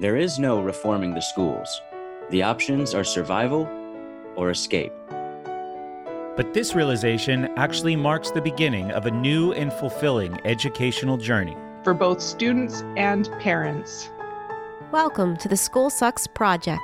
There 0.00 0.16
is 0.16 0.38
no 0.38 0.62
reforming 0.62 1.12
the 1.12 1.20
schools. 1.20 1.82
The 2.30 2.42
options 2.42 2.94
are 2.94 3.04
survival 3.04 3.68
or 4.34 4.48
escape. 4.48 4.94
But 5.10 6.54
this 6.54 6.74
realization 6.74 7.50
actually 7.58 7.96
marks 7.96 8.30
the 8.30 8.40
beginning 8.40 8.92
of 8.92 9.04
a 9.04 9.10
new 9.10 9.52
and 9.52 9.70
fulfilling 9.70 10.40
educational 10.46 11.18
journey. 11.18 11.54
for 11.84 11.92
both 11.92 12.22
students 12.22 12.82
and 12.96 13.30
parents. 13.40 14.08
Welcome 14.90 15.36
to 15.36 15.48
the 15.48 15.56
School 15.58 15.90
Sucks 15.90 16.26
Project. 16.26 16.80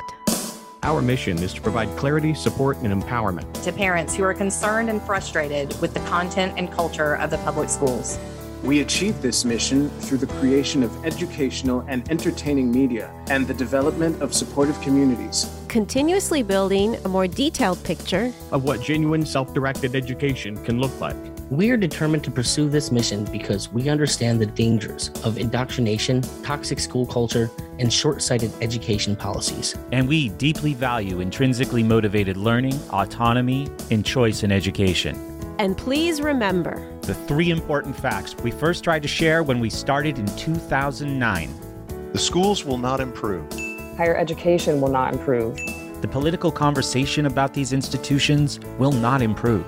Our 0.82 1.00
mission 1.00 1.38
is 1.38 1.54
to 1.54 1.62
provide 1.62 1.88
clarity, 1.96 2.34
support, 2.34 2.76
and 2.82 3.02
empowerment. 3.02 3.50
to 3.64 3.72
parents 3.72 4.14
who 4.14 4.24
are 4.24 4.34
concerned 4.34 4.90
and 4.90 5.00
frustrated 5.00 5.74
with 5.80 5.94
the 5.94 6.00
content 6.00 6.52
and 6.58 6.70
culture 6.70 7.16
of 7.16 7.30
the 7.30 7.38
public 7.38 7.70
schools. 7.70 8.18
We 8.66 8.80
achieve 8.80 9.22
this 9.22 9.44
mission 9.44 9.88
through 10.00 10.18
the 10.18 10.26
creation 10.26 10.82
of 10.82 11.04
educational 11.04 11.84
and 11.86 12.10
entertaining 12.10 12.72
media 12.72 13.12
and 13.30 13.46
the 13.46 13.54
development 13.54 14.20
of 14.20 14.34
supportive 14.34 14.80
communities. 14.80 15.48
Continuously 15.68 16.42
building 16.42 16.96
a 17.04 17.08
more 17.08 17.28
detailed 17.28 17.80
picture 17.84 18.32
Of 18.50 18.64
what 18.64 18.82
genuine 18.82 19.24
self 19.24 19.54
directed 19.54 19.94
education 19.94 20.56
can 20.64 20.80
look 20.80 21.00
like. 21.00 21.14
We 21.48 21.70
are 21.70 21.76
determined 21.76 22.24
to 22.24 22.32
pursue 22.32 22.68
this 22.68 22.90
mission 22.90 23.24
because 23.26 23.72
we 23.72 23.88
understand 23.88 24.40
the 24.40 24.46
dangers 24.46 25.12
of 25.22 25.38
indoctrination, 25.38 26.22
toxic 26.42 26.80
school 26.80 27.06
culture, 27.06 27.52
and 27.78 27.92
short 27.92 28.20
sighted 28.20 28.50
education 28.60 29.14
policies. 29.14 29.76
And 29.92 30.08
we 30.08 30.30
deeply 30.30 30.74
value 30.74 31.20
intrinsically 31.20 31.84
motivated 31.84 32.36
learning, 32.36 32.74
autonomy, 32.90 33.68
and 33.92 34.04
choice 34.04 34.42
in 34.42 34.50
education. 34.50 35.35
And 35.58 35.76
please 35.76 36.20
remember 36.20 36.86
The 37.02 37.14
three 37.14 37.50
important 37.50 37.96
facts 37.96 38.36
we 38.36 38.50
first 38.50 38.84
tried 38.84 39.00
to 39.02 39.08
share 39.08 39.42
when 39.42 39.58
we 39.58 39.70
started 39.70 40.18
in 40.18 40.26
2009. 40.36 42.10
The 42.12 42.18
schools 42.18 42.64
will 42.64 42.76
not 42.76 43.00
improve. 43.00 43.50
Higher 43.96 44.16
education 44.16 44.80
will 44.80 44.90
not 44.90 45.14
improve. 45.14 45.56
The 46.02 46.08
political 46.08 46.52
conversation 46.52 47.24
about 47.24 47.54
these 47.54 47.72
institutions 47.72 48.60
will 48.78 48.92
not 48.92 49.22
improve. 49.22 49.64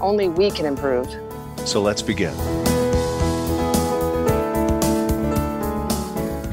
Only 0.00 0.28
we 0.28 0.50
can 0.50 0.66
improve. 0.66 1.06
So 1.64 1.80
let's 1.80 2.02
begin. 2.02 2.34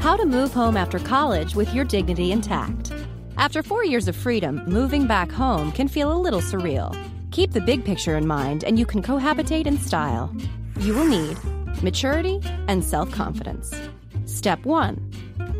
How 0.00 0.16
to 0.16 0.24
move 0.24 0.52
home 0.52 0.76
after 0.76 1.00
college 1.00 1.56
with 1.56 1.74
your 1.74 1.84
dignity 1.84 2.30
intact. 2.30 2.92
After 3.36 3.62
four 3.62 3.84
years 3.84 4.06
of 4.06 4.14
freedom, 4.14 4.62
moving 4.66 5.08
back 5.08 5.32
home 5.32 5.72
can 5.72 5.88
feel 5.88 6.12
a 6.12 6.18
little 6.18 6.40
surreal. 6.40 6.94
Keep 7.36 7.52
the 7.52 7.60
big 7.60 7.84
picture 7.84 8.16
in 8.16 8.26
mind, 8.26 8.64
and 8.64 8.78
you 8.78 8.86
can 8.86 9.02
cohabitate 9.02 9.66
in 9.66 9.76
style. 9.76 10.34
You 10.80 10.94
will 10.94 11.04
need 11.04 11.36
maturity 11.82 12.40
and 12.66 12.82
self 12.82 13.10
confidence. 13.10 13.78
Step 14.24 14.64
one 14.64 14.96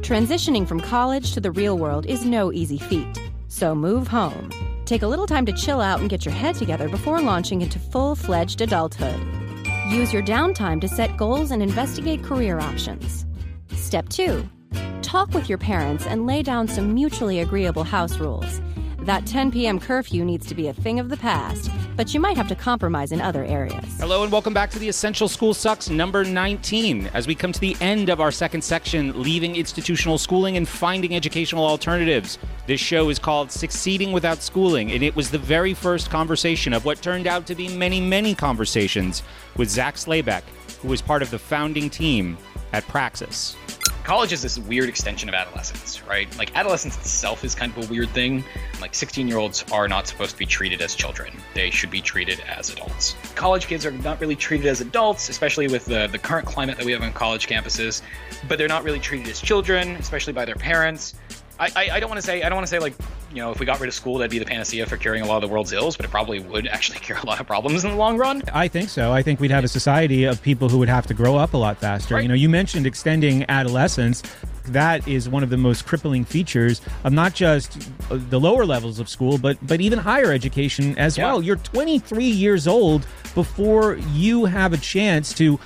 transitioning 0.01 0.67
from 0.67 0.81
college 0.81 1.35
to 1.35 1.41
the 1.41 1.51
real 1.51 1.77
world 1.77 2.07
is 2.07 2.25
no 2.25 2.51
easy 2.51 2.79
feat, 2.79 3.21
so 3.49 3.75
move 3.75 4.09
home. 4.09 4.51
Take 4.87 5.03
a 5.03 5.07
little 5.07 5.27
time 5.27 5.45
to 5.45 5.53
chill 5.53 5.83
out 5.83 6.01
and 6.01 6.09
get 6.09 6.25
your 6.25 6.33
head 6.33 6.55
together 6.55 6.89
before 6.89 7.21
launching 7.21 7.61
into 7.61 7.79
full 7.79 8.15
fledged 8.15 8.63
adulthood. 8.63 9.21
Use 9.91 10.15
your 10.15 10.23
downtime 10.23 10.81
to 10.81 10.89
set 10.89 11.19
goals 11.19 11.51
and 11.51 11.63
investigate 11.63 12.23
career 12.23 12.59
options. 12.59 13.27
Step 13.75 14.09
2. 14.09 14.49
Talk 15.03 15.35
with 15.35 15.51
your 15.51 15.59
parents 15.59 16.07
and 16.07 16.27
lay 16.27 16.43
down 16.43 16.69
some 16.69 16.95
mutually 16.95 17.41
agreeable 17.41 17.85
house 17.85 18.17
rules. 18.17 18.63
That 19.07 19.25
10 19.25 19.53
p.m. 19.53 19.79
curfew 19.79 20.25
needs 20.25 20.47
to 20.47 20.55
be 20.57 20.67
a 20.67 20.73
thing 20.73 20.99
of 20.99 21.11
the 21.11 21.17
past, 21.17 21.71
but 21.95 22.12
you 22.12 22.19
might 22.19 22.37
have 22.37 22.49
to 22.49 22.57
compromise 22.57 23.13
in 23.13 23.21
other 23.21 23.45
areas. 23.45 23.85
Hello 24.01 24.25
and 24.25 24.33
welcome 24.33 24.53
back 24.53 24.69
to 24.71 24.81
the 24.81 24.89
Essential 24.89 25.29
School 25.29 25.55
Sucks 25.55 25.89
number 25.89 26.25
19. 26.25 27.07
As 27.15 27.29
we 27.29 27.37
come 27.37 27.53
to 27.53 27.61
the 27.61 27.77
end 27.81 28.09
of 28.09 28.21
our 28.21 28.33
second 28.33 28.65
section, 28.65 29.23
leaving 29.23 29.55
institutional 29.55 30.19
schooling 30.19 30.57
and 30.57 30.67
finding 30.67 31.15
educational 31.15 31.65
alternatives. 31.65 32.37
This 32.67 32.81
show 32.81 33.09
is 33.09 33.21
called 33.21 33.53
Succeeding 33.53 34.11
Without 34.11 34.43
Schooling, 34.43 34.91
and 34.91 35.05
it 35.05 35.15
was 35.15 35.31
the 35.31 35.39
very 35.39 35.73
first 35.73 36.11
conversation 36.11 36.73
of 36.73 36.85
what 36.85 37.01
turned 37.01 37.29
out 37.29 37.47
to 37.47 37.55
be 37.55 37.69
many, 37.69 38.01
many 38.01 38.35
conversations 38.35 39.23
with 39.57 39.70
Zach 39.70 39.98
Slayback, 39.98 40.42
who 40.83 40.89
was 40.89 41.01
part 41.01 41.23
of 41.23 41.30
the 41.30 41.39
founding 41.39 41.89
team 41.89 42.36
at 42.73 42.83
Praxis. 42.89 43.55
College 44.06 44.33
is 44.33 44.40
this 44.40 44.56
weird 44.56 44.89
extension 44.89 45.28
of 45.28 45.34
adolescence, 45.34 46.00
right? 46.06 46.28
Like 46.39 46.55
adolescence 46.55 46.96
itself 46.96 47.42
is 47.42 47.56
kind 47.56 47.77
of 47.77 47.90
a 47.90 47.92
weird 47.92 48.08
thing. 48.11 48.44
Like 48.80 48.94
16 48.94 49.27
year 49.27 49.39
olds 49.39 49.64
are 49.72 49.89
not 49.89 50.06
supposed 50.06 50.30
to 50.30 50.39
be 50.39 50.46
treated 50.46 50.80
as 50.80 50.94
children. 50.94 51.36
They 51.55 51.70
should 51.70 51.90
be 51.90 52.00
treated 52.00 52.39
as 52.48 52.70
adults. 52.70 53.17
College 53.34 53.67
kids 53.67 53.84
are 53.84 53.90
not 53.90 54.20
really 54.20 54.36
treated 54.36 54.68
as 54.68 54.80
adults, 54.80 55.28
especially 55.28 55.67
with 55.67 55.86
the, 55.86 56.06
the 56.06 56.18
current 56.18 56.46
climate 56.46 56.77
that 56.77 56.86
we 56.86 56.92
have 56.92 57.02
on 57.02 57.12
college 57.14 57.48
campuses, 57.48 58.00
but 58.48 58.58
they're 58.58 58.68
not 58.68 58.84
really 58.84 59.00
treated 59.00 59.27
as 59.27 59.40
children, 59.40 59.96
especially 59.96 60.33
by 60.33 60.44
their 60.44 60.55
parents. 60.55 61.17
I, 61.58 61.70
I, 61.74 61.90
I 61.94 62.00
don't 62.00 62.11
want 62.11 62.20
to 62.20 62.27
say 62.27 62.42
I 62.42 62.48
don't 62.48 62.56
want 62.56 62.67
to 62.67 62.70
say 62.70 62.78
like 62.78 62.94
you 63.30 63.39
know 63.39 63.50
if 63.50 63.61
we 63.61 63.67
got 63.67 63.80
rid 63.80 63.89
of 63.89 63.94
school 63.94 64.18
that'd 64.18 64.30
be 64.30 64.39
the 64.39 64.44
panacea 64.44 64.86
for 64.86 64.96
curing 64.96 65.22
a 65.22 65.27
lot 65.27 65.36
of 65.36 65.42
the 65.42 65.48
world's 65.48 65.72
ills, 65.72 65.96
but 65.96 66.05
it 66.05 66.11
probably 66.11 66.40
would 66.40 66.67
actually 66.67 66.98
cure 67.00 67.18
a 67.18 67.27
lot 67.27 67.40
of 67.40 67.46
problems 67.46 67.84
in 67.84 67.90
the 67.90 67.96
long 67.96 68.17
run. 68.18 68.42
I 68.52 68.68
think 68.68 68.89
so. 68.89 69.12
I 69.12 69.22
think 69.22 69.40
we'd 69.40 69.50
have 69.50 69.64
a 69.64 69.68
society 69.68 70.24
of 70.24 70.42
people 70.42 70.68
who 70.68 70.78
would 70.78 70.89
have 70.89 71.06
to 71.06 71.14
grow 71.14 71.36
up 71.36 71.55
a 71.55 71.56
lot 71.56 71.78
faster. 71.78 72.20
You 72.20 72.28
know, 72.28 72.34
you 72.34 72.48
mentioned 72.48 72.86
extending 72.86 73.44
adolescence. 73.48 74.22
That 74.69 75.07
is 75.07 75.29
one 75.29 75.43
of 75.43 75.51
the 75.51 75.57
most 75.57 75.87
crippling 75.87 76.25
features 76.25 76.81
of 77.05 77.13
not 77.13 77.35
just 77.35 77.89
uh, 78.11 78.19
the 78.31 78.41
lower 78.41 78.65
levels 78.65 78.99
of 78.99 79.09
school, 79.09 79.39
but 79.39 79.59
but 79.67 79.81
even 79.81 79.99
higher 79.99 80.33
education 80.33 80.97
as 80.99 81.19
well. 81.19 81.43
You're 81.43 81.57
23 81.57 82.25
years 82.25 82.67
old 82.67 83.07
before 83.35 83.97
you 84.13 84.45
have 84.47 84.73
a 84.73 84.79
chance 84.79 85.33
to 85.35 85.59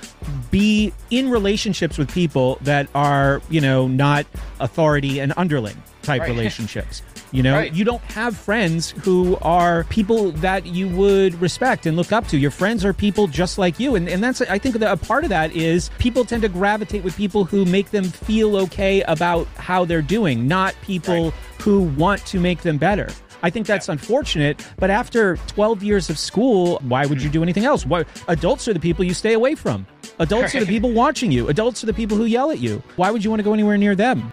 be 0.51 0.93
in 1.09 1.29
relationships 1.29 1.97
with 1.97 2.11
people 2.11 2.57
that 2.61 2.87
are, 2.93 3.41
you 3.49 3.61
know, 3.61 3.87
not 3.87 4.25
authority 4.59 5.19
and 5.19 5.33
underling 5.37 5.81
type 6.01 6.21
Right. 6.21 6.29
relationships. 6.35 7.01
You 7.31 7.43
know, 7.43 7.53
Right. 7.53 7.73
you 7.73 7.85
don't 7.85 8.01
have 8.11 8.35
friends 8.35 8.91
who 9.03 9.37
are 9.41 9.85
people 9.85 10.31
that 10.33 10.65
you 10.65 10.89
would 10.89 11.39
respect 11.41 11.85
and 11.85 11.95
look 11.95 12.11
up 12.11 12.27
to. 12.27 12.37
Your 12.37 12.51
friends 12.51 12.83
are 12.83 12.93
people 12.93 13.27
just 13.27 13.57
like 13.57 13.79
you. 13.79 13.95
And, 13.95 14.09
and 14.09 14.23
that's, 14.23 14.41
I 14.41 14.57
think, 14.57 14.75
that 14.75 14.91
a 14.91 14.97
part 14.97 15.23
of 15.23 15.29
that 15.29 15.55
is 15.55 15.89
people 15.97 16.25
tend 16.25 16.41
to 16.41 16.49
gravitate 16.49 17.03
with 17.03 17.15
people 17.15 17.45
who 17.45 17.63
make 17.65 17.91
them 17.91 18.03
feel 18.03 18.57
okay 18.57 19.01
about 19.03 19.47
how 19.55 19.85
they're 19.85 20.01
doing, 20.01 20.47
not 20.47 20.75
people 20.81 21.31
who 21.61 21.83
want 21.83 22.25
to 22.27 22.39
make 22.39 22.61
them 22.61 22.77
better. 22.77 23.07
I 23.43 23.49
think 23.49 23.65
that's 23.65 23.89
unfortunate, 23.89 24.65
but 24.77 24.89
after 24.89 25.37
12 25.47 25.83
years 25.83 26.09
of 26.09 26.19
school, 26.19 26.79
why 26.83 27.05
would 27.05 27.21
you 27.21 27.29
hmm. 27.29 27.33
do 27.33 27.43
anything 27.43 27.65
else? 27.65 27.85
Why, 27.85 28.05
adults 28.27 28.67
are 28.67 28.73
the 28.73 28.79
people 28.79 29.03
you 29.03 29.13
stay 29.13 29.33
away 29.33 29.55
from. 29.55 29.87
Adults 30.19 30.53
are 30.53 30.59
the 30.59 30.65
people 30.65 30.91
watching 30.91 31.31
you. 31.31 31.49
Adults 31.49 31.83
are 31.83 31.87
the 31.87 31.93
people 31.93 32.17
who 32.17 32.25
yell 32.25 32.51
at 32.51 32.59
you. 32.59 32.83
Why 32.97 33.09
would 33.09 33.23
you 33.23 33.31
want 33.31 33.39
to 33.39 33.43
go 33.43 33.53
anywhere 33.53 33.77
near 33.77 33.95
them? 33.95 34.31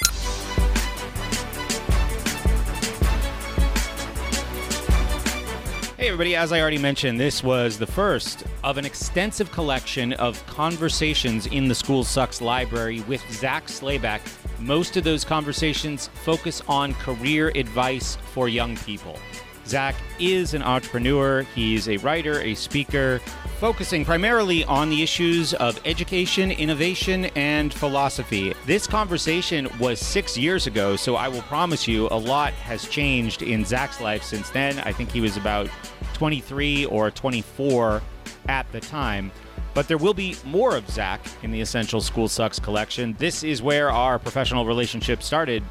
Everybody, 6.09 6.37
as 6.37 6.53
I 6.53 6.61
already 6.63 6.79
mentioned, 6.79 7.21
this 7.21 7.45
was 7.45 7.79
the 7.79 7.87
first 7.87 8.45
of 8.65 8.79
an 8.79 8.87
extensive 8.87 9.53
collection 9.53 10.15
of 10.15 10.45
conversations 10.47 11.47
in 11.47 11.69
the 11.69 11.75
School 11.75 12.03
Sucks 12.03 12.41
library 12.41 13.03
with 13.03 13.23
Zach 13.31 13.69
Slayback. 13.69 14.23
Most 14.59 14.97
of 14.97 15.05
those 15.05 15.23
conversations 15.23 16.09
focus 16.25 16.63
on 16.67 16.95
career 16.95 17.53
advice 17.55 18.17
for 18.33 18.49
young 18.49 18.75
people. 18.79 19.19
Zach 19.67 19.95
is 20.19 20.55
an 20.55 20.63
entrepreneur, 20.63 21.43
he's 21.55 21.91
a 21.91 21.99
writer, 21.99 22.41
a 22.41 22.55
speaker, 22.55 23.21
focusing 23.59 24.05
primarily 24.05 24.63
on 24.65 24.89
the 24.89 25.03
issues 25.03 25.53
of 25.55 25.81
education, 25.85 26.53
innovation, 26.53 27.25
and 27.35 27.75
philosophy. 27.75 28.55
This 28.67 28.87
conversation 28.87 29.69
was 29.81 29.99
six 29.99 30.39
years 30.39 30.69
ago, 30.69 30.95
so 30.95 31.17
I 31.17 31.27
will 31.27 31.43
promise 31.43 31.89
you 31.89 32.07
a 32.13 32.17
lot 32.17 32.53
has 32.53 32.87
changed 32.87 33.43
in 33.43 33.65
Zach's 33.65 34.01
life 34.01 34.23
since 34.23 34.49
then. 34.51 34.79
I 34.81 34.93
think 34.93 35.11
he 35.11 35.21
was 35.21 35.37
about 35.37 35.69
23 36.15 36.85
or 36.87 37.11
24 37.11 38.01
at 38.49 38.71
the 38.71 38.79
time. 38.79 39.33
But 39.75 39.89
there 39.89 39.99
will 39.99 40.15
be 40.15 40.37
more 40.45 40.77
of 40.77 40.89
Zach 40.89 41.21
in 41.43 41.51
the 41.51 41.61
Essential 41.61 42.01
School 42.01 42.29
Sucks 42.29 42.61
collection. 42.61 43.17
This 43.19 43.43
is 43.43 43.61
where 43.61 43.91
our 43.91 44.21
professional 44.21 44.67
relationship 44.67 45.21
started. 45.21 45.65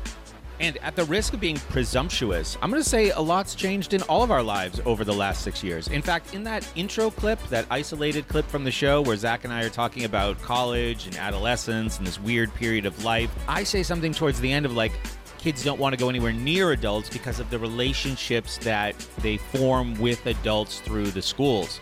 And 0.59 0.77
at 0.77 0.95
the 0.95 1.05
risk 1.05 1.33
of 1.33 1.39
being 1.39 1.57
presumptuous, 1.57 2.57
I'm 2.61 2.71
going 2.71 2.81
to 2.81 2.89
say 2.89 3.11
a 3.11 3.19
lot's 3.19 3.53
changed 3.55 3.93
in 3.93 4.01
all 4.03 4.23
of 4.23 4.31
our 4.31 4.41
lives 4.41 4.81
over 4.85 5.03
the 5.03 5.13
last 5.13 5.43
six 5.43 5.63
years. 5.63 5.87
In 5.87 6.01
fact, 6.01 6.33
in 6.33 6.43
that 6.45 6.67
intro 6.75 7.11
clip, 7.11 7.41
that 7.49 7.65
isolated 7.69 8.27
clip 8.27 8.45
from 8.47 8.63
the 8.63 8.71
show 8.71 9.01
where 9.01 9.15
Zach 9.15 9.43
and 9.43 9.53
I 9.53 9.63
are 9.63 9.69
talking 9.69 10.05
about 10.05 10.41
college 10.41 11.05
and 11.05 11.15
adolescence 11.15 11.97
and 11.97 12.07
this 12.07 12.19
weird 12.19 12.53
period 12.55 12.85
of 12.85 13.03
life, 13.03 13.31
I 13.47 13.63
say 13.63 13.83
something 13.83 14.13
towards 14.13 14.39
the 14.39 14.51
end 14.51 14.65
of 14.65 14.73
like, 14.73 14.93
kids 15.37 15.63
don't 15.63 15.79
want 15.79 15.93
to 15.93 15.97
go 15.97 16.09
anywhere 16.09 16.33
near 16.33 16.71
adults 16.71 17.09
because 17.09 17.39
of 17.39 17.49
the 17.49 17.59
relationships 17.59 18.57
that 18.59 18.95
they 19.19 19.37
form 19.37 19.93
with 19.99 20.25
adults 20.25 20.79
through 20.79 21.11
the 21.11 21.21
schools. 21.21 21.79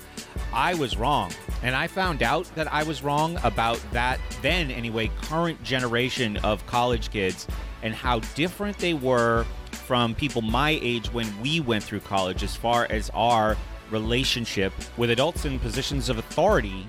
I 0.53 0.73
was 0.73 0.97
wrong. 0.97 1.31
And 1.63 1.75
I 1.75 1.87
found 1.87 2.21
out 2.21 2.53
that 2.55 2.71
I 2.71 2.83
was 2.83 3.03
wrong 3.03 3.37
about 3.43 3.79
that 3.91 4.19
then, 4.41 4.69
anyway, 4.71 5.09
current 5.21 5.61
generation 5.63 6.37
of 6.37 6.65
college 6.67 7.09
kids 7.09 7.47
and 7.81 7.93
how 7.93 8.19
different 8.35 8.77
they 8.77 8.93
were 8.93 9.45
from 9.71 10.15
people 10.15 10.41
my 10.41 10.79
age 10.81 11.11
when 11.13 11.27
we 11.41 11.59
went 11.59 11.83
through 11.83 11.99
college 11.99 12.43
as 12.43 12.55
far 12.55 12.87
as 12.89 13.09
our 13.13 13.55
relationship 13.91 14.73
with 14.97 15.11
adults 15.11 15.45
in 15.45 15.59
positions 15.59 16.09
of 16.09 16.17
authority 16.17 16.87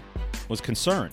was 0.48 0.60
concerned. 0.60 1.12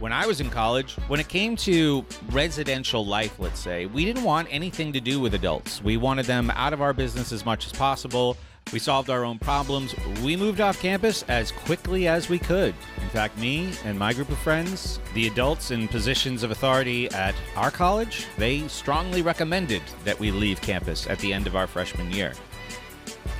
When 0.00 0.12
I 0.12 0.26
was 0.26 0.40
in 0.40 0.48
college, 0.50 0.94
when 1.08 1.18
it 1.18 1.28
came 1.28 1.56
to 1.56 2.04
residential 2.30 3.04
life, 3.04 3.38
let's 3.38 3.58
say, 3.58 3.86
we 3.86 4.04
didn't 4.04 4.22
want 4.22 4.48
anything 4.50 4.92
to 4.92 5.00
do 5.00 5.18
with 5.18 5.34
adults. 5.34 5.82
We 5.82 5.96
wanted 5.96 6.26
them 6.26 6.50
out 6.54 6.72
of 6.72 6.80
our 6.80 6.92
business 6.92 7.32
as 7.32 7.44
much 7.44 7.66
as 7.66 7.72
possible. 7.72 8.36
We 8.72 8.78
solved 8.78 9.08
our 9.10 9.24
own 9.24 9.38
problems. 9.38 9.94
We 10.22 10.36
moved 10.36 10.60
off 10.60 10.80
campus 10.80 11.24
as 11.24 11.50
quickly 11.50 12.06
as 12.06 12.28
we 12.28 12.38
could. 12.38 12.74
In 13.00 13.08
fact, 13.08 13.38
me 13.38 13.72
and 13.84 13.98
my 13.98 14.12
group 14.12 14.28
of 14.28 14.38
friends, 14.38 15.00
the 15.14 15.26
adults 15.26 15.70
in 15.70 15.88
positions 15.88 16.42
of 16.42 16.50
authority 16.50 17.10
at 17.12 17.34
our 17.56 17.70
college, 17.70 18.26
they 18.36 18.68
strongly 18.68 19.22
recommended 19.22 19.82
that 20.04 20.20
we 20.20 20.30
leave 20.30 20.60
campus 20.60 21.06
at 21.06 21.18
the 21.20 21.32
end 21.32 21.46
of 21.46 21.56
our 21.56 21.66
freshman 21.66 22.12
year. 22.12 22.34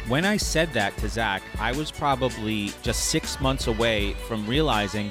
When 0.08 0.24
I 0.24 0.38
said 0.38 0.72
that 0.72 0.96
to 0.98 1.08
Zach, 1.08 1.42
I 1.60 1.72
was 1.72 1.90
probably 1.90 2.72
just 2.82 3.10
six 3.10 3.38
months 3.40 3.66
away 3.66 4.14
from 4.26 4.46
realizing 4.46 5.10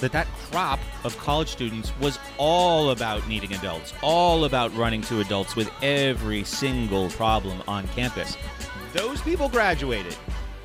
that 0.00 0.12
that 0.12 0.26
crop 0.50 0.78
of 1.04 1.16
college 1.18 1.48
students 1.48 1.92
was 2.00 2.18
all 2.38 2.90
about 2.90 3.26
needing 3.28 3.52
adults, 3.54 3.92
all 4.02 4.44
about 4.44 4.74
running 4.76 5.02
to 5.02 5.20
adults 5.20 5.56
with 5.56 5.70
every 5.82 6.44
single 6.44 7.08
problem 7.10 7.62
on 7.66 7.86
campus. 7.88 8.36
Those 8.92 9.20
people 9.20 9.48
graduated 9.48 10.16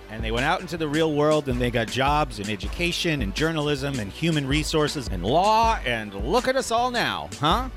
and 0.09 0.23
they 0.23 0.31
went 0.31 0.45
out 0.45 0.61
into 0.61 0.77
the 0.77 0.87
real 0.87 1.13
world 1.13 1.49
and 1.49 1.59
they 1.59 1.71
got 1.71 1.87
jobs 1.87 2.39
in 2.39 2.49
education 2.49 3.23
and 3.23 3.33
journalism 3.33 3.99
and 3.99 4.11
human 4.11 4.47
resources 4.47 5.07
and 5.07 5.25
law 5.25 5.79
and 5.85 6.13
look 6.13 6.47
at 6.47 6.55
us 6.55 6.69
all 6.69 6.91
now, 6.91 7.29
huh? 7.39 7.67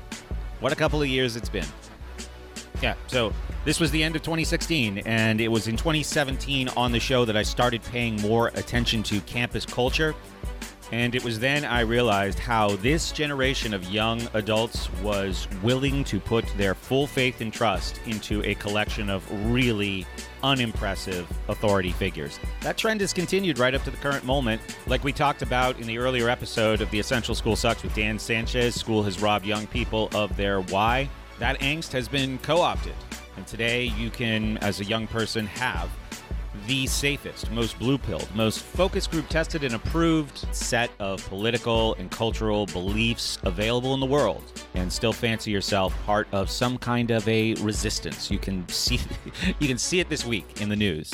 What 0.59 0.71
a 0.71 0.75
couple 0.75 1.01
of 1.01 1.07
years 1.07 1.35
it's 1.35 1.49
been. 1.49 1.65
Yeah, 2.81 2.93
so 3.07 3.33
this 3.65 3.79
was 3.79 3.89
the 3.89 4.03
end 4.03 4.15
of 4.15 4.21
2016, 4.21 4.99
and 4.99 5.41
it 5.41 5.47
was 5.47 5.67
in 5.67 5.77
2017 5.77 6.69
on 6.69 6.91
the 6.91 6.99
show 6.99 7.25
that 7.25 7.35
I 7.35 7.41
started 7.41 7.81
paying 7.83 8.21
more 8.21 8.49
attention 8.49 9.01
to 9.03 9.19
campus 9.21 9.65
culture. 9.65 10.13
And 10.91 11.15
it 11.15 11.23
was 11.23 11.39
then 11.39 11.65
I 11.65 11.81
realized 11.81 12.39
how 12.39 12.75
this 12.77 13.11
generation 13.11 13.73
of 13.73 13.83
young 13.85 14.21
adults 14.33 14.89
was 15.01 15.47
willing 15.61 16.03
to 16.05 16.19
put 16.19 16.45
their 16.57 16.73
full 16.73 17.07
faith 17.07 17.41
and 17.41 17.51
trust 17.51 17.99
into 18.05 18.41
a 18.43 18.55
collection 18.55 19.09
of 19.09 19.29
really 19.51 20.05
unimpressive 20.43 21.27
authority 21.49 21.91
figures. 21.91 22.39
That 22.61 22.77
trend 22.77 23.01
has 23.01 23.11
continued 23.11 23.59
right 23.59 23.75
up 23.75 23.83
to 23.83 23.91
the 23.91 23.97
current 23.97 24.23
moment. 24.23 24.61
Like 24.85 25.03
we 25.03 25.11
talked 25.11 25.41
about 25.41 25.79
in 25.79 25.87
the 25.87 25.97
earlier 25.97 26.29
episode 26.29 26.79
of 26.79 26.89
The 26.91 26.99
Essential 26.99 27.35
School 27.35 27.55
Sucks 27.55 27.83
with 27.83 27.93
Dan 27.93 28.17
Sanchez, 28.17 28.75
school 28.75 29.03
has 29.03 29.21
robbed 29.21 29.45
young 29.45 29.67
people 29.67 30.09
of 30.13 30.35
their 30.37 30.61
why. 30.61 31.09
That 31.39 31.59
angst 31.59 31.91
has 31.91 32.07
been 32.07 32.37
co 32.39 32.61
opted. 32.61 32.95
And 33.35 33.45
today 33.45 33.85
you 33.97 34.09
can, 34.09 34.57
as 34.59 34.79
a 34.79 34.85
young 34.85 35.05
person, 35.05 35.45
have 35.47 35.89
the 36.65 36.87
safest, 36.87 37.51
most 37.51 37.77
blue 37.79 37.97
pilled, 37.97 38.27
most 38.35 38.59
focus 38.59 39.07
group 39.07 39.27
tested 39.29 39.63
and 39.63 39.75
approved 39.75 40.45
set 40.55 40.89
of 40.99 41.27
political 41.29 41.93
and 41.95 42.09
cultural 42.09 42.65
beliefs 42.67 43.37
available 43.43 43.93
in 43.93 43.99
the 43.99 44.05
world 44.05 44.43
and 44.73 44.91
still 44.91 45.13
fancy 45.13 45.51
yourself 45.51 45.95
part 46.05 46.27
of 46.31 46.49
some 46.49 46.77
kind 46.77 47.11
of 47.11 47.27
a 47.27 47.53
resistance. 47.55 48.31
You 48.31 48.39
can 48.39 48.67
see 48.69 48.99
you 49.59 49.67
can 49.67 49.77
see 49.77 49.99
it 49.99 50.09
this 50.09 50.25
week 50.25 50.61
in 50.61 50.69
the 50.69 50.75
news. 50.75 51.13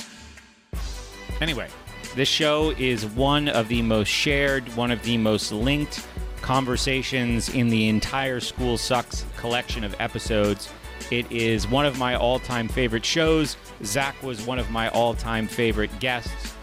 Anyway, 1.42 1.68
this 2.16 2.30
show 2.30 2.72
is 2.78 3.06
one 3.06 3.50
of 3.50 3.68
the 3.68 3.82
most 3.82 4.08
shared, 4.08 4.68
one 4.76 4.92
of 4.92 5.02
the 5.04 5.18
most 5.18 5.52
linked 5.52 6.06
conversations 6.42 7.50
in 7.50 7.70
the 7.70 7.88
entire 7.88 8.40
School 8.40 8.78
Sucks 8.78 9.26
collection 9.38 9.84
of 9.84 9.96
episodes. 10.00 10.70
It 11.12 11.32
is 11.32 11.68
one 11.68 11.86
of 11.86 12.00
my 12.00 12.16
all 12.16 12.40
time 12.40 12.68
favorite 12.68 13.06
shows. 13.06 13.58
Zach 13.84 14.22
was 14.24 14.46
one 14.46 14.60
of 14.60 14.70
my 14.72 14.90
all 14.90 15.14
time 15.14 15.48
favorite 15.48 15.92
guests. 16.00 16.54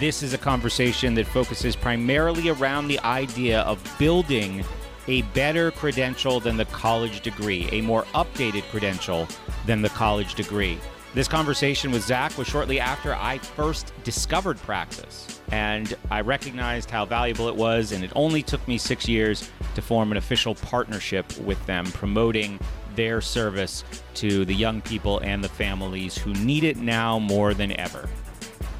This 0.00 0.22
is 0.22 0.34
a 0.34 0.38
conversation 0.38 1.14
that 1.14 1.26
focuses 1.26 1.76
primarily 1.76 2.48
around 2.48 2.88
the 2.88 2.98
idea 3.00 3.60
of 3.60 3.80
building 3.98 4.64
a 5.06 5.22
better 5.22 5.70
credential 5.70 6.40
than 6.40 6.56
the 6.56 6.64
college 6.66 7.20
degree, 7.20 7.68
a 7.70 7.80
more 7.80 8.04
updated 8.14 8.62
credential 8.70 9.28
than 9.66 9.82
the 9.82 9.90
college 9.90 10.34
degree. 10.34 10.78
This 11.14 11.28
conversation 11.28 11.92
with 11.92 12.02
Zach 12.02 12.36
was 12.36 12.48
shortly 12.48 12.80
after 12.80 13.14
I 13.14 13.38
first 13.38 13.92
discovered 14.02 14.58
Praxis, 14.58 15.40
and 15.52 15.96
I 16.10 16.22
recognized 16.22 16.90
how 16.90 17.04
valuable 17.04 17.48
it 17.48 17.54
was, 17.54 17.92
and 17.92 18.02
it 18.02 18.10
only 18.16 18.42
took 18.42 18.66
me 18.66 18.78
six 18.78 19.08
years 19.08 19.48
to 19.76 19.82
form 19.82 20.10
an 20.10 20.16
official 20.16 20.56
partnership 20.56 21.38
with 21.38 21.64
them, 21.66 21.86
promoting 21.92 22.58
their 22.96 23.20
service 23.20 23.84
to 24.14 24.44
the 24.44 24.54
young 24.54 24.80
people 24.80 25.18
and 25.20 25.42
the 25.42 25.48
families 25.48 26.16
who 26.16 26.32
need 26.34 26.64
it 26.64 26.76
now 26.76 27.18
more 27.18 27.54
than 27.54 27.72
ever. 27.78 28.08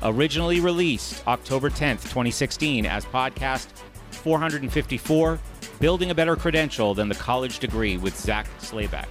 Originally 0.02 0.60
released 0.60 1.26
October 1.26 1.70
10th, 1.70 2.02
2016, 2.02 2.86
as 2.86 3.04
podcast 3.06 3.66
454 4.10 5.38
Building 5.80 6.10
a 6.10 6.14
Better 6.14 6.36
Credential 6.36 6.94
Than 6.94 7.08
the 7.08 7.14
College 7.14 7.58
Degree 7.58 7.96
with 7.96 8.16
Zach 8.16 8.46
Slayback. 8.58 9.08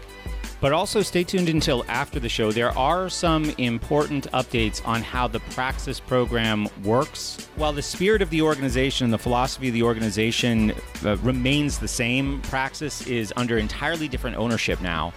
But 0.63 0.71
also 0.71 1.01
stay 1.01 1.25
tuned 1.25 1.49
until 1.49 1.83
after 1.89 2.21
the 2.21 2.29
show. 2.29 2.53
There 2.53 2.71
are 2.77 3.09
some 3.09 3.49
important 3.57 4.31
updates 4.31 4.81
on 4.87 5.01
how 5.01 5.27
the 5.27 5.41
Praxis 5.41 5.99
program 5.99 6.69
works. 6.85 7.49
While 7.57 7.73
the 7.73 7.81
spirit 7.81 8.21
of 8.21 8.29
the 8.29 8.41
organization 8.41 9.03
and 9.03 9.13
the 9.13 9.17
philosophy 9.17 9.67
of 9.67 9.73
the 9.73 9.83
organization 9.83 10.71
uh, 11.03 11.17
remains 11.17 11.79
the 11.79 11.89
same, 11.89 12.41
Praxis 12.43 13.05
is 13.07 13.33
under 13.35 13.57
entirely 13.57 14.07
different 14.07 14.37
ownership 14.37 14.79
now. 14.79 15.11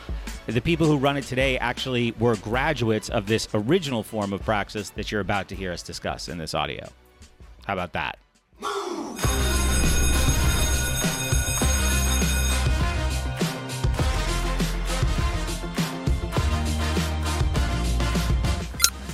The 0.48 0.60
people 0.60 0.88
who 0.88 0.96
run 0.96 1.16
it 1.16 1.22
today 1.22 1.58
actually 1.58 2.10
were 2.18 2.34
graduates 2.34 3.08
of 3.08 3.28
this 3.28 3.46
original 3.54 4.02
form 4.02 4.32
of 4.32 4.44
Praxis 4.44 4.90
that 4.90 5.12
you're 5.12 5.20
about 5.20 5.46
to 5.50 5.54
hear 5.54 5.70
us 5.70 5.84
discuss 5.84 6.28
in 6.28 6.38
this 6.38 6.54
audio. 6.54 6.88
How 7.64 7.74
about 7.74 7.92
that? 7.92 8.18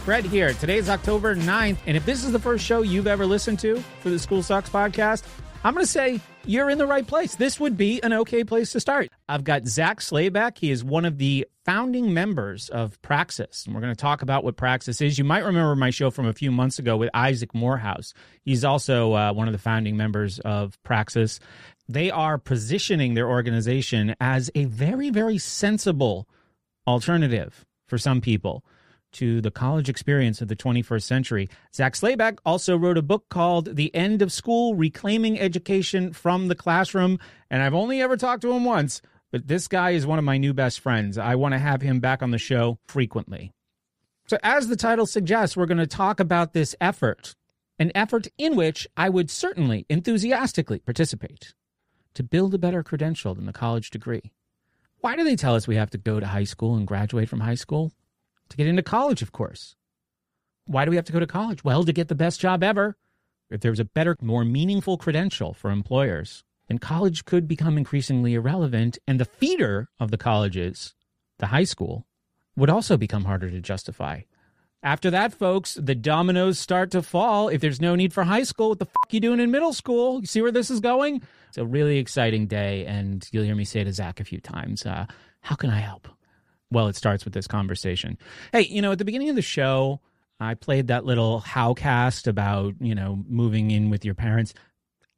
Brett 0.04 0.24
here. 0.24 0.52
Today 0.54 0.78
is 0.78 0.88
October 0.88 1.36
9th, 1.36 1.78
and 1.86 1.96
if 1.96 2.04
this 2.04 2.24
is 2.24 2.32
the 2.32 2.38
first 2.40 2.64
show 2.64 2.82
you've 2.82 3.06
ever 3.06 3.24
listened 3.24 3.60
to 3.60 3.76
for 4.00 4.10
the 4.10 4.18
School 4.18 4.42
Sucks 4.42 4.68
podcast, 4.68 5.22
I'm 5.62 5.74
going 5.74 5.86
to 5.86 5.90
say 5.90 6.20
you're 6.44 6.70
in 6.70 6.78
the 6.78 6.88
right 6.88 7.06
place. 7.06 7.36
This 7.36 7.60
would 7.60 7.76
be 7.76 8.02
an 8.02 8.12
okay 8.12 8.42
place 8.42 8.72
to 8.72 8.80
start. 8.80 9.10
I've 9.28 9.44
got 9.44 9.68
Zach 9.68 10.00
Slayback. 10.00 10.58
He 10.58 10.72
is 10.72 10.82
one 10.82 11.04
of 11.04 11.18
the 11.18 11.46
founding 11.64 12.12
members 12.12 12.68
of 12.68 13.00
Praxis, 13.02 13.64
and 13.64 13.76
we're 13.76 13.80
going 13.80 13.94
to 13.94 14.00
talk 14.00 14.22
about 14.22 14.42
what 14.42 14.56
Praxis 14.56 15.00
is. 15.00 15.18
You 15.18 15.24
might 15.24 15.44
remember 15.44 15.76
my 15.76 15.90
show 15.90 16.10
from 16.10 16.26
a 16.26 16.32
few 16.32 16.50
months 16.50 16.80
ago 16.80 16.96
with 16.96 17.10
Isaac 17.14 17.54
Morehouse. 17.54 18.12
He's 18.44 18.64
also 18.64 19.12
uh, 19.12 19.32
one 19.32 19.46
of 19.46 19.52
the 19.52 19.58
founding 19.58 19.96
members 19.96 20.40
of 20.40 20.82
Praxis. 20.82 21.38
They 21.88 22.10
are 22.10 22.38
positioning 22.38 23.14
their 23.14 23.28
organization 23.28 24.16
as 24.20 24.50
a 24.56 24.64
very, 24.64 25.10
very 25.10 25.38
sensible 25.38 26.28
alternative 26.88 27.64
for 27.86 27.98
some 27.98 28.20
people 28.20 28.64
to 29.12 29.40
the 29.40 29.50
college 29.50 29.88
experience 29.88 30.40
of 30.40 30.48
the 30.48 30.56
21st 30.56 31.02
century. 31.02 31.48
Zach 31.74 31.94
Slayback 31.94 32.38
also 32.44 32.76
wrote 32.76 32.98
a 32.98 33.02
book 33.02 33.28
called 33.28 33.76
The 33.76 33.94
End 33.94 34.22
of 34.22 34.32
School 34.32 34.74
Reclaiming 34.74 35.38
Education 35.38 36.12
from 36.12 36.48
the 36.48 36.54
Classroom. 36.54 37.18
And 37.50 37.62
I've 37.62 37.74
only 37.74 38.02
ever 38.02 38.16
talked 38.16 38.42
to 38.42 38.52
him 38.52 38.64
once, 38.64 39.02
but 39.30 39.48
this 39.48 39.68
guy 39.68 39.90
is 39.90 40.06
one 40.06 40.18
of 40.18 40.24
my 40.24 40.38
new 40.38 40.52
best 40.52 40.80
friends. 40.80 41.18
I 41.18 41.34
want 41.34 41.52
to 41.52 41.58
have 41.58 41.82
him 41.82 42.00
back 42.00 42.22
on 42.22 42.30
the 42.30 42.38
show 42.38 42.78
frequently. 42.86 43.52
So, 44.26 44.38
as 44.42 44.68
the 44.68 44.76
title 44.76 45.06
suggests, 45.06 45.56
we're 45.56 45.66
going 45.66 45.78
to 45.78 45.86
talk 45.86 46.20
about 46.20 46.52
this 46.52 46.74
effort, 46.80 47.34
an 47.78 47.92
effort 47.94 48.28
in 48.38 48.56
which 48.56 48.86
I 48.96 49.08
would 49.08 49.30
certainly 49.30 49.84
enthusiastically 49.88 50.78
participate 50.78 51.54
to 52.14 52.22
build 52.22 52.54
a 52.54 52.58
better 52.58 52.82
credential 52.82 53.34
than 53.34 53.46
the 53.46 53.52
college 53.52 53.90
degree. 53.90 54.32
Why 55.00 55.16
do 55.16 55.24
they 55.24 55.36
tell 55.36 55.54
us 55.54 55.66
we 55.66 55.76
have 55.76 55.90
to 55.90 55.98
go 55.98 56.20
to 56.20 56.26
high 56.26 56.44
school 56.44 56.76
and 56.76 56.86
graduate 56.86 57.28
from 57.28 57.40
high 57.40 57.56
school? 57.56 57.92
To 58.52 58.58
get 58.58 58.66
into 58.66 58.82
college, 58.82 59.22
of 59.22 59.32
course. 59.32 59.76
Why 60.66 60.84
do 60.84 60.90
we 60.90 60.96
have 60.96 61.06
to 61.06 61.12
go 61.12 61.20
to 61.20 61.26
college? 61.26 61.64
Well, 61.64 61.84
to 61.84 61.92
get 61.92 62.08
the 62.08 62.14
best 62.14 62.38
job 62.38 62.62
ever. 62.62 62.98
If 63.48 63.62
there 63.62 63.72
was 63.72 63.80
a 63.80 63.86
better, 63.86 64.14
more 64.20 64.44
meaningful 64.44 64.98
credential 64.98 65.54
for 65.54 65.70
employers, 65.70 66.44
then 66.68 66.76
college 66.76 67.24
could 67.24 67.48
become 67.48 67.78
increasingly 67.78 68.34
irrelevant, 68.34 68.98
and 69.08 69.18
the 69.18 69.24
feeder 69.24 69.88
of 69.98 70.10
the 70.10 70.18
colleges, 70.18 70.92
the 71.38 71.46
high 71.46 71.64
school, 71.64 72.06
would 72.54 72.68
also 72.68 72.98
become 72.98 73.24
harder 73.24 73.48
to 73.48 73.60
justify. 73.62 74.20
After 74.82 75.10
that, 75.10 75.32
folks, 75.32 75.72
the 75.80 75.94
dominoes 75.94 76.58
start 76.58 76.90
to 76.90 77.00
fall. 77.00 77.48
If 77.48 77.62
there's 77.62 77.80
no 77.80 77.94
need 77.94 78.12
for 78.12 78.24
high 78.24 78.42
school, 78.42 78.68
what 78.68 78.80
the 78.80 78.84
fuck 78.84 79.14
you 79.14 79.20
doing 79.20 79.40
in 79.40 79.50
middle 79.50 79.72
school? 79.72 80.20
You 80.20 80.26
see 80.26 80.42
where 80.42 80.52
this 80.52 80.70
is 80.70 80.80
going? 80.80 81.22
It's 81.48 81.56
a 81.56 81.64
really 81.64 81.96
exciting 81.96 82.48
day, 82.48 82.84
and 82.84 83.26
you'll 83.32 83.44
hear 83.44 83.56
me 83.56 83.64
say 83.64 83.82
to 83.82 83.92
Zach 83.94 84.20
a 84.20 84.24
few 84.24 84.40
times, 84.42 84.84
uh, 84.84 85.06
how 85.40 85.54
can 85.54 85.70
I 85.70 85.78
help? 85.78 86.06
Well, 86.72 86.88
it 86.88 86.96
starts 86.96 87.24
with 87.24 87.34
this 87.34 87.46
conversation. 87.46 88.18
Hey, 88.52 88.62
you 88.62 88.80
know, 88.80 88.92
at 88.92 88.98
the 88.98 89.04
beginning 89.04 89.28
of 89.28 89.36
the 89.36 89.42
show, 89.42 90.00
I 90.40 90.54
played 90.54 90.88
that 90.88 91.04
little 91.04 91.40
howcast 91.40 92.26
about, 92.26 92.74
you 92.80 92.94
know, 92.94 93.22
moving 93.28 93.70
in 93.70 93.90
with 93.90 94.04
your 94.04 94.14
parents. 94.14 94.54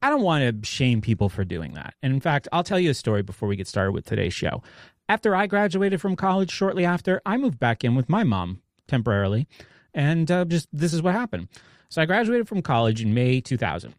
I 0.02 0.10
don't 0.10 0.22
want 0.22 0.62
to 0.62 0.68
shame 0.68 1.00
people 1.00 1.28
for 1.28 1.44
doing 1.44 1.74
that. 1.74 1.94
And 2.02 2.12
in 2.12 2.20
fact, 2.20 2.48
I'll 2.52 2.64
tell 2.64 2.78
you 2.78 2.90
a 2.90 2.94
story 2.94 3.22
before 3.22 3.48
we 3.48 3.56
get 3.56 3.68
started 3.68 3.92
with 3.92 4.04
today's 4.04 4.34
show. 4.34 4.62
After 5.08 5.34
I 5.34 5.46
graduated 5.46 6.00
from 6.00 6.16
college, 6.16 6.50
shortly 6.50 6.84
after, 6.84 7.22
I 7.24 7.36
moved 7.36 7.58
back 7.58 7.84
in 7.84 7.94
with 7.94 8.08
my 8.08 8.24
mom 8.24 8.60
temporarily. 8.88 9.46
And 9.94 10.30
uh, 10.30 10.44
just 10.44 10.68
this 10.72 10.92
is 10.92 11.00
what 11.00 11.14
happened. 11.14 11.48
So 11.88 12.02
I 12.02 12.06
graduated 12.06 12.48
from 12.48 12.60
college 12.62 13.00
in 13.00 13.14
May 13.14 13.40
2000. 13.40 13.94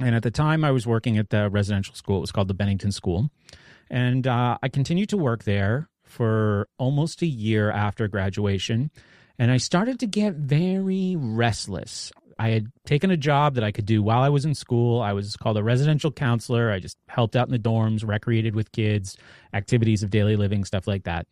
And 0.00 0.14
at 0.14 0.22
the 0.22 0.30
time, 0.30 0.64
I 0.64 0.70
was 0.70 0.86
working 0.86 1.18
at 1.18 1.30
the 1.30 1.48
residential 1.50 1.94
school. 1.94 2.18
It 2.18 2.20
was 2.20 2.32
called 2.32 2.48
the 2.48 2.54
Bennington 2.54 2.92
School. 2.92 3.30
And 3.90 4.26
uh, 4.26 4.58
I 4.62 4.68
continued 4.68 5.08
to 5.10 5.16
work 5.16 5.44
there 5.44 5.88
for 6.12 6.68
almost 6.78 7.22
a 7.22 7.26
year 7.26 7.70
after 7.70 8.06
graduation. 8.06 8.90
And 9.38 9.50
I 9.50 9.56
started 9.56 9.98
to 10.00 10.06
get 10.06 10.34
very 10.34 11.16
restless. 11.18 12.12
I 12.38 12.50
had 12.50 12.66
taken 12.84 13.10
a 13.10 13.16
job 13.16 13.54
that 13.54 13.64
I 13.64 13.72
could 13.72 13.86
do 13.86 14.02
while 14.02 14.20
I 14.20 14.28
was 14.28 14.44
in 14.44 14.54
school. 14.54 15.00
I 15.00 15.14
was 15.14 15.36
called 15.36 15.56
a 15.56 15.62
residential 15.62 16.12
counselor. 16.12 16.70
I 16.70 16.80
just 16.80 16.98
helped 17.08 17.34
out 17.34 17.48
in 17.48 17.52
the 17.52 17.58
dorms, 17.58 18.06
recreated 18.06 18.54
with 18.54 18.72
kids, 18.72 19.16
activities 19.54 20.02
of 20.02 20.10
daily 20.10 20.36
living, 20.36 20.64
stuff 20.64 20.86
like 20.86 21.04
that. 21.04 21.26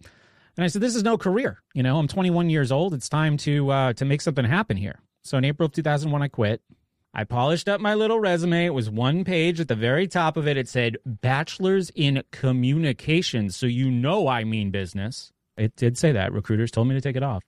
And 0.57 0.65
I 0.65 0.69
said, 0.69 0.83
"This 0.83 0.95
is 0.95 1.03
no 1.03 1.19
career. 1.19 1.63
You 1.75 1.83
know, 1.83 1.99
I'm 1.99 2.09
21 2.09 2.51
years 2.51 2.73
old. 2.73 2.95
It's 2.95 3.09
time 3.09 3.37
to 3.39 3.71
uh, 3.71 3.93
to 3.95 4.05
make 4.05 4.21
something 4.21 4.45
happen 4.45 4.77
here." 4.77 4.99
So 5.23 5.37
in 5.37 5.45
April 5.45 5.67
of 5.67 5.73
2001, 5.73 6.23
I 6.23 6.29
quit. 6.29 6.63
I 7.13 7.25
polished 7.25 7.69
up 7.69 7.81
my 7.81 7.95
little 7.95 8.21
resume. 8.21 8.67
It 8.67 8.75
was 8.75 8.89
one 8.89 9.25
page. 9.25 9.59
At 9.61 9.69
the 9.69 9.75
very 9.75 10.07
top 10.07 10.37
of 10.37 10.47
it, 10.47 10.57
it 10.57 10.69
said 10.69 10.97
Bachelor's 11.05 11.91
in 11.95 12.23
Communications. 12.31 13.57
So 13.57 13.67
you 13.67 13.91
know 13.91 14.29
I 14.29 14.45
mean 14.45 14.71
business. 14.71 15.33
It 15.57 15.75
did 15.77 15.99
say 15.99 16.13
that. 16.13 16.33
Recruiters 16.33 16.71
told 16.71 16.89
me 16.89 16.95
to 16.95 17.01
take 17.01 17.17
it 17.17 17.23
off. 17.23 17.43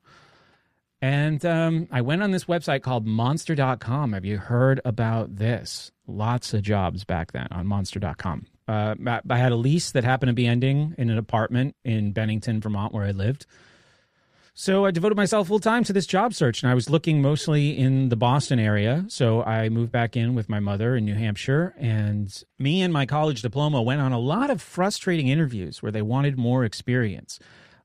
And 1.00 1.44
um, 1.44 1.88
I 1.90 2.00
went 2.00 2.22
on 2.22 2.30
this 2.30 2.44
website 2.44 2.82
called 2.82 3.06
monster.com. 3.06 4.12
Have 4.12 4.24
you 4.24 4.38
heard 4.38 4.80
about 4.84 5.36
this? 5.36 5.90
Lots 6.06 6.54
of 6.54 6.62
jobs 6.62 7.04
back 7.04 7.32
then 7.32 7.48
on 7.50 7.66
monster.com. 7.66 8.46
Uh, 8.68 8.94
I 9.28 9.36
had 9.36 9.50
a 9.50 9.56
lease 9.56 9.90
that 9.92 10.04
happened 10.04 10.28
to 10.28 10.34
be 10.34 10.46
ending 10.46 10.94
in 10.98 11.10
an 11.10 11.18
apartment 11.18 11.74
in 11.84 12.12
Bennington, 12.12 12.60
Vermont, 12.60 12.94
where 12.94 13.04
I 13.04 13.10
lived. 13.10 13.46
So 14.54 14.84
I 14.84 14.90
devoted 14.90 15.16
myself 15.16 15.48
full 15.48 15.60
time 15.60 15.82
to 15.84 15.94
this 15.94 16.06
job 16.06 16.34
search, 16.34 16.62
and 16.62 16.70
I 16.70 16.74
was 16.74 16.90
looking 16.90 17.22
mostly 17.22 17.76
in 17.76 18.10
the 18.10 18.16
Boston 18.16 18.58
area. 18.58 19.06
So 19.08 19.42
I 19.42 19.70
moved 19.70 19.90
back 19.90 20.14
in 20.14 20.34
with 20.34 20.50
my 20.50 20.60
mother 20.60 20.94
in 20.94 21.06
New 21.06 21.14
Hampshire, 21.14 21.74
and 21.78 22.30
me 22.58 22.82
and 22.82 22.92
my 22.92 23.06
college 23.06 23.40
diploma 23.40 23.80
went 23.80 24.02
on 24.02 24.12
a 24.12 24.18
lot 24.18 24.50
of 24.50 24.60
frustrating 24.60 25.28
interviews 25.28 25.82
where 25.82 25.90
they 25.90 26.02
wanted 26.02 26.36
more 26.36 26.64
experience. 26.64 27.38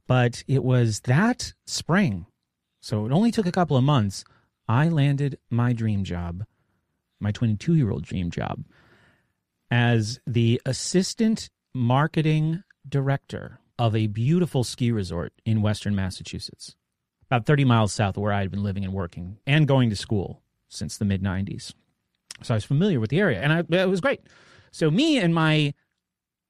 But 0.07 0.43
it 0.45 0.62
was 0.62 1.01
that 1.01 1.53
spring, 1.65 2.25
so 2.81 3.05
it 3.05 3.13
only 3.13 3.31
took 3.31 3.45
a 3.45 3.51
couple 3.51 3.77
of 3.77 3.83
months. 3.86 4.25
I 4.67 4.89
landed 4.89 5.39
my 5.50 5.71
dream 5.71 6.03
job, 6.03 6.43
my 7.21 7.31
22 7.31 7.75
year 7.75 7.91
old 7.91 8.03
dream 8.03 8.29
job, 8.29 8.65
as 9.71 10.19
the 10.27 10.62
assistant 10.65 11.50
marketing 11.74 12.63
director 12.88 13.62
of 13.79 13.96
a 13.96 14.07
beautiful 14.07 14.63
ski 14.63 14.91
resort 14.91 15.34
in 15.46 15.62
western 15.62 15.96
Massachusetts, 15.96 16.75
about 17.29 17.46
30 17.46 17.65
miles 17.65 17.93
south 17.93 18.17
of 18.17 18.24
where 18.24 18.34
I 18.34 18.41
had 18.41 18.51
been 18.51 18.63
living 18.63 18.84
and 18.84 18.93
working 18.93 19.38
and 19.46 19.67
going 19.67 19.89
to 19.89 19.96
school 19.96 20.41
since 20.69 20.98
the 20.98 21.05
mid 21.05 21.22
90s. 21.22 21.74
So 22.43 22.53
I 22.53 22.57
was 22.57 22.65
familiar 22.65 23.00
with 23.00 23.10
the 23.10 23.19
area 23.19 23.41
and 23.41 23.53
I, 23.53 23.60
it 23.81 23.89
was 23.89 24.01
great. 24.01 24.22
So, 24.72 24.91
me 24.91 25.17
and 25.17 25.34
my 25.34 25.74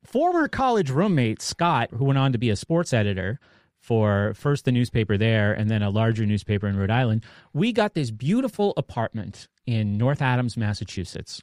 former 0.04 0.48
college 0.48 0.90
roommate, 0.90 1.42
Scott, 1.42 1.90
who 1.92 2.06
went 2.06 2.18
on 2.18 2.32
to 2.32 2.38
be 2.38 2.50
a 2.50 2.56
sports 2.56 2.94
editor 2.94 3.40
for 3.80 4.34
first 4.34 4.66
the 4.66 4.72
newspaper 4.72 5.18
there 5.18 5.54
and 5.54 5.70
then 5.70 5.82
a 5.82 5.90
larger 5.90 6.26
newspaper 6.26 6.68
in 6.68 6.78
Rhode 6.78 6.92
Island, 6.92 7.24
we 7.54 7.72
got 7.72 7.94
this 7.94 8.12
beautiful 8.12 8.74
apartment 8.76 9.48
in 9.66 9.98
North 9.98 10.22
Adams, 10.22 10.58
Massachusetts. 10.58 11.42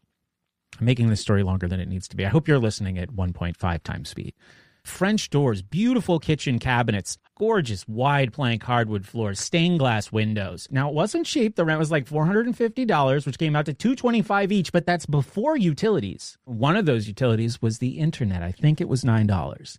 I'm 0.79 0.87
making 0.87 1.09
this 1.09 1.21
story 1.21 1.43
longer 1.43 1.69
than 1.69 1.81
it 1.81 1.89
needs 1.89 2.09
to 2.09 2.17
be. 2.17 2.27
I 2.27 2.31
hope 2.31 2.49
you're 2.49 2.59
listening 2.59 2.99
at 2.99 3.11
1.5 3.11 3.83
times 3.83 4.09
speed. 4.09 4.35
French 4.85 5.31
doors, 5.31 5.63
beautiful 5.63 6.19
kitchen 6.19 6.59
cabinets, 6.59 7.17
gorgeous 7.39 7.89
wide 7.89 8.33
plank 8.33 8.63
hardwood 8.63 9.07
floors, 9.07 9.41
stained 9.41 9.79
glass 9.79 10.13
windows. 10.13 10.69
Now 10.71 10.89
it 10.89 10.95
wasn't 10.95 11.27
cheap. 11.27 11.57
The 11.57 11.65
rent 11.65 11.79
was 11.79 11.91
like 11.91 12.07
$450, 12.07 13.27
which 13.27 13.39
came 13.39 13.57
out 13.57 13.67
to 13.67 13.75
225 13.75 14.53
each, 14.53 14.73
but 14.73 14.87
that's 14.87 15.07
before 15.07 15.57
utilities. 15.57 16.37
One 16.45 16.77
of 16.77 16.85
those 16.87 17.09
utilities 17.09 17.63
was 17.63 17.79
the 17.79 17.99
internet. 17.99 18.43
I 18.43 18.53
think 18.53 18.81
it 18.81 18.89
was 18.89 19.05
$9. 19.05 19.79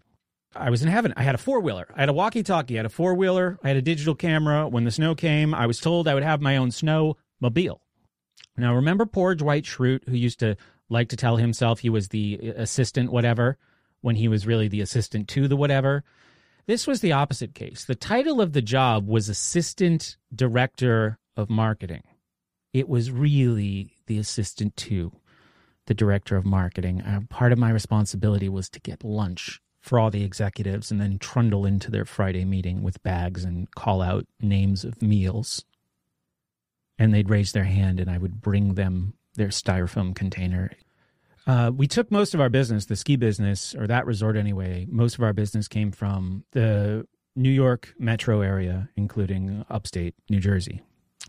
I 0.56 0.70
was 0.70 0.82
in 0.82 0.88
heaven. 0.88 1.14
I 1.18 1.24
had 1.24 1.36
a 1.36 1.40
four 1.40 1.60
wheeler. 1.60 1.88
I 1.96 2.00
had 2.00 2.10
a 2.10 2.14
walkie 2.14 2.44
talkie. 2.44 2.76
I 2.76 2.80
had 2.80 2.86
a 2.86 2.90
four 2.90 3.14
wheeler. 3.14 3.60
I 3.64 3.68
had 3.68 3.78
a 3.78 3.82
digital 3.82 4.16
camera. 4.16 4.68
When 4.68 4.86
the 4.86 4.92
snow 4.92 5.14
came, 5.14 5.54
I 5.54 5.68
was 5.68 5.80
told 5.80 6.08
I 6.08 6.14
would 6.14 6.24
have 6.24 6.42
my 6.42 6.58
own 6.58 6.72
snow 6.72 7.18
mobile. 7.40 7.82
Now, 8.58 8.74
remember 8.74 9.06
poor 9.06 9.36
Dwight 9.36 9.66
Schrute, 9.66 10.08
who 10.08 10.16
used 10.16 10.40
to 10.40 10.56
like 10.90 11.10
to 11.10 11.18
tell 11.18 11.36
himself 11.36 11.80
he 11.80 11.90
was 11.90 12.08
the 12.08 12.54
assistant, 12.56 13.12
whatever? 13.12 13.58
When 14.06 14.18
he 14.18 14.28
was 14.28 14.46
really 14.46 14.68
the 14.68 14.82
assistant 14.82 15.28
to 15.28 15.48
the 15.48 15.56
whatever. 15.56 16.04
This 16.68 16.86
was 16.86 17.02
the 17.02 17.12
opposite 17.12 17.56
case. 17.56 17.86
The 17.86 17.96
title 17.96 18.40
of 18.40 18.54
the 18.54 18.62
job 18.62 19.08
was 19.08 19.30
Assistant 19.30 20.18
Director 20.34 21.18
of 21.36 21.50
Marketing. 21.50 22.04
It 22.72 22.88
was 22.88 23.10
really 23.10 23.96
the 24.06 24.20
assistant 24.20 24.78
to 24.78 25.12
the 25.88 25.96
Director 25.96 26.38
of 26.38 26.46
Marketing. 26.46 27.02
Uh, 27.02 27.22
part 27.30 27.52
of 27.52 27.58
my 27.58 27.72
responsibility 27.72 28.48
was 28.48 28.70
to 28.70 28.80
get 28.80 29.04
lunch 29.04 29.60
for 29.82 29.98
all 29.98 30.12
the 30.12 30.24
executives 30.24 30.92
and 30.92 31.02
then 31.02 31.18
trundle 31.18 31.66
into 31.66 31.90
their 31.90 32.06
Friday 32.06 32.46
meeting 32.46 32.84
with 32.84 33.02
bags 33.02 33.44
and 33.44 33.72
call 33.72 34.04
out 34.04 34.28
names 34.40 34.84
of 34.84 35.02
meals. 35.02 35.66
And 37.00 37.12
they'd 37.12 37.30
raise 37.32 37.54
their 37.54 37.64
hand 37.64 38.00
and 38.00 38.12
I 38.12 38.20
would 38.20 38.40
bring 38.40 38.76
them 38.76 39.16
their 39.34 39.48
styrofoam 39.48 40.16
container. 40.16 40.70
Uh, 41.48 41.72
we 41.76 41.88
took 41.88 42.12
most 42.12 42.34
of 42.34 42.42
our 42.42 42.50
business, 42.50 42.86
the 42.86 42.96
ski 42.96 43.16
business, 43.16 43.76
or 43.76 43.86
that 43.88 44.06
resort 44.06 44.36
anyway, 44.36 44.88
most 44.90 45.16
of 45.16 45.24
our 45.24 45.34
business 45.34 45.68
came 45.68 45.92
from 45.92 46.44
the 46.52 47.08
New 47.36 47.52
York 47.52 47.94
metro 48.00 48.42
area, 48.42 48.90
including 48.96 49.66
upstate 49.70 50.16
New 50.30 50.40
Jersey. 50.40 50.82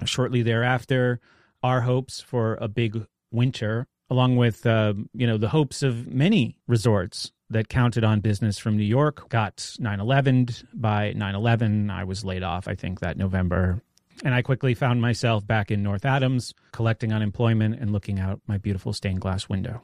Shortly 0.04 0.42
thereafter, 0.42 1.20
our 1.62 1.82
hopes 1.82 2.20
for 2.20 2.56
a 2.60 2.68
big 2.68 3.06
winter, 3.30 3.86
along 4.08 4.36
with 4.36 4.64
uh, 4.66 4.94
you 5.12 5.26
know 5.26 5.36
the 5.36 5.48
hopes 5.48 5.82
of 5.82 6.06
many 6.06 6.56
resorts 6.66 7.32
that 7.50 7.68
counted 7.68 8.02
on 8.02 8.20
business 8.20 8.58
from 8.58 8.76
New 8.76 8.84
York, 8.84 9.28
got 9.28 9.56
9/11. 9.56 10.64
By 10.72 11.12
9/11, 11.14 11.90
I 11.90 12.04
was 12.04 12.24
laid 12.24 12.42
off. 12.42 12.68
I 12.68 12.74
think 12.74 13.00
that 13.00 13.16
November, 13.16 13.82
and 14.24 14.34
I 14.34 14.42
quickly 14.42 14.74
found 14.74 15.02
myself 15.02 15.46
back 15.46 15.70
in 15.70 15.82
North 15.82 16.04
Adams, 16.04 16.54
collecting 16.72 17.12
unemployment 17.12 17.80
and 17.80 17.92
looking 17.92 18.18
out 18.18 18.40
my 18.46 18.58
beautiful 18.58 18.92
stained 18.92 19.20
glass 19.20 19.48
window 19.48 19.82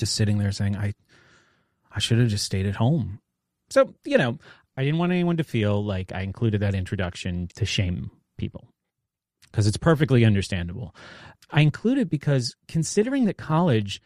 just 0.00 0.16
sitting 0.16 0.38
there 0.38 0.52
saying, 0.52 0.76
I, 0.76 0.94
I 1.92 2.00
should 2.00 2.18
have 2.18 2.28
just 2.28 2.44
stayed 2.44 2.66
at 2.66 2.76
home. 2.76 3.20
So, 3.68 3.94
you 4.04 4.18
know, 4.18 4.38
I 4.76 4.82
didn't 4.84 4.98
want 4.98 5.12
anyone 5.12 5.36
to 5.36 5.44
feel 5.44 5.84
like 5.84 6.12
I 6.12 6.22
included 6.22 6.60
that 6.60 6.74
introduction 6.74 7.48
to 7.54 7.64
shame 7.64 8.10
people 8.36 8.68
because 9.50 9.66
it's 9.66 9.76
perfectly 9.76 10.24
understandable. 10.24 10.94
I 11.50 11.60
include 11.60 11.98
it 11.98 12.10
because 12.10 12.56
considering 12.66 13.26
that 13.26 13.36
college 13.36 14.00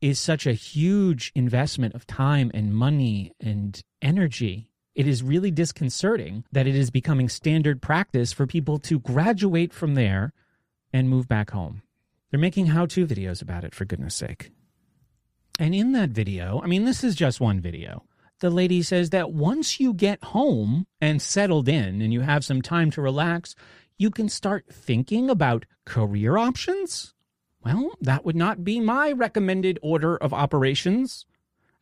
is 0.00 0.18
such 0.18 0.46
a 0.46 0.52
huge 0.52 1.30
investment 1.34 1.94
of 1.94 2.06
time 2.06 2.50
and 2.54 2.74
money 2.74 3.32
and 3.40 3.80
energy, 4.02 4.70
it 4.94 5.06
is 5.06 5.22
really 5.22 5.50
disconcerting 5.50 6.44
that 6.52 6.66
it 6.66 6.74
is 6.74 6.90
becoming 6.90 7.28
standard 7.28 7.80
practice 7.80 8.32
for 8.32 8.46
people 8.46 8.78
to 8.80 8.98
graduate 8.98 9.72
from 9.72 9.94
there 9.94 10.32
and 10.92 11.08
move 11.08 11.28
back 11.28 11.50
home. 11.50 11.82
They're 12.30 12.40
making 12.40 12.66
how 12.66 12.86
to 12.86 13.06
videos 13.06 13.42
about 13.42 13.64
it, 13.64 13.74
for 13.74 13.84
goodness 13.84 14.14
sake. 14.14 14.50
And 15.60 15.74
in 15.74 15.92
that 15.92 16.08
video, 16.08 16.58
I 16.64 16.66
mean, 16.66 16.86
this 16.86 17.04
is 17.04 17.14
just 17.14 17.38
one 17.38 17.60
video. 17.60 18.04
The 18.38 18.48
lady 18.48 18.80
says 18.80 19.10
that 19.10 19.30
once 19.32 19.78
you 19.78 19.92
get 19.92 20.24
home 20.24 20.86
and 21.02 21.20
settled 21.20 21.68
in 21.68 22.00
and 22.00 22.14
you 22.14 22.22
have 22.22 22.46
some 22.46 22.62
time 22.62 22.90
to 22.92 23.02
relax, 23.02 23.54
you 23.98 24.10
can 24.10 24.30
start 24.30 24.64
thinking 24.72 25.28
about 25.28 25.66
career 25.84 26.38
options. 26.38 27.12
Well, 27.62 27.90
that 28.00 28.24
would 28.24 28.36
not 28.36 28.64
be 28.64 28.80
my 28.80 29.12
recommended 29.12 29.78
order 29.82 30.16
of 30.16 30.32
operations. 30.32 31.26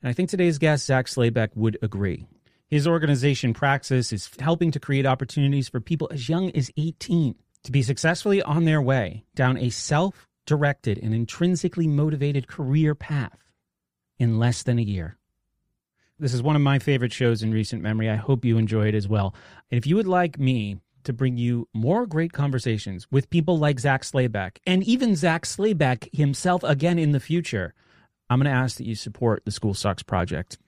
And 0.03 0.11
I 0.11 0.13
think 0.13 0.29
today's 0.29 0.59
guest, 0.59 0.85
Zach 0.85 1.07
Slayback, 1.07 1.51
would 1.55 1.79
agree. 1.81 2.27
His 2.67 2.85
organization 2.85 3.55
Praxis 3.55 4.13
is 4.13 4.29
helping 4.41 4.73
to 4.73 4.81
create 4.81 5.07
opportunities 5.07 5.69
for 5.69 5.79
people 5.79 6.09
as 6.11 6.29
young 6.29 6.51
as 6.51 6.73
18 6.77 7.37
to 7.63 7.71
be 7.71 7.85
successfully 7.85 8.43
on 8.43 8.65
their 8.65 8.83
way 8.83 9.25
down 9.37 9.57
a 9.57 9.71
self 9.71 10.27
directed 10.47 10.99
and 10.99 11.15
intrinsically 11.15 11.87
motivated 11.87 12.49
career 12.49 12.97
path 12.97 13.39
in 14.19 14.39
less 14.39 14.63
than 14.63 14.79
a 14.79 14.83
year. 14.83 15.17
This 16.19 16.35
is 16.35 16.43
one 16.43 16.57
of 16.57 16.63
my 16.63 16.81
favorite 16.81 17.13
shows 17.13 17.43
in 17.43 17.53
recent 17.53 17.81
memory. 17.81 18.11
I 18.11 18.17
hope 18.17 18.45
you 18.45 18.59
enjoy 18.59 18.89
it 18.89 18.95
as 18.95 19.07
well. 19.07 19.35
If 19.71 19.87
you 19.87 19.95
would 19.97 20.09
like 20.09 20.39
me 20.39 20.79
to 21.05 21.13
bring 21.13 21.37
you 21.37 21.69
more 21.73 22.07
great 22.07 22.33
conversations 22.33 23.07
with 23.11 23.31
people 23.31 23.57
like 23.57 23.79
Zach 23.79 24.03
Slayback 24.03 24.59
and 24.67 24.83
even 24.83 25.15
Zach 25.15 25.47
Slayback 25.47 26.09
himself 26.13 26.65
again 26.65 26.99
in 26.99 27.13
the 27.13 27.21
future, 27.21 27.73
I'm 28.29 28.41
going 28.41 28.53
to 28.53 28.59
ask 28.59 28.79
that 28.79 28.87
you 28.87 28.97
support 28.97 29.45
the 29.45 29.53
School 29.53 29.75
Sucks 29.75 30.03
Project. 30.03 30.59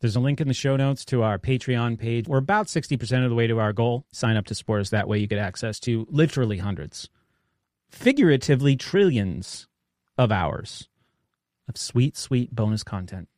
There's 0.00 0.16
a 0.16 0.20
link 0.20 0.40
in 0.40 0.48
the 0.48 0.54
show 0.54 0.76
notes 0.76 1.04
to 1.06 1.22
our 1.22 1.38
Patreon 1.38 1.98
page. 1.98 2.28
We're 2.28 2.38
about 2.38 2.66
60% 2.66 3.24
of 3.24 3.30
the 3.30 3.36
way 3.36 3.48
to 3.48 3.58
our 3.58 3.72
goal. 3.72 4.04
Sign 4.12 4.36
up 4.36 4.46
to 4.46 4.54
support 4.54 4.80
us. 4.80 4.90
That 4.90 5.08
way 5.08 5.18
you 5.18 5.26
get 5.26 5.38
access 5.38 5.78
to 5.80 6.06
literally 6.10 6.58
hundreds, 6.58 7.08
figuratively 7.90 8.76
trillions 8.76 9.66
of 10.16 10.30
hours 10.30 10.88
of 11.68 11.76
sweet, 11.76 12.16
sweet 12.16 12.54
bonus 12.54 12.82
content. 12.82 13.28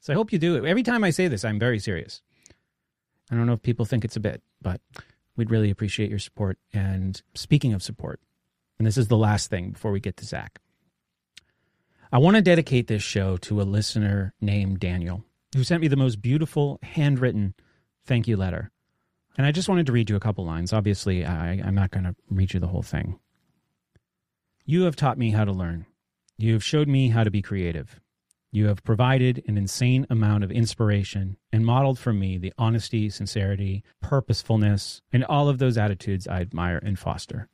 So 0.00 0.12
I 0.12 0.16
hope 0.16 0.32
you 0.32 0.38
do 0.38 0.56
it. 0.56 0.68
Every 0.68 0.82
time 0.82 1.04
I 1.04 1.10
say 1.10 1.28
this, 1.28 1.44
I'm 1.44 1.58
very 1.58 1.78
serious. 1.78 2.22
I 3.30 3.36
don't 3.36 3.46
know 3.46 3.52
if 3.52 3.62
people 3.62 3.84
think 3.84 4.04
it's 4.04 4.16
a 4.16 4.20
bit, 4.20 4.42
but 4.60 4.80
we'd 5.36 5.50
really 5.50 5.70
appreciate 5.70 6.10
your 6.10 6.18
support. 6.18 6.58
And 6.72 7.20
speaking 7.34 7.72
of 7.72 7.82
support, 7.82 8.20
and 8.78 8.86
this 8.86 8.96
is 8.96 9.08
the 9.08 9.16
last 9.16 9.50
thing 9.50 9.70
before 9.70 9.92
we 9.92 10.00
get 10.00 10.16
to 10.18 10.24
Zach. 10.24 10.58
I 12.12 12.18
want 12.18 12.36
to 12.36 12.42
dedicate 12.42 12.88
this 12.88 13.02
show 13.02 13.36
to 13.38 13.60
a 13.60 13.62
listener 13.62 14.34
named 14.40 14.80
Daniel 14.80 15.22
who 15.54 15.64
sent 15.64 15.80
me 15.80 15.88
the 15.88 15.96
most 15.96 16.20
beautiful 16.22 16.78
handwritten 16.82 17.54
thank 18.04 18.26
you 18.26 18.36
letter. 18.36 18.70
And 19.36 19.46
I 19.46 19.52
just 19.52 19.68
wanted 19.68 19.86
to 19.86 19.92
read 19.92 20.10
you 20.10 20.16
a 20.16 20.20
couple 20.20 20.44
lines. 20.44 20.72
Obviously, 20.72 21.24
I, 21.24 21.60
I'm 21.64 21.74
not 21.74 21.90
going 21.90 22.04
to 22.04 22.16
read 22.28 22.52
you 22.52 22.60
the 22.60 22.66
whole 22.66 22.82
thing. 22.82 23.18
You 24.64 24.82
have 24.82 24.96
taught 24.96 25.18
me 25.18 25.30
how 25.30 25.44
to 25.44 25.52
learn. 25.52 25.86
You 26.42 26.54
have 26.54 26.64
showed 26.64 26.88
me 26.88 27.10
how 27.10 27.22
to 27.22 27.30
be 27.30 27.42
creative. 27.42 28.00
You 28.50 28.68
have 28.68 28.82
provided 28.82 29.44
an 29.46 29.58
insane 29.58 30.06
amount 30.08 30.42
of 30.42 30.50
inspiration 30.50 31.36
and 31.52 31.66
modeled 31.66 31.98
for 31.98 32.14
me 32.14 32.38
the 32.38 32.54
honesty, 32.56 33.10
sincerity, 33.10 33.84
purposefulness, 34.00 35.02
and 35.12 35.22
all 35.24 35.50
of 35.50 35.58
those 35.58 35.76
attitudes 35.76 36.26
I 36.26 36.40
admire 36.40 36.78
and 36.82 36.98
foster. 36.98 37.48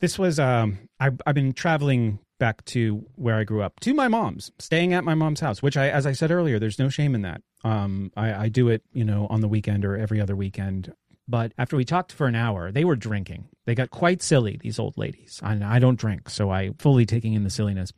This 0.00 0.18
was, 0.18 0.38
um, 0.38 0.80
I've, 1.00 1.18
I've 1.26 1.34
been 1.34 1.54
traveling 1.54 2.18
back 2.38 2.64
to 2.66 3.06
where 3.14 3.36
I 3.36 3.44
grew 3.44 3.62
up, 3.62 3.80
to 3.80 3.94
my 3.94 4.08
mom's, 4.08 4.52
staying 4.58 4.92
at 4.92 5.04
my 5.04 5.14
mom's 5.14 5.40
house, 5.40 5.62
which 5.62 5.76
I, 5.76 5.88
as 5.88 6.04
I 6.04 6.12
said 6.12 6.30
earlier, 6.30 6.58
there's 6.58 6.78
no 6.78 6.90
shame 6.90 7.14
in 7.14 7.22
that. 7.22 7.40
Um, 7.64 8.12
I, 8.16 8.34
I 8.34 8.48
do 8.50 8.68
it, 8.68 8.82
you 8.92 9.04
know, 9.04 9.26
on 9.30 9.40
the 9.40 9.48
weekend 9.48 9.84
or 9.84 9.96
every 9.96 10.20
other 10.20 10.36
weekend. 10.36 10.92
But 11.26 11.52
after 11.56 11.76
we 11.76 11.84
talked 11.84 12.12
for 12.12 12.26
an 12.26 12.34
hour, 12.34 12.70
they 12.70 12.84
were 12.84 12.96
drinking. 12.96 13.48
They 13.64 13.74
got 13.74 13.90
quite 13.90 14.20
silly, 14.22 14.58
these 14.60 14.78
old 14.78 14.98
ladies. 14.98 15.40
I, 15.42 15.58
I 15.64 15.78
don't 15.78 15.98
drink, 15.98 16.28
so 16.28 16.50
I 16.50 16.70
fully 16.78 17.06
taking 17.06 17.32
in 17.32 17.44
the 17.44 17.50
silliness. 17.50 17.92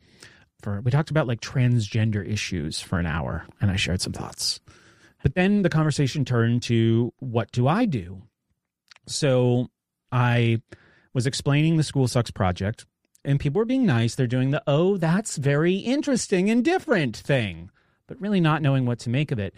For 0.61 0.81
we 0.81 0.91
talked 0.91 1.11
about 1.11 1.27
like 1.27 1.41
transgender 1.41 2.25
issues 2.25 2.79
for 2.79 2.99
an 2.99 3.05
hour, 3.05 3.45
and 3.59 3.69
I 3.69 3.75
shared 3.75 4.01
some 4.01 4.13
thoughts. 4.13 4.61
But 5.23 5.35
then 5.35 5.61
the 5.61 5.69
conversation 5.69 6.23
turned 6.23 6.63
to 6.63 7.13
what 7.19 7.51
do 7.51 7.67
I 7.67 7.85
do? 7.85 8.21
So 9.07 9.67
I 10.11 10.61
was 11.13 11.27
explaining 11.27 11.75
the 11.75 11.83
School 11.83 12.07
Sucks 12.07 12.31
project, 12.31 12.85
and 13.25 13.39
people 13.39 13.59
were 13.59 13.65
being 13.65 13.85
nice. 13.85 14.15
They're 14.15 14.25
doing 14.25 14.51
the, 14.51 14.63
oh, 14.67 14.95
that's 14.95 15.35
very 15.35 15.75
interesting 15.75 16.49
and 16.49 16.63
different 16.63 17.17
thing, 17.17 17.71
but 18.07 18.21
really 18.21 18.39
not 18.39 18.61
knowing 18.61 18.85
what 18.85 18.99
to 18.99 19.09
make 19.09 19.31
of 19.31 19.39
it. 19.39 19.53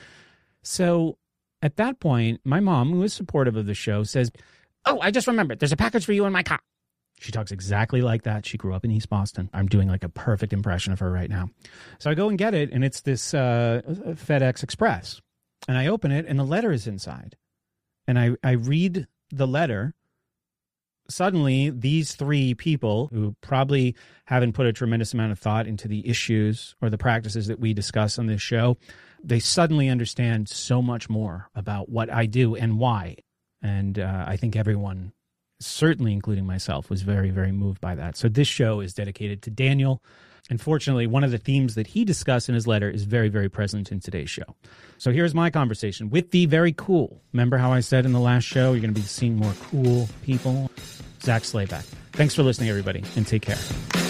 So 0.64 1.19
at 1.62 1.78
that 1.78 2.00
point, 2.00 2.42
my 2.44 2.60
mom, 2.60 2.92
who 2.92 3.04
is 3.04 3.13
supportive 3.13 3.56
of 3.56 3.66
the 3.66 3.74
show, 3.74 4.04
says, 4.04 4.32
Oh, 4.86 5.00
I 5.01 5.12
just 5.12 5.28
remembered 5.28 5.60
there's 5.60 5.72
a 5.72 5.78
package 5.78 6.06
for 6.06 6.13
you 6.13 6.25
in 6.25 6.34
my 6.34 6.44
car. 6.44 6.60
She 7.20 7.34
talks 7.34 7.51
exactly 7.51 8.01
like 8.01 8.24
that. 8.24 8.46
She 8.46 8.58
grew 8.58 8.74
up 8.74 8.86
in 8.86 8.92
East 8.92 9.10
Boston. 9.10 9.50
I'm 9.54 9.68
doing 9.68 9.89
like 9.89 10.06
a 10.06 10.10
perfect 10.10 10.54
impression 10.54 10.94
of 10.94 11.00
her 11.00 11.12
right 11.12 11.30
now. 11.30 11.50
So 12.00 12.10
I 12.10 12.13
go 12.13 12.30
and 12.30 12.38
get 12.38 12.54
it, 12.54 12.72
and 12.72 12.84
it's 12.84 13.01
this 13.01 13.34
uh, 13.34 13.82
FedEx 13.86 14.63
Express. 14.63 15.22
And 15.68 15.78
I 15.78 15.88
open 15.88 16.12
it, 16.12 16.25
and 16.25 16.39
the 16.39 16.46
letter 16.46 16.72
is 16.72 16.88
inside. 16.88 17.36
And 18.08 18.18
I, 18.18 18.32
I 18.42 18.51
read 18.51 19.06
the 19.32 19.46
letter, 19.46 19.94
suddenly 21.10 21.70
these 21.70 22.16
three 22.16 22.54
people 22.54 23.10
who 23.12 23.36
probably 23.42 23.96
haven't 24.25 24.54
put 24.54 24.66
a 24.66 24.74
tremendous 24.74 25.13
amount 25.13 25.34
of 25.34 25.39
thought 25.39 25.68
into 25.68 25.89
the 25.89 26.08
issues 26.08 26.75
or 26.82 26.89
the 26.89 26.98
practices 26.98 27.48
that 27.48 27.60
we 27.60 27.74
discuss 27.74 28.18
on 28.18 28.28
this 28.28 28.42
show 28.42 28.78
they 29.24 29.40
suddenly 29.40 29.90
understand 29.90 30.50
so 30.50 30.82
much 30.82 31.10
more 31.10 31.50
about 31.56 31.90
what 31.90 32.12
i 32.12 32.26
do 32.26 32.56
and 32.56 32.78
why 32.78 33.16
and 33.62 34.00
uh, 34.00 34.26
i 34.28 34.36
think 34.36 34.56
everyone 34.56 35.12
certainly 35.62 36.14
including 36.14 36.46
myself 36.46 36.90
was 36.90 37.02
very 37.02 37.30
very 37.30 37.52
moved 37.52 37.82
by 37.82 37.96
that 37.96 38.16
so 38.16 38.30
this 38.30 38.48
show 38.48 38.80
is 38.80 38.94
dedicated 38.94 39.42
to 39.42 39.50
daniel 39.50 40.02
Unfortunately, 40.50 41.06
one 41.06 41.24
of 41.24 41.32
the 41.32 41.38
themes 41.38 41.76
that 41.76 41.88
he 41.88 42.04
discussed 42.04 42.50
in 42.50 42.56
his 42.56 42.66
letter 42.66 42.90
is 42.90 43.04
very, 43.04 43.30
very 43.30 43.50
present 43.50 43.92
in 43.92 44.00
today's 44.00 44.30
show. 44.30 44.56
So 44.98 45.12
here's 45.12 45.36
my 45.36 45.50
conversation 45.50 46.10
with 46.10 46.32
the 46.32 46.48
very 46.48 46.74
cool. 46.74 47.22
Remember 47.34 47.58
how 47.58 47.72
I 47.72 47.82
said 47.82 48.06
in 48.06 48.14
the 48.14 48.20
last 48.20 48.46
show, 48.46 48.72
you're 48.72 48.82
going 48.82 48.94
to 48.94 49.00
be 49.00 49.06
seeing 49.06 49.36
more 49.36 49.54
cool 49.70 50.10
people? 50.24 50.72
Zach 51.22 51.44
Slayback. 51.44 51.84
Thanks 52.14 52.34
for 52.34 52.44
listening, 52.44 52.70
everybody, 52.70 53.04
and 53.16 53.28
take 53.28 53.44
care. 53.44 54.09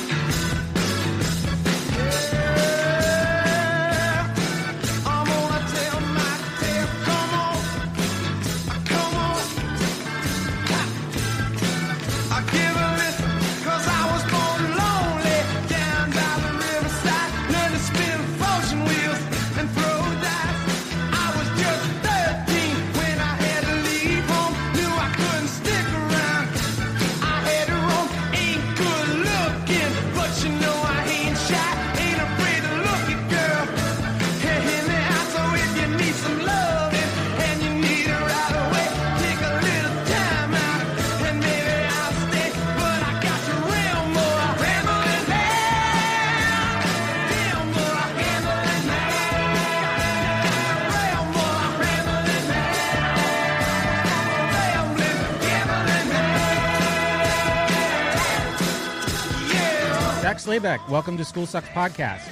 Slayback, 60.49 60.89
welcome 60.89 61.15
to 61.15 61.23
School 61.23 61.45
Sucks 61.45 61.69
Podcast. 61.69 62.27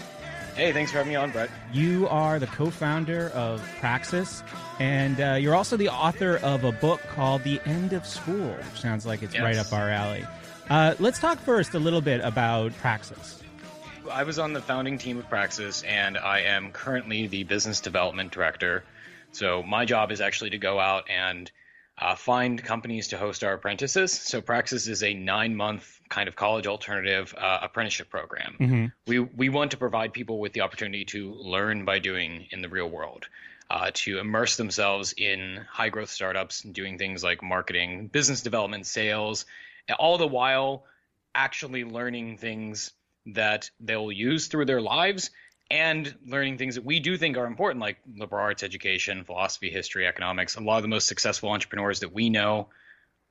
Hey, 0.55 0.73
thanks 0.73 0.89
for 0.91 0.97
having 0.97 1.11
me 1.11 1.15
on, 1.15 1.29
Brett. 1.29 1.51
You 1.71 2.07
are 2.07 2.39
the 2.39 2.47
co 2.47 2.71
founder 2.71 3.29
of 3.35 3.61
Praxis, 3.79 4.41
and 4.79 5.21
uh, 5.21 5.33
you're 5.33 5.53
also 5.53 5.77
the 5.77 5.89
author 5.89 6.37
of 6.37 6.63
a 6.63 6.71
book 6.71 6.99
called 7.13 7.43
The 7.43 7.61
End 7.65 7.93
of 7.93 8.07
School, 8.07 8.47
which 8.55 8.81
sounds 8.81 9.05
like 9.05 9.21
it's 9.21 9.35
yes. 9.35 9.43
right 9.43 9.55
up 9.55 9.71
our 9.71 9.91
alley. 9.91 10.25
Uh, 10.67 10.95
let's 10.97 11.19
talk 11.19 11.37
first 11.37 11.75
a 11.75 11.79
little 11.79 12.01
bit 12.01 12.19
about 12.21 12.75
Praxis. 12.77 13.39
I 14.11 14.23
was 14.23 14.39
on 14.39 14.51
the 14.51 14.61
founding 14.61 14.97
team 14.97 15.19
of 15.19 15.29
Praxis, 15.29 15.83
and 15.83 16.17
I 16.17 16.39
am 16.39 16.71
currently 16.71 17.27
the 17.27 17.43
business 17.43 17.81
development 17.81 18.31
director. 18.31 18.83
So 19.31 19.61
my 19.61 19.85
job 19.85 20.11
is 20.11 20.21
actually 20.21 20.49
to 20.49 20.57
go 20.57 20.79
out 20.79 21.07
and 21.07 21.51
uh, 21.99 22.15
find 22.15 22.63
companies 22.63 23.09
to 23.09 23.17
host 23.17 23.43
our 23.43 23.53
apprentices. 23.53 24.11
So 24.11 24.41
Praxis 24.41 24.87
is 24.87 25.03
a 25.03 25.13
nine 25.13 25.55
month 25.55 25.99
kind 26.09 26.27
of 26.27 26.35
college 26.35 26.67
alternative 26.67 27.33
uh, 27.37 27.59
apprenticeship 27.63 28.09
program. 28.09 28.55
Mm-hmm. 28.59 28.85
We 29.07 29.19
we 29.19 29.49
want 29.49 29.71
to 29.71 29.77
provide 29.77 30.13
people 30.13 30.39
with 30.39 30.53
the 30.53 30.61
opportunity 30.61 31.05
to 31.05 31.33
learn 31.33 31.85
by 31.85 31.99
doing 31.99 32.47
in 32.51 32.61
the 32.61 32.69
real 32.69 32.89
world. 32.89 33.27
Uh, 33.69 33.91
to 33.93 34.17
immerse 34.17 34.55
themselves 34.55 35.13
in 35.17 35.65
high 35.69 35.89
growth 35.89 36.09
startups, 36.09 36.61
doing 36.61 36.97
things 36.97 37.21
like 37.21 37.43
marketing, 37.43 38.07
business 38.07 38.39
development, 38.39 38.85
sales, 38.85 39.45
all 39.99 40.17
the 40.17 40.25
while 40.25 40.85
actually 41.35 41.83
learning 41.83 42.37
things 42.37 42.93
that 43.25 43.69
they'll 43.81 44.09
use 44.09 44.47
through 44.47 44.63
their 44.63 44.79
lives 44.79 45.31
and 45.69 46.13
learning 46.25 46.57
things 46.57 46.75
that 46.75 46.85
we 46.85 46.99
do 46.99 47.17
think 47.17 47.37
are 47.37 47.45
important, 47.45 47.81
like 47.81 47.97
liberal 48.15 48.41
arts 48.41 48.63
education, 48.63 49.23
philosophy, 49.23 49.69
history, 49.69 50.07
economics. 50.07 50.55
A 50.55 50.61
lot 50.61 50.77
of 50.77 50.81
the 50.83 50.87
most 50.87 51.07
successful 51.07 51.49
entrepreneurs 51.49 51.99
that 51.99 52.13
we 52.13 52.29
know 52.29 52.69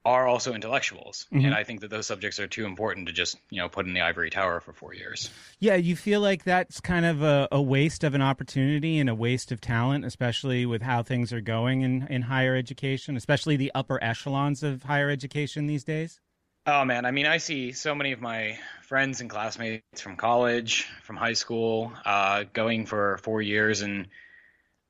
are 0.07 0.29
also 0.29 0.55
intellectuals 0.55 1.27
mm-hmm. 1.33 1.45
and 1.45 1.53
i 1.55 1.65
think 1.65 1.81
that 1.81 1.91
those 1.91 2.07
subjects 2.07 2.39
are 2.39 2.47
too 2.47 2.65
important 2.65 3.09
to 3.09 3.13
just 3.13 3.37
you 3.51 3.61
know 3.61 3.69
put 3.69 3.87
in 3.87 3.93
the 3.93 4.01
ivory 4.01 4.31
tower 4.31 4.61
for 4.61 4.73
four 4.73 4.95
years 4.95 5.31
yeah 5.59 5.75
you 5.75 5.97
feel 5.97 6.21
like 6.21 6.45
that's 6.45 6.81
kind 6.81 7.05
of 7.05 7.23
a, 7.23 7.49
a, 7.51 7.61
waste 7.61 8.05
of 8.05 8.15
an 8.15 8.23
opportunity 8.23 9.01
and 9.01 9.11
a 9.11 9.15
waste 9.17 9.51
of 9.51 9.61
talent 9.61 10.05
especially 10.05 10.65
with 10.65 10.81
how 10.81 11.03
things 11.03 11.33
are 11.33 11.41
going 11.41 11.83
in, 11.83 12.07
in 12.09 12.23
higher 12.23 12.55
education 12.55 13.17
especially 13.17 13.57
the 13.57 13.73
upper 13.75 14.03
echelons 14.03 14.63
of 14.63 14.85
higher 14.85 15.11
education 15.11 15.67
these 15.67 15.83
days 15.83 16.21
oh 16.67 16.85
man 16.85 17.05
i 17.05 17.11
mean 17.11 17.27
i 17.27 17.39
see 17.39 17.73
so 17.73 17.95
many 17.95 18.13
of 18.13 18.21
my 18.21 18.59
friends 18.83 19.21
and 19.21 19.31
classmates 19.31 20.01
from 20.01 20.17
college 20.17 20.87
from 21.03 21.17
high 21.17 21.33
school 21.33 21.93
uh, 22.05 22.45
going 22.53 22.87
for 22.87 23.19
four 23.19 23.43
years 23.43 23.83
and 23.83 24.09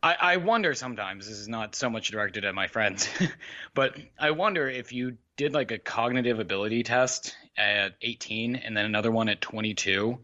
I, 0.02 0.16
I 0.20 0.36
wonder 0.36 0.74
sometimes, 0.74 1.26
this 1.26 1.38
is 1.38 1.48
not 1.48 1.74
so 1.74 1.90
much 1.90 2.10
directed 2.10 2.44
at 2.44 2.54
my 2.54 2.68
friends, 2.68 3.08
but 3.74 3.96
I 4.18 4.30
wonder 4.32 4.68
if 4.68 4.92
you 4.92 5.16
did 5.36 5.52
like 5.52 5.72
a 5.72 5.78
cognitive 5.78 6.38
ability 6.38 6.84
test 6.84 7.34
at 7.56 7.94
18 8.02 8.56
and 8.56 8.76
then 8.76 8.84
another 8.84 9.10
one 9.10 9.28
at 9.28 9.40
22. 9.40 10.18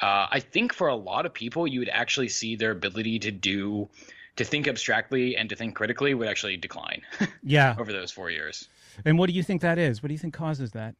Uh, 0.00 0.26
I 0.30 0.40
think 0.40 0.72
for 0.72 0.88
a 0.88 0.96
lot 0.96 1.26
of 1.26 1.34
people, 1.34 1.66
you 1.66 1.80
would 1.80 1.88
actually 1.88 2.28
see 2.30 2.56
their 2.56 2.70
ability 2.70 3.20
to 3.20 3.30
do, 3.30 3.88
to 4.36 4.44
think 4.44 4.66
abstractly 4.66 5.36
and 5.36 5.48
to 5.50 5.56
think 5.56 5.74
critically 5.76 6.14
would 6.14 6.28
actually 6.28 6.56
decline. 6.56 7.02
yeah. 7.42 7.76
over 7.78 7.92
those 7.92 8.10
four 8.10 8.30
years. 8.30 8.68
And 9.04 9.18
what 9.18 9.28
do 9.28 9.32
you 9.34 9.42
think 9.42 9.62
that 9.62 9.78
is? 9.78 10.02
What 10.02 10.08
do 10.08 10.14
you 10.14 10.18
think 10.18 10.34
causes 10.34 10.72
that? 10.72 10.94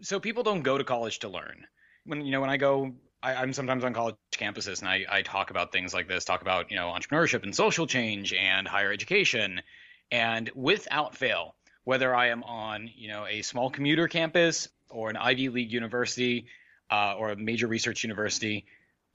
So 0.00 0.20
people 0.20 0.42
don't 0.42 0.62
go 0.62 0.76
to 0.78 0.84
college 0.84 1.20
to 1.20 1.28
learn. 1.28 1.66
When 2.04 2.24
you 2.24 2.32
know 2.32 2.40
when 2.40 2.50
I 2.50 2.56
go 2.56 2.94
I, 3.24 3.42
am 3.42 3.54
sometimes 3.54 3.84
on 3.84 3.94
college 3.94 4.16
campuses 4.32 4.80
and 4.80 4.88
I, 4.88 5.06
I 5.08 5.22
talk 5.22 5.50
about 5.50 5.72
things 5.72 5.94
like 5.94 6.08
this, 6.08 6.26
talk 6.26 6.42
about, 6.42 6.70
you 6.70 6.76
know, 6.76 6.88
entrepreneurship 6.88 7.42
and 7.42 7.54
social 7.54 7.86
change 7.86 8.34
and 8.34 8.68
higher 8.68 8.92
education. 8.92 9.62
And 10.10 10.50
without 10.54 11.16
fail, 11.16 11.54
whether 11.84 12.14
I 12.14 12.28
am 12.28 12.42
on, 12.44 12.90
you 12.94 13.08
know, 13.08 13.26
a 13.26 13.40
small 13.40 13.70
commuter 13.70 14.08
campus 14.08 14.68
or 14.90 15.08
an 15.08 15.16
Ivy 15.16 15.48
League 15.48 15.72
university 15.72 16.46
uh, 16.90 17.14
or 17.16 17.30
a 17.30 17.36
major 17.36 17.66
research 17.66 18.04
university, 18.04 18.66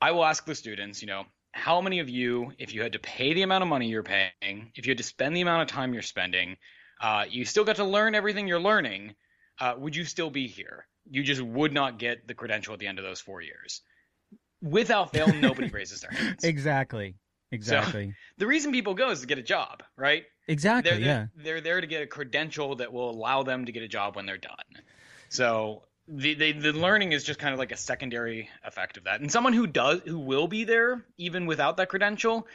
I 0.01 0.11
will 0.11 0.25
ask 0.25 0.43
the 0.43 0.55
students, 0.55 1.01
you 1.01 1.07
know, 1.07 1.25
how 1.51 1.79
many 1.79 1.99
of 1.99 2.09
you, 2.09 2.51
if 2.57 2.73
you 2.73 2.81
had 2.81 2.93
to 2.93 2.99
pay 2.99 3.35
the 3.35 3.43
amount 3.43 3.61
of 3.61 3.67
money 3.67 3.89
you're 3.89 4.01
paying, 4.01 4.71
if 4.75 4.87
you 4.87 4.91
had 4.91 4.97
to 4.97 5.03
spend 5.03 5.35
the 5.35 5.41
amount 5.41 5.61
of 5.61 5.67
time 5.67 5.93
you're 5.93 6.01
spending, 6.01 6.57
uh, 6.99 7.25
you 7.29 7.45
still 7.45 7.63
got 7.63 7.77
to 7.77 7.83
learn 7.83 8.15
everything 8.15 8.47
you're 8.47 8.59
learning, 8.59 9.15
uh, 9.59 9.75
would 9.77 9.95
you 9.95 10.05
still 10.05 10.29
be 10.29 10.47
here? 10.47 10.87
You 11.09 11.23
just 11.23 11.41
would 11.41 11.73
not 11.73 11.99
get 11.99 12.27
the 12.27 12.33
credential 12.33 12.73
at 12.73 12.79
the 12.79 12.87
end 12.87 12.99
of 12.99 13.05
those 13.05 13.19
four 13.19 13.41
years. 13.41 13.81
Without 14.61 15.11
fail, 15.11 15.33
nobody 15.33 15.69
raises 15.73 16.01
their 16.01 16.11
hands. 16.11 16.43
Exactly. 16.43 17.15
Exactly. 17.51 18.09
So, 18.09 18.13
the 18.37 18.47
reason 18.47 18.71
people 18.71 18.93
go 18.93 19.09
is 19.09 19.21
to 19.21 19.27
get 19.27 19.39
a 19.39 19.43
job, 19.43 19.81
right? 19.97 20.23
Exactly. 20.47 20.91
They're, 20.91 20.99
yeah. 20.99 21.25
They're, 21.35 21.43
they're 21.43 21.61
there 21.61 21.81
to 21.81 21.87
get 21.87 22.03
a 22.03 22.07
credential 22.07 22.75
that 22.75 22.93
will 22.93 23.09
allow 23.09 23.43
them 23.43 23.65
to 23.65 23.71
get 23.71 23.81
a 23.81 23.87
job 23.87 24.15
when 24.15 24.25
they're 24.25 24.37
done. 24.37 24.53
So 25.29 25.83
the, 26.07 26.33
the 26.33 26.51
the 26.53 26.73
learning 26.73 27.11
is 27.11 27.23
just 27.23 27.39
kind 27.39 27.53
of 27.53 27.59
like 27.59 27.71
a 27.71 27.77
secondary 27.77 28.49
effect 28.63 28.97
of 28.97 29.03
that. 29.05 29.21
And 29.21 29.31
someone 29.31 29.53
who 29.53 29.67
does 29.67 30.01
who 30.05 30.19
will 30.19 30.47
be 30.47 30.63
there 30.63 31.05
even 31.17 31.45
without 31.45 31.77
that 31.77 31.89
credential, 31.89 32.47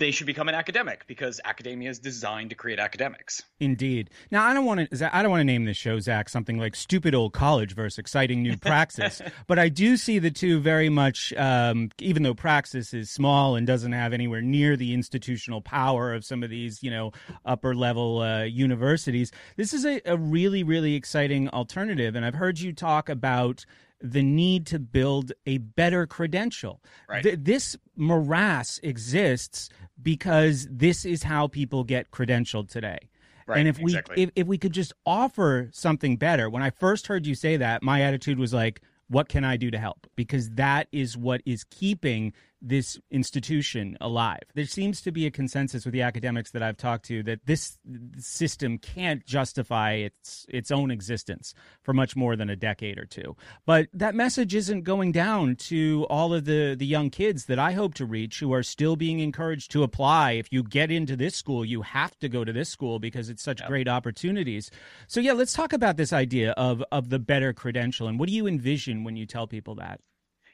they 0.00 0.10
should 0.10 0.26
become 0.26 0.48
an 0.48 0.54
academic 0.54 1.06
because 1.06 1.40
academia 1.44 1.90
is 1.90 1.98
designed 1.98 2.50
to 2.50 2.56
create 2.56 2.80
academics. 2.80 3.42
Indeed. 3.60 4.08
Now, 4.30 4.46
I 4.46 4.54
don't 4.54 4.64
want 4.64 4.90
to. 4.90 5.16
I 5.16 5.22
don't 5.22 5.30
want 5.30 5.40
to 5.40 5.44
name 5.44 5.66
this 5.66 5.76
show, 5.76 6.00
Zach, 6.00 6.28
something 6.28 6.58
like 6.58 6.74
"Stupid 6.74 7.14
Old 7.14 7.34
College" 7.34 7.74
versus 7.74 7.98
"Exciting 7.98 8.42
New 8.42 8.56
Praxis," 8.56 9.20
but 9.46 9.58
I 9.58 9.68
do 9.68 9.96
see 9.96 10.18
the 10.18 10.30
two 10.30 10.58
very 10.58 10.88
much. 10.88 11.32
Um, 11.34 11.90
even 12.00 12.22
though 12.22 12.34
Praxis 12.34 12.92
is 12.94 13.10
small 13.10 13.54
and 13.54 13.66
doesn't 13.66 13.92
have 13.92 14.12
anywhere 14.12 14.40
near 14.40 14.76
the 14.76 14.94
institutional 14.94 15.60
power 15.60 16.14
of 16.14 16.24
some 16.24 16.42
of 16.42 16.50
these, 16.50 16.82
you 16.82 16.90
know, 16.90 17.12
upper 17.44 17.74
level 17.74 18.22
uh, 18.22 18.42
universities, 18.42 19.30
this 19.56 19.74
is 19.74 19.84
a, 19.84 20.00
a 20.06 20.16
really, 20.16 20.64
really 20.64 20.94
exciting 20.94 21.48
alternative. 21.50 22.16
And 22.16 22.24
I've 22.24 22.34
heard 22.34 22.58
you 22.58 22.72
talk 22.72 23.10
about 23.10 23.66
the 24.00 24.22
need 24.22 24.66
to 24.66 24.78
build 24.78 25.32
a 25.46 25.58
better 25.58 26.06
credential. 26.06 26.80
Right. 27.08 27.22
Th- 27.22 27.38
this 27.40 27.76
morass 27.96 28.80
exists 28.82 29.68
because 30.02 30.66
this 30.70 31.04
is 31.04 31.22
how 31.22 31.48
people 31.48 31.84
get 31.84 32.10
credentialed 32.10 32.70
today. 32.70 32.98
Right, 33.46 33.58
and 33.58 33.68
if 33.68 33.78
we 33.78 33.92
exactly. 33.92 34.22
if, 34.22 34.30
if 34.36 34.46
we 34.46 34.58
could 34.58 34.72
just 34.72 34.92
offer 35.04 35.70
something 35.72 36.16
better, 36.16 36.48
when 36.48 36.62
I 36.62 36.70
first 36.70 37.08
heard 37.08 37.26
you 37.26 37.34
say 37.34 37.56
that, 37.56 37.82
my 37.82 38.02
attitude 38.02 38.38
was 38.38 38.54
like, 38.54 38.80
what 39.08 39.28
can 39.28 39.44
I 39.44 39.56
do 39.56 39.72
to 39.72 39.78
help? 39.78 40.06
Because 40.14 40.50
that 40.50 40.86
is 40.92 41.16
what 41.16 41.42
is 41.44 41.64
keeping 41.64 42.32
this 42.62 42.98
institution 43.10 43.96
alive. 44.00 44.42
There 44.54 44.66
seems 44.66 45.00
to 45.02 45.12
be 45.12 45.26
a 45.26 45.30
consensus 45.30 45.84
with 45.84 45.92
the 45.92 46.02
academics 46.02 46.50
that 46.50 46.62
I've 46.62 46.76
talked 46.76 47.06
to 47.06 47.22
that 47.24 47.46
this 47.46 47.78
system 48.18 48.78
can't 48.78 49.24
justify 49.24 49.92
its 49.92 50.46
its 50.48 50.70
own 50.70 50.90
existence 50.90 51.54
for 51.82 51.94
much 51.94 52.16
more 52.16 52.36
than 52.36 52.50
a 52.50 52.56
decade 52.56 52.98
or 52.98 53.06
two. 53.06 53.36
But 53.66 53.88
that 53.94 54.14
message 54.14 54.54
isn't 54.54 54.82
going 54.82 55.12
down 55.12 55.56
to 55.56 56.06
all 56.10 56.34
of 56.34 56.44
the 56.44 56.74
the 56.78 56.86
young 56.86 57.10
kids 57.10 57.46
that 57.46 57.58
I 57.58 57.72
hope 57.72 57.94
to 57.94 58.06
reach 58.06 58.40
who 58.40 58.52
are 58.52 58.62
still 58.62 58.96
being 58.96 59.20
encouraged 59.20 59.70
to 59.72 59.82
apply. 59.82 60.32
If 60.32 60.52
you 60.52 60.62
get 60.62 60.90
into 60.90 61.16
this 61.16 61.34
school, 61.34 61.64
you 61.64 61.82
have 61.82 62.18
to 62.18 62.28
go 62.28 62.44
to 62.44 62.52
this 62.52 62.68
school 62.68 62.98
because 62.98 63.30
it's 63.30 63.42
such 63.42 63.64
great 63.66 63.88
opportunities. 63.88 64.70
So 65.06 65.20
yeah, 65.20 65.32
let's 65.32 65.52
talk 65.52 65.72
about 65.72 65.96
this 65.96 66.12
idea 66.12 66.52
of 66.52 66.84
of 66.92 67.08
the 67.08 67.18
better 67.18 67.52
credential 67.52 68.06
and 68.08 68.18
what 68.18 68.28
do 68.28 68.34
you 68.34 68.46
envision 68.46 69.04
when 69.04 69.16
you 69.16 69.26
tell 69.26 69.46
people 69.46 69.76
that? 69.76 70.00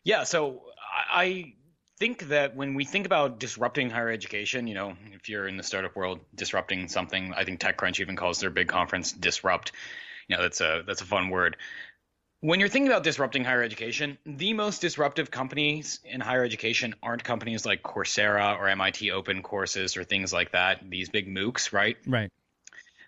Yeah, 0.05 0.23
so 0.23 0.63
I 1.11 1.55
think 1.99 2.29
that 2.29 2.55
when 2.55 2.75
we 2.75 2.85
think 2.85 3.07
about 3.07 3.39
disrupting 3.39 3.91
higher 3.91 4.11
education, 4.11 4.67
you 4.67 4.75
know, 4.75 4.95
if 5.13 5.29
you're 5.29 5.49
in 5.49 5.57
the 5.57 5.63
startup 5.63 5.97
world, 5.97 6.21
disrupting 6.35 6.89
something, 6.89 7.33
I 7.35 7.45
think 7.45 7.61
TechCrunch 7.61 8.01
even 8.01 8.17
calls 8.17 8.41
their 8.41 8.51
big 8.51 8.69
conference 8.69 9.13
disrupt. 9.13 9.73
You 10.29 10.37
know, 10.37 10.43
that's 10.43 10.61
a 10.61 10.83
that's 10.87 11.01
a 11.01 11.07
fun 11.07 11.31
word. 11.31 11.57
When 12.41 12.61
you're 12.61 12.69
thinking 12.69 12.89
about 12.89 13.03
disrupting 13.03 13.45
higher 13.45 13.63
education, 13.63 14.19
the 14.27 14.53
most 14.53 14.83
disruptive 14.83 15.31
companies 15.31 16.01
in 16.05 16.21
higher 16.21 16.45
education 16.45 16.95
aren't 17.03 17.25
companies 17.25 17.65
like 17.65 17.83
Coursera 17.83 18.59
or 18.59 18.69
MIT 18.69 19.11
Open 19.11 19.43
Courses 19.43 19.97
or 19.97 20.05
things 20.05 20.33
like 20.33 20.53
that, 20.53 20.81
these 20.89 21.09
big 21.09 21.29
MOOCs, 21.29 21.73
right? 21.73 21.97
Right. 22.07 22.31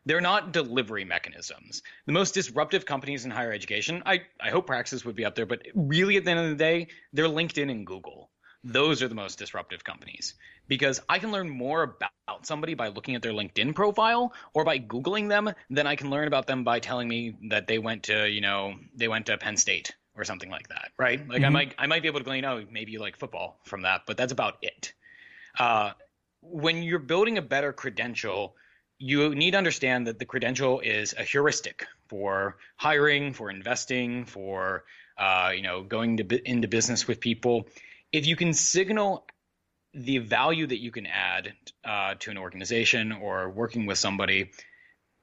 They're 0.07 0.22
not 0.22 0.53
delivery 0.53 1.05
mechanisms. 1.05 1.83
The 2.07 2.14
most 2.14 2.33
disruptive 2.33 2.87
companies 2.87 3.27
in 3.27 3.31
higher 3.31 3.53
education, 3.53 4.03
I, 4.07 4.22
I 4.40 4.48
hope 4.48 4.66
Praxis 4.66 5.05
would 5.05 5.14
be 5.14 5.27
up 5.27 5.35
there, 5.35 5.44
but 5.44 5.61
really 5.74 6.16
at 6.16 6.24
the 6.24 6.31
end 6.31 6.40
of 6.40 6.48
the 6.48 6.57
day, 6.57 6.87
they're 7.12 7.27
LinkedIn 7.27 7.70
and 7.70 7.87
Google 7.87 8.31
those 8.68 9.02
are 9.02 9.09
the 9.09 9.14
most 9.14 9.38
disruptive 9.38 9.83
companies 9.83 10.35
because 10.68 11.00
I 11.09 11.18
can 11.18 11.33
learn 11.33 11.48
more 11.48 11.83
about 11.83 12.46
somebody 12.46 12.74
by 12.74 12.88
looking 12.88 13.14
at 13.14 13.22
their 13.22 13.33
LinkedIn 13.33 13.74
profile 13.74 14.35
or 14.52 14.64
by 14.64 14.78
Googling 14.78 15.28
them 15.28 15.50
than 15.70 15.87
I 15.87 15.96
can 15.96 16.11
learn 16.11 16.26
about 16.28 16.46
them 16.46 16.64
by 16.64 16.78
telling 16.81 17.09
me 17.09 17.37
that 17.48 17.66
they 17.66 17.78
went 17.78 18.04
to, 18.04 18.28
you 18.28 18.42
know, 18.42 18.74
they 18.94 19.09
went 19.09 19.26
to 19.26 19.38
Penn 19.38 19.57
State 19.57 19.94
or 20.14 20.24
something 20.24 20.50
like 20.50 20.68
that, 20.68 20.90
right? 20.98 21.26
Like 21.26 21.38
mm-hmm. 21.38 21.44
I 21.46 21.48
might 21.48 21.74
I 21.78 21.87
might 21.87 22.02
be 22.02 22.09
able 22.09 22.20
to 22.20 22.24
glean, 22.24 22.44
oh, 22.44 22.64
maybe 22.70 22.92
you 22.92 23.00
like 23.00 23.16
football 23.16 23.59
from 23.64 23.83
that, 23.83 24.02
but 24.07 24.16
that's 24.16 24.33
about 24.33 24.59
it. 24.61 24.92
Uh, 25.59 25.92
when 26.42 26.83
you're 26.83 26.98
building 26.98 27.38
a 27.38 27.42
better 27.42 27.72
credential, 27.72 28.54
you 28.98 29.35
need 29.35 29.52
to 29.52 29.59
understand 29.59 30.09
that 30.09 30.18
the 30.18 30.24
credential 30.24 30.81
is 30.81 31.14
a 31.16 31.22
heuristic 31.22 31.87
for 32.09 32.57
hiring, 32.76 33.33
for 33.33 33.50
investing, 33.50 34.24
for 34.26 34.85
uh, 35.16 35.52
you 35.54 35.62
know 35.62 35.83
going 35.83 36.18
to, 36.18 36.50
into 36.50 36.68
business 36.68 37.09
with 37.09 37.20
people 37.20 37.66
if 38.12 38.26
you 38.26 38.36
can 38.36 38.52
signal 38.52 39.26
the 39.94 40.18
value 40.18 40.66
that 40.66 40.80
you 40.80 40.90
can 40.90 41.06
add 41.06 41.52
uh, 41.84 42.14
to 42.18 42.30
an 42.30 42.38
organization 42.38 43.12
or 43.12 43.50
working 43.50 43.86
with 43.86 43.98
somebody 43.98 44.50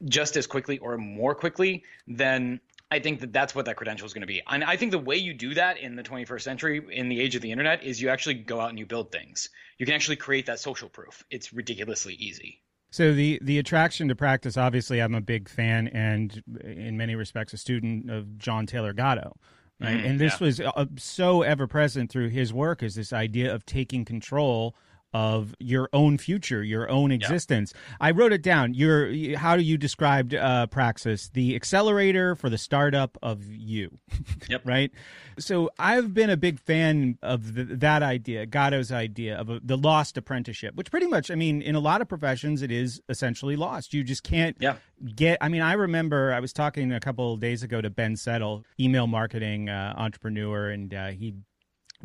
just 0.04 0.36
as 0.38 0.48
quickly 0.48 0.78
or 0.80 0.98
more 0.98 1.36
quickly, 1.36 1.84
then 2.08 2.60
I 2.92 3.00
think 3.00 3.22
that 3.22 3.34
that's 3.34 3.56
what 3.56 3.66
that 3.66 3.78
credential 3.78 4.06
is 4.06 4.14
going 4.14 4.22
to 4.22 4.28
be. 4.28 4.42
And 4.48 4.64
I 4.64 4.76
think 4.78 4.92
the 4.92 5.00
way 5.00 5.16
you 5.16 5.34
do 5.34 5.54
that 5.56 5.78
in 5.78 5.96
the 5.96 6.04
21st 6.04 6.42
century, 6.42 6.86
in 6.92 7.10
the 7.10 7.20
age 7.20 7.36
of 7.36 7.42
the 7.42 7.52
internet, 7.52 7.84
is 7.84 8.02
you 8.02 8.10
actually 8.10 8.36
go 8.36 8.60
out 8.60 8.70
and 8.70 8.78
you 8.78 8.86
build 8.86 9.12
things. 9.12 9.50
You 9.78 9.86
can 9.86 9.96
actually 9.96 10.18
create 10.18 10.46
that 10.48 10.60
social 10.60 10.90
proof. 10.90 11.24
It's 11.30 11.54
ridiculously 11.54 12.14
easy. 12.16 12.62
So 12.92 13.14
the 13.14 13.40
the 13.42 13.58
attraction 13.58 14.08
to 14.08 14.16
Praxis, 14.16 14.56
obviously, 14.56 15.02
I'm 15.02 15.16
a 15.16 15.22
big 15.22 15.50
fan 15.50 15.90
and 15.90 16.42
in 16.64 16.96
many 16.96 17.16
respects 17.16 17.52
a 17.52 17.58
student 17.58 18.10
of 18.10 18.38
John 18.38 18.66
Taylor 18.66 18.94
Gatto 18.94 19.36
right? 19.80 19.98
Mm, 19.98 20.10
and 20.10 20.20
this 20.20 20.40
yeah. 20.40 20.46
was 20.46 20.60
uh, 20.60 20.86
so 20.98 21.42
ever 21.42 21.68
present 21.68 22.12
through 22.12 22.30
his 22.30 22.54
work 22.54 22.84
is 22.84 22.96
this 22.96 23.14
idea 23.14 23.54
of 23.54 23.66
taking 23.66 24.06
control 24.06 24.76
of 25.16 25.56
your 25.60 25.88
own 25.94 26.18
future, 26.18 26.62
your 26.62 26.90
own 26.90 27.10
existence. 27.10 27.72
Yeah. 27.74 27.98
I 28.02 28.12
wrote 28.12 28.34
it 28.34 28.42
down. 28.42 28.74
Your 28.74 29.38
how 29.38 29.56
do 29.56 29.62
you 29.64 29.78
describe 29.78 30.34
uh, 30.34 30.68
Praxis? 30.68 31.30
The 31.30 31.56
accelerator 31.56 32.36
for 32.36 32.50
the 32.50 32.58
startup 32.58 33.18
of 33.24 33.46
you. 33.46 33.98
Yep. 34.48 34.62
right. 34.66 34.92
So 35.40 35.72
I've 35.80 36.14
been 36.14 36.30
a 36.30 36.38
big 36.38 36.60
fan 36.60 37.18
of 37.24 37.56
the, 37.56 37.64
that 37.64 38.04
idea, 38.04 38.46
Gatto's 38.46 38.92
idea 38.92 39.38
of 39.38 39.50
a, 39.50 39.60
the 39.64 39.78
lost 39.78 40.18
apprenticeship, 40.18 40.76
which 40.76 40.92
pretty 40.92 41.08
much, 41.08 41.32
I 41.32 41.36
mean, 41.36 41.62
in 41.62 41.74
a 41.74 41.80
lot 41.80 42.02
of 42.02 42.08
professions, 42.08 42.62
it 42.62 42.72
is 42.72 43.02
essentially 43.10 43.56
lost. 43.56 43.94
You 43.94 44.04
just 44.04 44.24
can't 44.24 44.56
yeah. 44.60 44.76
get. 45.16 45.40
I 45.42 45.48
mean, 45.50 45.62
I 45.62 45.74
remember 45.74 46.32
I 46.34 46.42
was 46.42 46.54
talking 46.54 46.92
a 46.92 47.00
couple 47.00 47.34
of 47.34 47.40
days 47.40 47.64
ago 47.64 47.82
to 47.82 47.90
Ben 47.90 48.18
Settle, 48.18 48.66
email 48.80 49.08
marketing 49.08 49.70
uh, 49.70 49.94
entrepreneur, 49.98 50.70
and 50.70 50.94
uh, 50.94 51.08
he 51.08 51.34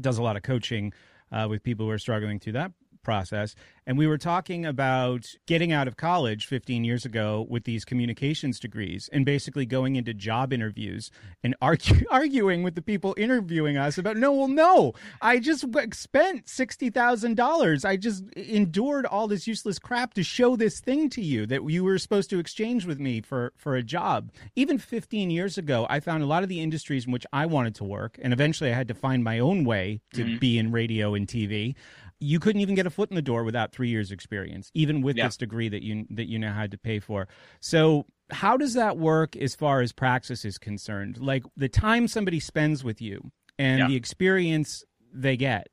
does 0.01 0.17
a 0.17 0.23
lot 0.23 0.37
of 0.37 0.43
coaching. 0.43 0.93
Uh, 1.33 1.47
with 1.49 1.63
people 1.63 1.87
who 1.87 1.93
are 1.93 1.99
struggling 1.99 2.41
through 2.41 2.55
that 2.55 2.73
process. 3.03 3.55
And 3.87 3.99
we 3.99 4.07
were 4.07 4.19
talking 4.19 4.65
about 4.65 5.27
getting 5.47 5.73
out 5.73 5.89
of 5.89 5.97
college 5.97 6.47
15 6.47 6.85
years 6.85 7.05
ago 7.05 7.47
with 7.49 7.65
these 7.65 7.85
communications 7.85 8.61
degrees 8.61 9.09
and 9.13 9.25
basically 9.25 9.67
going 9.67 9.97
into 9.97 10.15
job 10.15 10.53
interviews 10.53 11.11
and 11.43 11.57
argue, 11.61 12.07
arguing 12.11 12.63
with 12.63 12.75
the 12.75 12.83
people 12.83 13.15
interviewing 13.17 13.77
us 13.77 13.99
about, 13.99 14.17
no, 14.17 14.33
well, 14.33 14.49
no, 14.49 14.93
I 15.21 15.39
just 15.39 15.61
spent 15.95 16.47
$60,000. 16.47 17.85
I 17.85 17.97
just 17.97 18.31
endured 18.35 19.07
all 19.07 19.27
this 19.27 19.47
useless 19.47 19.79
crap 19.79 20.15
to 20.15 20.23
show 20.23 20.57
this 20.57 20.81
thing 20.81 21.11
to 21.11 21.23
you 21.23 21.47
that 21.47 21.69
you 21.69 21.83
were 21.83 21.99
supposed 21.99 22.31
to 22.31 22.39
exchange 22.39 22.87
with 22.87 23.01
me 23.01 23.21
for, 23.21 23.53
for 23.57 23.75
a 23.75 23.83
job. 23.83 24.31
Even 24.55 24.79
15 24.79 25.31
years 25.31 25.59
ago, 25.59 25.87
I 25.91 26.01
found 26.01 26.23
a 26.23 26.27
lot 26.27 26.43
of 26.43 26.49
the 26.49 26.61
industries 26.61 27.07
in 27.07 27.13
which 27.13 27.27
I 27.33 27.47
wanted 27.47 27.75
to 27.77 27.85
work, 27.85 28.19
and 28.23 28.33
eventually 28.33 28.71
I 28.71 28.77
had 28.77 28.89
to 28.89 28.95
find 28.95 29.25
my 29.25 29.39
own 29.39 29.65
way 29.65 30.01
to 30.15 30.25
mm-hmm. 30.25 30.39
be 30.39 30.59
in 30.59 30.71
radio 30.71 31.15
and 31.15 31.27
TV 31.27 31.75
you 32.21 32.39
couldn't 32.39 32.61
even 32.61 32.75
get 32.75 32.87
a 32.87 32.91
foot 32.91 33.11
in 33.11 33.17
the 33.17 33.23
door 33.23 33.45
without 33.45 33.73
three 33.73 33.89
years 33.89 34.13
experience, 34.13 34.71
even 34.75 35.01
with 35.03 35.17
yeah. 35.17 35.27
this 35.27 35.37
degree 35.37 35.69
that 35.69 35.83
you 35.83 36.07
that 36.11 36.29
you 36.29 36.39
now 36.39 36.55
had 36.55 36.71
to 36.71 36.79
pay 36.79 37.01
for. 37.01 37.27
So 37.61 38.07
how 38.31 38.57
does 38.57 38.75
that 38.75 38.97
work 38.97 39.35
as 39.37 39.55
far 39.55 39.81
as 39.81 39.93
praxis 39.93 40.45
is 40.45 40.59
concerned? 40.59 41.19
Like 41.19 41.45
the 41.57 41.69
time 41.69 42.07
somebody 42.07 42.39
spends 42.39 42.85
with 42.85 43.01
you 43.01 43.33
and 43.59 43.81
yeah. 43.81 43.89
the 43.89 43.97
experience 43.97 44.85
they 45.13 45.37
get. 45.37 45.69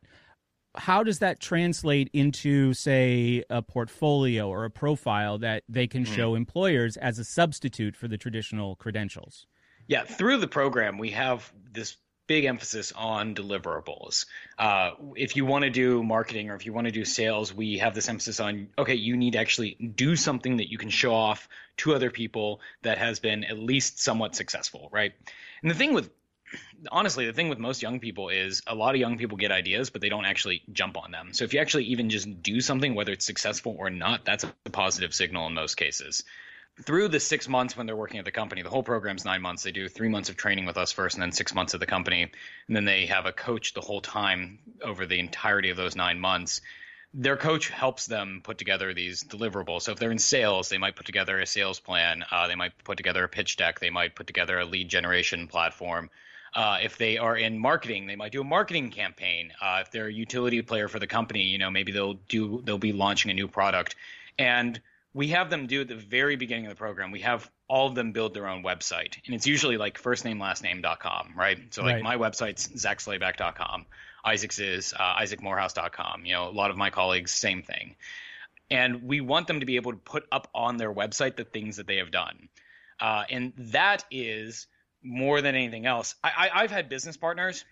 How 0.76 1.02
does 1.02 1.20
that 1.20 1.40
translate 1.40 2.10
into, 2.14 2.74
say, 2.74 3.44
a 3.50 3.64
portfolio 3.64 4.48
or 4.48 4.64
a 4.64 4.70
profile 4.70 5.40
that 5.40 5.64
they 5.68 5.88
can 5.88 6.04
mm. 6.04 6.08
show 6.08 6.36
employers 6.36 6.98
as 6.98 7.18
a 7.18 7.24
substitute 7.24 7.96
for 7.96 8.08
the 8.08 8.18
traditional 8.18 8.76
credentials? 8.76 9.48
Yeah, 9.88 10.04
through 10.04 10.38
the 10.38 10.48
program, 10.48 11.00
we 11.00 11.12
have 11.12 11.52
this 11.72 11.98
big 12.28 12.46
emphasis 12.46 12.92
on 12.96 13.34
deliverables. 13.34 14.26
Uh, 14.58 14.92
if 15.16 15.36
you 15.36 15.46
want 15.46 15.64
to 15.64 15.70
do 15.70 16.04
marketing 16.04 16.50
or 16.50 16.56
if 16.56 16.66
you 16.66 16.74
want 16.74 16.86
to 16.86 16.92
do 16.92 17.06
sales, 17.06 17.54
we 17.54 17.78
have 17.78 17.96
this 17.96 18.10
emphasis 18.10 18.40
on 18.40 18.68
okay, 18.78 18.96
you 18.96 19.18
need 19.18 19.34
to 19.34 19.40
actually 19.40 19.72
do 19.74 20.16
something 20.16 20.58
that 20.58 20.70
you 20.70 20.78
can 20.78 20.90
show 20.90 21.14
off 21.14 21.48
to 21.78 21.96
other 21.96 22.12
people 22.12 22.60
that 22.82 22.98
has 22.98 23.20
been 23.20 23.44
at 23.44 23.58
least 23.58 24.00
somewhat 24.00 24.36
successful, 24.36 24.90
right? 24.92 25.14
And 25.62 25.72
the 25.72 25.76
thing 25.76 25.94
with 25.94 26.10
honestly, 26.92 27.26
the 27.26 27.34
thing 27.34 27.50
with 27.50 27.60
most 27.60 27.82
young 27.82 28.00
people 28.00 28.30
is 28.30 28.62
a 28.68 28.76
lot 28.76 28.96
of 28.96 29.02
young 29.02 29.18
people 29.18 29.38
get 29.38 29.52
ideas, 29.52 29.90
but 29.90 30.02
they 30.02 30.10
don't 30.10 30.26
actually 30.26 30.64
jump 30.72 30.98
on 30.98 31.12
them. 31.12 31.34
So 31.34 31.44
if 31.44 31.54
you 31.54 31.60
actually 31.60 31.86
even 31.86 32.10
just 32.10 32.42
do 32.42 32.62
something, 32.62 32.96
whether 32.96 33.12
it's 33.12 33.26
successful 33.26 33.76
or 33.78 33.90
not, 33.90 34.26
that's 34.26 34.44
a 34.44 34.70
positive 34.72 35.14
signal 35.14 35.48
in 35.48 35.54
most 35.54 35.76
cases. 35.76 36.24
Through 36.84 37.08
the 37.08 37.20
six 37.20 37.48
months 37.48 37.76
when 37.76 37.88
they're 37.88 37.96
working 37.96 38.20
at 38.20 38.26
the 38.26 38.32
company, 38.32 38.62
the 38.62 38.70
whole 38.70 38.84
program's 38.84 39.26
nine 39.26 39.42
months. 39.42 39.64
They 39.64 39.72
do 39.72 39.90
three 39.90 40.10
months 40.10 40.30
of 40.30 40.38
training 40.38 40.66
with 40.66 40.78
us 40.78 40.92
first, 40.92 41.16
and 41.16 41.22
then 41.24 41.32
six 41.32 41.54
months 41.56 41.74
at 41.74 41.80
the 41.80 41.88
company, 41.88 42.24
and 42.68 42.76
then 42.76 42.86
they 42.86 43.08
have 43.08 43.26
a 43.26 43.32
coach 43.32 43.74
the 43.74 43.82
whole 43.82 44.02
time 44.02 44.60
over 44.84 45.06
the 45.06 45.20
entirety 45.20 45.70
of 45.70 45.78
those 45.78 45.96
nine 45.96 46.20
months 46.20 46.62
their 47.14 47.38
coach 47.38 47.70
helps 47.70 48.06
them 48.06 48.42
put 48.44 48.58
together 48.58 48.94
these 48.94 49.24
deliverables. 49.24 49.84
So 49.84 49.92
if 49.94 50.00
they're 50.00 50.12
in 50.12 50.20
sales, 50.20 50.70
they 50.70 50.78
might 50.78 50.96
put 50.96 51.06
together 51.06 51.40
a 51.40 51.46
sales 51.48 51.80
plan. 51.80 52.24
Uh, 52.30 52.48
they 52.48 52.56
might 52.56 52.74
put 52.84 52.98
together 52.98 53.24
a 53.24 53.30
pitch 53.30 53.58
deck. 53.58 53.80
They 53.80 53.90
might 53.90 54.16
put 54.16 54.28
together 54.28 54.60
a 54.60 54.66
lead 54.66 54.90
generation 54.90 55.48
platform. 55.48 56.10
Uh, 56.54 56.80
if 56.82 56.98
they 56.98 57.18
are 57.18 57.36
in 57.36 57.60
marketing, 57.60 58.08
they 58.08 58.16
might 58.16 58.32
do 58.32 58.42
a 58.42 58.44
marketing 58.44 58.92
campaign. 58.92 59.52
Uh, 59.62 59.80
if 59.82 59.92
they're 59.92 60.08
a 60.08 60.14
utility 60.14 60.62
player 60.62 60.88
for 60.88 61.00
the 61.00 61.08
company, 61.08 61.44
you 61.44 61.58
know 61.58 61.70
maybe 61.70 61.92
they'll 61.92 62.20
do 62.30 62.62
they'll 62.64 62.78
be 62.78 62.94
launching 62.94 63.32
a 63.32 63.34
new 63.34 63.48
product, 63.48 63.96
and 64.40 64.80
we 65.18 65.30
have 65.30 65.50
them 65.50 65.66
do 65.66 65.82
at 65.82 65.88
the 65.88 65.96
very 65.96 66.36
beginning 66.36 66.68
of 66.68 66.70
the 66.70 66.76
program. 66.76 67.10
We 67.10 67.22
have 67.22 67.50
all 67.68 67.88
of 67.88 67.96
them 67.96 68.12
build 68.12 68.36
their 68.36 68.48
own 68.48 68.62
website, 68.62 69.18
and 69.26 69.34
it's 69.34 69.48
usually 69.48 69.76
like 69.76 69.98
first 69.98 70.24
name 70.24 70.40
last 70.40 70.62
name.com, 70.62 71.34
right? 71.36 71.58
So 71.74 71.82
like 71.82 71.96
right. 71.96 72.04
my 72.04 72.18
website's 72.18 72.68
zachslayback.com. 72.68 73.88
Isaac's 74.24 74.60
is 74.60 74.94
uh, 74.94 75.16
isaacmorehouse.com. 75.16 76.28
You 76.28 76.34
know, 76.34 76.50
a 76.50 76.52
lot 76.52 76.70
of 76.70 76.78
my 76.78 76.92
colleagues, 76.92 77.32
same 77.32 77.64
thing. 77.64 77.96
And 78.70 79.06
we 79.06 79.20
want 79.22 79.48
them 79.48 79.62
to 79.62 79.66
be 79.66 79.78
able 79.78 79.94
to 79.94 79.98
put 79.98 80.28
up 80.32 80.50
on 80.54 80.78
their 80.78 80.94
website 80.94 81.36
the 81.36 81.46
things 81.46 81.78
that 81.78 81.88
they 81.88 81.98
have 81.98 82.12
done. 82.12 82.48
Uh, 83.00 83.24
and 83.32 83.54
that 83.58 84.06
is 84.12 84.68
more 85.02 85.42
than 85.42 85.56
anything 85.56 85.88
else. 85.88 86.14
I, 86.24 86.30
I, 86.38 86.62
I've 86.62 86.72
had 86.72 86.90
business 86.90 87.18
partners 87.18 87.66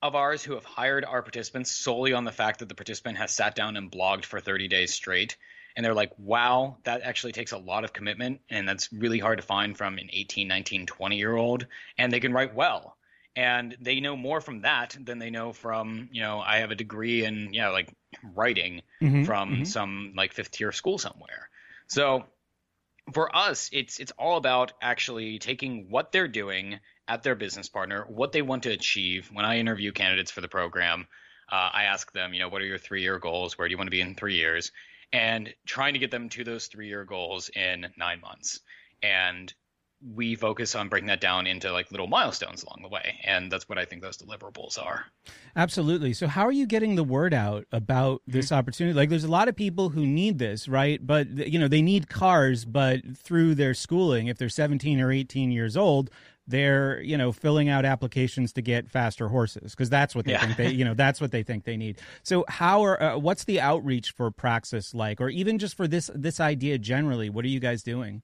of 0.00 0.14
ours 0.14 0.44
who 0.44 0.54
have 0.54 0.64
hired 0.64 1.04
our 1.04 1.22
participants 1.22 1.72
solely 1.72 2.12
on 2.12 2.22
the 2.22 2.32
fact 2.32 2.60
that 2.60 2.68
the 2.68 2.76
participant 2.76 3.18
has 3.18 3.32
sat 3.32 3.56
down 3.56 3.76
and 3.76 3.90
blogged 3.90 4.24
for 4.24 4.38
30 4.38 4.68
days 4.68 4.94
straight. 4.94 5.36
And 5.76 5.84
they're 5.84 5.94
like, 5.94 6.12
wow, 6.18 6.78
that 6.84 7.02
actually 7.02 7.32
takes 7.32 7.52
a 7.52 7.58
lot 7.58 7.84
of 7.84 7.92
commitment. 7.92 8.40
And 8.50 8.68
that's 8.68 8.92
really 8.92 9.18
hard 9.18 9.38
to 9.38 9.46
find 9.46 9.76
from 9.76 9.98
an 9.98 10.08
18, 10.12 10.48
19, 10.48 10.86
20 10.86 11.16
year 11.16 11.34
old. 11.34 11.66
And 11.98 12.12
they 12.12 12.20
can 12.20 12.32
write 12.32 12.54
well 12.54 12.96
and 13.36 13.76
they 13.80 14.00
know 14.00 14.16
more 14.16 14.40
from 14.40 14.62
that 14.62 14.96
than 15.00 15.18
they 15.18 15.30
know 15.30 15.52
from 15.52 16.08
you 16.12 16.20
know 16.20 16.40
I 16.40 16.58
have 16.58 16.70
a 16.70 16.74
degree 16.74 17.24
in 17.24 17.52
you 17.54 17.62
know 17.62 17.72
like 17.72 17.94
writing 18.34 18.82
mm-hmm, 19.00 19.24
from 19.24 19.50
mm-hmm. 19.50 19.64
some 19.64 20.12
like 20.16 20.32
fifth 20.32 20.50
tier 20.50 20.72
school 20.72 20.98
somewhere. 20.98 21.48
So 21.86 22.24
for 23.12 23.34
us, 23.34 23.70
it's 23.72 23.98
it's 23.98 24.12
all 24.12 24.36
about 24.36 24.72
actually 24.82 25.38
taking 25.38 25.90
what 25.90 26.12
they're 26.12 26.28
doing 26.28 26.80
at 27.08 27.22
their 27.22 27.34
business 27.34 27.68
partner, 27.68 28.04
what 28.08 28.32
they 28.32 28.42
want 28.42 28.64
to 28.64 28.70
achieve. 28.70 29.30
When 29.32 29.44
I 29.44 29.58
interview 29.58 29.92
candidates 29.92 30.30
for 30.30 30.40
the 30.40 30.48
program, 30.48 31.06
uh, 31.50 31.70
I 31.72 31.84
ask 31.84 32.12
them, 32.12 32.34
you 32.34 32.40
know, 32.40 32.48
what 32.48 32.62
are 32.62 32.66
your 32.66 32.78
three 32.78 33.02
year 33.02 33.18
goals? 33.18 33.56
Where 33.56 33.66
do 33.66 33.72
you 33.72 33.78
want 33.78 33.88
to 33.88 33.92
be 33.92 34.00
in 34.00 34.14
three 34.14 34.36
years? 34.36 34.72
And 35.12 35.52
trying 35.66 35.94
to 35.94 35.98
get 35.98 36.10
them 36.10 36.28
to 36.30 36.44
those 36.44 36.66
three 36.66 36.88
year 36.88 37.04
goals 37.04 37.48
in 37.50 37.86
nine 37.96 38.20
months. 38.20 38.60
And 39.02 39.52
we 40.02 40.34
focus 40.34 40.74
on 40.74 40.88
breaking 40.88 41.08
that 41.08 41.20
down 41.20 41.46
into 41.46 41.70
like 41.72 41.90
little 41.90 42.06
milestones 42.06 42.62
along 42.62 42.78
the 42.82 42.88
way 42.88 43.20
and 43.24 43.52
that's 43.52 43.68
what 43.68 43.78
i 43.78 43.84
think 43.84 44.02
those 44.02 44.16
deliverables 44.16 44.78
are. 44.78 45.06
Absolutely. 45.56 46.12
So 46.12 46.26
how 46.26 46.46
are 46.46 46.52
you 46.52 46.66
getting 46.66 46.94
the 46.94 47.04
word 47.04 47.34
out 47.34 47.66
about 47.72 48.22
this 48.26 48.46
mm-hmm. 48.46 48.54
opportunity? 48.54 48.94
Like 48.94 49.08
there's 49.08 49.24
a 49.24 49.30
lot 49.30 49.48
of 49.48 49.56
people 49.56 49.90
who 49.90 50.06
need 50.06 50.38
this 50.38 50.68
right? 50.68 51.04
But 51.04 51.28
you 51.28 51.58
know 51.58 51.68
they 51.68 51.82
need 51.82 52.08
cars 52.08 52.64
but 52.64 53.00
through 53.16 53.54
their 53.54 53.74
schooling 53.74 54.28
if 54.28 54.38
they're 54.38 54.48
17 54.48 55.00
or 55.00 55.10
18 55.12 55.50
years 55.50 55.76
old 55.76 56.10
they're 56.46 57.00
you 57.02 57.16
know 57.16 57.32
filling 57.32 57.68
out 57.68 57.84
applications 57.84 58.52
to 58.54 58.62
get 58.62 58.90
faster 58.90 59.28
horses 59.28 59.72
because 59.72 59.88
that's 59.88 60.14
what 60.14 60.24
they 60.24 60.32
yeah. 60.32 60.44
think 60.44 60.56
they 60.56 60.70
you 60.70 60.84
know 60.84 60.94
that's 60.94 61.20
what 61.20 61.30
they 61.30 61.42
think 61.42 61.64
they 61.64 61.76
need. 61.76 61.98
So 62.22 62.44
how 62.48 62.82
are 62.82 63.02
uh, 63.02 63.18
what's 63.18 63.44
the 63.44 63.60
outreach 63.60 64.12
for 64.12 64.30
praxis 64.30 64.94
like? 64.94 65.20
Or 65.20 65.28
even 65.28 65.58
just 65.58 65.76
for 65.76 65.86
this 65.86 66.10
this 66.14 66.40
idea 66.40 66.78
generally 66.78 67.30
what 67.30 67.44
are 67.44 67.48
you 67.48 67.60
guys 67.60 67.82
doing 67.82 68.22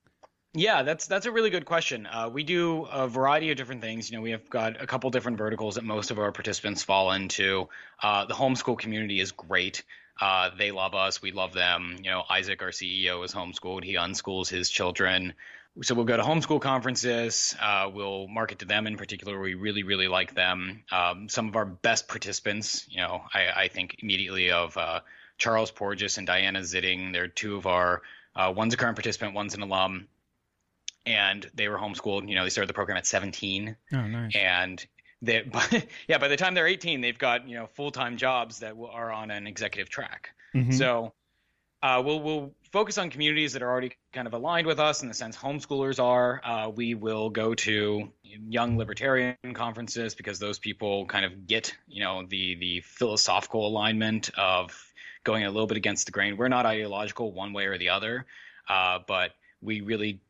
yeah, 0.57 0.81
that's 0.81 1.05
that's 1.05 1.27
a 1.27 1.31
really 1.31 1.51
good 1.51 1.65
question. 1.65 2.07
Uh, 2.07 2.29
we 2.33 2.43
do 2.43 2.85
a 2.85 3.07
variety 3.07 3.51
of 3.51 3.57
different 3.57 3.81
things. 3.81 4.09
You 4.09 4.17
know, 4.17 4.23
we 4.23 4.31
have 4.31 4.49
got 4.49 4.81
a 4.81 4.87
couple 4.87 5.09
different 5.11 5.37
verticals 5.37 5.75
that 5.75 5.83
most 5.83 6.09
of 6.09 6.17
our 6.17 6.31
participants 6.31 6.83
fall 6.83 7.11
into. 7.11 7.69
Uh, 8.01 8.25
the 8.25 8.33
homeschool 8.33 8.77
community 8.77 9.19
is 9.19 9.31
great. 9.31 9.83
Uh, 10.19 10.49
they 10.57 10.71
love 10.71 10.95
us. 10.95 11.21
We 11.21 11.31
love 11.31 11.53
them. 11.53 11.97
You 12.03 12.09
know, 12.09 12.23
Isaac, 12.27 12.63
our 12.63 12.69
CEO, 12.69 13.23
is 13.23 13.33
homeschooled. 13.33 13.83
He 13.83 13.93
unschools 13.95 14.49
his 14.49 14.71
children. 14.71 15.35
So 15.83 15.93
we'll 15.93 16.05
go 16.05 16.17
to 16.17 16.23
homeschool 16.23 16.59
conferences. 16.59 17.55
Uh, 17.61 17.91
we'll 17.93 18.27
market 18.27 18.59
to 18.59 18.65
them 18.65 18.87
in 18.87 18.97
particular. 18.97 19.39
We 19.39 19.53
really, 19.53 19.83
really 19.83 20.07
like 20.07 20.33
them. 20.33 20.83
Um, 20.91 21.29
some 21.29 21.47
of 21.49 21.55
our 21.55 21.65
best 21.65 22.07
participants, 22.07 22.87
you 22.89 22.97
know, 22.97 23.21
I, 23.31 23.49
I 23.55 23.67
think 23.67 23.97
immediately 23.99 24.49
of 24.49 24.75
uh, 24.75 25.01
Charles 25.37 25.69
Porges 25.69 26.17
and 26.17 26.25
Diana 26.25 26.61
Zitting. 26.61 27.13
They're 27.13 27.27
two 27.27 27.57
of 27.57 27.67
our. 27.67 28.01
Uh, 28.35 28.51
one's 28.55 28.73
a 28.73 28.77
current 28.77 28.95
participant. 28.95 29.35
One's 29.35 29.53
an 29.53 29.61
alum 29.61 30.07
and 31.07 31.49
they 31.53 31.67
were 31.69 31.77
homeschooled. 31.77 32.29
You 32.29 32.35
know, 32.35 32.43
they 32.43 32.49
started 32.49 32.69
the 32.69 32.73
program 32.73 32.97
at 32.97 33.07
17. 33.07 33.75
Oh, 33.93 34.07
nice. 34.07 34.35
And 34.35 34.85
they, 35.21 35.49
yeah, 36.07 36.17
by 36.17 36.27
the 36.27 36.37
time 36.37 36.53
they're 36.53 36.67
18, 36.67 37.01
they've 37.01 37.17
got 37.17 37.47
you 37.47 37.55
know 37.55 37.67
full 37.67 37.91
time 37.91 38.17
jobs 38.17 38.59
that 38.59 38.75
are 38.91 39.11
on 39.11 39.31
an 39.31 39.47
executive 39.47 39.89
track. 39.89 40.31
Mm-hmm. 40.53 40.73
So 40.73 41.13
uh, 41.81 42.01
we'll 42.05 42.19
we'll 42.19 42.53
focus 42.71 42.97
on 42.97 43.09
communities 43.09 43.53
that 43.53 43.61
are 43.61 43.69
already 43.69 43.93
kind 44.13 44.27
of 44.27 44.33
aligned 44.33 44.67
with 44.67 44.79
us 44.79 45.01
in 45.01 45.07
the 45.07 45.13
sense 45.13 45.37
homeschoolers 45.37 46.03
are. 46.03 46.41
Uh, 46.43 46.69
we 46.69 46.93
will 46.93 47.29
go 47.29 47.53
to 47.55 48.11
young 48.23 48.77
libertarian 48.77 49.37
conferences 49.53 50.15
because 50.15 50.39
those 50.39 50.59
people 50.59 51.05
kind 51.05 51.25
of 51.25 51.47
get 51.47 51.73
you 51.87 52.03
know 52.03 52.25
the 52.27 52.55
the 52.55 52.81
philosophical 52.81 53.67
alignment 53.67 54.29
of 54.37 54.75
going 55.23 55.45
a 55.45 55.51
little 55.51 55.67
bit 55.67 55.77
against 55.77 56.05
the 56.05 56.11
grain. 56.11 56.37
We're 56.37 56.47
not 56.47 56.65
ideological 56.65 57.33
one 57.33 57.53
way 57.53 57.65
or 57.65 57.77
the 57.77 57.89
other, 57.89 58.25
uh, 58.69 58.99
but 59.07 59.31
we 59.61 59.81
really 59.81 60.21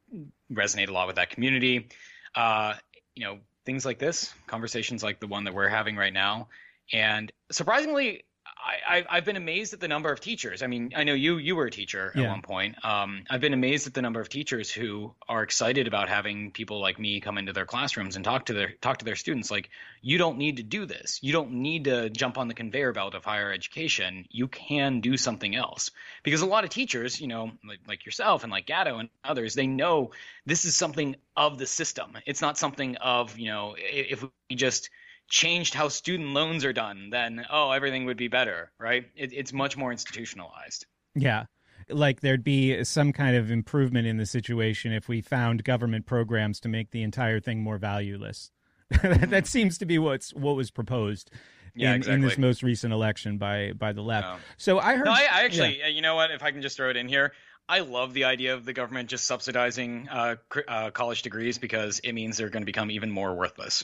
resonate 0.52 0.90
a 0.90 0.94
lot 0.94 1.08
with 1.08 1.18
that 1.18 1.30
community. 1.30 1.90
Uh, 2.36 2.74
you 3.16 3.26
know, 3.26 3.40
things 3.66 3.86
like 3.86 4.00
this, 4.00 4.34
conversations 4.48 5.04
like 5.04 5.20
the 5.20 5.28
one 5.28 5.44
that 5.44 5.54
we're 5.54 5.68
having 5.68 5.96
right 5.96 6.14
now. 6.14 6.48
And 6.94 7.32
surprisingly, 7.52 8.24
I, 8.66 9.06
have 9.10 9.26
been 9.26 9.36
amazed 9.36 9.74
at 9.74 9.80
the 9.80 9.88
number 9.88 10.12
of 10.12 10.20
teachers. 10.20 10.62
I 10.62 10.68
mean, 10.68 10.94
I 10.96 11.04
know 11.04 11.14
you 11.14 11.38
you 11.38 11.56
were 11.56 11.66
a 11.66 11.72
teacher 11.72 12.12
at 12.16 12.22
yeah. 12.22 12.30
one 12.30 12.42
point. 12.42 12.84
Um, 12.84 13.24
I've 13.30 13.42
been 13.42 13.54
amazed 13.54 13.88
at 13.88 13.94
the 13.94 14.02
number 14.02 14.20
of 14.20 14.30
teachers 14.30 14.72
who 14.72 15.14
are 15.28 15.44
excited 15.44 15.88
about 15.88 16.10
having 16.10 16.52
people 16.52 16.80
like 16.80 17.00
me 17.00 17.20
come 17.20 17.38
into 17.38 17.54
their 17.54 17.66
classrooms 17.66 18.16
and 18.16 18.26
talk 18.26 18.46
to 18.48 18.54
their 18.54 18.74
talk 18.82 19.00
to 19.00 19.06
their 19.06 19.16
students. 19.16 19.52
Like, 19.52 19.70
you 20.02 20.18
don't 20.18 20.38
need 20.38 20.58
to 20.58 20.64
do 20.64 20.86
this. 20.86 21.20
You 21.22 21.34
don't 21.34 21.52
need 21.52 21.86
to 21.86 22.10
jump 22.10 22.38
on 22.38 22.48
the 22.48 22.54
conveyor 22.54 22.94
belt 22.94 23.14
of 23.14 23.24
higher 23.24 23.52
education. 23.52 24.26
You 24.30 24.48
can 24.48 25.02
do 25.02 25.18
something 25.18 25.56
else. 25.56 25.92
Because 26.24 26.42
a 26.42 26.46
lot 26.46 26.64
of 26.64 26.70
teachers, 26.70 27.22
you 27.22 27.28
know, 27.28 27.52
like, 27.68 27.80
like 27.88 28.06
yourself 28.06 28.44
and 28.44 28.52
like 28.52 28.66
Gatto 28.66 29.00
and 29.00 29.10
others, 29.24 29.54
they 29.54 29.68
know 29.68 30.12
this 30.46 30.66
is 30.66 30.76
something 30.76 31.16
of 31.36 31.58
the 31.58 31.68
system. 31.68 32.18
It's 32.26 32.42
not 32.42 32.58
something 32.58 32.96
of 32.98 33.38
you 33.38 33.50
know 33.50 33.76
if 33.78 34.24
we 34.24 34.56
just 34.56 34.90
changed 35.28 35.74
how 35.74 35.88
student 35.90 36.30
loans 36.30 36.64
are 36.66 36.74
done, 36.74 37.10
then 37.10 37.46
oh, 37.50 37.72
everything 37.72 38.06
would 38.06 38.18
be 38.18 38.28
better, 38.28 38.72
right? 38.80 39.06
It, 39.16 39.34
it's 39.34 39.54
much 39.54 39.78
more 39.78 39.92
institutionalized. 39.92 40.86
Yeah. 41.16 41.46
Like 41.90 42.22
there'd 42.22 42.44
be 42.44 42.84
some 42.84 43.14
kind 43.14 43.36
of 43.36 43.52
improvement 43.52 44.08
in 44.08 44.18
the 44.18 44.26
situation 44.26 44.92
if 44.92 45.08
we 45.08 45.22
found 45.22 45.64
government 45.64 46.06
programs 46.06 46.60
to 46.62 46.70
make 46.70 46.92
the 46.92 47.04
entire 47.04 47.40
thing 47.40 47.62
more 47.62 47.78
valueless. 47.78 48.52
that 49.04 49.48
seems 49.48 49.78
to 49.78 49.86
be 49.86 49.98
what's 49.98 50.34
what 50.34 50.56
was 50.56 50.72
proposed 50.72 51.30
yeah, 51.76 51.92
in, 51.92 51.98
exactly. 51.98 52.16
in, 52.16 52.22
this 52.22 52.38
most 52.38 52.64
recent 52.64 52.94
election 52.94 53.38
by 53.38 53.74
by 53.74 53.94
the 53.94 54.02
left. 54.02 54.28
No. 54.28 54.38
So 54.58 54.80
I 54.80 54.96
heard. 54.96 55.06
No, 55.06 55.12
I, 55.12 55.28
I 55.32 55.44
actually, 55.44 55.80
yeah. 55.80 55.88
you 55.88 56.02
know 56.02 56.16
what? 56.16 56.32
If 56.32 56.44
I 56.44 56.52
can 56.52 56.62
just 56.62 56.78
throw 56.78 56.90
it 56.90 56.98
in 56.98 57.08
here, 57.08 57.34
I 57.70 57.80
love 57.80 58.14
the 58.14 58.26
idea 58.26 58.54
of 58.54 58.66
the 58.66 58.74
government 58.74 59.10
just 59.10 59.26
subsidizing 59.26 60.08
uh, 60.10 60.36
uh, 60.68 60.92
college 60.92 61.22
degrees 61.22 61.58
because 61.58 62.00
it 62.00 62.14
means 62.14 62.38
they're 62.38 62.50
going 62.50 62.62
to 62.62 62.68
become 62.68 62.92
even 62.92 63.12
more 63.12 63.36
worthless. 63.36 63.84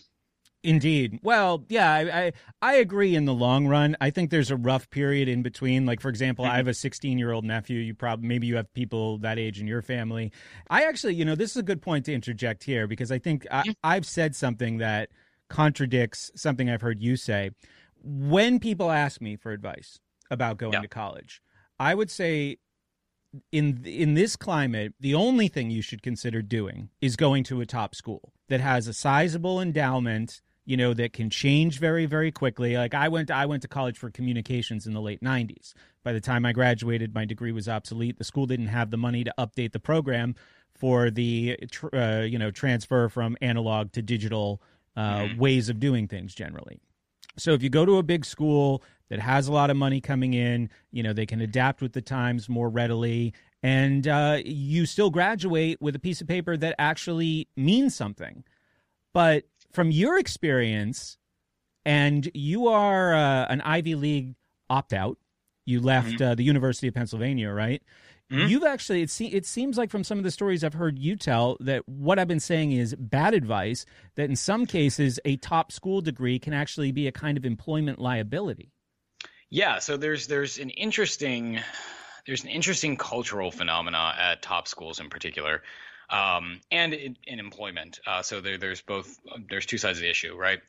Indeed. 0.63 1.19
Well, 1.21 1.65
yeah, 1.67 1.91
I, 1.91 1.99
I, 2.01 2.31
I 2.61 2.73
agree. 2.75 3.15
In 3.15 3.25
the 3.25 3.33
long 3.33 3.67
run, 3.67 3.97
I 3.99 4.09
think 4.09 4.29
there's 4.29 4.49
a 4.49 4.55
rough 4.55 4.89
period 4.89 5.27
in 5.27 5.43
between. 5.43 5.85
Like 5.85 5.99
for 5.99 6.07
example. 6.07 6.45
I 6.45 6.55
have 6.55 6.69
a 6.69 6.73
16 6.73 7.17
year 7.17 7.31
old 7.31 7.43
nephew. 7.43 7.79
You 7.79 7.93
probably 7.93 8.27
maybe 8.27 8.47
you 8.47 8.55
have 8.55 8.73
people 8.73 9.17
that 9.19 9.37
age 9.37 9.59
in 9.59 9.67
your 9.67 9.81
family. 9.81 10.31
I 10.69 10.85
actually, 10.85 11.15
you 11.15 11.25
know, 11.25 11.35
this 11.35 11.51
is 11.51 11.57
a 11.57 11.63
good 11.63 11.81
point 11.81 12.05
to 12.05 12.13
interject 12.13 12.63
here 12.63 12.87
because 12.87 13.11
I 13.11 13.19
think 13.19 13.45
I, 13.51 13.75
I've 13.83 14.05
said 14.05 14.35
something 14.35 14.77
that 14.77 15.09
contradicts 15.49 16.31
something 16.35 16.69
I've 16.69 16.81
heard 16.81 17.01
you 17.01 17.17
say. 17.17 17.51
When 18.01 18.59
people 18.59 18.89
ask 18.89 19.21
me 19.21 19.35
for 19.35 19.51
advice 19.51 19.99
about 20.31 20.57
going 20.57 20.73
yeah. 20.73 20.81
to 20.81 20.87
college, 20.87 21.41
I 21.77 21.93
would 21.93 22.09
say 22.09 22.57
in 23.51 23.81
in 23.85 24.13
this 24.13 24.37
climate, 24.37 24.93
the 24.99 25.15
only 25.15 25.49
thing 25.49 25.69
you 25.69 25.81
should 25.81 26.01
consider 26.01 26.41
doing 26.41 26.89
is 27.01 27.17
going 27.17 27.43
to 27.45 27.59
a 27.59 27.65
top 27.65 27.95
school 27.95 28.31
that 28.47 28.61
has 28.61 28.87
a 28.87 28.93
sizable 28.93 29.59
endowment 29.59 30.41
you 30.65 30.77
know 30.77 30.93
that 30.93 31.13
can 31.13 31.29
change 31.29 31.79
very 31.79 32.05
very 32.05 32.31
quickly 32.31 32.75
like 32.77 32.93
i 32.93 33.07
went 33.07 33.29
i 33.29 33.45
went 33.45 33.61
to 33.61 33.67
college 33.67 33.97
for 33.97 34.09
communications 34.09 34.87
in 34.87 34.93
the 34.93 35.01
late 35.01 35.21
90s 35.21 35.73
by 36.03 36.13
the 36.13 36.21
time 36.21 36.45
i 36.45 36.51
graduated 36.51 37.13
my 37.13 37.25
degree 37.25 37.51
was 37.51 37.67
obsolete 37.67 38.17
the 38.17 38.23
school 38.23 38.45
didn't 38.45 38.67
have 38.67 38.89
the 38.91 38.97
money 38.97 39.23
to 39.23 39.33
update 39.37 39.71
the 39.73 39.79
program 39.79 40.35
for 40.75 41.11
the 41.11 41.57
uh, 41.93 42.21
you 42.21 42.37
know 42.39 42.51
transfer 42.51 43.09
from 43.09 43.37
analog 43.41 43.91
to 43.91 44.01
digital 44.01 44.61
uh, 44.95 45.23
Mm-hmm. 45.23 45.39
ways 45.39 45.69
of 45.69 45.79
doing 45.79 46.07
things 46.07 46.35
generally. 46.35 46.79
So 47.35 47.53
if 47.53 47.63
you 47.63 47.69
go 47.69 47.83
to 47.83 47.97
a 47.97 48.03
big 48.03 48.25
school 48.25 48.83
that 49.09 49.19
has 49.19 49.47
a 49.47 49.51
lot 49.51 49.71
of 49.71 49.77
money 49.77 49.99
coming 50.01 50.35
in, 50.35 50.69
you 50.91 51.01
know 51.01 51.13
they 51.13 51.25
can 51.25 51.41
adapt 51.41 51.81
with 51.81 51.93
the 51.93 52.01
times 52.01 52.47
more 52.47 52.69
readily, 52.69 53.33
and 53.63 54.07
uh, 54.07 54.39
you 54.45 54.85
still 54.85 55.09
graduate 55.09 55.81
with 55.81 55.95
a 55.95 55.99
piece 55.99 56.21
of 56.21 56.27
paper 56.27 56.55
that 56.57 56.75
actually 56.77 57.47
means 57.55 57.95
something. 57.95 58.43
But 59.13 59.45
from 59.73 59.91
your 59.91 60.17
experience, 60.17 61.17
and 61.85 62.29
you 62.33 62.67
are 62.67 63.13
uh, 63.13 63.45
an 63.49 63.61
Ivy 63.61 63.95
League 63.95 64.35
opt 64.69 64.93
out. 64.93 65.17
You 65.65 65.81
left 65.81 66.21
uh, 66.21 66.35
the 66.35 66.43
University 66.43 66.87
of 66.87 66.93
Pennsylvania, 66.93 67.49
right? 67.51 67.81
You've 68.47 68.63
actually 68.63 69.03
it, 69.03 69.09
se- 69.09 69.27
it 69.27 69.45
seems 69.45 69.77
like 69.77 69.91
from 69.91 70.03
some 70.03 70.17
of 70.17 70.23
the 70.23 70.31
stories 70.31 70.63
I've 70.63 70.73
heard 70.73 70.97
you 70.97 71.15
tell 71.15 71.57
that 71.59 71.87
what 71.87 72.17
I've 72.17 72.27
been 72.27 72.39
saying 72.39 72.71
is 72.71 72.95
bad 72.95 73.33
advice. 73.33 73.85
That 74.15 74.29
in 74.29 74.35
some 74.35 74.65
cases 74.65 75.19
a 75.23 75.35
top 75.37 75.71
school 75.71 76.01
degree 76.01 76.39
can 76.39 76.53
actually 76.53 76.91
be 76.91 77.07
a 77.07 77.11
kind 77.11 77.37
of 77.37 77.45
employment 77.45 77.99
liability. 77.99 78.71
Yeah, 79.49 79.79
so 79.79 79.97
there's 79.97 80.27
there's 80.27 80.57
an 80.57 80.71
interesting 80.71 81.59
there's 82.25 82.43
an 82.43 82.49
interesting 82.49 82.97
cultural 82.97 83.51
phenomena 83.51 84.15
at 84.17 84.41
top 84.41 84.67
schools 84.67 84.99
in 84.99 85.09
particular, 85.09 85.61
um, 86.13 86.61
and 86.71 86.93
in, 86.93 87.17
in 87.25 87.39
employment. 87.39 87.99
Uh, 88.07 88.21
so 88.21 88.39
there, 88.39 88.57
there's 88.57 88.81
both 88.81 89.19
there's 89.49 89.65
two 89.65 89.77
sides 89.77 89.97
of 89.97 90.03
the 90.03 90.09
issue, 90.09 90.35
right? 90.35 90.59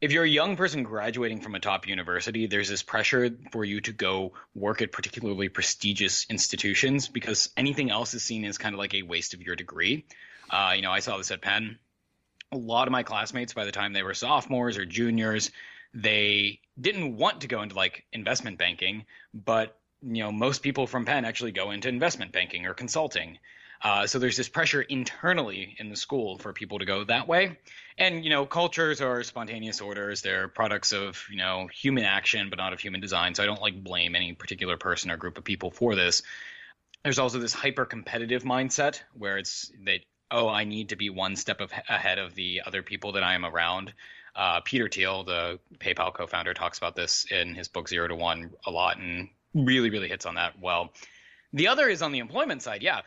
If 0.00 0.12
you're 0.12 0.24
a 0.24 0.28
young 0.28 0.56
person 0.56 0.84
graduating 0.84 1.40
from 1.40 1.54
a 1.54 1.60
top 1.60 1.88
university, 1.88 2.46
there's 2.46 2.68
this 2.68 2.82
pressure 2.82 3.30
for 3.50 3.64
you 3.64 3.80
to 3.80 3.92
go 3.92 4.34
work 4.54 4.80
at 4.80 4.92
particularly 4.92 5.48
prestigious 5.48 6.26
institutions 6.30 7.08
because 7.08 7.50
anything 7.56 7.90
else 7.90 8.14
is 8.14 8.22
seen 8.22 8.44
as 8.44 8.58
kind 8.58 8.74
of 8.74 8.78
like 8.78 8.94
a 8.94 9.02
waste 9.02 9.34
of 9.34 9.42
your 9.42 9.56
degree. 9.56 10.04
Uh, 10.50 10.74
you 10.76 10.82
know, 10.82 10.92
I 10.92 11.00
saw 11.00 11.16
this 11.16 11.32
at 11.32 11.42
Penn 11.42 11.78
a 12.52 12.56
lot 12.56 12.88
of 12.88 12.92
my 12.92 13.02
classmates 13.02 13.52
by 13.52 13.64
the 13.64 13.72
time 13.72 13.92
they 13.92 14.02
were 14.02 14.14
sophomores 14.14 14.78
or 14.78 14.84
juniors 14.84 15.50
they 15.94 16.60
didn't 16.80 17.16
want 17.16 17.42
to 17.42 17.48
go 17.48 17.62
into 17.62 17.74
like 17.74 18.04
investment 18.12 18.58
banking 18.58 19.04
but 19.34 19.78
you 20.02 20.22
know 20.22 20.32
most 20.32 20.62
people 20.62 20.86
from 20.86 21.04
penn 21.04 21.24
actually 21.24 21.52
go 21.52 21.70
into 21.70 21.88
investment 21.88 22.32
banking 22.32 22.66
or 22.66 22.74
consulting 22.74 23.38
uh, 23.80 24.06
so 24.06 24.18
there's 24.18 24.36
this 24.36 24.48
pressure 24.48 24.82
internally 24.82 25.76
in 25.78 25.88
the 25.88 25.96
school 25.96 26.38
for 26.38 26.52
people 26.52 26.80
to 26.80 26.84
go 26.84 27.04
that 27.04 27.28
way. 27.28 27.58
And 27.96 28.24
you 28.24 28.30
know 28.30 28.46
cultures 28.46 29.00
are 29.00 29.22
spontaneous 29.22 29.80
orders. 29.80 30.22
They're 30.22 30.48
products 30.48 30.92
of 30.92 31.22
you 31.30 31.36
know 31.36 31.68
human 31.72 32.04
action 32.04 32.50
but 32.50 32.58
not 32.58 32.72
of 32.72 32.80
human 32.80 33.00
design. 33.00 33.34
So 33.34 33.42
i 33.42 33.46
don't 33.46 33.60
like 33.60 33.82
blame 33.82 34.16
any 34.16 34.32
particular 34.32 34.76
person 34.76 35.10
or 35.10 35.16
group 35.16 35.38
of 35.38 35.44
people 35.44 35.70
for 35.70 35.94
this. 35.94 36.22
There's 37.04 37.18
also 37.18 37.38
this 37.38 37.54
hyper 37.54 37.84
competitive 37.84 38.42
mindset 38.42 39.00
where 39.14 39.38
it's 39.38 39.70
that 39.84 40.00
oh 40.30 40.48
i 40.48 40.64
need 40.64 40.90
to 40.90 40.96
be 40.96 41.10
one 41.10 41.36
step 41.36 41.60
of, 41.60 41.72
ahead 41.88 42.18
of 42.18 42.34
the 42.34 42.62
other 42.66 42.82
people 42.82 43.12
that 43.12 43.22
i 43.22 43.34
am 43.34 43.44
around. 43.44 43.92
Uh, 44.34 44.60
peter 44.60 44.88
thiel 44.88 45.24
the 45.24 45.58
paypal 45.78 46.12
co-founder 46.14 46.54
talks 46.54 46.78
about 46.78 46.94
this 46.94 47.26
in 47.30 47.54
his 47.54 47.68
book 47.68 47.88
zero 47.88 48.06
to 48.08 48.14
one 48.14 48.50
a 48.66 48.70
lot 48.70 48.98
and 48.98 49.28
really 49.54 49.90
really 49.90 50.08
hits 50.08 50.26
on 50.26 50.34
that 50.34 50.60
well. 50.60 50.92
The 51.52 51.68
other 51.68 51.88
is 51.88 52.02
on 52.02 52.12
the 52.12 52.18
employment 52.18 52.62
side. 52.62 52.82
Yeah 52.82 53.02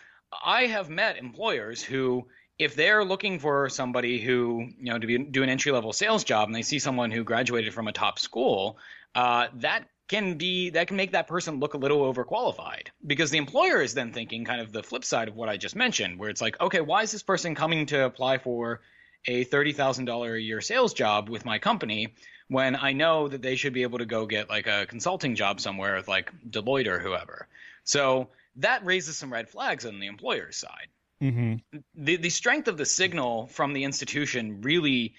i 0.46 0.66
have 0.66 0.90
met 0.90 1.18
employers 1.18 1.82
who 1.82 2.26
if 2.60 2.76
they're 2.76 3.04
looking 3.04 3.40
for 3.40 3.70
somebody 3.70 4.20
who 4.20 4.68
you 4.80 4.92
know 4.92 5.00
to 5.00 5.08
be, 5.08 5.18
do 5.18 5.44
an 5.44 5.50
entry 5.50 5.72
level 5.72 5.94
sales 5.94 6.24
job 6.24 6.48
and 6.48 6.56
they 6.56 6.62
see 6.62 6.80
someone 6.80 7.12
who 7.12 7.24
graduated 7.24 7.74
from 7.74 7.88
a 7.88 7.92
top 7.92 8.20
school 8.20 8.78
uh, 9.16 9.48
that 9.56 9.86
can 10.12 10.38
be 10.38 10.72
that 10.72 10.88
can 10.88 10.98
make 10.98 11.14
that 11.14 11.26
person 11.26 11.62
look 11.62 11.74
a 11.74 11.78
little 11.78 12.14
overqualified 12.14 12.88
because 13.08 13.32
the 13.32 13.38
employer 13.38 13.82
is 13.82 13.94
then 13.94 14.12
thinking 14.12 14.44
kind 14.44 14.60
of 14.60 14.74
the 14.74 14.84
flip 14.84 15.06
side 15.06 15.30
of 15.30 15.38
what 15.38 15.48
I 15.48 15.56
just 15.56 15.74
mentioned, 15.74 16.20
where 16.20 16.30
it's 16.30 16.42
like, 16.42 16.60
okay, 16.60 16.82
why 16.82 17.04
is 17.04 17.14
this 17.14 17.24
person 17.24 17.56
coming 17.56 17.86
to 17.86 18.04
apply 18.04 18.40
for 18.40 18.82
a 19.26 19.46
thirty 19.46 19.72
thousand 19.72 20.06
dollar 20.06 20.36
a 20.36 20.42
year 20.42 20.60
sales 20.60 20.94
job 20.94 21.30
with 21.30 21.46
my 21.46 21.60
company 21.60 22.14
when 22.50 22.76
I 22.76 22.92
know 22.92 23.30
that 23.30 23.42
they 23.42 23.56
should 23.56 23.72
be 23.72 23.84
able 23.84 24.00
to 24.00 24.06
go 24.06 24.26
get 24.26 24.50
like 24.50 24.68
a 24.68 24.86
consulting 24.86 25.36
job 25.36 25.62
somewhere 25.62 25.96
with 25.96 26.10
like 26.10 26.30
Deloitte 26.50 26.88
or 26.88 27.00
whoever. 27.00 27.48
So 27.86 28.28
that 28.58 28.86
raises 28.86 29.18
some 29.18 29.32
red 29.32 29.50
flags 29.50 29.86
on 29.86 30.00
the 30.00 30.08
employer's 30.08 30.58
side. 30.58 30.88
Mm-hmm. 31.22 31.78
The 31.96 32.16
the 32.18 32.30
strength 32.30 32.68
of 32.68 32.78
the 32.78 32.86
signal 32.86 33.48
from 33.48 33.74
the 33.74 33.84
institution 33.84 34.62
really, 34.62 35.14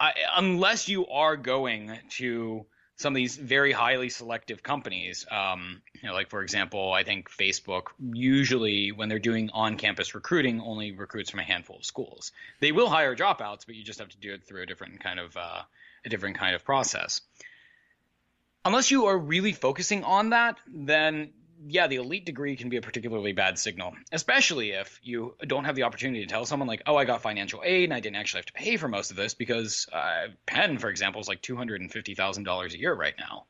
I, 0.00 0.12
unless 0.36 0.88
you 0.88 1.06
are 1.06 1.36
going 1.36 1.96
to 2.10 2.66
some 2.96 3.12
of 3.12 3.16
these 3.16 3.36
very 3.36 3.70
highly 3.70 4.08
selective 4.08 4.64
companies, 4.64 5.24
um, 5.30 5.80
you 6.02 6.08
know, 6.08 6.14
like 6.14 6.30
for 6.30 6.42
example, 6.42 6.92
I 6.92 7.04
think 7.04 7.30
Facebook 7.30 7.88
usually 8.12 8.90
when 8.90 9.08
they're 9.08 9.20
doing 9.20 9.50
on-campus 9.54 10.16
recruiting 10.16 10.60
only 10.60 10.90
recruits 10.90 11.30
from 11.30 11.38
a 11.38 11.44
handful 11.44 11.76
of 11.76 11.84
schools. 11.84 12.32
They 12.58 12.72
will 12.72 12.88
hire 12.88 13.14
dropouts, 13.14 13.64
but 13.64 13.76
you 13.76 13.84
just 13.84 14.00
have 14.00 14.08
to 14.08 14.18
do 14.18 14.34
it 14.34 14.42
through 14.44 14.62
a 14.62 14.66
different 14.66 14.98
kind 15.00 15.20
of 15.20 15.36
uh, 15.36 15.62
a 16.04 16.08
different 16.08 16.38
kind 16.38 16.56
of 16.56 16.64
process. 16.64 17.20
Unless 18.64 18.90
you 18.90 19.06
are 19.06 19.16
really 19.16 19.52
focusing 19.52 20.02
on 20.02 20.30
that, 20.30 20.56
then 20.66 21.30
yeah, 21.66 21.86
the 21.88 21.96
elite 21.96 22.24
degree 22.24 22.56
can 22.56 22.68
be 22.68 22.76
a 22.76 22.80
particularly 22.82 23.32
bad 23.32 23.58
signal, 23.58 23.94
especially 24.12 24.70
if 24.70 25.00
you 25.02 25.34
don't 25.46 25.64
have 25.64 25.74
the 25.76 25.82
opportunity 25.82 26.20
to 26.20 26.26
tell 26.26 26.44
someone 26.44 26.68
like, 26.68 26.82
"Oh, 26.86 26.96
I 26.96 27.04
got 27.04 27.22
financial 27.22 27.62
aid 27.64 27.84
and 27.84 27.94
I 27.94 28.00
didn't 28.00 28.16
actually 28.16 28.38
have 28.40 28.46
to 28.46 28.52
pay 28.52 28.76
for 28.76 28.88
most 28.88 29.10
of 29.10 29.16
this," 29.16 29.34
because 29.34 29.88
uh, 29.92 30.28
Penn, 30.46 30.78
for 30.78 30.88
example, 30.88 31.20
is 31.20 31.28
like 31.28 31.42
two 31.42 31.56
hundred 31.56 31.80
and 31.80 31.90
fifty 31.92 32.14
thousand 32.14 32.44
dollars 32.44 32.74
a 32.74 32.78
year 32.78 32.94
right 32.94 33.14
now. 33.18 33.46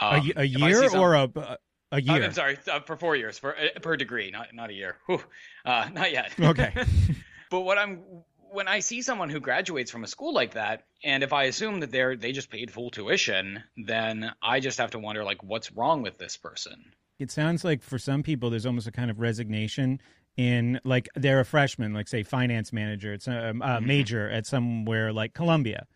a, 0.00 0.04
Um, 0.16 0.32
a 0.36 0.40
I 0.40 0.42
year 0.44 0.88
some- 0.88 1.00
or 1.00 1.14
a 1.14 1.22
a 1.22 1.58
Uh, 1.92 1.98
year? 1.98 2.24
I'm 2.24 2.32
sorry, 2.32 2.58
uh, 2.70 2.80
for 2.80 2.96
four 2.96 3.14
years, 3.14 3.38
for 3.38 3.56
uh, 3.56 3.78
per 3.80 3.96
degree, 3.96 4.30
not 4.32 4.52
not 4.54 4.70
a 4.70 4.74
year. 4.74 4.96
Whew. 5.06 5.22
Uh, 5.64 5.88
not 5.92 6.10
yet. 6.10 6.32
Okay. 6.40 6.72
but 7.50 7.60
what 7.60 7.78
I'm 7.78 8.02
when 8.50 8.66
I 8.68 8.80
see 8.80 9.02
someone 9.02 9.30
who 9.30 9.40
graduates 9.40 9.90
from 9.90 10.04
a 10.04 10.06
school 10.08 10.32
like 10.32 10.54
that, 10.54 10.84
and 11.02 11.22
if 11.22 11.32
I 11.32 11.44
assume 11.44 11.80
that 11.80 11.90
they're 11.92 12.16
they 12.16 12.32
just 12.32 12.50
paid 12.50 12.70
full 12.72 12.90
tuition, 12.90 13.62
then 13.76 14.32
I 14.42 14.60
just 14.60 14.78
have 14.78 14.92
to 14.92 14.98
wonder 14.98 15.22
like, 15.24 15.42
what's 15.44 15.70
wrong 15.72 16.02
with 16.02 16.18
this 16.18 16.36
person? 16.36 16.92
It 17.18 17.30
sounds 17.30 17.64
like 17.64 17.82
for 17.82 17.98
some 17.98 18.22
people 18.22 18.50
there's 18.50 18.66
almost 18.66 18.86
a 18.86 18.92
kind 18.92 19.10
of 19.10 19.20
resignation 19.20 20.00
in 20.36 20.80
like 20.84 21.08
they're 21.14 21.40
a 21.40 21.44
freshman 21.44 21.94
like 21.94 22.08
say 22.08 22.22
finance 22.22 22.72
manager 22.72 23.12
it's 23.12 23.28
a, 23.28 23.52
a 23.62 23.80
major 23.80 24.28
at 24.28 24.46
somewhere 24.46 25.12
like 25.12 25.32
columbia 25.32 25.86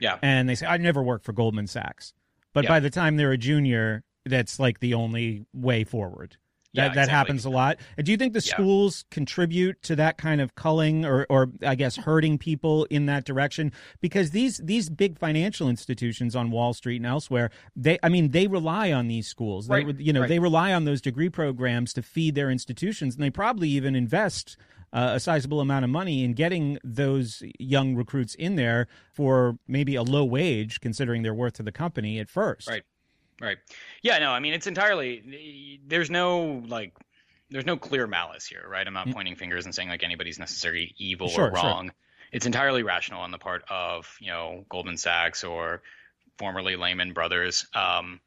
Yeah. 0.00 0.18
and 0.22 0.48
they 0.48 0.54
say 0.56 0.66
i 0.66 0.76
never 0.76 1.02
worked 1.02 1.24
for 1.24 1.32
goldman 1.32 1.66
sachs 1.68 2.12
but 2.52 2.64
Yeah. 2.64 2.70
by 2.70 2.80
the 2.80 2.90
time 2.90 3.16
they're 3.16 3.32
a 3.32 3.38
junior 3.38 4.02
that's 4.24 4.58
like 4.58 4.80
the 4.80 4.94
only 4.94 5.46
way 5.54 5.84
forward 5.84 6.36
Yeah, 6.76 6.88
that, 6.88 6.94
that 6.94 7.00
exactly. 7.04 7.16
happens 7.16 7.44
a 7.44 7.50
lot 7.50 7.78
do 8.02 8.10
you 8.10 8.16
think 8.16 8.32
the 8.34 8.42
Yeah. 8.44 8.52
schools 8.54 9.04
contribute 9.10 9.82
to 9.82 9.96
that 9.96 10.18
kind 10.18 10.40
of 10.40 10.54
culling 10.54 11.04
or, 11.04 11.26
or 11.30 11.50
i 11.66 11.74
guess 11.74 11.96
hurting 11.96 12.38
people 12.38 12.84
in 12.90 13.06
that 13.06 13.24
direction 13.24 13.72
because 14.00 14.30
these 14.30 14.58
these 14.58 14.88
big 14.90 15.18
financial 15.18 15.68
institutions 15.68 16.36
on 16.36 16.50
wall 16.50 16.74
street 16.74 16.96
and 16.96 17.06
elsewhere 17.06 17.50
they 17.74 17.98
i 18.02 18.08
mean 18.08 18.30
they 18.30 18.46
rely 18.46 18.92
on 18.92 19.08
these 19.08 19.26
schools 19.26 19.66
they, 19.68 19.74
Right, 19.76 19.86
would- 19.86 20.00
you 20.00 20.12
know 20.12 20.20
right. 20.20 20.28
they 20.28 20.38
rely 20.38 20.72
on 20.72 20.84
those 20.84 21.00
degree 21.00 21.28
programs 21.30 21.92
to 21.94 22.02
feed 22.02 22.34
their 22.34 22.50
institutions 22.50 23.14
and 23.14 23.22
they 23.24 23.30
probably 23.30 23.68
even 23.70 23.94
invest 23.96 24.56
uh, 24.92 25.12
a 25.14 25.20
sizable 25.20 25.60
amount 25.60 25.84
of 25.84 25.90
money 25.90 26.22
in 26.22 26.32
getting 26.32 26.78
those 26.84 27.42
young 27.58 27.96
recruits 27.96 28.34
in 28.36 28.54
there 28.54 28.86
for 29.12 29.58
maybe 29.66 29.94
a 29.96 30.02
low 30.02 30.24
wage 30.24 30.80
considering 30.80 31.22
their 31.22 31.34
worth 31.34 31.54
to 31.54 31.62
the 31.62 31.72
company 31.72 32.18
at 32.20 32.28
first 32.28 32.68
Right. 32.68 32.82
Right. 33.40 33.58
Yeah, 34.02 34.18
no, 34.18 34.30
I 34.30 34.40
mean 34.40 34.54
it's 34.54 34.66
entirely 34.66 35.80
there's 35.86 36.10
no 36.10 36.62
like 36.66 36.92
there's 37.50 37.66
no 37.66 37.76
clear 37.76 38.06
malice 38.06 38.46
here, 38.46 38.64
right? 38.68 38.86
I'm 38.86 38.94
not 38.94 39.10
pointing 39.10 39.36
fingers 39.36 39.66
and 39.66 39.74
saying 39.74 39.88
like 39.88 40.02
anybody's 40.02 40.38
necessarily 40.38 40.94
evil. 40.98 41.28
Sure, 41.28 41.44
or 41.44 41.56
sure. 41.56 41.64
wrong. 41.64 41.92
It's 42.32 42.46
entirely 42.46 42.82
rational 42.82 43.20
on 43.20 43.30
the 43.30 43.38
part 43.38 43.62
of, 43.70 44.16
you 44.20 44.28
know, 44.28 44.64
Goldman 44.68 44.96
Sachs 44.96 45.44
or 45.44 45.82
formerly 46.38 46.76
Lehman 46.76 47.12
Brothers, 47.12 47.66
um, 47.72 48.20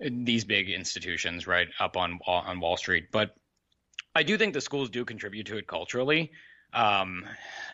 these 0.00 0.44
big 0.44 0.68
institutions, 0.68 1.46
right, 1.46 1.68
up 1.80 1.96
on 1.96 2.18
on 2.26 2.60
Wall 2.60 2.76
Street. 2.76 3.06
But 3.10 3.34
I 4.14 4.22
do 4.22 4.36
think 4.36 4.52
the 4.54 4.60
schools 4.60 4.90
do 4.90 5.04
contribute 5.04 5.46
to 5.46 5.56
it 5.56 5.66
culturally. 5.66 6.32
Um, 6.72 7.24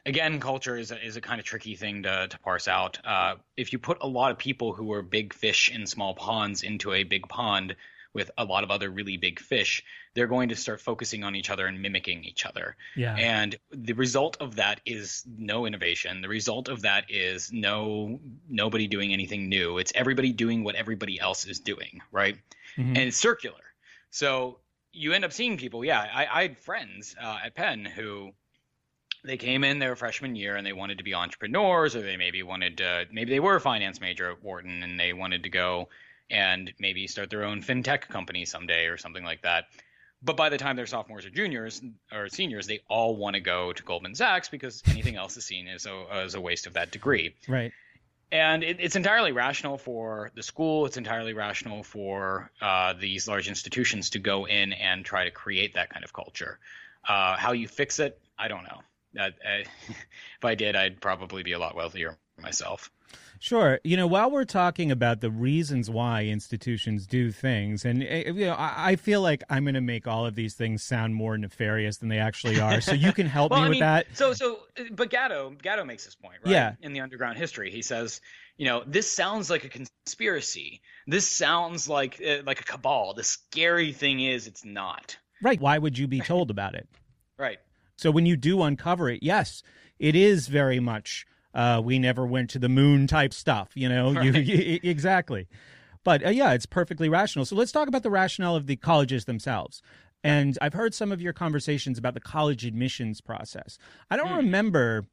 again, 0.06 0.40
culture 0.40 0.76
is 0.76 0.90
a, 0.90 1.04
is 1.04 1.16
a 1.16 1.20
kind 1.20 1.40
of 1.40 1.46
tricky 1.46 1.76
thing 1.76 2.04
to, 2.04 2.28
to 2.28 2.38
parse 2.38 2.68
out. 2.68 2.98
Uh, 3.04 3.36
if 3.56 3.72
you 3.72 3.78
put 3.78 3.98
a 4.00 4.06
lot 4.06 4.30
of 4.30 4.38
people 4.38 4.72
who 4.72 4.92
are 4.92 5.02
big 5.02 5.32
fish 5.32 5.70
in 5.70 5.86
small 5.86 6.14
ponds 6.14 6.62
into 6.62 6.92
a 6.92 7.04
big 7.04 7.28
pond 7.28 7.76
with 8.12 8.30
a 8.38 8.44
lot 8.44 8.62
of 8.62 8.70
other 8.70 8.88
really 8.90 9.16
big 9.16 9.40
fish, 9.40 9.82
they're 10.14 10.28
going 10.28 10.50
to 10.50 10.56
start 10.56 10.80
focusing 10.80 11.24
on 11.24 11.34
each 11.34 11.50
other 11.50 11.66
and 11.66 11.82
mimicking 11.82 12.22
each 12.24 12.46
other. 12.46 12.76
Yeah. 12.94 13.16
And 13.16 13.56
the 13.72 13.94
result 13.94 14.36
of 14.40 14.56
that 14.56 14.80
is 14.86 15.24
no 15.36 15.66
innovation. 15.66 16.20
The 16.20 16.28
result 16.28 16.68
of 16.68 16.82
that 16.82 17.06
is 17.10 17.52
no 17.52 18.20
nobody 18.48 18.86
doing 18.86 19.12
anything 19.12 19.48
new. 19.48 19.78
It's 19.78 19.92
everybody 19.96 20.32
doing 20.32 20.62
what 20.62 20.76
everybody 20.76 21.18
else 21.18 21.44
is 21.46 21.58
doing, 21.58 22.02
right? 22.12 22.36
Mhm. 22.76 22.88
And 22.90 22.98
it's 22.98 23.16
circular. 23.16 23.64
So 24.10 24.60
you 24.92 25.12
end 25.12 25.24
up 25.24 25.32
seeing 25.32 25.56
people. 25.56 25.84
Yeah, 25.84 26.00
I, 26.00 26.26
I 26.26 26.42
had 26.42 26.58
friends 26.58 27.16
uh, 27.20 27.38
at 27.44 27.56
Penn 27.56 27.84
who 27.84 28.32
they 29.24 29.36
came 29.38 29.64
in 29.64 29.78
their 29.78 29.96
freshman 29.96 30.36
year 30.36 30.56
and 30.56 30.66
they 30.66 30.72
wanted 30.72 30.98
to 30.98 31.04
be 31.04 31.14
entrepreneurs, 31.14 31.96
or 31.96 32.02
they 32.02 32.16
maybe 32.16 32.42
wanted 32.42 32.78
to, 32.78 33.06
maybe 33.10 33.30
they 33.30 33.40
were 33.40 33.56
a 33.56 33.60
finance 33.60 34.00
major 34.00 34.30
at 34.30 34.42
Wharton 34.42 34.82
and 34.82 35.00
they 35.00 35.12
wanted 35.12 35.44
to 35.44 35.48
go 35.48 35.88
and 36.30 36.72
maybe 36.78 37.06
start 37.06 37.30
their 37.30 37.44
own 37.44 37.62
fintech 37.62 38.02
company 38.02 38.44
someday 38.44 38.86
or 38.86 38.96
something 38.96 39.24
like 39.24 39.42
that. 39.42 39.64
but 40.22 40.36
by 40.38 40.48
the 40.48 40.56
time 40.56 40.74
they're 40.74 40.86
sophomores 40.86 41.26
or 41.26 41.30
juniors 41.30 41.82
or 42.12 42.28
seniors, 42.28 42.66
they 42.66 42.80
all 42.88 43.16
want 43.16 43.34
to 43.34 43.40
go 43.40 43.72
to 43.72 43.82
Goldman 43.82 44.14
Sachs 44.14 44.48
because 44.48 44.82
anything 44.88 45.16
else 45.16 45.36
is 45.36 45.44
seen 45.44 45.68
as 45.68 45.86
a, 45.86 46.06
as 46.10 46.34
a 46.34 46.40
waste 46.40 46.66
of 46.66 46.74
that 46.74 46.90
degree. 46.90 47.34
Right. 47.48 47.72
And 48.32 48.64
it, 48.64 48.78
it's 48.80 48.96
entirely 48.96 49.32
rational 49.32 49.78
for 49.78 50.30
the 50.34 50.42
school. 50.42 50.86
It's 50.86 50.96
entirely 50.96 51.34
rational 51.34 51.82
for 51.82 52.50
uh, 52.60 52.94
these 52.98 53.28
large 53.28 53.48
institutions 53.48 54.10
to 54.10 54.18
go 54.18 54.46
in 54.46 54.72
and 54.72 55.04
try 55.04 55.24
to 55.24 55.30
create 55.30 55.74
that 55.74 55.90
kind 55.90 56.04
of 56.04 56.12
culture. 56.12 56.58
Uh, 57.06 57.36
how 57.36 57.52
you 57.52 57.68
fix 57.68 58.00
it, 58.00 58.18
I 58.38 58.48
don't 58.48 58.64
know. 58.64 58.80
Uh, 59.18 59.30
if 59.88 60.44
I 60.44 60.54
did, 60.54 60.76
I'd 60.76 61.00
probably 61.00 61.42
be 61.42 61.52
a 61.52 61.58
lot 61.58 61.74
wealthier 61.74 62.16
myself. 62.40 62.90
Sure. 63.44 63.78
You 63.84 63.96
know, 63.96 64.06
while 64.06 64.30
we're 64.30 64.46
talking 64.46 64.90
about 64.90 65.20
the 65.20 65.30
reasons 65.30 65.90
why 65.90 66.24
institutions 66.24 67.06
do 67.06 67.30
things, 67.30 67.84
and 67.84 68.02
eh, 68.02 68.24
you 68.26 68.46
know, 68.46 68.56
I, 68.58 68.96
feel 68.96 69.20
like 69.20 69.42
I'm 69.50 69.64
going 69.64 69.74
to 69.74 69.82
make 69.82 70.06
all 70.06 70.24
of 70.24 70.34
these 70.34 70.54
things 70.54 70.82
sound 70.82 71.14
more 71.14 71.36
nefarious 71.36 71.98
than 71.98 72.08
they 72.08 72.18
actually 72.18 72.58
are. 72.58 72.80
So 72.80 72.92
you 72.92 73.12
can 73.12 73.26
help 73.26 73.50
well, 73.52 73.60
me 73.60 73.66
I 73.66 73.68
with 73.68 73.74
mean, 73.74 73.80
that. 73.80 74.06
So, 74.14 74.32
so, 74.32 74.60
but 74.92 75.10
Gatto, 75.10 75.54
Gatto 75.60 75.84
makes 75.84 76.06
this 76.06 76.14
point, 76.14 76.38
right? 76.42 76.52
Yeah. 76.52 76.74
In 76.80 76.94
the 76.94 77.00
underground 77.00 77.36
history, 77.36 77.70
he 77.70 77.82
says, 77.82 78.20
you 78.56 78.64
know, 78.64 78.82
this 78.86 79.10
sounds 79.10 79.50
like 79.50 79.64
a 79.64 79.68
conspiracy. 79.68 80.80
This 81.06 81.30
sounds 81.30 81.88
like 81.88 82.22
uh, 82.26 82.38
like 82.46 82.60
a 82.60 82.64
cabal. 82.64 83.12
The 83.14 83.24
scary 83.24 83.92
thing 83.92 84.20
is, 84.20 84.46
it's 84.46 84.64
not. 84.64 85.18
Right. 85.42 85.60
Why 85.60 85.76
would 85.76 85.98
you 85.98 86.06
be 86.06 86.20
told 86.20 86.50
about 86.50 86.74
it? 86.74 86.88
right. 87.38 87.58
So 87.96 88.10
when 88.10 88.26
you 88.26 88.36
do 88.36 88.62
uncover 88.62 89.08
it, 89.08 89.22
yes, 89.22 89.62
it 89.98 90.14
is 90.14 90.48
very 90.48 90.80
much 90.80 91.26
uh, 91.54 91.80
we 91.84 91.98
never 91.98 92.26
went 92.26 92.50
to 92.50 92.58
the 92.58 92.68
moon 92.68 93.06
type 93.06 93.32
stuff, 93.32 93.70
you 93.74 93.88
know? 93.88 94.12
Right. 94.12 94.34
You, 94.34 94.80
exactly. 94.90 95.46
But 96.02 96.26
uh, 96.26 96.30
yeah, 96.30 96.52
it's 96.52 96.66
perfectly 96.66 97.08
rational. 97.08 97.44
So 97.44 97.56
let's 97.56 97.72
talk 97.72 97.88
about 97.88 98.02
the 98.02 98.10
rationale 98.10 98.56
of 98.56 98.66
the 98.66 98.76
colleges 98.76 99.24
themselves. 99.24 99.80
And 100.22 100.58
I've 100.60 100.72
heard 100.72 100.94
some 100.94 101.12
of 101.12 101.20
your 101.20 101.32
conversations 101.32 101.98
about 101.98 102.14
the 102.14 102.20
college 102.20 102.64
admissions 102.64 103.20
process. 103.20 103.78
I 104.10 104.16
don't 104.16 104.28
mm. 104.28 104.38
remember 104.38 105.06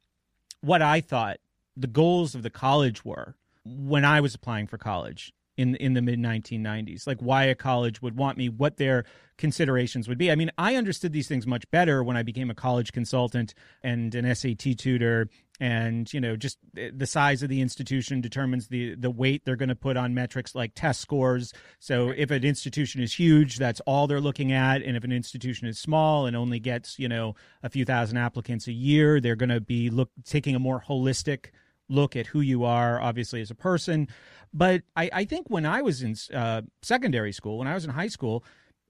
what 0.62 0.82
I 0.82 1.00
thought 1.00 1.38
the 1.76 1.86
goals 1.86 2.34
of 2.34 2.42
the 2.42 2.50
college 2.50 3.04
were 3.04 3.34
when 3.64 4.04
I 4.04 4.20
was 4.20 4.34
applying 4.34 4.66
for 4.66 4.78
college 4.78 5.32
in 5.56 5.74
in 5.76 5.94
the 5.94 6.02
mid 6.02 6.18
1990s 6.18 7.06
like 7.06 7.20
why 7.20 7.44
a 7.44 7.54
college 7.54 8.00
would 8.00 8.16
want 8.16 8.38
me 8.38 8.48
what 8.48 8.76
their 8.76 9.04
considerations 9.38 10.08
would 10.08 10.18
be. 10.18 10.30
I 10.30 10.34
mean 10.34 10.50
i 10.56 10.76
understood 10.76 11.12
these 11.12 11.28
things 11.28 11.46
much 11.46 11.68
better 11.70 12.02
when 12.02 12.16
i 12.16 12.22
became 12.22 12.50
a 12.50 12.54
college 12.54 12.92
consultant 12.92 13.54
and 13.82 14.14
an 14.14 14.34
SAT 14.34 14.78
tutor. 14.78 15.28
And 15.60 16.12
you 16.12 16.20
know 16.20 16.34
just 16.36 16.58
the 16.74 17.06
size 17.06 17.42
of 17.42 17.48
the 17.48 17.60
institution 17.60 18.20
determines 18.20 18.68
the 18.68 18.94
the 18.94 19.10
weight 19.10 19.44
they're 19.44 19.56
going 19.56 19.68
to 19.68 19.74
put 19.74 19.96
on 19.96 20.14
metrics 20.14 20.54
like 20.54 20.72
test 20.74 21.00
scores. 21.00 21.52
So 21.78 22.12
if 22.16 22.30
an 22.30 22.44
institution 22.44 23.02
is 23.02 23.14
huge 23.14 23.58
that's 23.58 23.80
all 23.80 24.06
they're 24.06 24.20
looking 24.20 24.52
at. 24.52 24.82
And 24.82 24.96
if 24.96 25.04
an 25.04 25.12
institution 25.12 25.68
is 25.68 25.78
small 25.78 26.26
and 26.26 26.34
only 26.36 26.58
gets 26.58 26.98
you 26.98 27.08
know 27.08 27.34
a 27.62 27.68
few 27.68 27.84
thousand 27.84 28.16
applicants 28.16 28.66
a 28.66 28.72
year 28.72 29.20
they're 29.20 29.36
going 29.36 29.50
to 29.50 29.60
be 29.60 29.90
look 29.90 30.10
taking 30.24 30.54
a 30.54 30.58
more 30.58 30.82
holistic 30.88 31.50
look 31.92 32.16
at 32.16 32.26
who 32.26 32.40
you 32.40 32.64
are 32.64 33.00
obviously 33.00 33.40
as 33.40 33.50
a 33.50 33.54
person 33.54 34.08
but 34.52 34.82
i, 34.96 35.10
I 35.12 35.24
think 35.24 35.48
when 35.48 35.66
i 35.66 35.82
was 35.82 36.02
in 36.02 36.16
uh, 36.34 36.62
secondary 36.82 37.32
school 37.32 37.58
when 37.58 37.68
i 37.68 37.74
was 37.74 37.84
in 37.84 37.90
high 37.90 38.08
school 38.08 38.44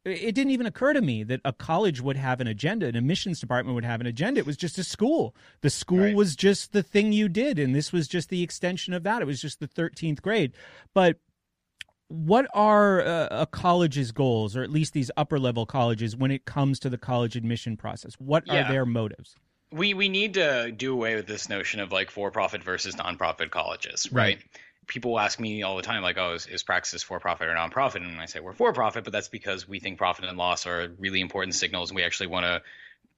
it 0.04 0.34
didn't 0.34 0.50
even 0.50 0.66
occur 0.66 0.92
to 0.92 1.00
me 1.00 1.22
that 1.22 1.40
a 1.44 1.52
college 1.52 2.00
would 2.00 2.16
have 2.16 2.40
an 2.40 2.48
agenda, 2.48 2.86
an 2.86 2.96
admissions 2.96 3.38
department 3.38 3.74
would 3.76 3.84
have 3.84 4.00
an 4.00 4.06
agenda. 4.06 4.40
It 4.40 4.46
was 4.46 4.56
just 4.56 4.76
a 4.78 4.84
school. 4.84 5.34
The 5.60 5.70
school 5.70 6.00
right. 6.00 6.16
was 6.16 6.34
just 6.34 6.72
the 6.72 6.82
thing 6.82 7.12
you 7.12 7.28
did, 7.28 7.58
and 7.58 7.74
this 7.74 7.92
was 7.92 8.08
just 8.08 8.28
the 8.28 8.42
extension 8.42 8.94
of 8.94 9.04
that. 9.04 9.22
It 9.22 9.26
was 9.26 9.40
just 9.40 9.60
the 9.60 9.68
13th 9.68 10.20
grade. 10.20 10.54
But 10.92 11.18
what 12.08 12.46
are 12.52 13.00
uh, 13.00 13.28
a 13.30 13.46
college's 13.46 14.10
goals, 14.10 14.56
or 14.56 14.64
at 14.64 14.70
least 14.70 14.92
these 14.92 15.10
upper 15.16 15.38
level 15.38 15.66
colleges, 15.66 16.16
when 16.16 16.32
it 16.32 16.46
comes 16.46 16.80
to 16.80 16.90
the 16.90 16.98
college 16.98 17.36
admission 17.36 17.76
process? 17.76 18.14
What 18.14 18.44
yeah. 18.46 18.64
are 18.66 18.72
their 18.72 18.84
motives? 18.84 19.36
We 19.72 19.94
we 19.94 20.08
need 20.08 20.34
to 20.34 20.70
do 20.70 20.92
away 20.92 21.16
with 21.16 21.26
this 21.26 21.48
notion 21.48 21.80
of 21.80 21.92
like 21.92 22.10
for 22.10 22.30
profit 22.30 22.62
versus 22.62 22.94
nonprofit 22.96 23.50
colleges, 23.50 24.08
right? 24.12 24.36
right 24.36 24.38
people 24.86 25.18
ask 25.18 25.38
me 25.38 25.62
all 25.62 25.76
the 25.76 25.82
time, 25.82 26.02
like, 26.02 26.18
"Oh, 26.18 26.34
is, 26.34 26.46
is 26.46 26.62
Praxis 26.62 27.02
for 27.02 27.20
profit 27.20 27.48
or 27.48 27.54
nonprofit?" 27.54 27.96
And 27.96 28.20
I 28.20 28.26
say 28.26 28.40
we're 28.40 28.52
for 28.52 28.72
profit, 28.72 29.04
but 29.04 29.12
that's 29.12 29.28
because 29.28 29.68
we 29.68 29.80
think 29.80 29.98
profit 29.98 30.24
and 30.24 30.36
loss 30.36 30.66
are 30.66 30.92
really 30.98 31.20
important 31.20 31.54
signals, 31.54 31.90
and 31.90 31.96
we 31.96 32.02
actually 32.02 32.28
want 32.28 32.44
to 32.44 32.62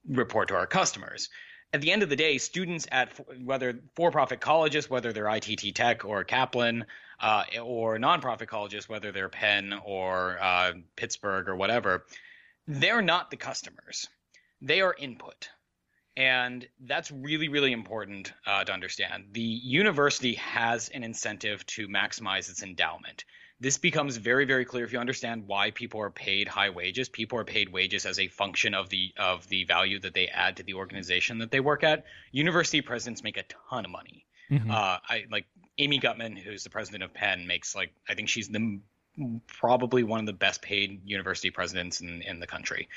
report 0.09 0.49
to 0.49 0.55
our 0.55 0.67
customers. 0.67 1.31
At 1.73 1.81
the 1.81 1.91
end 1.91 2.03
of 2.03 2.09
the 2.09 2.17
day, 2.17 2.39
students 2.39 2.87
at 2.93 3.11
whether 3.43 3.81
for-profit 3.97 4.41
colleges, 4.41 4.89
whether 4.89 5.13
they're 5.13 5.29
ITT 5.29 5.75
Tech 5.75 6.05
or 6.05 6.23
Kaplan, 6.23 6.85
uh, 7.19 7.45
or 7.61 7.99
nonprofit 7.99 8.47
colleges, 8.47 8.89
whether 8.89 9.11
they're 9.11 9.29
Penn 9.29 9.75
or 9.85 10.39
uh, 10.41 10.73
Pittsburgh 10.95 11.49
or 11.49 11.57
whatever, 11.57 12.07
they're 12.69 13.03
not 13.03 13.31
the 13.31 13.37
customers. 13.37 14.09
They 14.63 14.83
are 14.83 14.95
input. 14.97 15.49
And 16.17 16.67
that's 16.81 17.11
really, 17.11 17.49
really 17.49 17.73
important 17.73 18.33
uh, 18.47 18.65
to 18.65 18.73
understand. 18.73 19.25
The 19.33 19.41
university 19.41 20.35
has 20.35 20.89
an 20.91 21.03
incentive 21.03 21.67
to 21.67 21.89
maximize 21.89 22.49
its 22.51 22.63
endowment. 22.63 23.25
This 23.61 23.79
becomes 23.79 24.17
very, 24.17 24.45
very 24.45 24.65
clear 24.65 24.85
if 24.85 24.93
you 24.93 24.99
understand 24.99 25.45
why 25.47 25.71
people 25.71 26.01
are 26.01 26.11
paid 26.11 26.47
high 26.47 26.71
wages. 26.71 27.09
People 27.09 27.39
are 27.39 27.45
paid 27.45 27.73
wages 27.73 28.07
as 28.07 28.19
a 28.19 28.29
function 28.29 28.75
of 28.75 28.91
the 28.91 29.13
of 29.17 29.49
the 29.49 29.65
value 29.65 29.99
that 30.01 30.15
they 30.15 30.27
add 30.29 30.57
to 30.59 30.63
the 30.63 30.75
organization 30.75 31.39
that 31.39 31.51
they 31.51 31.61
work 31.61 31.83
at. 31.83 32.05
University 32.31 32.81
presidents 32.81 33.23
make 33.23 33.37
a 33.37 33.45
ton 33.71 33.85
of 33.85 33.91
money. 33.91 34.27
Mm-hmm. 34.51 34.71
Uh, 34.71 34.99
I 35.09 35.25
like 35.31 35.47
Amy 35.79 35.99
Gutmann, 35.99 36.37
who's 36.37 36.63
the 36.65 36.71
president 36.71 37.05
of 37.05 37.15
Penn, 37.15 37.47
makes 37.47 37.75
like 37.75 37.93
I 38.09 38.15
think 38.15 38.29
she's 38.29 38.49
the 38.49 38.81
probably 39.47 40.03
one 40.03 40.21
of 40.21 40.27
the 40.27 40.33
best 40.33 40.61
paid 40.61 41.01
university 41.05 41.51
presidents 41.51 42.01
in, 42.01 42.23
in 42.23 42.41
the 42.41 42.47
country, 42.47 42.89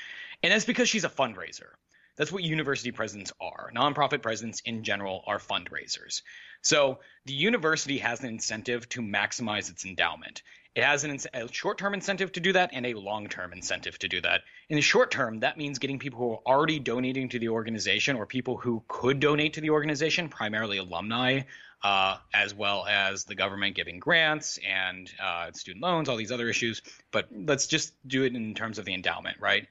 and 0.42 0.52
that's 0.52 0.64
because 0.64 0.88
she's 0.88 1.04
a 1.04 1.08
fundraiser. 1.08 1.70
That's 2.18 2.32
what 2.32 2.42
university 2.42 2.90
presidents 2.90 3.32
are. 3.40 3.70
Nonprofit 3.74 4.22
presidents 4.22 4.60
in 4.64 4.82
general 4.82 5.22
are 5.26 5.38
fundraisers. 5.38 6.22
So 6.62 6.98
the 7.24 7.32
university 7.32 7.98
has 7.98 8.20
an 8.20 8.26
incentive 8.26 8.88
to 8.90 9.00
maximize 9.00 9.70
its 9.70 9.86
endowment. 9.86 10.42
It 10.74 10.84
has 10.84 11.04
an, 11.04 11.18
a 11.32 11.50
short 11.52 11.78
term 11.78 11.94
incentive 11.94 12.32
to 12.32 12.40
do 12.40 12.52
that 12.52 12.70
and 12.72 12.84
a 12.86 12.94
long 12.94 13.28
term 13.28 13.52
incentive 13.52 13.98
to 14.00 14.08
do 14.08 14.20
that. 14.20 14.42
In 14.68 14.76
the 14.76 14.82
short 14.82 15.10
term, 15.10 15.40
that 15.40 15.56
means 15.56 15.78
getting 15.78 15.98
people 15.98 16.18
who 16.18 16.32
are 16.32 16.54
already 16.56 16.78
donating 16.78 17.28
to 17.30 17.38
the 17.38 17.48
organization 17.48 18.16
or 18.16 18.26
people 18.26 18.56
who 18.56 18.82
could 18.88 19.20
donate 19.20 19.54
to 19.54 19.60
the 19.60 19.70
organization, 19.70 20.28
primarily 20.28 20.78
alumni, 20.78 21.42
uh, 21.82 22.16
as 22.34 22.54
well 22.54 22.84
as 22.86 23.24
the 23.24 23.34
government 23.34 23.76
giving 23.76 24.00
grants 24.00 24.58
and 24.68 25.10
uh, 25.22 25.52
student 25.52 25.82
loans, 25.82 26.08
all 26.08 26.16
these 26.16 26.32
other 26.32 26.48
issues. 26.48 26.82
But 27.12 27.28
let's 27.32 27.66
just 27.68 27.94
do 28.06 28.24
it 28.24 28.34
in 28.34 28.54
terms 28.54 28.78
of 28.78 28.84
the 28.84 28.94
endowment, 28.94 29.38
right? 29.40 29.68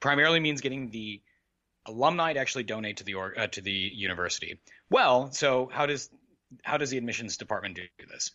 Primarily 0.00 0.40
means 0.40 0.60
getting 0.60 0.90
the 0.90 1.20
alumni 1.90 2.32
to 2.32 2.40
actually 2.40 2.64
donate 2.64 2.98
to 2.98 3.04
the 3.04 3.14
or, 3.14 3.38
uh, 3.38 3.46
to 3.48 3.60
the 3.60 3.70
university. 3.70 4.60
Well, 4.90 5.30
so 5.32 5.68
how 5.72 5.86
does 5.86 6.10
how 6.64 6.78
does 6.78 6.90
the 6.90 6.98
admissions 6.98 7.36
department 7.36 7.76
do 7.76 7.82
this? 8.10 8.30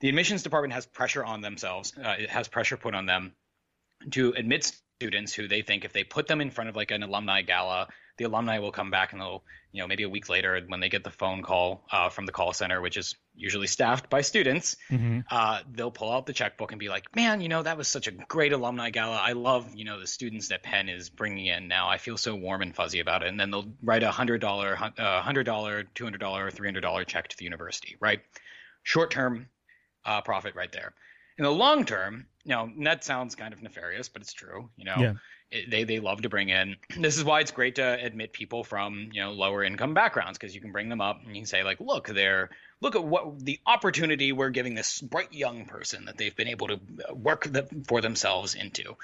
The 0.00 0.08
admissions 0.08 0.42
department 0.42 0.74
has 0.74 0.86
pressure 0.86 1.24
on 1.24 1.40
themselves. 1.40 1.92
Uh, 1.96 2.14
it 2.18 2.30
has 2.30 2.48
pressure 2.48 2.76
put 2.76 2.94
on 2.94 3.06
them 3.06 3.34
to 4.12 4.32
admit 4.36 4.72
students 5.00 5.34
who 5.34 5.48
they 5.48 5.62
think 5.62 5.84
if 5.84 5.92
they 5.92 6.04
put 6.04 6.26
them 6.28 6.40
in 6.40 6.50
front 6.50 6.70
of 6.70 6.76
like 6.76 6.90
an 6.90 7.02
alumni 7.02 7.42
gala 7.42 7.88
the 8.18 8.24
alumni 8.24 8.58
will 8.58 8.72
come 8.72 8.90
back 8.90 9.12
and 9.12 9.22
they'll, 9.22 9.42
you 9.72 9.80
know, 9.80 9.86
maybe 9.86 10.02
a 10.02 10.08
week 10.08 10.28
later 10.28 10.60
when 10.66 10.80
they 10.80 10.88
get 10.88 11.04
the 11.04 11.10
phone 11.10 11.42
call 11.42 11.84
uh, 11.90 12.10
from 12.10 12.26
the 12.26 12.32
call 12.32 12.52
center, 12.52 12.80
which 12.80 12.96
is 12.96 13.14
usually 13.38 13.66
staffed 13.66 14.10
by 14.10 14.20
students, 14.20 14.76
mm-hmm. 14.90 15.20
uh, 15.30 15.60
they'll 15.70 15.90
pull 15.90 16.12
out 16.12 16.26
the 16.26 16.32
checkbook 16.32 16.72
and 16.72 16.78
be 16.78 16.88
like, 16.88 17.14
man, 17.14 17.40
you 17.40 17.48
know, 17.48 17.62
that 17.62 17.76
was 17.76 17.88
such 17.88 18.06
a 18.06 18.10
great 18.10 18.52
alumni 18.52 18.90
gala. 18.90 19.16
I 19.16 19.32
love, 19.32 19.74
you 19.74 19.84
know, 19.84 20.00
the 20.00 20.06
students 20.06 20.48
that 20.48 20.62
Penn 20.62 20.88
is 20.88 21.08
bringing 21.08 21.46
in 21.46 21.68
now. 21.68 21.88
I 21.88 21.98
feel 21.98 22.16
so 22.16 22.34
warm 22.34 22.62
and 22.62 22.74
fuzzy 22.74 23.00
about 23.00 23.22
it. 23.22 23.28
And 23.28 23.38
then 23.38 23.50
they'll 23.50 23.72
write 23.82 24.02
a 24.02 24.10
hundred 24.10 24.40
dollar, 24.40 24.76
uh, 24.98 25.22
hundred 25.22 25.44
dollar, 25.44 25.84
two 25.94 26.04
hundred 26.04 26.20
dollar, 26.20 26.50
three 26.50 26.68
hundred 26.68 26.80
dollar 26.82 27.04
check 27.04 27.28
to 27.28 27.36
the 27.36 27.44
university, 27.44 27.96
right? 28.00 28.20
Short 28.82 29.10
term 29.10 29.48
uh, 30.04 30.20
profit 30.22 30.54
right 30.54 30.72
there. 30.72 30.94
In 31.38 31.44
the 31.44 31.52
long 31.52 31.84
term, 31.84 32.26
you 32.44 32.50
know, 32.50 32.70
that 32.84 33.04
sounds 33.04 33.36
kind 33.36 33.54
of 33.54 33.62
nefarious, 33.62 34.08
but 34.08 34.22
it's 34.22 34.32
true. 34.32 34.70
You 34.76 34.84
know, 34.84 34.96
yeah 34.98 35.12
they 35.50 35.84
they 35.84 36.00
love 36.00 36.22
to 36.22 36.28
bring 36.28 36.48
in. 36.48 36.76
This 36.98 37.16
is 37.16 37.24
why 37.24 37.40
it's 37.40 37.50
great 37.50 37.76
to 37.76 38.04
admit 38.04 38.32
people 38.32 38.64
from 38.64 39.08
you 39.12 39.22
know 39.22 39.32
lower 39.32 39.62
income 39.64 39.94
backgrounds 39.94 40.38
because 40.38 40.54
you 40.54 40.60
can 40.60 40.72
bring 40.72 40.88
them 40.88 41.00
up 41.00 41.20
and 41.24 41.34
you 41.34 41.42
can 41.42 41.46
say 41.46 41.62
like, 41.62 41.80
look, 41.80 42.08
they're 42.08 42.50
look 42.80 42.96
at 42.96 43.04
what 43.04 43.40
the 43.44 43.58
opportunity 43.66 44.32
we're 44.32 44.50
giving 44.50 44.74
this 44.74 45.00
bright 45.00 45.32
young 45.32 45.64
person 45.64 46.04
that 46.06 46.16
they've 46.16 46.36
been 46.36 46.48
able 46.48 46.68
to 46.68 46.74
uh, 47.08 47.14
work 47.14 47.44
the, 47.44 47.68
for 47.86 48.00
themselves 48.00 48.54
into. 48.54 48.96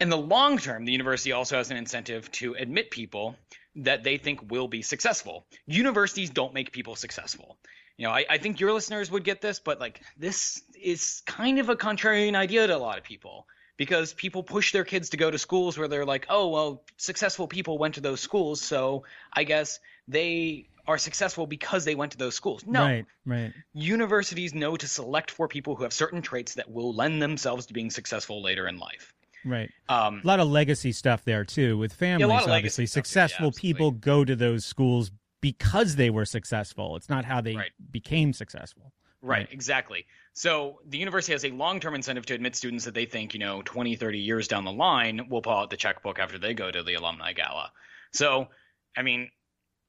In 0.00 0.10
the 0.10 0.16
long 0.16 0.58
term, 0.58 0.84
the 0.84 0.92
university 0.92 1.32
also 1.32 1.56
has 1.56 1.70
an 1.70 1.76
incentive 1.76 2.30
to 2.32 2.54
admit 2.54 2.90
people 2.90 3.36
that 3.76 4.04
they 4.04 4.16
think 4.16 4.50
will 4.50 4.68
be 4.68 4.82
successful. 4.82 5.44
Universities 5.66 6.30
don't 6.30 6.54
make 6.54 6.72
people 6.72 6.96
successful. 6.96 7.56
You 7.96 8.06
know, 8.06 8.12
I, 8.12 8.24
I 8.30 8.38
think 8.38 8.60
your 8.60 8.72
listeners 8.72 9.10
would 9.10 9.24
get 9.24 9.40
this, 9.40 9.58
but 9.58 9.80
like 9.80 10.00
this 10.16 10.62
is 10.80 11.22
kind 11.26 11.58
of 11.58 11.68
a 11.68 11.76
contrarian 11.76 12.36
idea 12.36 12.66
to 12.66 12.76
a 12.76 12.78
lot 12.78 12.98
of 12.98 13.04
people 13.04 13.46
because 13.76 14.12
people 14.12 14.42
push 14.42 14.72
their 14.72 14.84
kids 14.84 15.10
to 15.10 15.16
go 15.16 15.30
to 15.30 15.38
schools 15.38 15.76
where 15.76 15.88
they're 15.88 16.04
like, 16.04 16.26
oh, 16.28 16.48
well, 16.48 16.82
successful 16.96 17.48
people 17.48 17.78
went 17.78 17.94
to 17.94 18.00
those 18.00 18.20
schools, 18.20 18.60
so 18.60 19.04
I 19.32 19.44
guess 19.44 19.80
they 20.06 20.68
are 20.88 20.98
successful 20.98 21.46
because 21.46 21.84
they 21.84 21.94
went 21.94 22.12
to 22.12 22.18
those 22.18 22.34
schools. 22.34 22.64
No. 22.66 22.82
Right, 22.82 23.04
right. 23.26 23.52
Universities 23.74 24.54
know 24.54 24.76
to 24.76 24.88
select 24.88 25.30
for 25.30 25.46
people 25.46 25.76
who 25.76 25.82
have 25.82 25.92
certain 25.92 26.22
traits 26.22 26.54
that 26.54 26.70
will 26.70 26.94
lend 26.94 27.22
themselves 27.22 27.66
to 27.66 27.74
being 27.74 27.90
successful 27.90 28.42
later 28.42 28.66
in 28.66 28.78
life. 28.78 29.14
Right. 29.44 29.70
Um, 29.88 30.22
a 30.24 30.26
lot 30.26 30.40
of 30.40 30.48
legacy 30.48 30.92
stuff 30.92 31.24
there 31.24 31.44
too 31.44 31.78
with 31.78 31.92
families. 31.92 32.28
legacy 32.28 32.50
obviously, 32.50 32.86
stuff, 32.86 32.96
yeah, 32.96 33.02
successful 33.02 33.52
people 33.52 33.90
go 33.92 34.24
to 34.24 34.34
those 34.34 34.64
schools 34.64 35.12
because 35.40 35.94
they 35.96 36.10
were 36.10 36.24
successful. 36.24 36.96
It's 36.96 37.08
not 37.08 37.24
how 37.24 37.40
they 37.40 37.54
Right. 37.54 37.70
became 37.92 38.32
successful. 38.32 38.92
Right, 39.20 39.48
exactly. 39.50 40.06
So 40.32 40.80
the 40.86 40.98
university 40.98 41.32
has 41.32 41.44
a 41.44 41.50
long-term 41.50 41.94
incentive 41.94 42.24
to 42.26 42.34
admit 42.34 42.56
students 42.56 42.84
that 42.84 42.94
they 42.94 43.04
think, 43.04 43.34
you 43.34 43.40
know, 43.40 43.62
20, 43.62 43.96
30 43.96 44.20
years 44.20 44.48
down 44.48 44.64
the 44.64 44.72
line 44.72 45.28
will 45.28 45.42
pull 45.42 45.52
out 45.54 45.70
the 45.70 45.76
checkbook 45.76 46.18
after 46.18 46.38
they 46.38 46.54
go 46.54 46.70
to 46.70 46.82
the 46.82 46.94
alumni 46.94 47.32
gala. 47.32 47.72
So, 48.12 48.48
I 48.96 49.02
mean, 49.02 49.30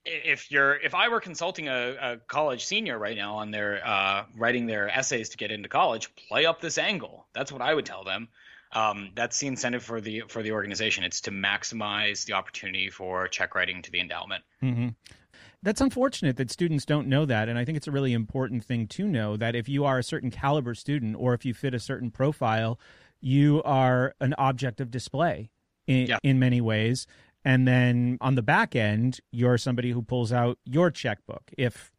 if 0.06 0.52
you're 0.52 0.76
if 0.76 0.95
I 0.95 1.10
were 1.10 1.20
consulting 1.20 1.68
a, 1.68 1.95
a 2.02 2.18
college 2.28 2.66
senior 2.66 2.97
right 2.97 3.16
now 3.16 3.36
on 3.38 3.52
their 3.52 3.86
uh, 3.86 4.26
writing 4.38 4.66
their 4.66 4.89
essays 4.89 5.30
to 5.30 5.38
get 5.38 5.52
into 5.52 5.70
college, 5.70 6.14
play 6.16 6.45
up 6.45 6.62
this 6.62 6.78
angle. 6.78 7.28
That's 7.34 7.52
what 7.52 7.62
I 7.62 7.74
would 7.74 7.86
tell 7.86 8.04
them. 8.04 8.30
Um, 8.72 9.10
that's 9.16 9.39
the 9.39 9.47
incentive 9.47 9.84
for 9.84 10.00
the 10.00 10.24
for 10.28 10.43
the 10.43 10.52
organization. 10.52 11.04
It's 11.04 11.22
to 11.22 11.32
maximize 11.32 12.26
the 12.26 12.34
opportunity 12.34 12.89
for 12.89 13.28
check 13.28 13.56
writing 13.56 13.82
to 13.82 13.91
the 13.91 14.00
endowment. 14.00 14.43
hmm 14.62 14.89
That's 15.64 15.82
unfortunate 15.82 16.38
that 16.38 16.52
students 16.52 16.86
don't 16.86 17.08
know 17.08 17.26
that. 17.26 17.50
And 17.50 17.58
I 17.58 17.66
think 17.66 17.78
it's 17.78 17.88
a 17.88 17.91
really 17.91 18.14
important 18.14 18.64
thing 18.64 18.88
to 18.88 19.08
know 19.08 19.38
that 19.38 19.56
if 19.56 19.68
you 19.68 19.86
are 19.86 19.97
a 19.97 20.04
certain 20.04 20.32
caliber 20.32 20.76
student 20.76 21.16
or 21.18 21.34
if 21.34 21.45
you 21.45 21.54
fit 21.54 21.74
a 21.74 21.80
certain 21.80 22.12
profile, 22.12 22.80
you 23.22 23.62
are 23.64 24.14
an 24.22 24.36
object 24.38 24.80
of 24.80 24.91
display 24.91 25.50
in, 25.88 26.06
Yeah. 26.08 26.18
in 26.24 26.39
many 26.39 26.62
ways. 26.62 27.08
And 27.46 27.68
then 27.68 28.18
on 28.22 28.36
the 28.36 28.42
back 28.42 28.76
end, 28.76 29.20
you're 29.32 29.58
somebody 29.58 29.92
who 29.92 30.02
pulls 30.02 30.32
out 30.34 30.58
your 30.66 30.92
checkbook 30.92 31.52
if 31.58 31.92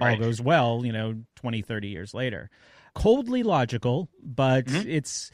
all 0.00 0.16
goes 0.16 0.40
well, 0.40 0.82
you 0.84 0.92
know, 0.92 1.22
20, 1.36 1.62
30 1.62 1.88
years 1.88 2.12
later. 2.14 2.50
Coldly 2.94 3.42
logical, 3.42 4.08
but 4.22 4.66
Mm-hmm. 4.66 4.88
it's 4.90 5.30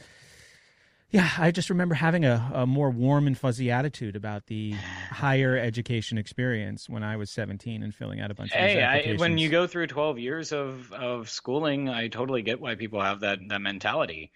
yeah, 1.12 1.28
I 1.38 1.50
just 1.50 1.70
remember 1.70 1.96
having 1.96 2.24
a, 2.24 2.50
a 2.54 2.66
more 2.66 2.88
warm 2.88 3.26
and 3.26 3.36
fuzzy 3.36 3.68
attitude 3.70 4.14
about 4.14 4.46
the 4.46 4.72
higher 5.10 5.56
education 5.56 6.18
experience 6.18 6.88
when 6.88 7.02
I 7.02 7.16
was 7.16 7.30
17 7.30 7.82
and 7.82 7.92
filling 7.94 8.20
out 8.20 8.30
a 8.30 8.34
bunch 8.34 8.52
of 8.52 8.58
Hey, 8.58 8.80
I, 8.82 8.92
applications. 8.94 9.20
when 9.20 9.38
you 9.38 9.48
go 9.48 9.66
through 9.66 9.88
12 9.88 10.18
years 10.20 10.52
of, 10.52 10.92
of 10.92 11.28
schooling, 11.28 11.88
I 11.88 12.08
totally 12.08 12.42
get 12.42 12.60
why 12.60 12.76
people 12.76 13.00
have 13.00 13.20
that, 13.20 13.40
that 13.48 13.60
mentality. 13.60 14.30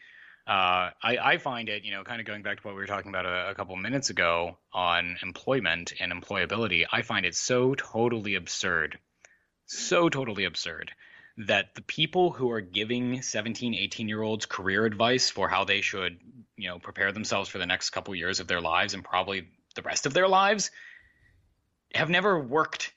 Uh, 0.46 0.90
I, 1.02 1.18
I 1.22 1.38
find 1.38 1.70
it, 1.70 1.84
you 1.84 1.92
know, 1.92 2.04
kind 2.04 2.20
of 2.20 2.26
going 2.26 2.42
back 2.42 2.60
to 2.60 2.66
what 2.66 2.74
we 2.74 2.80
were 2.80 2.86
talking 2.86 3.08
about 3.08 3.24
a, 3.24 3.50
a 3.50 3.54
couple 3.54 3.76
minutes 3.76 4.10
ago 4.10 4.58
on 4.72 5.16
employment 5.22 5.94
and 6.00 6.12
employability, 6.12 6.84
I 6.90 7.00
find 7.02 7.24
it 7.24 7.34
so 7.34 7.74
totally 7.74 8.34
absurd, 8.34 8.98
so 9.64 10.10
totally 10.10 10.44
absurd 10.44 10.90
that 11.38 11.74
the 11.74 11.82
people 11.82 12.30
who 12.30 12.50
are 12.50 12.60
giving 12.60 13.22
17, 13.22 13.74
18 13.74 14.08
year 14.08 14.20
olds 14.20 14.46
career 14.46 14.84
advice 14.84 15.30
for 15.30 15.48
how 15.48 15.64
they 15.64 15.80
should, 15.80 16.18
you 16.56 16.68
know, 16.68 16.78
prepare 16.78 17.10
themselves 17.10 17.48
for 17.48 17.58
the 17.58 17.66
next 17.66 17.90
couple 17.90 18.14
years 18.14 18.38
of 18.38 18.46
their 18.46 18.60
lives 18.60 18.94
and 18.94 19.02
probably 19.02 19.48
the 19.74 19.82
rest 19.82 20.06
of 20.06 20.14
their 20.14 20.28
lives 20.28 20.70
have 21.94 22.10
never 22.10 22.38
worked 22.38 22.92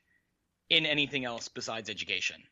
in 0.70 0.86
anything 0.86 1.26
else 1.26 1.48
besides 1.48 1.90
education. 1.90 2.44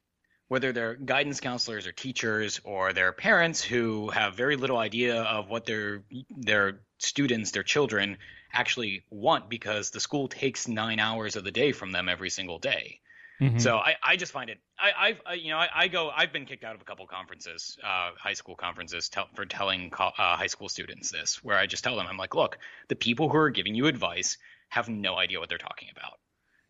Whether 0.47 0.73
they're 0.73 0.95
guidance 0.95 1.39
counselors 1.39 1.87
or 1.87 1.91
teachers 1.91 2.61
or 2.63 2.93
their 2.93 3.11
parents 3.11 3.63
who 3.63 4.09
have 4.09 4.35
very 4.35 4.55
little 4.55 4.77
idea 4.77 5.21
of 5.23 5.49
what 5.49 5.65
their 5.65 6.03
their 6.29 6.81
students, 6.99 7.51
their 7.51 7.63
children 7.63 8.17
actually 8.53 9.03
want 9.09 9.49
because 9.49 9.89
the 9.89 9.99
school 9.99 10.27
takes 10.27 10.67
nine 10.67 10.99
hours 10.99 11.35
of 11.35 11.43
the 11.43 11.51
day 11.51 11.71
from 11.71 11.91
them 11.91 12.07
every 12.07 12.29
single 12.29 12.59
day. 12.59 12.99
Mhm. 13.41 13.59
So 13.59 13.77
I, 13.77 13.95
I 14.01 14.15
just 14.15 14.31
find 14.31 14.49
it 14.49 14.59
I, 14.79 14.91
I've 14.97 15.21
I, 15.25 15.33
you 15.33 15.49
know 15.49 15.57
I, 15.57 15.69
I 15.73 15.87
go 15.87 16.09
I've 16.09 16.31
been 16.31 16.45
kicked 16.45 16.63
out 16.63 16.75
of 16.75 16.81
a 16.81 16.85
couple 16.85 17.05
conferences 17.07 17.77
uh, 17.83 18.11
high 18.17 18.33
school 18.33 18.55
conferences 18.55 19.09
tell, 19.09 19.27
for 19.33 19.45
telling 19.45 19.89
co- 19.89 20.13
uh, 20.17 20.37
high 20.37 20.47
school 20.47 20.69
students 20.69 21.11
this 21.11 21.43
where 21.43 21.57
I 21.57 21.65
just 21.65 21.83
tell 21.83 21.97
them 21.97 22.07
I'm 22.07 22.17
like 22.17 22.35
look 22.35 22.59
the 22.87 22.95
people 22.95 23.27
who 23.29 23.37
are 23.37 23.49
giving 23.49 23.75
you 23.75 23.87
advice 23.87 24.37
have 24.69 24.87
no 24.87 25.15
idea 25.17 25.39
what 25.39 25.49
they're 25.49 25.57
talking 25.57 25.89
about 25.91 26.19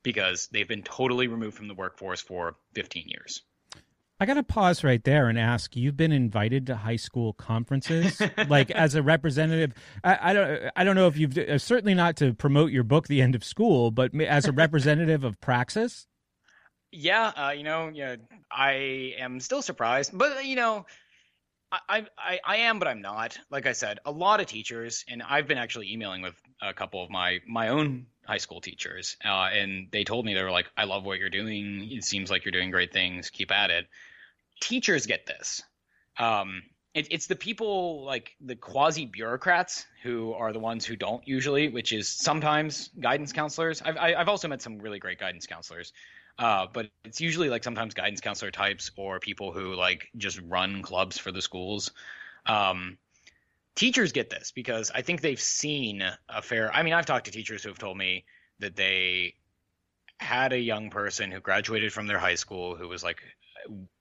because 0.02 0.48
they've 0.48 0.68
been 0.68 0.84
totally 0.84 1.28
removed 1.28 1.58
from 1.58 1.68
the 1.68 1.74
workforce 1.76 2.22
for 2.22 2.56
15 2.74 3.10
years. 3.10 3.44
I 4.20 4.26
got 4.26 4.36
to 4.36 4.44
pause 4.44 4.84
right 4.84 5.04
there 5.04 5.28
and 5.28 5.38
ask: 5.38 5.76
You've 5.76 5.98
been 5.98 6.14
invited 6.14 6.68
to 6.68 6.76
high 6.76 6.96
school 6.96 7.34
conferences, 7.34 8.22
like 8.48 8.72
as 8.72 8.96
a 8.96 9.04
representative. 9.04 9.74
I, 10.04 10.18
I 10.22 10.34
don't. 10.34 10.72
I 10.76 10.84
don't 10.84 10.96
know 10.96 11.08
if 11.08 11.18
you've 11.18 11.38
uh, 11.38 11.58
certainly 11.58 11.94
not 11.94 12.16
to 12.18 12.34
promote 12.34 12.72
your 12.72 12.84
book, 12.84 13.08
The 13.08 13.22
End 13.22 13.36
of 13.36 13.44
School, 13.44 13.92
but 13.92 14.16
as 14.22 14.46
a 14.46 14.52
representative 14.54 15.24
of 15.24 15.40
Praxis. 15.42 16.08
Yeah, 16.92 17.28
uh, 17.36 17.52
you 17.52 17.64
know, 17.64 17.92
yeah, 17.94 18.16
I 18.50 19.16
am 19.20 19.42
still 19.42 19.62
surprised, 19.62 20.18
but 20.18 20.46
you 20.46 20.56
know, 20.56 20.86
I, 21.72 22.06
I 22.18 22.40
I 22.46 22.56
am, 22.58 22.80
but 22.80 22.88
I'm 22.88 23.02
not. 23.02 23.38
Like 23.50 23.66
I 23.66 23.74
said, 23.74 24.00
a 24.06 24.12
lot 24.12 24.40
of 24.40 24.46
teachers, 24.46 25.04
and 25.10 25.22
I've 25.22 25.48
been 25.48 25.58
actually 25.58 25.92
emailing 25.92 26.22
with 26.22 26.36
a 26.62 26.74
couple 26.74 27.04
of 27.04 27.10
my 27.10 27.40
my 27.48 27.68
own 27.70 28.06
high 28.26 28.38
school 28.38 28.62
teachers, 28.62 29.18
uh, 29.24 29.50
and 29.54 29.88
they 29.92 30.04
told 30.04 30.26
me 30.26 30.34
they 30.34 30.44
were 30.44 30.52
like, 30.52 30.70
"I 30.78 30.86
love 30.86 31.06
what 31.06 31.20
you're 31.20 31.30
doing. 31.30 31.90
It 31.92 32.04
seems 32.04 32.30
like 32.32 32.46
you're 32.46 32.52
doing 32.52 32.72
great 32.72 32.92
things. 32.94 33.30
Keep 33.30 33.52
at 33.52 33.70
it." 33.72 33.88
Teachers 34.62 35.06
get 35.06 35.26
this. 35.26 35.62
Um, 36.18 36.64
it, 36.94 37.08
it's 37.12 37.28
the 37.28 37.36
people 37.36 38.06
like 38.06 38.36
the 38.40 38.56
quasi 38.56 39.06
bureaucrats 39.06 39.86
who 40.02 40.34
are 40.34 40.54
the 40.54 40.60
ones 40.60 40.86
who 40.86 40.96
don't 40.96 41.28
usually, 41.28 41.68
which 41.68 41.92
is 41.92 42.08
sometimes 42.08 42.90
guidance 43.00 43.34
counselors. 43.34 43.82
I've 43.82 43.98
I- 43.98 44.16
I've 44.16 44.30
also 44.30 44.48
met 44.48 44.62
some 44.62 44.80
really 44.80 45.00
great 45.00 45.20
guidance 45.20 45.46
counselors. 45.46 45.92
Uh, 46.38 46.68
but 46.74 46.90
it's 47.06 47.22
usually 47.22 47.50
like 47.50 47.64
sometimes 47.64 47.94
guidance 47.94 48.20
counselor 48.20 48.52
types 48.52 48.92
or 48.98 49.20
people 49.22 49.54
who 49.54 49.74
like 49.74 50.10
just 50.18 50.40
run 50.42 50.82
clubs 50.82 51.18
for 51.18 51.32
the 51.32 51.42
schools. 51.42 51.92
Um, 52.46 52.98
teachers 53.76 54.12
get 54.12 54.30
this 54.30 54.52
because 54.52 54.92
I 54.94 55.02
think 55.02 55.22
they've 55.22 55.40
seen 55.40 56.04
a 56.30 56.42
fair. 56.42 56.74
I 56.74 56.84
mean, 56.84 56.94
I've 56.94 57.06
talked 57.06 57.26
to 57.26 57.32
teachers 57.32 57.64
who 57.64 57.70
have 57.70 57.80
told 57.80 57.98
me 57.98 58.26
that 58.60 58.76
they 58.76 59.36
had 60.18 60.54
a 60.54 60.60
young 60.60 60.90
person 60.90 61.32
who 61.32 61.40
graduated 61.40 61.92
from 61.92 62.08
their 62.08 62.20
high 62.20 62.36
school 62.36 62.76
who 62.76 62.88
was 62.88 63.04
like 63.04 63.22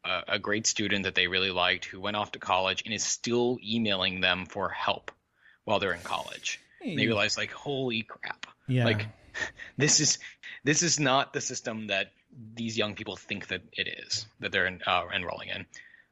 a, 0.05 0.23
a 0.29 0.39
great 0.39 0.67
student 0.67 1.05
that 1.05 1.15
they 1.15 1.27
really 1.27 1.51
liked 1.51 1.87
who 1.87 2.01
went 2.01 2.17
off 2.17 2.33
to 2.33 2.39
college 2.39 2.83
and 2.85 2.95
is 2.95 3.03
still 3.03 3.59
emailing 3.65 4.21
them 4.21 4.47
for 4.47 4.69
help 4.69 5.11
while 5.65 5.81
they're 5.81 5.93
in 5.93 6.01
college. 6.01 6.61
And 6.83 6.99
they 6.99 7.07
realize 7.07 7.37
like, 7.37 7.51
holy 7.51 8.03
crap! 8.03 8.47
Yeah. 8.69 8.85
Like 8.85 9.07
this 9.77 10.01
is 10.01 10.19
this 10.65 10.83
is 10.83 11.01
not 11.01 11.33
the 11.33 11.41
system 11.41 11.89
that 11.89 12.13
these 12.55 12.77
young 12.77 12.95
people 12.95 13.17
think 13.17 13.49
that 13.49 13.63
it 13.73 13.89
is 13.89 14.27
that 14.41 14.53
they're 14.53 14.67
in, 14.67 14.81
uh, 14.87 15.05
enrolling 15.15 15.49
in. 15.49 15.67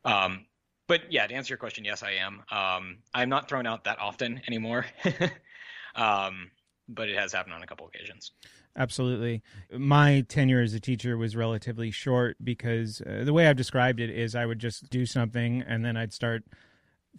Um, 0.04 0.46
but 0.86 1.10
yeah, 1.12 1.26
to 1.26 1.34
answer 1.34 1.52
your 1.52 1.58
question, 1.58 1.84
yes, 1.84 2.02
I 2.02 2.12
am. 2.12 2.42
Um, 2.50 2.98
I'm 3.14 3.28
not 3.28 3.48
thrown 3.48 3.66
out 3.66 3.84
that 3.84 3.98
often 4.00 4.40
anymore, 4.46 4.86
um, 5.94 6.50
but 6.88 7.08
it 7.08 7.16
has 7.18 7.32
happened 7.32 7.54
on 7.54 7.62
a 7.62 7.66
couple 7.66 7.86
occasions. 7.86 8.32
Absolutely. 8.76 9.42
My 9.76 10.22
tenure 10.28 10.62
as 10.62 10.72
a 10.72 10.80
teacher 10.80 11.18
was 11.18 11.36
relatively 11.36 11.90
short 11.90 12.36
because 12.42 13.02
uh, 13.02 13.22
the 13.24 13.32
way 13.32 13.46
I've 13.46 13.56
described 13.56 14.00
it 14.00 14.08
is 14.10 14.34
I 14.34 14.46
would 14.46 14.58
just 14.58 14.88
do 14.88 15.04
something 15.04 15.62
and 15.66 15.84
then 15.84 15.96
I'd 15.96 16.14
start 16.14 16.44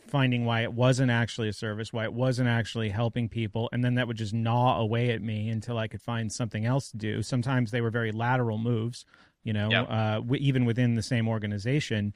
finding 0.08 0.46
why 0.46 0.62
it 0.64 0.74
wasn't 0.74 1.12
actually 1.12 1.48
a 1.48 1.54
service, 1.54 1.94
why 1.94 2.06
it 2.06 2.14
wasn't 2.14 2.50
actually 2.50 2.90
helping 2.90 3.30
people, 3.30 3.70
and 3.72 3.84
then 3.84 3.94
that 3.96 4.08
would 4.08 4.18
just 4.18 4.34
gnaw 4.34 4.80
away 4.80 5.12
at 5.12 5.22
me 5.22 5.50
until 5.50 5.78
I 5.78 5.88
could 5.88 6.02
find 6.02 6.32
something 6.32 6.66
else 6.66 6.90
to 6.90 6.98
do. 6.98 7.22
Sometimes 7.22 7.70
they 7.70 7.82
were 7.82 7.92
very 7.92 8.12
lateral 8.12 8.58
moves, 8.58 9.06
you 9.44 9.54
know, 9.54 9.70
Yeah. 9.70 9.84
uh, 9.84 10.16
w- 10.16 10.44
even 10.44 10.66
within 10.66 10.96
the 10.96 11.04
same 11.04 11.28
organization. 11.28 12.16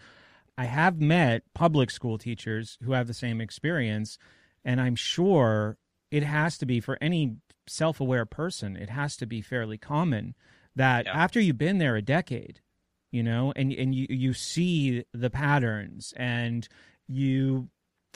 I 0.57 0.65
have 0.65 0.99
met 0.99 1.43
public 1.53 1.91
school 1.91 2.17
teachers 2.17 2.77
who 2.83 2.93
have 2.93 3.07
the 3.07 3.13
same 3.13 3.39
experience, 3.41 4.17
and 4.65 4.81
I'm 4.81 4.95
sure 4.95 5.77
it 6.11 6.23
has 6.23 6.57
to 6.59 6.65
be 6.65 6.79
for 6.79 6.97
any 7.01 7.35
self 7.67 7.99
aware 7.99 8.25
person, 8.25 8.75
it 8.77 8.89
has 8.89 9.17
to 9.17 9.25
be 9.25 9.41
fairly 9.41 9.77
common 9.77 10.35
that 10.75 11.05
Yeah. 11.05 11.13
after 11.13 11.39
you've 11.39 11.57
been 11.57 11.77
there 11.79 11.95
a 11.95 12.01
decade, 12.01 12.61
you 13.11 13.21
know, 13.23 13.51
and, 13.55 13.71
and 13.73 13.93
you, 13.93 14.07
you 14.09 14.33
see 14.33 15.03
the 15.13 15.29
patterns 15.29 16.13
and 16.15 16.67
you, 17.07 17.69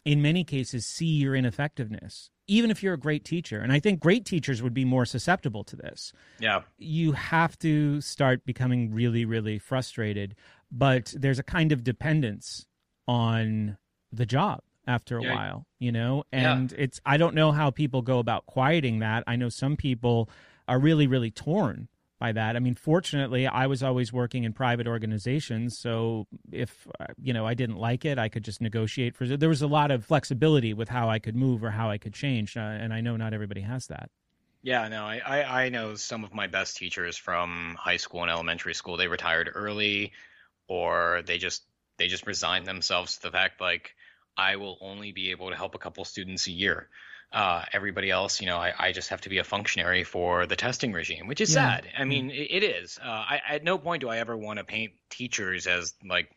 in 0.05 0.21
many 0.21 0.43
cases, 0.43 0.85
see 0.85 1.05
your 1.17 1.35
ineffectiveness, 1.35 2.29
even 2.47 2.71
if 2.71 2.81
you're 2.81 2.93
a 2.93 2.99
great 2.99 3.25
teacher. 3.25 3.59
And 3.59 3.71
I 3.73 3.79
think 3.79 3.99
great 3.99 4.25
teachers 4.25 4.61
would 4.61 4.73
be 4.73 4.85
more 4.85 5.05
susceptible 5.05 5.63
to 5.65 5.75
this 5.75 6.13
Yeah. 6.39 6.61
you 6.77 7.11
have 7.11 7.57
to 7.59 7.99
start 8.01 8.45
becoming 8.45 8.93
really, 8.93 9.25
really 9.25 9.59
frustrated. 9.59 10.35
But 10.71 11.13
there's 11.17 11.39
a 11.39 11.43
kind 11.43 11.71
of 11.71 11.83
dependence 11.83 12.65
on 13.07 13.77
the 14.11 14.25
job 14.25 14.61
after 14.87 15.17
a 15.17 15.23
Yeah. 15.23 15.35
while, 15.35 15.67
you 15.79 15.91
know? 15.91 16.23
Yeah. 16.31 16.53
And 16.57 16.73
it's, 16.73 16.99
I 17.05 17.17
don't 17.17 17.35
know 17.35 17.51
how 17.51 17.71
people 17.71 18.01
go 18.01 18.19
about 18.19 18.45
quieting 18.45 18.99
that. 18.99 19.23
I 19.27 19.35
know 19.35 19.49
some 19.49 19.75
people 19.75 20.29
are 20.67 20.79
really, 20.79 21.07
really 21.07 21.31
torn 21.31 21.87
by 22.19 22.31
that. 22.31 22.55
I 22.55 22.59
mean, 22.59 22.75
fortunately, 22.75 23.47
I 23.47 23.67
was 23.67 23.83
always 23.83 24.13
working 24.13 24.43
in 24.43 24.53
private 24.53 24.87
organizations. 24.87 25.77
So 25.79 26.27
if, 26.51 26.87
uh, 26.99 27.07
you 27.21 27.33
know, 27.33 27.45
I 27.45 27.53
didn't 27.53 27.77
like 27.77 28.05
it, 28.05 28.17
I 28.17 28.29
could 28.29 28.43
just 28.43 28.61
negotiate 28.61 29.15
for 29.15 29.25
There 29.25 29.49
was 29.49 29.61
a 29.61 29.67
lot 29.67 29.91
of 29.91 30.05
flexibility 30.05 30.73
with 30.73 30.89
how 30.89 31.09
I 31.09 31.19
could 31.19 31.35
move 31.35 31.63
or 31.63 31.71
how 31.71 31.89
I 31.89 31.97
could 31.97 32.13
change. 32.13 32.55
Uh, 32.55 32.61
and 32.61 32.93
I 32.93 33.01
know 33.01 33.17
not 33.17 33.33
everybody 33.33 33.61
has 33.61 33.87
that. 33.87 34.09
Yeah, 34.63 34.87
no, 34.87 35.03
I, 35.03 35.63
I 35.65 35.69
know 35.69 35.95
some 35.95 36.23
of 36.23 36.33
my 36.35 36.45
best 36.45 36.77
teachers 36.77 37.17
from 37.17 37.75
high 37.79 37.97
school 37.97 38.21
and 38.21 38.29
elementary 38.29 38.75
school. 38.75 38.95
They 38.97 39.07
retired 39.07 39.49
early, 39.55 40.11
or 40.71 41.21
they 41.25 41.37
just 41.37 41.63
they 41.97 42.07
just 42.07 42.25
resigned 42.25 42.65
themselves 42.65 43.17
to 43.17 43.23
the 43.23 43.31
fact 43.31 43.59
like 43.59 43.93
I 44.37 44.55
will 44.55 44.77
only 44.79 45.11
be 45.11 45.31
able 45.31 45.49
to 45.49 45.55
help 45.57 45.75
a 45.75 45.77
couple 45.77 46.05
students 46.05 46.47
a 46.47 46.51
year. 46.51 46.87
Uh, 47.33 47.63
everybody 47.73 48.09
else, 48.09 48.39
you 48.39 48.47
know, 48.47 48.57
I, 48.57 48.73
I 48.79 48.91
just 48.93 49.09
have 49.09 49.21
to 49.21 49.29
be 49.29 49.39
a 49.39 49.43
functionary 49.43 50.05
for 50.05 50.45
the 50.45 50.55
testing 50.55 50.93
regime, 50.93 51.27
which 51.27 51.41
is 51.41 51.49
Yeah. 51.49 51.75
sad. 51.75 51.87
I 51.97 52.05
mean, 52.05 52.29
it, 52.29 52.47
it 52.51 52.63
is. 52.63 52.97
Uh, 53.03 53.09
I, 53.09 53.41
at 53.49 53.63
no 53.65 53.77
point 53.77 54.01
do 54.01 54.09
I 54.09 54.19
ever 54.19 54.35
want 54.37 54.59
to 54.59 54.65
paint 54.65 54.93
teachers 55.09 55.67
as 55.67 55.93
like, 56.05 56.29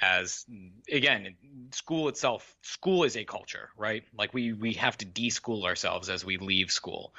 as 0.00 0.44
again, 0.90 1.36
school 1.72 2.08
itself. 2.08 2.54
School 2.62 3.04
is 3.04 3.16
a 3.16 3.24
culture, 3.24 3.70
right? 3.76 4.04
Like 4.16 4.34
we 4.34 4.52
we 4.52 4.74
have 4.74 4.96
to 4.98 5.04
de-school 5.04 5.64
ourselves 5.64 6.08
as 6.08 6.24
we 6.24 6.36
leave 6.36 6.70
school, 6.70 7.12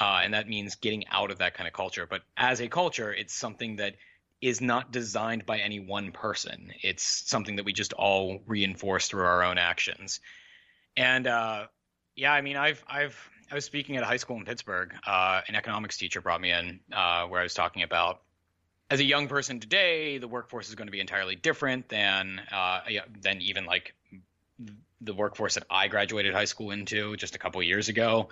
uh, 0.00 0.20
and 0.24 0.34
that 0.34 0.48
means 0.48 0.76
getting 0.76 1.04
out 1.08 1.30
of 1.30 1.38
that 1.38 1.54
kind 1.54 1.66
of 1.66 1.74
culture. 1.74 2.06
But 2.06 2.22
as 2.36 2.60
a 2.60 2.68
culture, 2.68 3.12
it's 3.12 3.34
something 3.34 3.76
that 3.76 3.94
is 4.40 4.60
not 4.60 4.90
designed 4.90 5.44
by 5.44 5.58
any 5.58 5.80
one 5.80 6.12
person. 6.12 6.72
It's 6.82 7.04
something 7.28 7.56
that 7.56 7.64
we 7.64 7.72
just 7.72 7.92
all 7.92 8.42
reinforce 8.46 9.08
through 9.08 9.24
our 9.24 9.42
own 9.42 9.58
actions. 9.58 10.20
And 10.96 11.26
uh, 11.26 11.66
yeah, 12.16 12.32
I 12.32 12.40
mean, 12.40 12.56
I've 12.56 12.82
I've 12.88 13.30
I 13.50 13.54
was 13.54 13.64
speaking 13.64 13.96
at 13.96 14.02
a 14.02 14.06
high 14.06 14.16
school 14.16 14.36
in 14.36 14.44
Pittsburgh. 14.44 14.94
Uh, 15.06 15.40
an 15.46 15.54
economics 15.54 15.96
teacher 15.96 16.20
brought 16.20 16.40
me 16.40 16.52
in 16.52 16.80
uh, 16.92 17.26
where 17.26 17.40
I 17.40 17.42
was 17.42 17.54
talking 17.54 17.82
about 17.82 18.22
as 18.90 18.98
a 18.98 19.04
young 19.04 19.28
person 19.28 19.60
today, 19.60 20.18
the 20.18 20.28
workforce 20.28 20.68
is 20.68 20.74
going 20.74 20.88
to 20.88 20.92
be 20.92 21.00
entirely 21.00 21.36
different 21.36 21.88
than 21.88 22.40
uh, 22.52 22.80
than 23.20 23.40
even 23.40 23.64
like 23.64 23.94
the 25.00 25.14
workforce 25.14 25.54
that 25.54 25.64
I 25.70 25.88
graduated 25.88 26.34
high 26.34 26.44
school 26.44 26.72
into 26.72 27.16
just 27.16 27.34
a 27.36 27.38
couple 27.38 27.62
years 27.62 27.88
ago. 27.88 28.28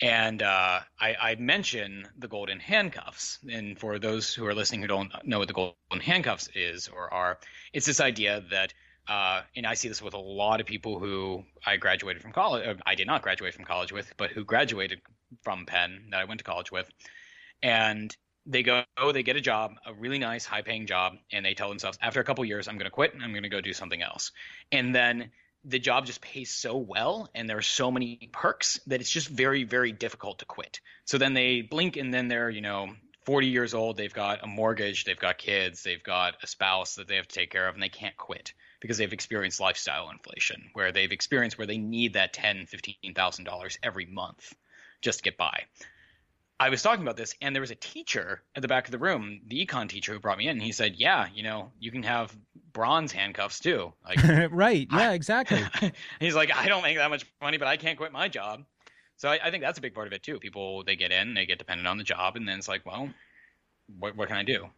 And 0.00 0.42
uh, 0.42 0.80
I, 1.00 1.14
I 1.20 1.34
mention 1.36 2.08
the 2.18 2.28
golden 2.28 2.58
handcuffs. 2.58 3.38
And 3.50 3.78
for 3.78 3.98
those 3.98 4.34
who 4.34 4.46
are 4.46 4.54
listening 4.54 4.82
who 4.82 4.88
don't 4.88 5.12
know 5.24 5.38
what 5.38 5.48
the 5.48 5.54
golden 5.54 6.00
handcuffs 6.00 6.48
is 6.54 6.88
or 6.88 7.12
are, 7.12 7.38
it's 7.72 7.86
this 7.86 8.00
idea 8.00 8.42
that, 8.50 8.74
uh, 9.08 9.42
and 9.54 9.66
I 9.66 9.74
see 9.74 9.88
this 9.88 10.02
with 10.02 10.14
a 10.14 10.18
lot 10.18 10.60
of 10.60 10.66
people 10.66 10.98
who 10.98 11.44
I 11.64 11.76
graduated 11.76 12.22
from 12.22 12.32
college, 12.32 12.66
uh, 12.66 12.74
I 12.84 12.96
did 12.96 13.06
not 13.06 13.22
graduate 13.22 13.54
from 13.54 13.64
college 13.64 13.92
with, 13.92 14.12
but 14.16 14.30
who 14.30 14.44
graduated 14.44 15.00
from 15.42 15.66
Penn 15.66 16.08
that 16.10 16.20
I 16.20 16.24
went 16.24 16.38
to 16.38 16.44
college 16.44 16.72
with. 16.72 16.90
And 17.62 18.14
they 18.46 18.62
go, 18.62 18.82
they 19.12 19.22
get 19.22 19.36
a 19.36 19.40
job, 19.40 19.72
a 19.86 19.94
really 19.94 20.18
nice, 20.18 20.44
high 20.44 20.62
paying 20.62 20.86
job, 20.86 21.14
and 21.32 21.44
they 21.44 21.54
tell 21.54 21.68
themselves, 21.68 21.98
after 22.02 22.20
a 22.20 22.24
couple 22.24 22.44
years, 22.44 22.68
I'm 22.68 22.76
going 22.76 22.86
to 22.86 22.90
quit 22.90 23.14
and 23.14 23.22
I'm 23.22 23.30
going 23.30 23.44
to 23.44 23.48
go 23.48 23.60
do 23.60 23.72
something 23.72 24.02
else. 24.02 24.32
And 24.70 24.94
then 24.94 25.30
the 25.64 25.78
job 25.78 26.06
just 26.06 26.20
pays 26.20 26.50
so 26.50 26.76
well 26.76 27.28
and 27.34 27.48
there 27.48 27.56
are 27.56 27.62
so 27.62 27.90
many 27.90 28.28
perks 28.32 28.80
that 28.86 29.00
it's 29.00 29.10
just 29.10 29.28
very 29.28 29.64
very 29.64 29.92
difficult 29.92 30.38
to 30.38 30.44
quit 30.44 30.80
so 31.04 31.18
then 31.18 31.34
they 31.34 31.62
blink 31.62 31.96
and 31.96 32.12
then 32.12 32.28
they're 32.28 32.50
you 32.50 32.60
know 32.60 32.88
40 33.24 33.46
years 33.46 33.74
old 33.74 33.96
they've 33.96 34.12
got 34.12 34.44
a 34.44 34.46
mortgage 34.46 35.04
they've 35.04 35.18
got 35.18 35.38
kids 35.38 35.82
they've 35.82 36.02
got 36.02 36.34
a 36.42 36.46
spouse 36.46 36.96
that 36.96 37.08
they 37.08 37.16
have 37.16 37.28
to 37.28 37.34
take 37.34 37.50
care 37.50 37.68
of 37.68 37.74
and 37.74 37.82
they 37.82 37.88
can't 37.88 38.16
quit 38.16 38.52
because 38.80 38.98
they've 38.98 39.12
experienced 39.12 39.60
lifestyle 39.60 40.10
inflation 40.10 40.70
where 40.74 40.92
they've 40.92 41.12
experienced 41.12 41.56
where 41.56 41.66
they 41.66 41.78
need 41.78 42.14
that 42.14 42.32
10 42.32 42.66
15000 42.66 43.44
dollars 43.44 43.78
every 43.82 44.06
month 44.06 44.54
just 45.00 45.18
to 45.18 45.24
get 45.24 45.36
by 45.36 45.64
I 46.58 46.68
was 46.68 46.82
talking 46.82 47.02
about 47.02 47.16
this, 47.16 47.34
and 47.40 47.54
there 47.54 47.60
was 47.60 47.72
a 47.72 47.76
teacher 47.76 48.40
at 48.54 48.62
the 48.62 48.68
back 48.68 48.84
of 48.86 48.92
the 48.92 48.98
room, 48.98 49.40
the 49.48 49.66
econ 49.66 49.88
teacher 49.88 50.12
who 50.12 50.20
brought 50.20 50.38
me 50.38 50.46
in. 50.46 50.52
And 50.56 50.62
he 50.62 50.70
said, 50.70 50.94
"Yeah, 50.96 51.26
you 51.34 51.42
know, 51.42 51.72
you 51.80 51.90
can 51.90 52.04
have 52.04 52.34
bronze 52.74 53.12
handcuffs 53.12 53.60
too." 53.60 53.94
Like, 54.04 54.18
right? 54.50 54.86
Yeah, 54.92 55.12
exactly. 55.12 55.62
he's 56.20 56.34
like, 56.34 56.54
"I 56.54 56.68
don't 56.68 56.82
make 56.82 56.98
that 56.98 57.08
much 57.08 57.24
money, 57.40 57.56
but 57.56 57.68
I 57.68 57.78
can't 57.78 57.96
quit 57.96 58.12
my 58.12 58.28
job." 58.28 58.64
So 59.16 59.30
I, 59.30 59.38
I 59.44 59.50
think 59.50 59.62
that's 59.62 59.78
a 59.78 59.80
big 59.82 59.94
part 59.94 60.06
of 60.06 60.12
it 60.12 60.22
too. 60.22 60.38
People 60.38 60.84
they 60.84 60.96
get 60.96 61.12
in, 61.12 61.34
they 61.34 61.46
get 61.46 61.58
dependent 61.58 61.88
on 61.88 61.96
the 61.96 62.04
job, 62.04 62.36
and 62.36 62.46
then 62.46 62.58
it's 62.58 62.68
like, 62.68 62.84
well, 62.84 63.08
what 63.98 64.16
what 64.16 64.28
can 64.28 64.36
I 64.36 64.42
do? 64.42 64.68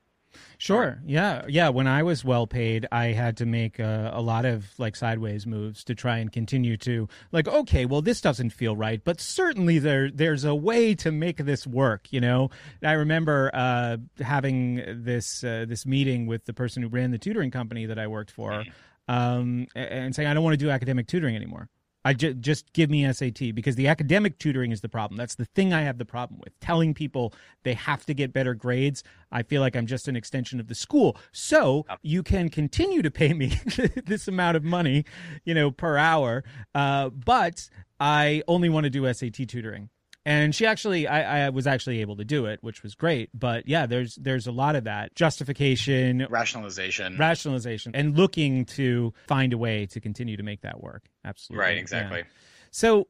Sure. 0.58 1.00
Yeah. 1.04 1.44
Yeah. 1.48 1.68
When 1.68 1.86
I 1.86 2.02
was 2.02 2.24
well 2.24 2.46
paid, 2.46 2.86
I 2.90 3.06
had 3.06 3.36
to 3.38 3.46
make 3.46 3.78
a, 3.78 4.10
a 4.14 4.22
lot 4.22 4.44
of 4.44 4.66
like 4.78 4.96
sideways 4.96 5.46
moves 5.46 5.84
to 5.84 5.94
try 5.94 6.18
and 6.18 6.32
continue 6.32 6.76
to 6.78 7.08
like, 7.32 7.48
okay, 7.48 7.84
well, 7.86 8.02
this 8.02 8.20
doesn't 8.20 8.50
feel 8.50 8.76
right, 8.76 9.02
but 9.04 9.20
certainly 9.20 9.78
there 9.78 10.10
there's 10.10 10.44
a 10.44 10.54
way 10.54 10.94
to 10.96 11.12
make 11.12 11.38
this 11.38 11.66
work. 11.66 12.12
You 12.12 12.20
know, 12.20 12.50
I 12.82 12.92
remember 12.92 13.50
uh, 13.52 13.98
having 14.20 15.02
this 15.04 15.44
uh, 15.44 15.66
this 15.68 15.86
meeting 15.86 16.26
with 16.26 16.44
the 16.44 16.52
person 16.52 16.82
who 16.82 16.88
ran 16.88 17.10
the 17.10 17.18
tutoring 17.18 17.50
company 17.50 17.86
that 17.86 17.98
I 17.98 18.06
worked 18.06 18.30
for, 18.30 18.64
um, 19.08 19.66
and 19.74 20.14
saying 20.14 20.28
I 20.28 20.34
don't 20.34 20.44
want 20.44 20.54
to 20.54 20.64
do 20.64 20.70
academic 20.70 21.06
tutoring 21.06 21.36
anymore. 21.36 21.68
I 22.06 22.12
ju- 22.12 22.34
just 22.34 22.72
give 22.72 22.88
me 22.88 23.12
SAT 23.12 23.52
because 23.52 23.74
the 23.74 23.88
academic 23.88 24.38
tutoring 24.38 24.70
is 24.70 24.80
the 24.80 24.88
problem. 24.88 25.18
That's 25.18 25.34
the 25.34 25.44
thing 25.44 25.72
I 25.72 25.82
have 25.82 25.98
the 25.98 26.04
problem 26.04 26.38
with. 26.38 26.56
Telling 26.60 26.94
people 26.94 27.34
they 27.64 27.74
have 27.74 28.06
to 28.06 28.14
get 28.14 28.32
better 28.32 28.54
grades. 28.54 29.02
I 29.32 29.42
feel 29.42 29.60
like 29.60 29.74
I'm 29.74 29.86
just 29.86 30.06
an 30.06 30.14
extension 30.14 30.60
of 30.60 30.68
the 30.68 30.74
school. 30.76 31.16
So 31.32 31.84
you 32.02 32.22
can 32.22 32.48
continue 32.48 33.02
to 33.02 33.10
pay 33.10 33.32
me 33.34 33.58
this 34.06 34.28
amount 34.28 34.56
of 34.56 34.62
money, 34.62 35.04
you 35.44 35.52
know, 35.52 35.72
per 35.72 35.96
hour. 35.96 36.44
Uh, 36.76 37.08
but 37.10 37.68
I 37.98 38.44
only 38.46 38.68
want 38.68 38.84
to 38.84 38.90
do 38.90 39.12
SAT 39.12 39.48
tutoring. 39.48 39.90
And 40.26 40.52
she 40.52 40.66
actually, 40.66 41.06
I, 41.06 41.46
I 41.46 41.50
was 41.50 41.68
actually 41.68 42.00
able 42.00 42.16
to 42.16 42.24
do 42.24 42.46
it, 42.46 42.58
which 42.60 42.82
was 42.82 42.96
great. 42.96 43.30
But 43.32 43.68
yeah, 43.68 43.86
there's 43.86 44.16
there's 44.16 44.48
a 44.48 44.52
lot 44.52 44.74
of 44.74 44.82
that 44.84 45.14
justification, 45.14 46.26
rationalization, 46.28 47.16
rationalization, 47.16 47.92
and 47.94 48.16
looking 48.16 48.64
to 48.64 49.14
find 49.28 49.52
a 49.52 49.58
way 49.58 49.86
to 49.86 50.00
continue 50.00 50.36
to 50.36 50.42
make 50.42 50.62
that 50.62 50.82
work. 50.82 51.04
Absolutely, 51.24 51.64
Right, 51.64 51.78
exactly. 51.78 52.18
Yeah. 52.18 52.24
So, 52.72 53.06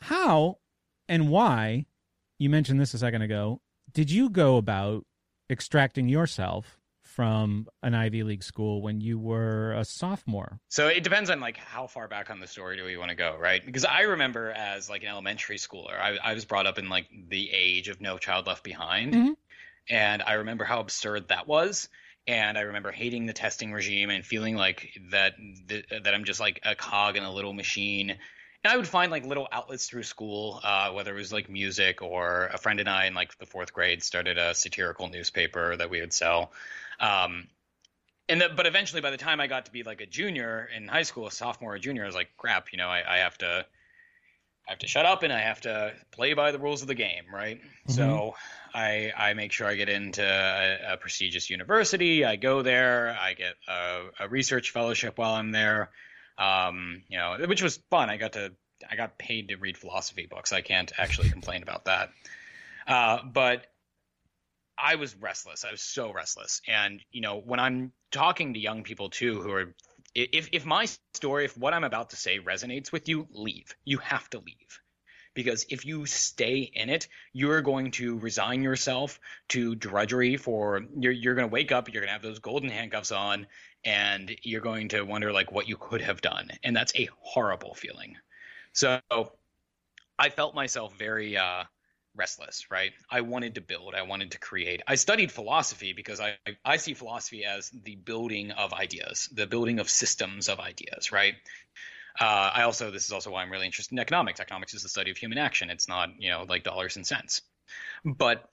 how 0.00 0.56
and 1.06 1.28
why? 1.28 1.84
You 2.38 2.48
mentioned 2.48 2.80
this 2.80 2.94
a 2.94 2.98
second 2.98 3.20
ago. 3.20 3.60
Did 3.92 4.10
you 4.10 4.30
go 4.30 4.56
about 4.56 5.04
extracting 5.50 6.08
yourself 6.08 6.80
from 7.14 7.66
an 7.82 7.94
Ivy 7.94 8.22
League 8.22 8.42
school 8.42 8.82
when 8.82 9.00
you 9.00 9.18
were 9.18 9.72
a 9.72 9.84
sophomore? 9.84 10.58
So 10.68 10.88
it 10.88 11.04
depends 11.04 11.30
on 11.30 11.40
like 11.40 11.56
how 11.56 11.86
far 11.86 12.08
back 12.08 12.30
on 12.30 12.40
the 12.40 12.46
story 12.46 12.76
do 12.76 12.84
we 12.84 12.96
want 12.96 13.10
to 13.10 13.14
go, 13.14 13.36
right? 13.38 13.64
Because 13.64 13.84
I 13.84 14.00
remember 14.02 14.50
as 14.50 14.88
like 14.90 15.02
an 15.02 15.08
elementary 15.08 15.56
schooler, 15.58 15.98
I, 15.98 16.16
I 16.22 16.34
was 16.34 16.44
brought 16.44 16.66
up 16.66 16.78
in 16.78 16.88
like 16.88 17.06
the 17.28 17.50
age 17.52 17.88
of 17.88 18.00
No 18.00 18.18
Child 18.18 18.46
Left 18.46 18.64
Behind, 18.64 19.12
Mhm. 19.14 19.34
and 19.88 20.22
I 20.22 20.34
remember 20.34 20.64
how 20.64 20.80
absurd 20.80 21.28
that 21.28 21.46
was. 21.46 21.88
And 22.26 22.56
I 22.56 22.60
remember 22.62 22.92
hating 22.92 23.26
the 23.26 23.32
testing 23.32 23.72
regime 23.72 24.08
and 24.08 24.24
feeling 24.24 24.54
like 24.56 24.96
that 25.10 25.34
th- 25.68 25.86
that 26.04 26.14
I'm 26.14 26.24
just 26.24 26.38
like 26.38 26.60
a 26.64 26.76
cog 26.76 27.16
in 27.16 27.24
a 27.24 27.32
little 27.32 27.52
machine. 27.52 28.10
And 28.64 28.72
I 28.72 28.76
would 28.76 28.86
find 28.86 29.10
like 29.10 29.26
little 29.26 29.48
outlets 29.50 29.88
through 29.88 30.04
school, 30.04 30.60
uh, 30.62 30.92
whether 30.92 31.10
it 31.10 31.18
was 31.18 31.32
like 31.32 31.50
music 31.50 32.00
or 32.00 32.46
a 32.54 32.58
friend 32.58 32.78
and 32.78 32.88
I 32.88 33.06
in 33.06 33.14
like 33.14 33.36
the 33.38 33.46
fourth 33.46 33.72
grade 33.72 34.04
started 34.04 34.38
a 34.38 34.54
satirical 34.54 35.08
newspaper 35.08 35.76
that 35.76 35.90
we 35.90 36.00
would 36.00 36.12
sell. 36.12 36.52
Um, 37.00 37.48
and 38.28 38.40
the, 38.40 38.48
but 38.54 38.66
eventually, 38.66 39.00
by 39.00 39.10
the 39.10 39.16
time 39.16 39.40
I 39.40 39.46
got 39.46 39.66
to 39.66 39.72
be 39.72 39.82
like 39.82 40.00
a 40.00 40.06
junior 40.06 40.68
in 40.74 40.88
high 40.88 41.02
school, 41.02 41.26
a 41.26 41.30
sophomore 41.32 41.74
or 41.74 41.78
junior, 41.78 42.04
I 42.04 42.06
was 42.06 42.14
like, 42.14 42.30
crap, 42.36 42.72
you 42.72 42.78
know, 42.78 42.88
I, 42.88 43.02
I 43.06 43.18
have 43.18 43.36
to, 43.38 43.66
I 44.68 44.70
have 44.70 44.78
to 44.78 44.86
shut 44.86 45.04
up 45.04 45.22
and 45.22 45.32
I 45.32 45.40
have 45.40 45.60
to 45.62 45.92
play 46.12 46.34
by 46.34 46.52
the 46.52 46.58
rules 46.58 46.82
of 46.82 46.88
the 46.88 46.94
game, 46.94 47.24
right? 47.32 47.60
So 47.88 48.34
I 48.74 49.12
I 49.16 49.34
make 49.34 49.52
sure 49.52 49.66
I 49.66 49.74
get 49.74 49.88
into 49.88 50.22
a, 50.22 50.94
a 50.94 50.96
prestigious 50.96 51.50
university. 51.50 52.24
I 52.24 52.36
go 52.36 52.62
there. 52.62 53.16
I 53.20 53.34
get 53.34 53.54
a, 53.68 54.02
a 54.20 54.28
research 54.28 54.70
fellowship 54.70 55.18
while 55.18 55.34
I'm 55.34 55.50
there. 55.50 55.90
Um, 56.38 57.02
you 57.08 57.18
know, 57.18 57.36
which 57.46 57.62
was 57.62 57.78
fun. 57.90 58.08
I 58.08 58.16
got 58.16 58.34
to 58.34 58.52
I 58.90 58.96
got 58.96 59.18
paid 59.18 59.48
to 59.48 59.56
read 59.56 59.76
philosophy 59.76 60.26
books. 60.26 60.52
I 60.52 60.60
can't 60.60 60.92
actually 60.96 61.30
complain 61.30 61.62
about 61.62 61.84
that. 61.86 62.10
Uh, 62.86 63.18
but 63.24 63.66
I 64.82 64.96
was 64.96 65.14
restless. 65.14 65.64
I 65.64 65.70
was 65.70 65.80
so 65.80 66.12
restless. 66.12 66.60
And, 66.66 67.00
you 67.12 67.20
know, 67.20 67.38
when 67.38 67.60
I'm 67.60 67.92
talking 68.10 68.54
to 68.54 68.60
young 68.60 68.82
people 68.82 69.10
too 69.10 69.40
who 69.40 69.52
are 69.52 69.74
if 70.14 70.48
if 70.52 70.66
my 70.66 70.86
story, 71.14 71.44
if 71.46 71.56
what 71.56 71.72
I'm 71.72 71.84
about 71.84 72.10
to 72.10 72.16
say 72.16 72.38
resonates 72.40 72.92
with 72.92 73.08
you, 73.08 73.28
leave. 73.30 73.74
You 73.84 73.98
have 73.98 74.28
to 74.30 74.38
leave. 74.38 74.80
Because 75.34 75.64
if 75.70 75.86
you 75.86 76.04
stay 76.04 76.58
in 76.58 76.90
it, 76.90 77.08
you're 77.32 77.62
going 77.62 77.92
to 77.92 78.18
resign 78.18 78.62
yourself 78.62 79.18
to 79.50 79.74
drudgery 79.74 80.36
for 80.36 80.82
you're 80.98 81.12
you're 81.12 81.34
going 81.36 81.48
to 81.48 81.52
wake 81.52 81.72
up, 81.72 81.88
you're 81.88 82.02
going 82.02 82.08
to 82.08 82.12
have 82.12 82.22
those 82.22 82.40
golden 82.40 82.68
handcuffs 82.68 83.12
on 83.12 83.46
and 83.84 84.36
you're 84.42 84.60
going 84.60 84.88
to 84.88 85.02
wonder 85.02 85.32
like 85.32 85.50
what 85.50 85.68
you 85.68 85.76
could 85.76 86.02
have 86.02 86.20
done. 86.20 86.50
And 86.62 86.76
that's 86.76 86.94
a 86.96 87.08
horrible 87.20 87.74
feeling. 87.74 88.16
So 88.74 89.00
I 90.18 90.28
felt 90.28 90.54
myself 90.54 90.94
very 90.98 91.36
uh 91.36 91.64
restless, 92.14 92.70
right? 92.70 92.92
I 93.10 93.22
wanted 93.22 93.54
to 93.56 93.60
build, 93.60 93.94
I 93.94 94.02
wanted 94.02 94.32
to 94.32 94.38
create. 94.38 94.82
I 94.86 94.96
studied 94.96 95.32
philosophy 95.32 95.92
because 95.92 96.20
I 96.20 96.36
I 96.64 96.76
see 96.76 96.94
philosophy 96.94 97.44
as 97.44 97.70
the 97.70 97.96
building 97.96 98.50
of 98.50 98.72
ideas, 98.72 99.28
the 99.32 99.46
building 99.46 99.78
of 99.78 99.88
systems 99.88 100.48
of 100.48 100.60
ideas, 100.60 101.12
right? 101.12 101.34
Uh, 102.20 102.50
I 102.54 102.62
also 102.62 102.90
this 102.90 103.06
is 103.06 103.12
also 103.12 103.30
why 103.30 103.42
I'm 103.42 103.50
really 103.50 103.66
interested 103.66 103.92
in 103.92 103.98
economics. 103.98 104.40
Economics 104.40 104.74
is 104.74 104.82
the 104.82 104.88
study 104.88 105.10
of 105.10 105.16
human 105.16 105.38
action. 105.38 105.70
It's 105.70 105.88
not 105.88 106.10
you 106.18 106.30
know 106.30 106.44
like 106.48 106.64
dollars 106.64 106.96
and 106.96 107.06
cents. 107.06 107.42
But 108.04 108.44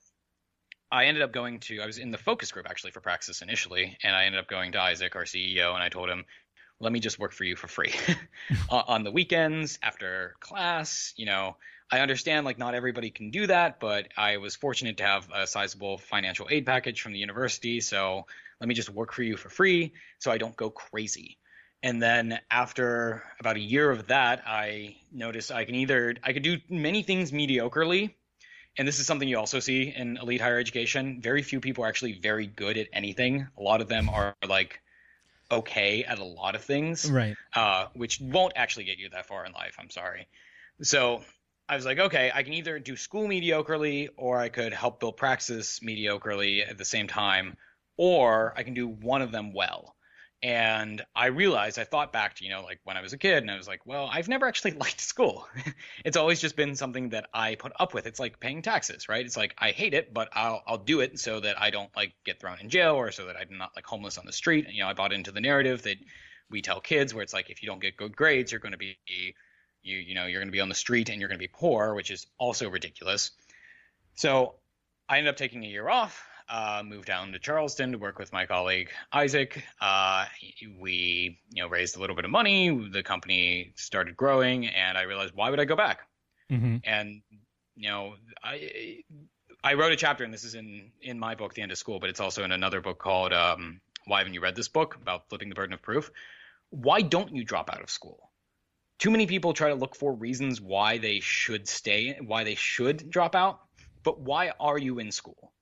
I 0.91 1.05
ended 1.05 1.23
up 1.23 1.31
going 1.31 1.59
to 1.61 1.81
I 1.81 1.85
was 1.85 1.97
in 1.97 2.11
the 2.11 2.17
focus 2.17 2.51
group 2.51 2.67
actually 2.69 2.91
for 2.91 3.01
Praxis 3.01 3.41
initially, 3.41 3.97
and 4.03 4.15
I 4.15 4.25
ended 4.25 4.39
up 4.39 4.47
going 4.47 4.71
to 4.73 4.81
Isaac, 4.81 5.15
our 5.15 5.25
CEO, 5.25 5.73
and 5.73 5.83
I 5.83 5.89
told 5.89 6.09
him, 6.09 6.25
"Let 6.79 6.93
me 6.93 6.99
just 6.99 7.19
work 7.19 7.33
for 7.33 7.43
you 7.43 7.55
for 7.55 7.67
free 7.67 7.93
on 8.69 8.83
on 8.87 9.03
the 9.03 9.11
weekends 9.11 9.77
after 9.83 10.35
class." 10.39 11.13
You 11.17 11.25
know, 11.25 11.57
I 11.91 11.99
understand 12.01 12.45
like 12.45 12.57
not 12.57 12.75
everybody 12.75 13.09
can 13.09 13.31
do 13.31 13.47
that, 13.47 13.79
but 13.79 14.09
I 14.15 14.37
was 14.37 14.55
fortunate 14.55 14.97
to 14.97 15.03
have 15.03 15.29
a 15.33 15.47
sizable 15.47 15.97
financial 15.97 16.47
aid 16.49 16.65
package 16.65 17.01
from 17.01 17.13
the 17.13 17.19
university, 17.19 17.81
so 17.81 18.25
let 18.59 18.67
me 18.67 18.75
just 18.75 18.89
work 18.89 19.13
for 19.13 19.23
you 19.23 19.37
for 19.37 19.49
free 19.49 19.93
so 20.19 20.31
I 20.31 20.37
don't 20.37 20.55
go 20.55 20.69
crazy. 20.69 21.37
And 21.81 22.01
then 22.01 22.39
after 22.51 23.23
about 23.39 23.55
a 23.55 23.61
year 23.61 23.89
of 23.89 24.07
that, 24.07 24.43
I 24.45 24.97
noticed 25.11 25.51
I 25.51 25.65
can 25.65 25.75
either 25.75 26.15
I 26.23 26.33
could 26.33 26.43
do 26.43 26.57
many 26.69 27.03
things 27.03 27.31
mediocrely, 27.31 28.13
and 28.77 28.87
this 28.87 28.99
is 28.99 29.07
something 29.07 29.27
you 29.27 29.37
also 29.39 29.59
see 29.59 29.93
in 29.95 30.17
elite 30.17 30.41
higher 30.41 30.59
education. 30.59 31.21
Very 31.21 31.41
few 31.41 31.59
people 31.59 31.85
are 31.85 31.87
actually 31.87 32.19
very 32.19 32.45
good 32.47 32.77
at 32.77 32.87
anything. 32.93 33.47
A 33.57 33.61
lot 33.61 33.81
of 33.81 33.87
them 33.87 34.09
are 34.09 34.35
like 34.47 34.81
okay 35.51 36.03
at 36.03 36.19
a 36.19 36.23
lot 36.23 36.53
of 36.53 36.63
things, 36.63 37.09
Right. 37.09 37.35
uh, 37.55 37.87
which 37.93 38.19
won't 38.21 38.53
actually 38.55 38.83
get 38.83 38.99
you 38.99 39.09
that 39.09 39.25
far 39.25 39.45
in 39.45 39.53
life. 39.53 39.77
I'm 39.79 39.89
sorry. 39.89 40.27
So 40.81 41.23
I 41.69 41.75
was 41.75 41.85
like, 41.85 41.99
okay, 41.99 42.31
I 42.33 42.41
can 42.41 42.53
either 42.53 42.79
do 42.79 42.95
school 42.95 43.27
mediocrely 43.27 44.09
or 44.17 44.39
I 44.39 44.49
could 44.49 44.73
help 44.73 44.99
build 44.99 45.17
praxis 45.17 45.79
mediocrely 45.81 46.67
at 46.67 46.79
the 46.79 46.83
same 46.85 47.07
time, 47.07 47.57
or 47.95 48.55
I 48.57 48.63
can 48.63 48.73
do 48.73 48.87
one 48.87 49.21
of 49.21 49.31
them 49.31 49.53
well. 49.53 49.95
And 50.41 51.03
I 51.15 51.27
realized, 51.27 51.77
I 51.77 51.83
thought 51.83 52.11
back 52.11 52.35
to, 52.35 52.43
you 52.43 52.49
know, 52.49 52.63
like 52.63 52.79
when 52.85 52.97
I 52.97 53.01
was 53.01 53.13
a 53.13 53.19
kid, 53.19 53.43
and 53.43 53.51
I 53.51 53.57
was 53.57 53.67
like, 53.67 53.85
well, 53.85 54.09
I've 54.11 54.27
never 54.27 54.47
actually 54.47 54.71
liked 54.79 54.99
school. 54.99 55.47
it's 56.05 56.17
always 56.17 56.41
just 56.41 56.55
been 56.55 56.75
something 56.75 57.09
that 57.09 57.29
I 57.35 57.53
put 57.53 57.73
up 57.79 57.93
with. 57.93 58.07
It's 58.07 58.19
like 58.19 58.39
paying 58.39 58.63
taxes, 58.63 59.07
right? 59.07 59.23
It's 59.23 59.37
like 59.37 59.53
I 59.59 59.69
hate 59.69 59.93
it, 59.93 60.11
but 60.11 60.29
I'll 60.33 60.63
I'll 60.65 60.77
do 60.79 61.01
it 61.01 61.19
so 61.19 61.39
that 61.41 61.61
I 61.61 61.69
don't 61.69 61.95
like 61.95 62.13
get 62.25 62.39
thrown 62.39 62.59
in 62.59 62.69
jail 62.69 62.95
or 62.95 63.11
so 63.11 63.27
that 63.27 63.35
I'm 63.35 63.59
not 63.59 63.73
like 63.75 63.85
homeless 63.85 64.17
on 64.17 64.25
the 64.25 64.33
street. 64.33 64.65
And, 64.65 64.73
You 64.73 64.83
know, 64.83 64.89
I 64.89 64.93
bought 64.93 65.13
into 65.13 65.31
the 65.31 65.41
narrative 65.41 65.83
that 65.83 65.97
we 66.49 66.63
tell 66.63 66.81
kids 66.81 67.13
where 67.13 67.21
it's 67.21 67.33
like 67.33 67.51
if 67.51 67.61
you 67.61 67.67
don't 67.67 67.81
get 67.81 67.95
good 67.95 68.15
grades, 68.15 68.51
you're 68.51 68.61
going 68.61 68.71
to 68.71 68.77
be 68.77 68.97
you 69.89 69.97
you 69.97 70.15
know 70.15 70.25
you're 70.25 70.39
going 70.39 70.47
to 70.47 70.53
be 70.53 70.61
on 70.61 70.69
the 70.69 70.75
street 70.75 71.09
and 71.09 71.19
you're 71.19 71.29
going 71.29 71.39
to 71.39 71.47
be 71.47 71.51
poor, 71.51 71.93
which 71.93 72.11
is 72.11 72.27
also 72.37 72.69
ridiculous. 72.69 73.31
So 74.15 74.55
I 75.07 75.17
ended 75.17 75.31
up 75.31 75.37
taking 75.37 75.63
a 75.63 75.67
year 75.67 75.89
off, 75.89 76.23
uh, 76.49 76.83
moved 76.85 77.05
down 77.05 77.31
to 77.31 77.39
Charleston 77.39 77.91
to 77.93 77.97
work 77.97 78.19
with 78.19 78.31
my 78.31 78.45
colleague 78.45 78.89
Isaac. 79.11 79.63
Uh, 79.81 80.25
we 80.79 81.39
you 81.51 81.63
know 81.63 81.69
raised 81.69 81.97
a 81.97 81.99
little 81.99 82.15
bit 82.15 82.25
of 82.25 82.31
money. 82.31 82.69
The 82.69 83.03
company 83.03 83.73
started 83.75 84.15
growing, 84.15 84.67
and 84.67 84.97
I 84.97 85.03
realized 85.03 85.33
why 85.35 85.49
would 85.49 85.59
I 85.59 85.65
go 85.65 85.75
back? 85.75 86.01
Mm-hmm. 86.51 86.77
And 86.83 87.21
you 87.75 87.89
know 87.89 88.15
I 88.43 89.03
I 89.63 89.73
wrote 89.73 89.91
a 89.91 89.97
chapter, 89.97 90.23
and 90.23 90.33
this 90.33 90.43
is 90.43 90.55
in 90.55 90.91
in 91.01 91.19
my 91.19 91.35
book, 91.35 91.53
The 91.53 91.61
End 91.61 91.71
of 91.71 91.77
School, 91.77 91.99
but 91.99 92.09
it's 92.09 92.19
also 92.19 92.43
in 92.43 92.51
another 92.51 92.81
book 92.81 92.99
called 92.99 93.33
um, 93.33 93.81
Why 94.05 94.19
Haven't 94.19 94.33
You 94.33 94.41
Read 94.41 94.55
This 94.55 94.69
Book 94.69 94.95
about 94.95 95.29
flipping 95.29 95.49
the 95.49 95.55
burden 95.55 95.73
of 95.73 95.81
proof. 95.81 96.11
Why 96.69 97.01
don't 97.01 97.35
you 97.35 97.43
drop 97.43 97.69
out 97.73 97.81
of 97.81 97.89
school? 97.89 98.28
Too 98.99 99.11
many 99.11 99.25
people 99.27 99.53
try 99.53 99.69
to 99.69 99.75
look 99.75 99.95
for 99.95 100.13
reasons 100.13 100.59
why 100.59 100.97
they 100.97 101.21
should 101.21 101.67
stay, 101.67 102.17
why 102.21 102.43
they 102.43 102.55
should 102.55 103.09
drop 103.09 103.33
out. 103.33 103.61
But 104.03 104.19
why 104.19 104.51
are 104.59 104.77
you 104.77 104.99
in 104.99 105.11
school? 105.11 105.53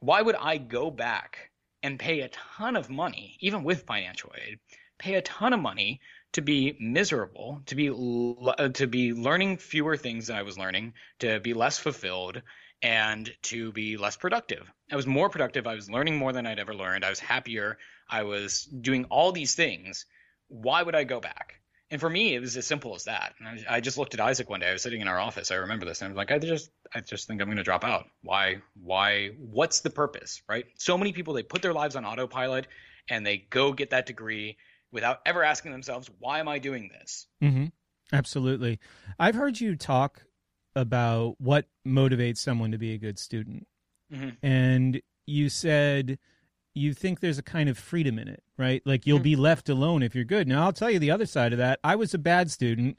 Why 0.00 0.20
would 0.20 0.36
I 0.36 0.56
go 0.56 0.90
back 0.90 1.50
and 1.82 1.98
pay 1.98 2.20
a 2.20 2.30
ton 2.30 2.76
of 2.76 2.90
money, 2.90 3.36
even 3.40 3.62
with 3.62 3.84
financial 3.86 4.32
aid, 4.34 4.58
pay 4.98 5.14
a 5.14 5.22
ton 5.22 5.52
of 5.52 5.60
money 5.60 6.00
to 6.32 6.40
be 6.40 6.76
miserable, 6.80 7.62
to 7.66 7.74
be 7.74 7.90
uh, 7.90 8.68
to 8.68 8.86
be 8.86 9.12
learning 9.12 9.58
fewer 9.58 9.96
things 9.96 10.28
than 10.28 10.36
I 10.36 10.42
was 10.42 10.58
learning, 10.58 10.94
to 11.18 11.40
be 11.40 11.54
less 11.54 11.78
fulfilled, 11.78 12.40
and 12.80 13.30
to 13.42 13.72
be 13.72 13.96
less 13.96 14.16
productive. 14.16 14.70
I 14.90 14.96
was 14.96 15.06
more 15.06 15.28
productive. 15.28 15.66
I 15.66 15.74
was 15.74 15.90
learning 15.90 16.16
more 16.16 16.32
than 16.32 16.46
I'd 16.46 16.58
ever 16.58 16.74
learned. 16.74 17.04
I 17.04 17.10
was 17.10 17.20
happier. 17.20 17.78
I 18.08 18.22
was 18.22 18.64
doing 18.64 19.04
all 19.06 19.32
these 19.32 19.54
things. 19.54 20.06
Why 20.48 20.82
would 20.82 20.94
I 20.94 21.04
go 21.04 21.20
back? 21.20 21.61
And 21.92 22.00
for 22.00 22.08
me, 22.08 22.34
it 22.34 22.40
was 22.40 22.56
as 22.56 22.66
simple 22.66 22.94
as 22.94 23.04
that. 23.04 23.34
And 23.38 23.46
I, 23.68 23.76
I 23.76 23.80
just 23.80 23.98
looked 23.98 24.14
at 24.14 24.20
Isaac 24.20 24.48
one 24.48 24.60
day. 24.60 24.70
I 24.70 24.72
was 24.72 24.80
sitting 24.82 25.02
in 25.02 25.08
our 25.08 25.20
office. 25.20 25.50
I 25.50 25.56
remember 25.56 25.84
this, 25.84 26.00
and 26.00 26.06
I 26.06 26.10
was 26.10 26.16
like, 26.16 26.32
I 26.32 26.38
just, 26.38 26.70
I 26.94 27.00
just 27.00 27.28
think 27.28 27.42
I'm 27.42 27.46
going 27.48 27.58
to 27.58 27.62
drop 27.62 27.84
out. 27.84 28.06
Why? 28.22 28.62
Why? 28.82 29.28
What's 29.38 29.80
the 29.80 29.90
purpose? 29.90 30.42
Right? 30.48 30.64
So 30.78 30.96
many 30.96 31.12
people 31.12 31.34
they 31.34 31.42
put 31.42 31.60
their 31.60 31.74
lives 31.74 31.94
on 31.94 32.06
autopilot, 32.06 32.66
and 33.10 33.26
they 33.26 33.36
go 33.50 33.74
get 33.74 33.90
that 33.90 34.06
degree 34.06 34.56
without 34.90 35.20
ever 35.26 35.44
asking 35.44 35.72
themselves, 35.72 36.10
why 36.18 36.38
am 36.40 36.48
I 36.48 36.58
doing 36.58 36.88
this? 36.98 37.26
Mm-hmm. 37.42 37.66
Absolutely. 38.10 38.78
I've 39.18 39.34
heard 39.34 39.60
you 39.60 39.76
talk 39.76 40.22
about 40.74 41.38
what 41.38 41.66
motivates 41.86 42.38
someone 42.38 42.72
to 42.72 42.78
be 42.78 42.94
a 42.94 42.98
good 42.98 43.18
student, 43.18 43.66
Mhm. 44.10 44.36
and 44.42 45.02
you 45.26 45.50
said 45.50 46.18
you 46.74 46.94
think 46.94 47.20
there's 47.20 47.38
a 47.38 47.42
kind 47.42 47.68
of 47.68 47.76
freedom 47.78 48.18
in 48.18 48.28
it, 48.28 48.42
right? 48.58 48.82
Like 48.86 49.06
you'll 49.06 49.18
be 49.18 49.36
left 49.36 49.68
alone 49.68 50.02
if 50.02 50.14
you're 50.14 50.24
good. 50.24 50.48
Now, 50.48 50.64
I'll 50.64 50.72
tell 50.72 50.90
you 50.90 50.98
the 50.98 51.10
other 51.10 51.26
side 51.26 51.52
of 51.52 51.58
that. 51.58 51.78
I 51.84 51.96
was 51.96 52.14
a 52.14 52.18
bad 52.18 52.50
student 52.50 52.96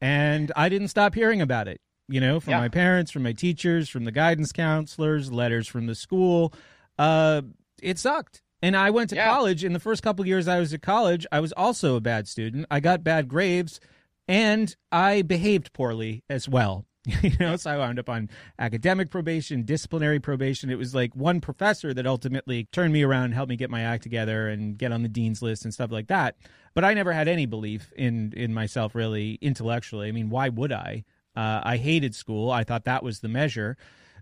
and 0.00 0.52
I 0.54 0.68
didn't 0.68 0.88
stop 0.88 1.14
hearing 1.14 1.40
about 1.40 1.68
it, 1.68 1.80
you 2.08 2.20
know, 2.20 2.38
from 2.40 2.52
Yeah. 2.52 2.58
my 2.60 2.68
parents, 2.68 3.10
from 3.10 3.22
my 3.24 3.32
teachers, 3.32 3.88
from 3.88 4.04
the 4.04 4.12
guidance 4.12 4.52
counselors, 4.52 5.32
letters 5.32 5.66
from 5.66 5.86
the 5.86 5.94
school. 5.94 6.52
Uh, 6.98 7.42
it 7.82 7.98
sucked. 7.98 8.42
And 8.62 8.76
I 8.76 8.90
went 8.90 9.10
to 9.10 9.16
college. 9.16 9.64
In 9.64 9.72
the 9.74 9.80
first 9.80 10.02
couple 10.02 10.22
of 10.22 10.26
years 10.26 10.48
I 10.48 10.58
was 10.60 10.72
at 10.72 10.80
college, 10.82 11.26
I 11.30 11.40
was 11.40 11.52
also 11.52 11.96
a 11.96 12.00
bad 12.00 12.26
student. 12.28 12.66
I 12.70 12.80
got 12.80 13.04
bad 13.04 13.28
grades 13.28 13.80
and 14.28 14.74
I 14.90 15.22
behaved 15.22 15.72
poorly 15.72 16.22
as 16.30 16.48
well. 16.48 16.86
you 17.22 17.30
know, 17.38 17.54
so 17.56 17.70
I 17.70 17.78
wound 17.78 18.00
up 18.00 18.08
on 18.08 18.28
academic 18.58 19.10
probation, 19.10 19.62
disciplinary 19.62 20.18
probation. 20.18 20.70
It 20.70 20.78
was 20.78 20.92
like 20.92 21.14
one 21.14 21.40
professor 21.40 21.94
that 21.94 22.06
ultimately 22.06 22.64
turned 22.72 22.92
me 22.92 23.04
around, 23.04 23.32
helped 23.32 23.48
me 23.48 23.56
get 23.56 23.70
my 23.70 23.82
act 23.82 24.02
together, 24.02 24.48
and 24.48 24.76
get 24.76 24.90
on 24.90 25.02
the 25.02 25.08
dean's 25.08 25.40
list 25.40 25.64
and 25.64 25.72
stuff 25.72 25.92
like 25.92 26.08
that. 26.08 26.36
But 26.74 26.84
I 26.84 26.94
never 26.94 27.12
had 27.12 27.28
any 27.28 27.46
belief 27.46 27.92
in 27.96 28.32
in 28.36 28.52
myself 28.52 28.94
really 28.94 29.38
intellectually. 29.40 30.08
I 30.08 30.12
mean, 30.12 30.30
why 30.30 30.48
would 30.48 30.72
I? 30.72 31.04
Uh, 31.36 31.60
I 31.62 31.76
hated 31.76 32.14
school. 32.14 32.50
I 32.50 32.64
thought 32.64 32.84
that 32.84 33.04
was 33.04 33.20
the 33.20 33.28
measure. 33.28 33.76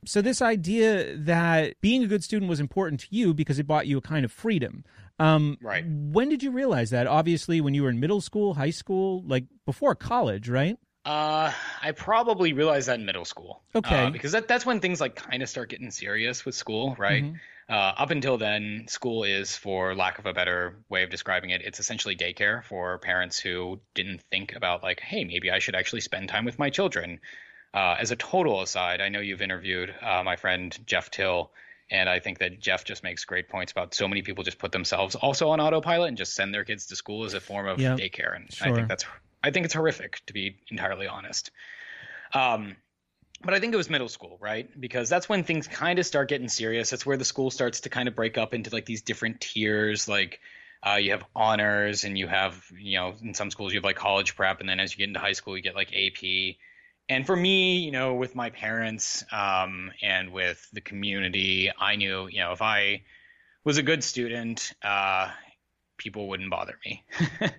So 0.05 0.21
this 0.21 0.43
idea 0.43 1.17
that 1.17 1.81
being 1.81 2.03
a 2.05 2.07
good 2.07 2.23
student 2.23 2.51
was 2.51 2.61
important 2.61 3.01
to 3.01 3.07
you 3.11 3.33
because 3.33 3.59
it 3.59 3.67
brought 3.67 3.87
you 3.87 3.97
a 3.97 4.03
kind 4.03 4.27
of 4.27 4.33
freedom. 4.33 4.85
Um, 5.19 5.57
right. 5.63 5.85
When 5.87 6.29
did 6.29 6.43
you 6.43 6.51
realize 6.51 6.91
that? 6.91 7.07
Obviously, 7.07 7.63
when 7.63 7.73
you 7.73 7.85
were 7.85 7.89
in 7.89 8.01
middle 8.01 8.21
school, 8.21 8.55
high 8.55 8.71
school, 8.71 9.23
like 9.27 9.45
before 9.65 9.95
college, 9.95 10.49
right? 10.51 10.77
Uh, 11.05 11.53
I 11.83 11.93
probably 11.93 12.55
realized 12.55 12.89
that 12.89 12.99
in 12.99 13.05
middle 13.05 13.25
school. 13.25 13.63
Okay. 13.75 14.07
Uh, 14.07 14.11
because 14.11 14.33
that, 14.33 14.49
that's 14.49 14.65
when 14.65 14.81
things 14.81 15.01
like 15.01 15.17
kind 15.17 15.43
of 15.43 15.49
start 15.49 15.69
getting 15.69 15.91
serious 15.91 16.45
with 16.45 16.55
school, 16.55 16.95
right? 16.99 17.25
Mhm. 17.25 17.41
Uh, 17.69 17.73
up 17.97 18.11
until 18.11 18.37
then, 18.37 18.85
school 18.89 19.25
is, 19.25 19.57
for 19.57 19.95
lack 19.95 20.19
of 20.19 20.27
a 20.27 20.33
better 20.33 20.77
way 20.89 21.03
of 21.03 21.11
describing 21.11 21.51
it, 21.51 21.63
it's 21.63 21.81
essentially 21.81 22.15
daycare 22.15 22.63
for 22.65 22.99
parents 22.99 23.39
who 23.39 23.81
didn't 23.95 24.21
think 24.31 24.55
about 24.55 24.83
like, 24.83 25.01
hey, 25.01 25.25
maybe 25.25 25.51
I 25.51 25.59
should 25.59 25.75
actually 25.75 26.03
spend 26.03 26.29
time 26.29 26.45
with 26.45 26.59
my 26.59 26.71
children. 26.71 27.21
Uh, 27.73 27.97
as 27.99 28.11
a 28.11 28.17
total 28.17 28.63
aside, 28.63 29.01
I 29.01 29.09
know 29.09 29.21
you've 29.21 29.43
interviewed 29.43 29.95
uh, 30.01 30.23
my 30.23 30.37
friend 30.37 30.79
Jeff 30.87 31.11
Till, 31.11 31.53
and 31.91 32.09
I 32.09 32.21
think 32.21 32.39
that 32.39 32.61
Jeff 32.61 32.85
just 32.85 33.03
makes 33.03 33.25
great 33.25 33.49
points 33.49 33.73
about 33.73 33.95
so 33.95 34.09
many 34.09 34.23
people 34.23 34.45
just 34.45 34.59
put 34.59 34.73
themselves 34.73 35.15
also 35.17 35.49
on 35.49 35.61
autopilot 35.61 36.09
and 36.09 36.17
just 36.17 36.35
send 36.35 36.55
their 36.55 36.65
kids 36.65 36.87
to 36.87 36.97
school 36.97 37.25
as 37.25 37.35
a 37.35 37.41
form 37.41 37.67
of 37.67 37.79
Yep. 37.81 37.99
daycare, 37.99 38.37
and 38.37 38.49
I 38.61 38.73
think 38.73 38.89
that's 38.89 39.05
I 39.45 39.51
think 39.51 39.67
it's 39.67 39.75
horrific 39.75 40.23
to 40.27 40.33
be 40.33 40.57
entirely 40.71 41.07
honest. 41.07 41.51
Um, 42.33 42.77
but 43.43 43.53
I 43.53 43.61
think 43.61 43.75
it 43.75 43.77
was 43.77 43.91
middle 43.91 44.09
school, 44.09 44.39
right? 44.41 44.69
Because 44.81 45.11
that's 45.11 45.29
when 45.29 45.45
things 45.45 45.69
kind 45.69 45.99
of 45.99 46.07
start 46.07 46.31
getting 46.31 46.49
serious. 46.49 46.89
That's 46.89 47.05
where 47.05 47.19
the 47.19 47.27
school 47.27 47.51
starts 47.51 47.81
to 47.81 47.91
kind 47.91 48.09
of 48.09 48.15
break 48.15 48.39
up 48.39 48.55
into 48.55 48.71
like 48.71 48.87
these 48.87 49.03
different 49.03 49.41
tiers. 49.41 50.09
Like 50.09 50.41
uh, 50.87 50.95
you 50.95 51.11
have 51.11 51.25
honors, 51.37 52.05
and 52.05 52.17
you 52.17 52.27
have, 52.27 52.65
you 52.79 52.99
know, 52.99 53.15
in 53.23 53.35
some 53.35 53.51
schools 53.51 53.75
you 53.75 53.79
have 53.79 53.85
like 53.85 53.97
college 53.97 54.35
prep, 54.35 54.61
and 54.61 54.69
then 54.69 54.81
as 54.81 54.93
you 54.93 54.99
get 54.99 55.09
into 55.09 55.21
high 55.21 55.33
school, 55.33 55.57
you 55.57 55.63
get 55.63 55.75
like 55.75 55.95
AP. 55.95 56.57
And 57.11 57.27
for 57.27 57.37
me, 57.37 57.81
you 57.81 57.91
know, 57.91 58.15
with 58.15 58.35
my 58.35 58.49
parents 58.49 59.25
um, 59.31 59.93
and 60.03 60.33
with 60.33 60.67
the 60.73 60.81
community, 60.81 61.71
I 61.79 61.97
knew, 61.97 62.29
you 62.29 62.39
know, 62.39 62.53
if 62.53 62.63
I 62.63 63.03
was 63.63 63.77
a 63.77 63.83
good 63.83 64.03
student, 64.03 64.73
uh, 64.83 65.31
people 65.99 66.29
wouldn't 66.29 66.51
bother 66.51 66.79
me. 66.85 67.05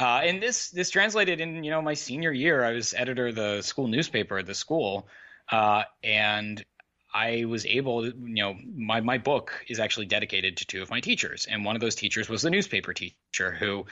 uh, 0.00 0.20
and 0.24 0.42
this 0.42 0.70
this 0.70 0.90
translated 0.90 1.40
in 1.40 1.62
you 1.62 1.70
know 1.70 1.82
my 1.82 1.94
senior 1.94 2.32
year. 2.32 2.64
I 2.64 2.72
was 2.72 2.94
editor 2.94 3.28
of 3.28 3.34
the 3.34 3.62
school 3.62 3.86
newspaper 3.86 4.38
at 4.38 4.46
the 4.46 4.54
school, 4.54 5.06
uh, 5.50 5.84
and 6.02 6.64
I 7.12 7.44
was 7.44 7.66
able, 7.66 8.06
you 8.06 8.14
know, 8.14 8.56
my 8.74 9.00
my 9.00 9.18
book 9.18 9.52
is 9.68 9.78
actually 9.78 10.06
dedicated 10.06 10.56
to 10.58 10.66
two 10.66 10.82
of 10.82 10.90
my 10.90 11.00
teachers, 11.00 11.46
and 11.46 11.64
one 11.64 11.76
of 11.76 11.80
those 11.80 11.94
teachers 11.94 12.28
was 12.28 12.42
the 12.42 12.50
newspaper 12.50 12.94
teacher 12.94 13.52
who. 13.52 13.86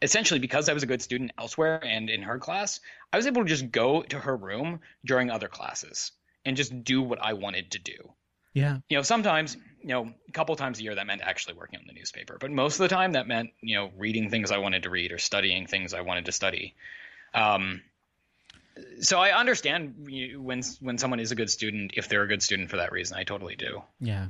Essentially, 0.00 0.40
because 0.40 0.68
I 0.68 0.72
was 0.72 0.82
a 0.82 0.86
good 0.86 1.00
student 1.00 1.30
elsewhere 1.38 1.78
and 1.84 2.10
in 2.10 2.22
her 2.22 2.36
class, 2.36 2.80
I 3.12 3.16
was 3.16 3.28
able 3.28 3.42
to 3.42 3.48
just 3.48 3.70
go 3.70 4.02
to 4.02 4.18
her 4.18 4.36
room 4.36 4.80
during 5.04 5.30
other 5.30 5.46
classes 5.46 6.10
and 6.44 6.56
just 6.56 6.82
do 6.82 7.00
what 7.00 7.20
I 7.22 7.34
wanted 7.34 7.70
to 7.70 7.78
do 7.78 8.12
Yeah. 8.54 8.78
you 8.88 8.96
know, 8.96 9.02
sometimes, 9.02 9.56
you 9.80 9.88
know, 9.88 10.12
a 10.28 10.32
couple 10.32 10.54
times 10.56 10.78
a 10.78 10.82
year 10.82 10.94
that 10.94 11.06
meant 11.06 11.22
actually 11.22 11.54
working 11.54 11.78
on 11.80 11.86
the 11.86 11.92
newspaper, 11.94 12.36
but 12.40 12.50
most 12.50 12.74
of 12.74 12.80
the 12.80 12.94
time 12.94 13.12
that 13.12 13.26
meant, 13.26 13.50
you 13.62 13.76
know, 13.76 13.90
reading 13.96 14.30
things 14.30 14.50
I 14.50 14.58
wanted 14.58 14.82
to 14.82 14.90
read 14.90 15.12
or 15.12 15.18
studying 15.18 15.66
things 15.66 15.94
I 15.94 16.02
wanted 16.02 16.26
to 16.26 16.32
study. 16.32 16.74
Um, 17.34 17.80
so 19.00 19.18
I 19.18 19.38
understand 19.38 19.94
when 20.38 20.62
when 20.80 20.98
someone 20.98 21.20
is 21.20 21.30
a 21.32 21.34
good 21.34 21.50
student, 21.50 21.92
if 21.96 22.08
they're 22.08 22.22
a 22.22 22.28
good 22.28 22.42
student 22.42 22.70
for 22.70 22.78
that 22.78 22.92
reason, 22.92 23.16
I 23.16 23.24
totally 23.24 23.56
do. 23.56 23.82
Yeah. 24.00 24.28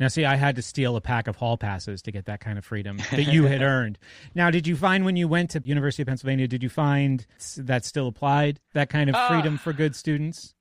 Now, 0.00 0.08
see, 0.08 0.24
I 0.24 0.36
had 0.36 0.56
to 0.56 0.62
steal 0.62 0.94
a 0.96 1.00
pack 1.00 1.26
of 1.26 1.36
hall 1.36 1.56
passes 1.56 2.02
to 2.02 2.12
get 2.12 2.26
that 2.26 2.40
kind 2.40 2.56
of 2.58 2.64
freedom 2.64 2.98
that 3.10 3.24
you 3.24 3.46
had 3.46 3.62
earned. 3.62 3.98
Now, 4.34 4.50
did 4.50 4.66
you 4.66 4.76
find 4.76 5.04
when 5.04 5.16
you 5.16 5.26
went 5.26 5.50
to 5.50 5.62
University 5.64 6.02
of 6.02 6.08
Pennsylvania, 6.08 6.46
did 6.46 6.62
you 6.62 6.68
find 6.68 7.26
that 7.56 7.84
still 7.84 8.08
applied, 8.08 8.60
that 8.74 8.90
kind 8.90 9.10
of 9.10 9.16
Uh, 9.16 9.28
freedom 9.28 9.58
for 9.58 9.72
good 9.72 9.96
students? 9.96 10.54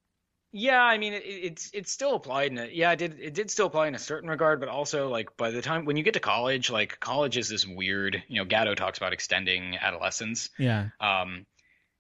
Yeah, 0.54 0.82
I 0.82 0.98
mean, 0.98 1.14
it, 1.14 1.24
it's 1.26 1.70
it's 1.74 1.92
still 1.92 2.16
applied 2.16 2.52
in 2.52 2.58
a 2.58 2.66
yeah, 2.66 2.92
it 2.92 2.98
did 2.98 3.20
it 3.20 3.34
did 3.34 3.52
still 3.52 3.68
apply 3.68 3.88
in 3.88 3.96
a 3.96 4.00
certain 4.00 4.30
regard, 4.30 4.60
but 4.60 4.70
also 4.70 5.10
like 5.10 5.36
by 5.38 5.52
the 5.52 5.62
time 5.62 5.86
when 5.86 5.98
you 5.98 6.04
get 6.04 6.14
to 6.14 6.20
college, 6.20 6.70
like 6.70 7.00
college 7.00 7.38
is 7.38 7.50
this 7.50 7.66
weird, 7.68 8.24
you 8.28 8.38
know, 8.42 8.46
Gatto 8.46 8.74
talks 8.76 8.98
about 8.98 9.14
extending 9.14 9.78
adolescence. 9.78 10.50
Yeah. 10.58 10.90
Um, 11.00 11.46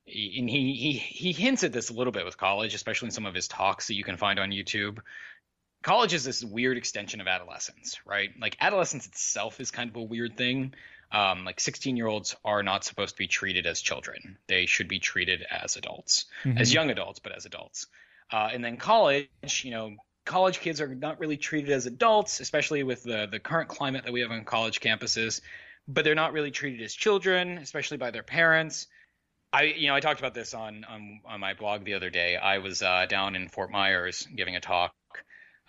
and 0.08 0.50
he 0.50 0.74
he 0.74 0.94
he 0.94 1.34
hints 1.34 1.66
at 1.66 1.74
this 1.74 1.90
a 1.90 1.94
little 1.94 2.14
bit 2.14 2.24
with 2.24 2.38
college, 2.38 2.74
especially 2.74 3.08
in 3.08 3.12
some 3.12 3.26
of 3.26 3.36
his 3.36 3.50
talks 3.50 3.88
that 3.88 3.96
you 3.96 4.06
can 4.06 4.16
find 4.16 4.40
on 4.40 4.52
YouTube. 4.52 5.00
College 5.84 6.14
is 6.14 6.24
this 6.24 6.44
weird 6.44 6.78
extension 6.78 7.22
of 7.22 7.28
adolescence, 7.28 8.00
right? 8.06 8.30
Like 8.42 8.58
adolescence 8.60 9.06
itself 9.06 9.60
is 9.60 9.72
kind 9.72 9.90
of 9.90 9.96
a 9.98 10.04
weird 10.04 10.38
thing. 10.38 10.74
Um, 11.12 11.46
like 11.46 11.60
16 11.60 11.96
year 11.96 12.08
olds 12.08 12.36
are 12.44 12.64
not 12.64 12.84
supposed 12.84 13.16
to 13.16 13.18
be 13.20 13.28
treated 13.28 13.66
as 13.68 13.82
children; 13.82 14.38
they 14.48 14.66
should 14.66 14.88
be 14.88 15.00
treated 15.00 15.44
as 15.50 15.76
adults, 15.76 16.26
Mhm. 16.44 16.60
as 16.60 16.74
young 16.74 16.90
adults, 16.90 17.20
but 17.20 17.34
as 17.34 17.46
adults. 17.46 17.88
Uh, 18.32 18.50
and 18.52 18.64
then 18.64 18.78
college, 18.78 19.30
you 19.64 19.72
know, 19.72 19.96
college 20.26 20.60
kids 20.60 20.82
are 20.82 20.94
not 20.94 21.20
really 21.20 21.38
treated 21.38 21.72
as 21.72 21.86
adults, 21.86 22.40
especially 22.40 22.84
with 22.84 23.04
the 23.04 23.28
the 23.32 23.40
current 23.40 23.70
climate 23.70 24.04
that 24.04 24.14
we 24.14 24.22
have 24.22 24.32
on 24.32 24.44
college 24.44 24.80
campuses. 24.80 25.42
But 25.88 26.04
they're 26.04 26.16
not 26.16 26.34
really 26.34 26.52
treated 26.52 26.82
as 26.82 26.94
children, 26.94 27.58
especially 27.58 27.98
by 27.98 28.12
their 28.12 28.24
parents. 28.24 28.88
I, 29.54 29.64
you 29.64 29.88
know, 29.88 29.96
I 29.96 30.02
talked 30.02 30.20
about 30.20 30.34
this 30.34 30.54
on 30.54 30.84
on, 30.84 31.22
on 31.26 31.40
my 31.40 31.54
blog 31.54 31.86
the 31.86 31.94
other 31.94 32.10
day. 32.10 32.36
I 32.36 32.58
was 32.58 32.82
uh, 32.82 33.06
down 33.06 33.36
in 33.36 33.48
Fort 33.48 33.72
Myers 33.72 34.28
giving 34.36 34.58
a 34.58 34.60
talk 34.60 34.94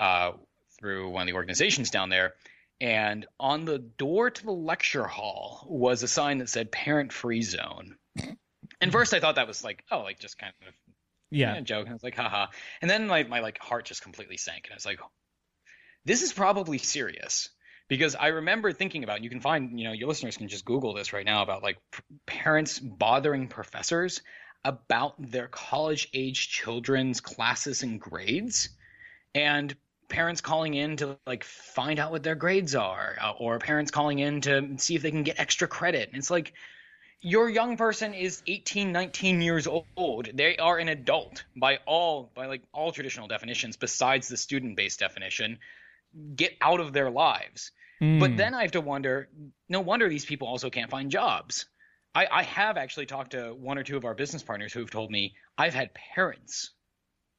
uh, 0.01 0.33
through 0.79 1.11
one 1.11 1.23
of 1.23 1.27
the 1.29 1.35
organizations 1.35 1.91
down 1.91 2.09
there, 2.09 2.35
and 2.81 3.27
on 3.39 3.65
the 3.65 3.79
door 3.79 4.31
to 4.31 4.45
the 4.45 4.53
lecture 4.53 5.07
hall 5.07 5.65
was 5.69 6.03
a 6.03 6.09
sign 6.09 6.39
that 6.39 6.49
said 6.49 6.73
"Parent 6.73 7.13
Free 7.13 7.43
Zone." 7.43 7.97
And 8.81 8.93
first, 8.93 9.15
I 9.15 9.21
thought 9.21 9.37
that 9.37 9.49
was 9.49 9.65
like, 9.65 9.85
oh, 9.91 10.01
like 10.01 10.19
just 10.19 10.39
kind 10.39 10.53
of 10.67 10.75
Yeah. 11.31 11.55
a 11.55 11.61
joke. 11.63 11.83
And 11.83 11.91
I 11.91 11.93
was 11.95 12.03
like, 12.03 12.17
haha. 12.17 12.47
And 12.81 12.91
then 12.91 13.07
my, 13.07 13.25
my 13.25 13.41
like 13.41 13.59
heart 13.59 13.85
just 13.85 14.03
completely 14.03 14.37
sank. 14.37 14.65
And 14.67 14.73
I 14.73 14.77
was 14.77 14.87
like, 14.87 15.01
this 16.05 16.23
is 16.23 16.33
probably 16.33 16.79
serious. 16.79 17.51
Because 17.89 18.15
I 18.15 18.29
remember 18.29 18.73
thinking 18.73 19.03
about, 19.03 19.25
you 19.25 19.31
can 19.31 19.41
find, 19.41 19.79
you 19.79 19.87
know, 19.87 19.93
your 19.93 20.09
listeners 20.09 20.37
can 20.37 20.49
just 20.49 20.65
Google 20.65 20.93
this 20.93 21.15
right 21.15 21.25
now 21.25 21.43
about 21.43 21.63
like 21.63 21.79
parents 22.27 22.79
bothering 22.79 23.49
professors 23.49 24.21
about 24.63 25.15
their 25.19 25.49
college 25.49 26.09
age 26.13 26.51
children's 26.51 27.23
classes 27.23 27.83
and 27.83 27.99
grades. 27.99 28.69
And 29.35 29.75
parents 30.09 30.43
calling 30.43 30.75
in 30.75 30.97
to 30.99 31.19
like 31.27 31.45
find 31.45 31.99
out 31.99 32.11
what 32.11 32.23
their 32.23 32.35
grades 32.35 32.75
are, 32.75 33.17
uh, 33.21 33.33
or 33.39 33.59
parents 33.59 33.91
calling 33.91 34.19
in 34.19 34.43
to 34.43 34.77
see 34.77 34.95
if 34.95 35.03
they 35.03 35.11
can 35.11 35.23
get 35.23 35.41
extra 35.41 35.67
credit. 35.67 36.09
And 36.09 36.19
it's 36.19 36.31
like, 36.31 36.53
your 37.21 37.49
young 37.49 37.77
person 37.77 38.15
is 38.15 38.43
18 38.47 38.93
19 38.93 39.41
years 39.41 39.67
old. 39.67 40.29
They 40.33 40.57
are 40.57 40.79
an 40.79 40.89
adult 40.89 41.45
by 41.57 41.79
all 41.87 42.31
by 42.35 42.47
like 42.47 42.63
all 42.73 42.93
traditional 42.93 43.29
definitions 43.29 43.77
besides 43.77 44.29
the 44.29 44.37
student 44.37 44.77
based 44.77 45.01
definition. 45.01 45.59
Get 46.35 46.57
out 46.61 46.81
of 46.81 46.93
their 46.93 47.11
lives. 47.11 47.73
Hmm. 47.99 48.21
but 48.21 48.37
then 48.37 48.55
i 48.55 48.63
have 48.63 48.71
to 48.73 48.81
wonder 48.81 49.29
no 49.69 49.81
wonder 49.81 50.09
these 50.09 50.25
people 50.25 50.47
also 50.47 50.71
can't 50.71 50.91
find 50.91 51.11
jobs. 51.11 51.67
I, 52.15 52.27
I 52.31 52.43
have 52.45 52.77
actually 52.77 53.07
talked 53.07 53.33
to 53.33 53.53
one 53.53 53.77
or 53.77 53.83
two 53.83 53.97
of 53.97 54.05
our 54.05 54.15
business 54.15 54.43
partners 54.43 54.73
who 54.73 54.81
have 54.81 54.91
told 54.91 55.11
me 55.11 55.35
i've 55.57 55.75
had 55.75 55.91
parents 55.95 56.71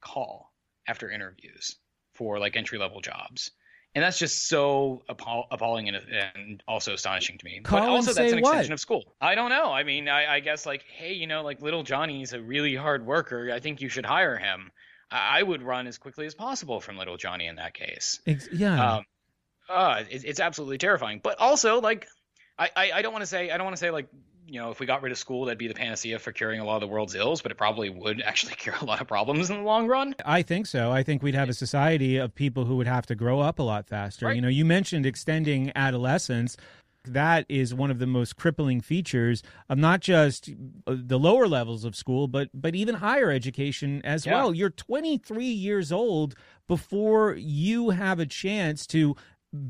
call 0.01 0.53
after 0.85 1.09
interviews 1.09 1.77
for 2.13 2.39
like 2.39 2.57
entry 2.57 2.77
level 2.77 2.99
jobs 2.99 3.51
and 3.99 4.05
that's 4.05 4.17
just 4.17 4.47
so 4.47 5.01
appall- 5.09 5.47
appalling 5.51 5.89
and, 5.89 5.97
and 5.97 6.63
also 6.65 6.93
astonishing 6.93 7.37
to 7.37 7.43
me. 7.43 7.59
Call 7.59 7.81
but 7.81 7.89
also, 7.89 8.13
that's 8.13 8.31
an 8.31 8.39
what? 8.39 8.51
extension 8.51 8.71
of 8.71 8.79
school. 8.79 9.13
I 9.19 9.35
don't 9.35 9.49
know. 9.49 9.73
I 9.73 9.83
mean, 9.83 10.07
I, 10.07 10.35
I 10.35 10.39
guess 10.39 10.65
like, 10.65 10.85
hey, 10.87 11.11
you 11.11 11.27
know, 11.27 11.43
like 11.43 11.61
little 11.61 11.83
Johnny's 11.83 12.31
a 12.31 12.39
really 12.41 12.77
hard 12.77 13.05
worker. 13.05 13.51
I 13.53 13.59
think 13.59 13.81
you 13.81 13.89
should 13.89 14.05
hire 14.05 14.37
him. 14.37 14.71
I, 15.11 15.39
I 15.39 15.43
would 15.43 15.61
run 15.61 15.85
as 15.85 15.97
quickly 15.97 16.25
as 16.25 16.33
possible 16.33 16.79
from 16.79 16.95
little 16.95 17.17
Johnny 17.17 17.47
in 17.47 17.57
that 17.57 17.73
case. 17.73 18.21
Yeah. 18.53 18.95
Um, 18.95 19.05
uh, 19.67 20.03
it, 20.09 20.23
it's 20.23 20.39
absolutely 20.39 20.77
terrifying. 20.77 21.19
But 21.21 21.37
also, 21.41 21.81
like, 21.81 22.07
I, 22.57 22.69
I, 22.73 22.91
I 22.93 23.01
don't 23.01 23.11
want 23.11 23.23
to 23.23 23.27
say 23.27 23.51
I 23.51 23.57
don't 23.57 23.65
want 23.65 23.75
to 23.75 23.81
say 23.81 23.91
like 23.91 24.07
you 24.49 24.59
know 24.59 24.71
if 24.71 24.79
we 24.79 24.85
got 24.85 25.01
rid 25.01 25.11
of 25.11 25.17
school 25.17 25.45
that'd 25.45 25.57
be 25.57 25.67
the 25.67 25.73
panacea 25.73 26.19
for 26.19 26.31
curing 26.31 26.59
a 26.59 26.65
lot 26.65 26.75
of 26.75 26.81
the 26.81 26.87
world's 26.87 27.15
ills, 27.15 27.41
but 27.41 27.51
it 27.51 27.55
probably 27.55 27.89
would 27.89 28.21
actually 28.25 28.55
cure 28.55 28.75
a 28.81 28.85
lot 28.85 28.99
of 29.01 29.07
problems 29.07 29.49
in 29.49 29.57
the 29.57 29.63
long 29.63 29.87
run. 29.87 30.15
I 30.25 30.41
think 30.41 30.65
so. 30.67 30.91
I 30.91 31.03
think 31.03 31.21
we'd 31.23 31.35
have 31.35 31.49
a 31.49 31.53
society 31.53 32.17
of 32.17 32.33
people 32.33 32.65
who 32.65 32.75
would 32.77 32.87
have 32.87 33.05
to 33.07 33.15
grow 33.15 33.39
up 33.39 33.59
a 33.59 33.63
lot 33.63 33.87
faster. 33.87 34.33
You 34.33 34.41
know, 34.41 34.47
you 34.47 34.65
mentioned 34.65 35.05
extending 35.05 35.71
adolescence. 35.75 36.57
That 37.05 37.45
is 37.47 37.73
one 37.73 37.91
of 37.91 37.99
the 37.99 38.05
most 38.07 38.35
crippling 38.35 38.81
features 38.81 39.41
of 39.69 39.77
not 39.77 40.01
just 40.01 40.49
uh, 40.85 40.95
the 40.97 41.17
lower 41.17 41.47
levels 41.47 41.85
of 41.85 41.95
school, 41.95 42.27
but 42.27 42.49
but 42.53 42.75
even 42.75 42.95
higher 42.95 43.31
education 43.31 44.01
as 44.03 44.25
Yeah. 44.25 44.35
well. 44.35 44.53
You're 44.53 44.69
23 44.69 45.45
years 45.45 45.91
old 45.93 46.35
before 46.67 47.35
you 47.35 47.91
have 47.91 48.19
a 48.19 48.25
chance 48.25 48.85
to 48.87 49.15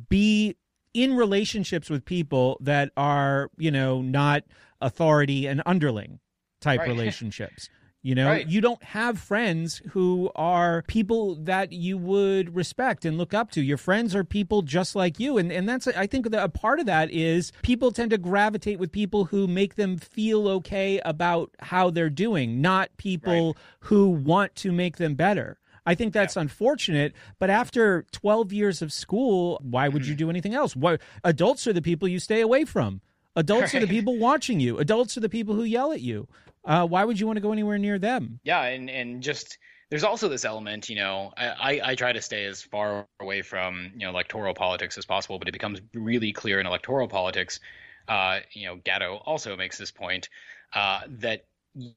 be 0.09 0.55
in 0.93 1.15
relationships 1.15 1.87
with 1.89 2.03
people 2.03 2.57
that 2.61 2.91
are, 2.97 3.51
you 3.57 3.69
know, 3.69 4.01
not 4.01 4.43
authority 4.81 5.47
and 5.47 5.61
underling 5.65 6.19
type 6.61 6.79
Right. 6.79 6.89
relationships. 6.95 7.69
You 8.01 8.15
know, 8.15 8.27
Right. 8.27 8.47
you 8.47 8.61
don't 8.61 8.81
have 8.81 9.19
friends 9.19 9.81
who 9.89 10.31
are 10.33 10.83
people 10.87 11.35
that 11.35 11.73
you 11.73 11.97
would 11.97 12.55
respect 12.55 13.03
and 13.03 13.17
look 13.17 13.33
up 13.33 13.51
to. 13.51 13.61
Your 13.61 13.75
friends 13.75 14.15
are 14.15 14.23
people 14.23 14.61
just 14.61 14.95
like 14.95 15.19
you. 15.19 15.37
And, 15.37 15.51
and 15.51 15.67
that's, 15.67 15.85
I 15.85 16.07
think, 16.07 16.29
that 16.31 16.41
a 16.41 16.47
part 16.47 16.79
of 16.79 16.85
that 16.85 17.11
is 17.11 17.51
people 17.61 17.91
tend 17.91 18.11
to 18.11 18.17
gravitate 18.17 18.79
with 18.79 18.93
people 18.93 19.25
who 19.25 19.47
make 19.47 19.75
them 19.75 19.97
feel 19.97 20.47
okay 20.47 21.01
about 21.03 21.51
how 21.59 21.89
they're 21.89 22.09
doing, 22.09 22.61
not 22.61 22.95
people 22.95 23.57
who 23.81 24.07
want 24.07 24.55
to 24.55 24.71
make 24.71 24.95
them 24.95 25.15
better. 25.15 25.57
I 25.85 25.95
think 25.95 26.13
that's 26.13 26.37
unfortunate, 26.37 27.13
but 27.37 27.49
after 27.49 28.05
12 28.11 28.53
years 28.53 28.81
of 28.81 28.93
school, 28.93 29.59
why 29.61 29.89
would 29.89 30.05
you 30.05 30.13
mm-hmm. 30.13 30.19
do 30.19 30.29
anything 30.29 30.53
else? 30.53 30.75
Why, 30.75 30.99
adults 31.23 31.67
are 31.67 31.73
the 31.73 31.81
people 31.81 32.07
you 32.07 32.19
stay 32.19 32.41
away 32.41 32.63
from. 32.63 33.01
Adults 33.39 33.73
are 33.73 33.79
the 33.79 33.87
people 33.87 34.17
watching 34.17 34.59
you. 34.59 34.77
Adults 34.79 35.17
are 35.17 35.21
the 35.21 35.29
people 35.29 35.55
who 35.55 35.63
yell 35.63 35.91
at 35.91 36.01
you. 36.01 36.27
Uh, 36.65 36.85
why 36.85 37.05
would 37.05 37.19
you 37.19 37.25
want 37.25 37.37
to 37.37 37.41
go 37.41 37.51
anywhere 37.51 37.77
near 37.77 37.97
them? 37.97 38.39
Yeah, 38.43 38.61
and 38.63 38.89
and 38.89 39.23
just 39.23 39.57
there's 39.89 40.03
also 40.03 40.29
this 40.29 40.45
element, 40.45 40.89
you 40.89 40.95
know, 40.95 41.33
I, 41.35 41.47
I, 41.47 41.81
I 41.91 41.95
try 41.95 42.13
to 42.13 42.21
stay 42.21 42.45
as 42.45 42.61
far 42.61 43.07
away 43.19 43.41
from 43.41 43.91
you 43.95 44.05
know 44.05 44.09
electoral 44.09 44.53
politics 44.53 44.97
as 44.97 45.05
possible, 45.05 45.39
but 45.39 45.47
it 45.47 45.53
becomes 45.53 45.81
really 45.93 46.33
clear 46.33 46.59
in 46.59 46.67
electoral 46.67 47.07
politics. 47.07 47.59
Uh, 48.07 48.39
you 48.51 48.65
know, 48.65 48.75
Gatto 48.75 49.15
also 49.15 49.55
makes 49.55 49.77
this 49.77 49.91
point 49.91 50.29
uh, 50.73 51.01
that 51.19 51.45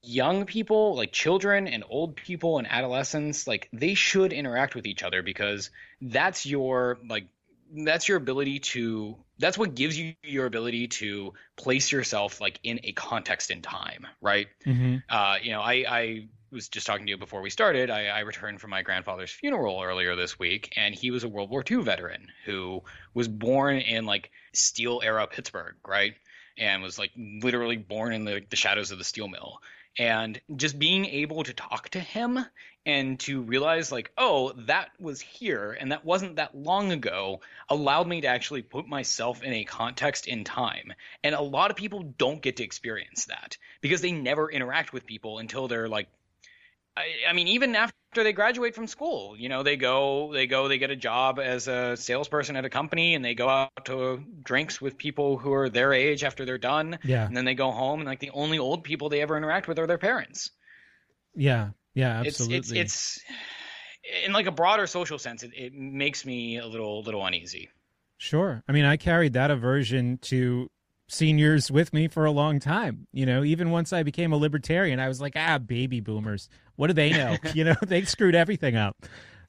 young 0.03 0.47
people, 0.47 0.95
like 0.97 1.13
children 1.13 1.67
and 1.67 1.85
old 1.89 2.17
people 2.17 2.59
and 2.59 2.67
adolescents, 2.71 3.47
like 3.47 3.69
they 3.73 3.95
should 3.95 4.33
interact 4.33 4.75
with 4.75 4.87
each 4.87 5.03
other 5.03 5.23
because 5.23 5.71
that's 6.01 6.47
your 6.47 6.99
like 7.09 7.27
that's 7.75 8.09
your 8.09 8.19
ability 8.19 8.59
to 8.59 9.17
that's 9.39 9.59
what 9.59 9.75
gives 9.75 9.99
you 9.99 10.15
your 10.23 10.47
ability 10.47 10.89
to 10.89 11.33
place 11.57 11.91
yourself 11.91 12.41
like 12.41 12.61
in 12.63 12.81
a 12.85 12.93
context 12.93 13.51
in 13.51 13.63
time, 13.63 14.07
right? 14.21 14.47
Mm-hmm. 14.65 14.97
uh, 15.09 15.37
you 15.43 15.51
know, 15.51 15.61
I, 15.61 15.85
I 15.89 16.29
was 16.53 16.69
just 16.69 16.87
talking 16.87 17.07
to 17.07 17.11
you 17.11 17.19
before 17.19 17.41
we 17.41 17.51
started. 17.51 17.91
I, 17.91 18.07
I 18.07 18.21
returned 18.21 18.61
from 18.61 18.71
my 18.71 18.83
grandfather's 18.83 19.31
funeral 19.31 19.83
earlier 19.83 20.15
this 20.15 20.39
week, 20.39 20.75
and 20.77 20.95
he 20.95 21.11
was 21.11 21.25
a 21.25 21.29
World 21.29 21.51
War 21.51 21.65
II 21.69 21.83
veteran 21.83 22.29
who 22.45 22.83
was 23.15 23.27
born 23.27 23.79
in 23.79 24.05
like 24.05 24.31
steel 24.53 25.01
era 25.03 25.27
Pittsburgh, 25.27 25.75
right? 25.87 26.15
And 26.59 26.83
was 26.83 26.99
like 26.99 27.11
literally 27.17 27.79
born 27.79 28.13
in 28.13 28.25
the, 28.25 28.43
the 28.49 28.57
shadows 28.57 28.91
of 28.91 28.99
the 28.99 29.05
steel 29.05 29.29
mill. 29.29 29.59
And 29.99 30.41
just 30.55 30.79
being 30.79 31.05
able 31.07 31.43
to 31.43 31.53
talk 31.53 31.89
to 31.91 32.01
him 32.01 32.39
and 32.85 33.19
to 33.21 33.43
realize, 33.43 33.93
like, 33.93 34.13
oh, 34.19 34.53
that 34.67 34.91
was 34.99 35.21
here 35.21 35.77
and 35.79 35.93
that 35.93 36.05
wasn't 36.05 36.37
that 36.37 36.57
long 36.57 36.93
ago, 36.93 37.41
allowed 37.69 38.09
me 38.09 38.21
to 38.23 38.29
actually 38.29 38.63
put 38.63 38.87
myself 38.89 39.43
in 39.43 39.53
a 39.53 39.65
context 39.65 40.27
in 40.27 40.45
time. 40.45 40.93
And 41.23 41.35
a 41.35 41.41
lot 41.41 41.71
of 41.71 41.77
people 41.77 42.03
don't 42.03 42.43
get 42.43 42.57
to 42.57 42.65
experience 42.65 43.27
that 43.27 43.57
because 43.81 44.01
they 44.01 44.13
never 44.13 44.51
interact 44.51 44.93
with 44.93 45.07
people 45.07 45.39
until 45.39 45.69
they're 45.69 45.89
like 45.89 46.09
I, 46.97 47.31
I 47.31 47.33
mean, 47.33 47.49
even 47.49 47.75
after 47.75 47.95
they 48.15 48.33
graduate 48.33 48.75
from 48.75 48.87
school, 48.87 49.35
you 49.37 49.49
know, 49.49 49.63
they 49.63 49.77
go, 49.77 50.33
they 50.33 50.47
go, 50.47 50.69
they 50.69 50.79
get 50.79 50.91
a 50.91 50.97
job 50.97 51.39
as 51.39 51.69
a 51.69 51.97
salesperson 51.97 52.57
at 52.57 52.65
a 52.65 52.71
company, 52.71 53.15
and 53.15 53.25
they 53.25 53.35
go 53.35 53.49
out 53.49 53.85
to 53.87 54.23
drinks 54.43 54.81
with 54.81 54.99
people 54.99 55.39
who 55.39 55.53
are 55.55 55.71
their 55.71 55.93
age 55.93 56.23
after 56.23 56.45
they're 56.45 56.59
done. 56.59 56.99
Yeah. 57.03 57.27
And 57.27 57.37
then 57.37 57.45
they 57.45 57.55
go 57.55 57.71
home, 57.71 58.01
and 58.01 58.09
like 58.09 58.21
the 58.21 58.31
only 58.31 58.59
old 58.59 58.85
people 58.85 59.09
they 59.09 59.23
ever 59.23 59.37
interact 59.37 59.69
with 59.69 59.79
are 59.79 59.87
their 59.87 59.99
parents. 59.99 60.51
Yeah, 61.35 61.71
yeah, 61.95 62.21
It's 62.21 62.41
absolutely. 62.41 62.81
it's 62.81 63.19
it's 63.19 63.21
in 64.25 64.33
like 64.33 64.47
a 64.47 64.53
broader 64.53 64.87
social 64.87 65.19
sense, 65.19 65.43
it, 65.43 65.53
it 65.55 65.75
makes 65.75 66.25
me 66.25 66.59
a 66.59 66.67
little 66.67 67.03
little 67.03 67.25
uneasy. 67.25 67.71
Sure. 68.19 68.63
I 68.69 68.73
mean, 68.73 68.85
I 68.85 68.97
carried 68.97 69.33
that 69.33 69.51
aversion 69.51 70.19
to 70.23 70.71
seniors 71.09 71.71
with 71.71 71.93
me 71.93 72.09
for 72.09 72.25
a 72.25 72.31
long 72.31 72.61
time. 72.61 73.07
You 73.13 73.27
know, 73.27 73.45
even 73.45 73.71
once 73.71 73.93
I 73.93 74.03
became 74.03 74.33
a 74.33 74.37
libertarian, 74.37 75.01
I 75.01 75.09
was 75.09 75.21
like, 75.21 75.35
ah, 75.37 75.59
baby 75.59 76.01
boomers. 76.01 76.49
What 76.77 76.87
do 76.87 76.93
they 76.93 77.11
know? 77.11 77.37
you 77.55 77.65
know, 77.65 77.75
they 77.87 78.03
screwed 78.05 78.35
everything 78.35 78.77
up. 78.77 78.97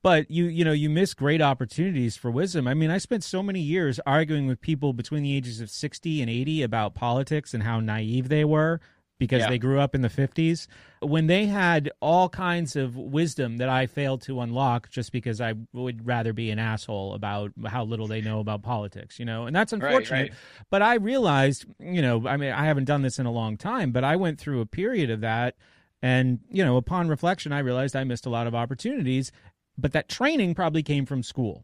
But 0.02 0.30
you, 0.30 0.46
you 0.46 0.66
know, 0.66 0.74
you 0.74 0.89
miss 0.89 1.14
great 1.14 1.41
opportunities 1.41 2.18
for 2.18 2.30
wisdom. 2.30 2.68
I 2.68 2.74
mean, 2.74 2.89
I 2.89 2.98
spent 2.98 3.24
so 3.24 3.41
many 3.41 3.62
years 3.62 4.02
arguing 4.06 4.48
with 4.48 4.60
people 4.60 4.91
between 4.91 5.24
the 5.24 5.36
ages 5.36 5.62
of 5.62 5.70
60 5.70 6.22
and 6.22 6.30
80 6.30 6.64
about 6.64 6.94
politics 6.94 7.54
and 7.54 7.64
how 7.64 7.80
naive 7.80 8.28
they 8.28 8.44
were 8.44 8.82
because 9.24 9.39
Yeah. 9.43 9.49
they 9.49 9.57
grew 9.57 9.80
up 9.80 9.95
in 9.95 10.01
the 10.01 10.09
50s 10.09 10.67
when 10.99 11.28
they 11.28 11.45
had 11.45 11.89
all 12.01 12.28
kinds 12.28 12.76
of 12.76 12.97
wisdom 12.97 13.55
that 13.57 13.69
I 13.69 13.86
failed 13.88 14.21
to 14.24 14.41
unlock 14.41 14.89
just 14.89 15.13
because 15.13 15.39
I 15.39 15.53
would 15.71 16.05
rather 16.05 16.34
be 16.34 16.51
an 16.51 16.59
asshole 16.59 17.13
about 17.13 17.53
how 17.65 17.86
little 17.86 18.07
they 18.07 18.19
know 18.19 18.39
about 18.41 18.63
politics, 18.63 19.19
you 19.19 19.24
know. 19.26 19.45
And 19.45 19.55
that's 19.55 19.71
unfortunate. 19.71 20.11
right. 20.11 20.34
But 20.69 20.82
I 20.82 20.95
realized, 20.95 21.65
you 21.80 22.01
know, 22.01 22.28
I 22.28 22.36
mean 22.36 22.51
I 22.51 22.65
haven't 22.65 22.86
done 22.86 23.01
this 23.01 23.17
in 23.17 23.26
a 23.26 23.32
long 23.32 23.55
time, 23.55 23.91
but 23.93 24.03
I 24.03 24.17
went 24.17 24.39
through 24.39 24.59
a 24.59 24.65
period 24.65 25.09
of 25.09 25.21
that 25.21 25.55
and, 26.01 26.39
you 26.51 26.65
know, 26.65 26.76
upon 26.76 27.07
reflection 27.07 27.53
I 27.53 27.59
realized 27.59 27.95
I 27.95 28.03
missed 28.03 28.26
a 28.26 28.30
lot 28.30 28.45
of 28.45 28.53
opportunities, 28.53 29.32
but 29.78 29.93
that 29.93 30.09
training 30.09 30.53
probably 30.53 30.84
came 30.84 31.05
from 31.05 31.24
school. 31.24 31.63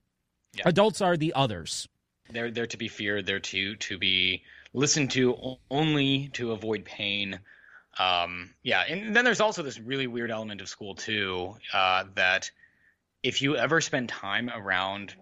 Adults 0.64 1.02
are 1.02 1.18
the 1.18 1.34
others. 1.34 1.90
They're 2.32 2.52
they're 2.52 2.68
to 2.68 2.78
be 2.78 2.88
feared. 2.88 3.26
They're 3.26 3.40
to 3.40 3.76
to 3.76 3.98
be 3.98 4.44
listened 4.74 5.12
to 5.12 5.58
only 5.70 6.30
to 6.34 6.52
avoid 6.52 6.86
pain. 6.86 7.40
Um, 7.98 8.54
yeah, 8.64 8.82
and 8.82 9.16
then 9.16 9.26
there's 9.26 9.42
also 9.42 9.64
this 9.64 9.80
really 9.80 10.08
weird 10.08 10.32
element 10.32 10.62
of 10.62 10.70
school 10.70 10.96
too 10.96 11.56
uh, 11.74 12.06
that 12.16 12.52
if 13.24 13.42
you 13.42 13.58
ever 13.58 13.82
spend 13.82 14.10
time 14.10 14.50
around 14.50 15.16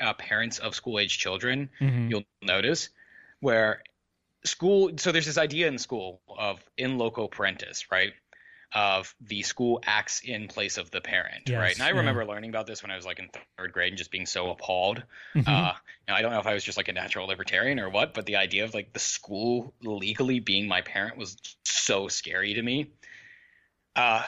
uh, 0.00 0.14
parents 0.14 0.58
of 0.58 0.74
school 0.74 0.98
age 0.98 1.18
children, 1.18 1.68
Mhm. 1.80 2.10
you'll 2.10 2.24
notice 2.40 2.88
where 3.40 3.82
school. 4.44 4.92
So 4.96 5.12
there's 5.12 5.26
this 5.26 5.38
idea 5.38 5.68
in 5.68 5.78
school 5.78 6.20
of 6.28 6.60
in 6.76 6.98
loco 6.98 7.28
parentis, 7.28 7.90
right? 7.90 8.12
Of 8.74 9.14
the 9.20 9.42
school 9.42 9.82
acts 9.84 10.20
in 10.24 10.48
place 10.48 10.78
of 10.78 10.90
the 10.90 11.02
parent, 11.02 11.48
Yes, 11.48 11.58
right? 11.58 11.74
And 11.74 11.82
I 11.82 11.90
yeah. 11.90 11.98
remember 11.98 12.24
learning 12.24 12.48
about 12.50 12.66
this 12.66 12.82
when 12.82 12.90
I 12.90 12.96
was 12.96 13.04
like 13.04 13.18
in 13.18 13.28
third 13.58 13.72
grade 13.72 13.90
and 13.90 13.98
just 13.98 14.10
being 14.10 14.24
so 14.24 14.50
appalled. 14.50 15.02
Mhm. 15.34 15.46
Uh, 15.46 15.74
now, 16.08 16.14
I 16.14 16.22
don't 16.22 16.32
know 16.32 16.40
if 16.40 16.46
I 16.46 16.54
was 16.54 16.64
just 16.64 16.78
like 16.78 16.88
a 16.88 16.92
natural 16.92 17.26
libertarian 17.26 17.78
or 17.78 17.90
what, 17.90 18.14
but 18.14 18.24
the 18.24 18.36
idea 18.36 18.64
of 18.64 18.72
like 18.72 18.92
the 18.94 18.98
school 18.98 19.74
legally 19.82 20.40
being 20.40 20.68
my 20.68 20.80
parent 20.80 21.18
was 21.18 21.36
so 21.64 22.08
scary 22.08 22.54
to 22.54 22.62
me. 22.62 22.88
Uh, 23.94 24.24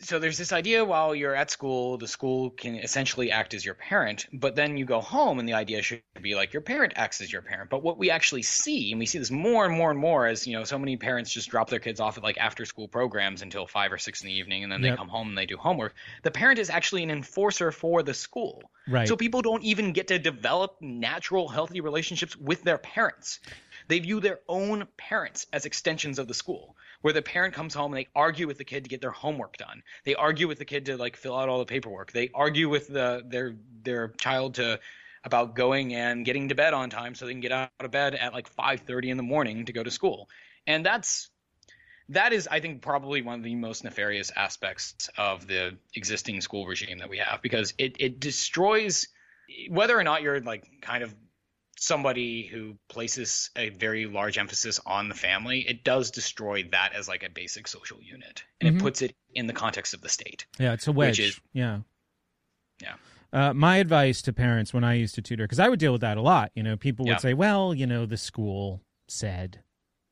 so 0.00 0.18
there's 0.18 0.36
this 0.36 0.52
idea 0.52 0.84
while 0.84 1.14
you're 1.14 1.34
at 1.34 1.50
school, 1.50 1.96
the 1.96 2.06
school 2.06 2.50
can 2.50 2.76
essentially 2.76 3.30
act 3.30 3.54
as 3.54 3.64
your 3.64 3.74
parent, 3.74 4.26
but 4.32 4.54
then 4.54 4.76
you 4.76 4.84
go 4.84 5.00
home 5.00 5.38
and 5.38 5.48
the 5.48 5.54
idea 5.54 5.80
should 5.80 6.02
be 6.20 6.34
like 6.34 6.52
your 6.52 6.60
parent 6.60 6.92
acts 6.96 7.22
as 7.22 7.32
your 7.32 7.40
parent. 7.40 7.70
But 7.70 7.82
what 7.82 7.96
we 7.96 8.10
actually 8.10 8.42
see, 8.42 8.92
and 8.92 8.98
we 8.98 9.06
see 9.06 9.18
this 9.18 9.30
more 9.30 9.64
and 9.64 9.74
more 9.74 9.90
and 9.90 9.98
more 9.98 10.26
as, 10.26 10.46
you 10.46 10.52
know, 10.56 10.64
so 10.64 10.78
many 10.78 10.98
parents 10.98 11.32
just 11.32 11.48
drop 11.48 11.70
their 11.70 11.80
kids 11.80 11.98
off 11.98 12.18
at 12.18 12.22
like 12.22 12.36
after 12.36 12.66
school 12.66 12.88
programs 12.88 13.40
until 13.40 13.66
five 13.66 13.90
or 13.90 13.98
six 13.98 14.20
in 14.20 14.26
the 14.26 14.34
evening 14.34 14.64
and 14.64 14.72
then 14.72 14.82
Yep. 14.82 14.92
they 14.92 14.96
come 14.96 15.08
home 15.08 15.28
and 15.28 15.38
they 15.38 15.46
do 15.46 15.56
homework. 15.56 15.94
The 16.22 16.30
parent 16.30 16.58
is 16.58 16.68
actually 16.68 17.02
an 17.02 17.10
enforcer 17.10 17.72
for 17.72 18.02
the 18.02 18.14
school. 18.14 18.62
Right. 18.86 19.08
So 19.08 19.16
people 19.16 19.40
don't 19.42 19.64
even 19.64 19.92
get 19.92 20.08
to 20.08 20.18
develop 20.18 20.76
natural, 20.80 21.48
healthy 21.48 21.80
relationships 21.80 22.36
with 22.36 22.62
their 22.62 22.78
parents. 22.78 23.40
They 23.88 23.98
view 23.98 24.20
their 24.20 24.40
own 24.48 24.86
parents 24.96 25.46
as 25.52 25.64
extensions 25.64 26.18
of 26.18 26.28
the 26.28 26.34
school, 26.34 26.76
where 27.02 27.12
the 27.12 27.22
parent 27.22 27.54
comes 27.54 27.74
home 27.74 27.92
and 27.92 28.04
they 28.04 28.08
argue 28.14 28.46
with 28.46 28.58
the 28.58 28.64
kid 28.64 28.84
to 28.84 28.90
get 28.90 29.00
their 29.00 29.10
homework 29.10 29.56
done. 29.56 29.82
They 30.04 30.14
argue 30.14 30.48
with 30.48 30.58
the 30.58 30.64
kid 30.64 30.86
to 30.86 30.96
like 30.96 31.16
fill 31.16 31.36
out 31.36 31.48
all 31.48 31.58
the 31.58 31.66
paperwork. 31.66 32.12
They 32.12 32.30
argue 32.34 32.68
with 32.68 32.88
the 32.88 33.22
their 33.26 33.56
their 33.82 34.08
child 34.08 34.54
to 34.54 34.80
about 35.24 35.56
going 35.56 35.94
and 35.94 36.24
getting 36.24 36.48
to 36.48 36.54
bed 36.54 36.72
on 36.72 36.88
time 36.88 37.14
so 37.14 37.26
they 37.26 37.32
can 37.32 37.40
get 37.40 37.52
out 37.52 37.70
of 37.80 37.90
bed 37.90 38.14
at 38.14 38.32
like 38.32 38.48
5:30 38.54 39.10
in 39.10 39.16
the 39.16 39.22
morning 39.22 39.66
to 39.66 39.72
go 39.72 39.82
to 39.82 39.90
school. 39.90 40.28
And 40.66 40.84
that's 40.84 41.30
that 42.10 42.32
is 42.32 42.48
i 42.48 42.60
think 42.60 42.82
probably 42.82 43.22
one 43.22 43.40
of 43.40 43.44
the 43.44 43.54
most 43.56 43.82
nefarious 43.82 44.30
aspects 44.36 45.10
of 45.18 45.46
the 45.46 45.76
existing 45.94 46.40
school 46.40 46.66
regime 46.66 46.98
that 46.98 47.08
we 47.08 47.18
have 47.18 47.42
because 47.42 47.74
it, 47.78 47.96
it 47.98 48.20
destroys 48.20 49.08
whether 49.70 49.98
or 49.98 50.04
not 50.04 50.22
you're 50.22 50.40
like 50.40 50.64
kind 50.80 51.02
of 51.02 51.14
somebody 51.78 52.46
who 52.46 52.76
places 52.88 53.50
a 53.56 53.68
very 53.70 54.06
large 54.06 54.38
emphasis 54.38 54.80
on 54.86 55.08
the 55.08 55.14
family 55.14 55.60
it 55.68 55.84
does 55.84 56.10
destroy 56.10 56.62
that 56.72 56.92
as 56.94 57.06
like 57.08 57.22
a 57.22 57.30
basic 57.30 57.68
social 57.68 57.98
unit 58.02 58.44
and 58.60 58.70
Mhm. 58.70 58.76
it 58.76 58.80
puts 58.82 59.02
it 59.02 59.14
in 59.34 59.46
the 59.46 59.52
context 59.52 59.92
of 59.94 60.00
the 60.00 60.08
state 60.08 60.46
Yeah, 60.58 60.72
it's 60.72 60.86
a 60.88 60.92
wedge. 60.92 61.20
is 61.20 61.40
yeah. 61.52 61.80
yeah 62.80 62.94
Uh, 63.32 63.52
my 63.52 63.76
advice 63.78 64.22
to 64.22 64.32
parents 64.32 64.72
when 64.72 64.84
I 64.84 64.94
used 64.94 65.14
to 65.16 65.22
tutor, 65.22 65.44
because 65.44 65.58
I 65.58 65.68
would 65.68 65.80
deal 65.80 65.92
with 65.92 66.00
that 66.00 66.16
a 66.16 66.22
lot. 66.22 66.52
You 66.54 66.62
know, 66.62 66.76
people 66.76 67.04
would 67.06 67.14
Yeah. 67.14 67.18
say, 67.18 67.34
"Well, 67.34 67.74
you 67.74 67.86
know, 67.86 68.06
the 68.06 68.16
school 68.16 68.80
said," 69.08 69.62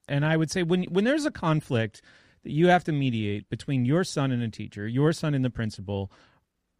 and 0.09 0.27
I 0.27 0.37
would 0.37 0.51
say, 0.51 0.63
when 0.65 0.83
when 0.85 1.05
there's 1.05 1.25
a 1.25 1.31
conflict 1.31 2.03
that 2.43 2.51
you 2.51 2.67
have 2.67 2.85
to 2.85 2.93
mediate 2.93 3.49
between 3.49 3.87
your 3.87 4.05
son 4.05 4.31
and 4.33 4.43
a 4.43 4.49
teacher, 4.49 4.87
your 4.89 5.13
son 5.15 5.33
and 5.33 5.45
the 5.45 5.49
principal, 5.49 6.13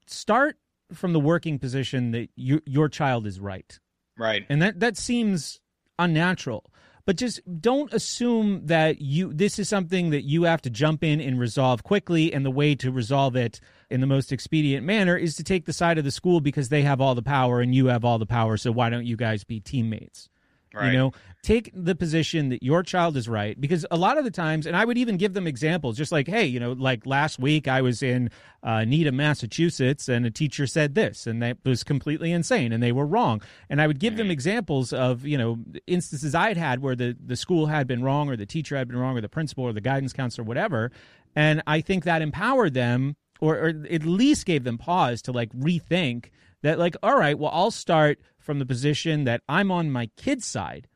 start 0.07 0.59
from 0.93 1.13
the 1.15 1.21
working 1.21 1.59
position 1.59 2.11
that 2.11 2.29
you, 2.37 2.61
your 2.67 2.89
child 2.91 3.27
is 3.27 3.41
right. 3.41 3.79
Right 4.19 4.45
And 4.49 4.63
that 4.63 4.81
that 4.81 4.97
seems 4.97 5.61
unnatural. 5.99 6.71
But 7.07 7.17
just 7.17 7.41
don't 7.61 7.93
assume 7.93 8.67
that 8.67 9.03
you 9.03 9.33
this 9.33 9.59
is 9.59 9.69
something 9.69 10.11
that 10.11 10.23
you 10.23 10.45
have 10.45 10.63
to 10.63 10.71
jump 10.71 11.05
in 11.05 11.21
and 11.21 11.39
resolve 11.39 11.83
quickly 11.83 12.33
and 12.33 12.47
the 12.47 12.51
way 12.51 12.75
to 12.77 12.91
resolve 12.91 13.37
it 13.37 13.61
in 13.91 14.01
the 14.01 14.07
most 14.07 14.33
expedient 14.33 14.87
manner 14.87 15.17
is 15.17 15.37
to 15.37 15.45
take 15.45 15.67
the 15.67 15.73
side 15.73 15.99
of 15.99 16.05
the 16.05 16.11
school 16.11 16.41
because 16.41 16.71
they 16.71 16.83
have 16.83 17.03
all 17.03 17.15
the 17.15 17.23
power 17.23 17.61
and 17.61 17.75
you 17.75 17.87
have 17.87 18.05
all 18.05 18.19
the 18.19 18.27
power 18.27 18.57
so 18.57 18.73
why 18.73 18.89
don't 18.89 19.05
you 19.05 19.17
guys 19.17 19.45
be 19.45 19.61
teammates? 19.61 20.31
Right. 20.75 20.93
You 20.93 20.99
know, 20.99 21.13
take 21.43 21.71
the 21.75 21.95
position 21.95 22.49
that 22.49 22.63
your 22.63 22.83
child 22.83 23.17
is 23.17 23.29
right 23.29 23.61
because 23.61 23.85
a 23.91 23.97
lot 23.97 24.19
of 24.19 24.25
the 24.25 24.31
times, 24.31 24.67
and 24.67 24.75
I 24.75 24.85
would 24.85 24.99
even 24.99 25.17
give 25.19 25.35
them 25.35 25.47
examples, 25.47 25.97
just 25.97 26.11
like, 26.11 26.27
hey, 26.27 26.45
you 26.47 26.59
know, 26.59 26.73
like 26.73 27.07
last 27.07 27.39
week 27.39 27.69
I 27.69 27.83
was 27.83 28.03
in 28.03 28.31
uh, 28.63 28.85
Needham, 28.85 29.17
Massachusetts, 29.17 30.09
and 30.09 30.25
a 30.25 30.31
teacher 30.31 30.67
said 30.67 30.95
this, 30.95 31.27
and 31.27 31.43
that 31.43 31.59
was 31.65 31.85
completely 31.85 32.33
insane, 32.33 32.73
and 32.73 32.83
they 32.83 32.93
were 32.93 33.07
wrong. 33.07 33.43
And 33.69 33.81
I 33.81 33.87
would 33.87 34.01
give 34.01 34.17
them 34.17 34.31
examples 34.31 34.93
of, 34.93 35.27
you 35.27 35.39
know, 35.39 35.59
instances 35.87 36.35
I 36.35 36.49
had 36.49 36.57
had 36.57 36.81
where 36.81 36.97
the, 36.97 37.17
the 37.25 37.37
school 37.37 37.67
had 37.67 37.87
been 37.87 38.03
wrong, 38.03 38.31
or 38.31 38.37
the 38.37 38.47
teacher 38.47 38.77
had 38.77 38.89
been 38.89 38.97
wrong, 38.97 39.17
or 39.17 39.21
the 39.21 39.29
principal, 39.29 39.65
or 39.65 39.73
the 39.73 39.81
guidance 39.81 40.13
counselor, 40.13 40.45
whatever. 40.45 40.91
And 41.37 41.63
I 41.67 41.83
think 41.83 42.05
that 42.05 42.23
empowered 42.23 42.75
them, 42.75 43.17
or, 43.41 43.57
or 43.57 43.69
at 43.91 44.05
least 44.05 44.47
gave 44.47 44.65
them 44.65 44.79
pause 44.79 45.21
to 45.23 45.33
like 45.33 45.53
rethink 45.53 46.31
that, 46.63 46.79
like, 46.79 46.97
all 47.03 47.19
right, 47.19 47.39
well, 47.39 47.51
I'll 47.53 47.71
start 47.71 48.19
from 48.45 48.59
the 48.61 48.67
position 48.67 49.25
that 49.25 49.43
I'm 49.49 49.71
on 49.71 49.91
my 49.91 50.11
kid's 50.17 50.47
side. 50.47 50.87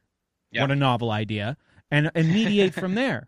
What 0.55 0.71
a 0.71 0.77
novel 0.77 1.11
idea. 1.11 1.57
And, 1.91 2.11
and 2.15 2.29
mediate 2.29 2.75
from 2.75 2.95
there. 3.03 3.27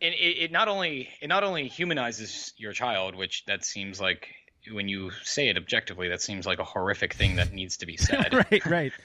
and 0.00 0.14
it, 0.14 0.44
it 0.44 0.52
not 0.52 0.68
only 0.68 1.08
it 1.20 1.28
not 1.28 1.44
only 1.44 1.68
humanizes 1.68 2.52
your 2.56 2.72
child 2.72 3.14
which 3.14 3.44
that 3.46 3.64
seems 3.64 4.00
like 4.00 4.28
when 4.72 4.88
you 4.88 5.10
say 5.22 5.48
it 5.48 5.56
objectively 5.56 6.08
that 6.08 6.20
seems 6.22 6.46
like 6.46 6.58
a 6.58 6.64
horrific 6.64 7.14
thing 7.14 7.36
that 7.36 7.52
needs 7.52 7.76
to 7.78 7.86
be 7.86 7.96
said 8.08 8.32
right, 8.34 8.66
right. 8.66 8.92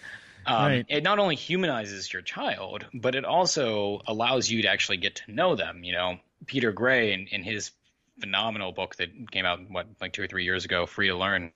Um, 0.48 0.66
Right. 0.68 0.86
It 0.90 1.02
not 1.04 1.18
only 1.18 1.36
humanizes 1.36 2.14
your 2.14 2.22
child, 2.22 2.86
but 2.94 3.16
it 3.16 3.26
also 3.26 4.02
allows 4.06 4.48
you 4.48 4.62
to 4.62 4.68
actually 4.68 4.98
get 4.98 5.16
to 5.16 5.32
know 5.32 5.56
them. 5.56 5.84
You 5.84 5.94
know, 5.94 6.20
Peter 6.46 6.72
Gray 6.72 7.14
in, 7.14 7.26
in 7.32 7.42
his 7.42 7.72
phenomenal 8.20 8.72
book 8.72 8.96
that 8.98 9.10
came 9.32 9.44
out 9.46 9.60
what 9.72 9.88
like 10.00 10.14
two 10.14 10.22
or 10.22 10.28
three 10.28 10.44
years 10.44 10.64
ago, 10.64 10.86
Free 10.86 11.08
to 11.08 11.16
Learn, 11.18 11.52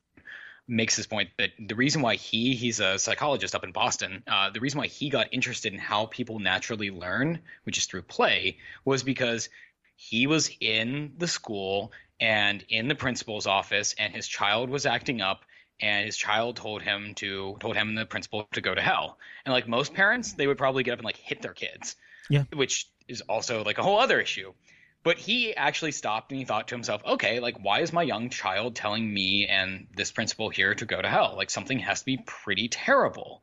makes 0.70 0.96
this 0.96 1.08
point 1.08 1.30
that 1.38 1.50
the 1.60 1.76
reason 1.76 2.02
why 2.02 2.16
he 2.16 2.56
he's 2.56 2.80
a 2.80 3.00
psychologist 3.00 3.56
up 3.56 3.64
in 3.64 3.72
Boston, 3.72 4.24
uh, 4.28 4.52
the 4.52 4.60
reason 4.60 4.78
why 4.78 4.88
he 4.88 5.10
got 5.10 5.28
interested 5.34 5.74
in 5.74 5.80
how 5.80 6.06
people 6.06 6.40
naturally 6.40 6.92
learn, 6.92 7.40
which 7.64 7.78
is 7.78 7.86
through 7.86 8.04
play, 8.04 8.58
was 8.86 9.04
because 9.04 9.50
he 9.96 10.28
was 10.28 10.50
in 10.62 11.14
the 11.18 11.28
school 11.28 11.92
and 12.22 12.64
in 12.70 12.88
the 12.88 12.96
principal's 12.96 13.48
office, 13.48 13.96
and 13.98 14.14
his 14.14 14.28
child 14.28 14.70
was 14.70 14.86
acting 14.86 15.22
up, 15.22 15.44
and 15.82 16.06
his 16.06 16.18
child 16.18 16.56
told 16.56 16.82
him 16.82 17.16
to 17.16 17.58
told 17.60 17.76
him 17.76 17.90
and 17.90 17.98
the 17.98 18.06
principal 18.06 18.48
to 18.54 18.62
go 18.62 18.76
to 18.76 18.82
hell. 18.82 19.18
And 19.46 19.54
like 19.54 19.68
most 19.68 19.94
parents, 19.94 20.34
they 20.34 20.46
would 20.46 20.58
probably 20.58 20.84
get 20.84 20.94
up 20.94 21.00
and 21.00 21.06
like 21.06 21.18
hit 21.18 21.42
their 21.42 21.54
kids. 21.54 21.96
Yeah. 22.30 22.44
Which 22.54 22.88
is 23.08 23.22
also 23.22 23.64
like 23.64 23.80
a 23.80 23.84
whole 23.84 24.00
other 24.00 24.20
issue. 24.20 24.54
But 25.02 25.18
he 25.18 25.56
actually 25.56 25.94
stopped 25.94 26.32
and 26.32 26.40
he 26.40 26.46
thought 26.46 26.68
to 26.70 26.76
himself, 26.76 27.02
okay, 27.06 27.40
like 27.40 27.64
why 27.64 27.80
is 27.80 27.94
my 27.94 28.04
young 28.04 28.30
child 28.30 28.76
telling 28.76 29.12
me 29.12 29.48
and 29.48 29.88
this 29.96 30.12
principal 30.12 30.50
here 30.50 30.76
to 30.76 30.86
go 30.86 31.02
to 31.02 31.08
hell? 31.08 31.36
Like 31.38 31.50
something 31.50 31.80
has 31.80 32.00
to 32.00 32.06
be 32.06 32.18
pretty 32.18 32.68
terrible. 32.68 33.42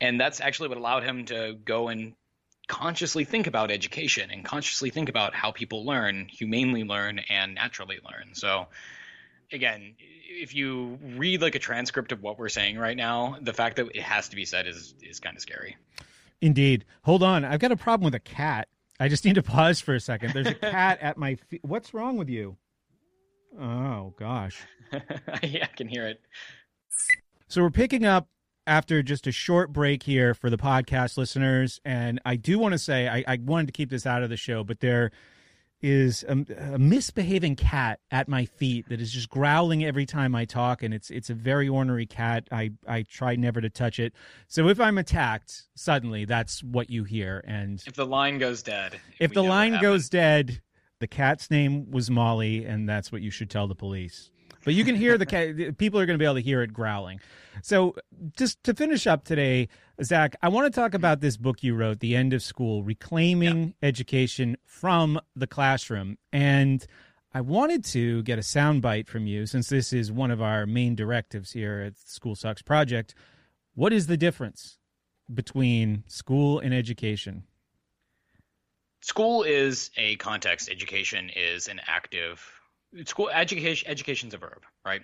And 0.00 0.20
that's 0.20 0.40
actually 0.40 0.70
what 0.70 0.78
allowed 0.78 1.04
him 1.04 1.26
to 1.26 1.54
go 1.64 1.88
and 1.88 2.14
consciously 2.66 3.24
think 3.24 3.46
about 3.46 3.70
education 3.70 4.30
and 4.30 4.44
consciously 4.44 4.90
think 4.90 5.08
about 5.08 5.34
how 5.34 5.52
people 5.52 5.84
learn, 5.84 6.28
humanely 6.28 6.84
learn, 6.84 7.20
and 7.28 7.54
naturally 7.54 7.98
learn. 8.04 8.34
So, 8.34 8.66
again, 9.52 9.94
if 10.28 10.54
you 10.54 10.98
read 11.16 11.42
like 11.42 11.54
a 11.54 11.58
transcript 11.58 12.12
of 12.12 12.22
what 12.22 12.38
we're 12.38 12.48
saying 12.48 12.78
right 12.78 12.96
now, 12.96 13.36
the 13.40 13.52
fact 13.52 13.76
that 13.76 13.88
it 13.94 14.02
has 14.02 14.30
to 14.30 14.36
be 14.36 14.44
said 14.44 14.66
is 14.66 14.94
is 15.02 15.20
kind 15.20 15.36
of 15.36 15.42
scary. 15.42 15.76
Indeed. 16.40 16.84
Hold 17.02 17.22
on. 17.22 17.44
I've 17.44 17.60
got 17.60 17.72
a 17.72 17.76
problem 17.76 18.04
with 18.04 18.14
a 18.14 18.20
cat. 18.20 18.68
I 18.98 19.08
just 19.08 19.24
need 19.24 19.34
to 19.34 19.42
pause 19.42 19.80
for 19.80 19.94
a 19.94 20.00
second. 20.00 20.32
There's 20.32 20.46
a 20.46 20.54
cat 20.72 20.98
at 21.00 21.18
my 21.18 21.34
feet. 21.34 21.60
What's 21.62 21.92
wrong 21.92 22.16
with 22.16 22.28
you? 22.28 22.56
Oh, 23.60 24.14
gosh. 24.18 24.62
yeah, 25.42 25.64
I 25.64 25.76
can 25.76 25.88
hear 25.88 26.06
it. 26.06 26.20
So 27.48 27.62
we're 27.62 27.70
picking 27.70 28.04
up 28.04 28.28
after 28.66 29.02
just 29.02 29.26
a 29.26 29.32
short 29.32 29.72
break 29.72 30.02
here 30.02 30.34
for 30.34 30.50
the 30.50 30.56
podcast 30.56 31.16
listeners. 31.16 31.80
And 31.84 32.20
I 32.24 32.36
do 32.36 32.58
want 32.58 32.72
to 32.72 32.78
say, 32.78 33.08
I, 33.08 33.24
I 33.26 33.38
wanted 33.42 33.66
to 33.66 33.72
keep 33.72 33.90
this 33.90 34.06
out 34.06 34.22
of 34.22 34.30
the 34.30 34.36
show, 34.36 34.64
but 34.64 34.80
there 34.80 35.12
is 35.86 36.24
a, 36.28 36.44
a, 36.74 36.78
misbehaving 36.80 37.54
cat 37.54 38.00
at 38.10 38.26
my 38.26 38.44
feet 38.44 38.88
that 38.88 39.00
is 39.00 39.12
just 39.12 39.30
growling 39.30 39.84
every 39.84 40.04
time 40.04 40.34
I 40.34 40.44
talk, 40.44 40.82
and 40.82 40.92
it's 40.92 41.10
it's 41.10 41.30
a 41.30 41.34
very 41.34 41.68
ornery 41.68 42.06
cat. 42.06 42.48
I 42.50 42.72
I 42.88 43.02
try 43.02 43.36
never 43.36 43.60
to 43.60 43.70
touch 43.70 44.00
it. 44.00 44.12
So 44.48 44.68
if 44.68 44.80
I'm 44.80 44.98
attacked 44.98 45.62
suddenly, 45.76 46.24
that's 46.24 46.64
what 46.64 46.90
you 46.90 47.04
hear. 47.04 47.44
And 47.46 47.80
if 47.86 47.94
the 47.94 48.04
line 48.04 48.38
goes 48.38 48.64
dead, 48.64 48.98
if 49.20 49.32
the 49.32 49.44
line 49.44 49.80
goes 49.80 50.08
dead, 50.08 50.60
the 50.98 51.06
cat's 51.06 51.52
name 51.52 51.88
was 51.92 52.10
Molly, 52.10 52.64
and 52.64 52.88
that's 52.88 53.12
what 53.12 53.22
you 53.22 53.30
should 53.30 53.48
tell 53.48 53.68
the 53.68 53.76
police. 53.76 54.32
But 54.64 54.74
you 54.74 54.84
can 54.84 54.96
hear 54.96 55.16
the 55.16 55.26
cat. 55.26 55.54
People 55.78 56.00
are 56.00 56.06
going 56.06 56.18
to 56.18 56.22
be 56.22 56.24
able 56.24 56.34
to 56.34 56.40
hear 56.40 56.62
it 56.62 56.72
growling. 56.72 57.20
So 57.62 57.94
just 58.36 58.60
to 58.64 58.74
finish 58.74 59.06
up 59.06 59.22
today, 59.22 59.68
Zach, 60.02 60.36
I 60.42 60.48
want 60.48 60.72
to 60.72 60.80
talk 60.80 60.92
about 60.92 61.20
this 61.20 61.38
book 61.38 61.62
you 61.62 61.74
wrote, 61.74 62.00
The 62.00 62.14
End 62.14 62.34
of 62.34 62.42
School: 62.42 62.82
Reclaiming 62.82 63.74
yeah. 63.80 63.88
Education 63.88 64.56
from 64.64 65.18
the 65.34 65.46
Classroom, 65.46 66.18
and 66.32 66.86
I 67.32 67.40
wanted 67.40 67.84
to 67.86 68.22
get 68.22 68.38
a 68.38 68.42
soundbite 68.42 69.08
from 69.08 69.26
you 69.26 69.46
since 69.46 69.68
this 69.68 69.92
is 69.92 70.12
one 70.12 70.30
of 70.30 70.42
our 70.42 70.66
main 70.66 70.94
directives 70.94 71.52
here 71.52 71.80
at 71.80 71.96
the 71.96 72.10
School 72.10 72.34
Sucks 72.34 72.62
Project. 72.62 73.14
What 73.74 73.92
is 73.92 74.06
the 74.06 74.16
difference 74.18 74.78
between 75.32 76.04
school 76.06 76.58
and 76.58 76.74
education? 76.74 77.44
School 79.00 79.44
is 79.44 79.90
a 79.96 80.16
context. 80.16 80.68
Education 80.68 81.30
is 81.34 81.68
an 81.68 81.80
active 81.86 82.42
school 83.04 83.28
education 83.30 83.88
education's 83.88 84.34
a 84.34 84.38
verb, 84.38 84.62
right? 84.84 85.02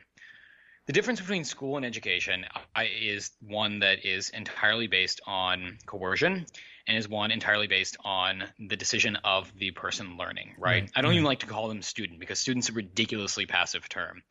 The 0.86 0.92
difference 0.92 1.20
between 1.20 1.44
school 1.44 1.76
and 1.76 1.86
education 1.86 2.44
is 2.76 3.30
one 3.40 3.80
that 3.80 4.04
is 4.04 4.30
entirely 4.30 4.88
based 4.88 5.20
on 5.26 5.78
coercion 5.86 6.44
and 6.88 6.98
is 6.98 7.08
one 7.08 7.30
entirely 7.30 7.68
based 7.68 7.96
on 8.04 8.42
the 8.58 8.76
decision 8.76 9.16
of 9.16 9.52
the 9.56 9.70
person 9.70 10.16
learning, 10.16 10.56
right? 10.58 10.90
I 10.96 11.00
don't 11.00 11.12
even 11.12 11.20
mm-hmm. 11.20 11.26
like 11.28 11.38
to 11.40 11.46
call 11.46 11.68
them 11.68 11.82
student 11.82 12.18
because 12.18 12.40
student's 12.40 12.68
a 12.68 12.72
ridiculously 12.72 13.46
passive 13.46 13.88
term. 13.88 14.22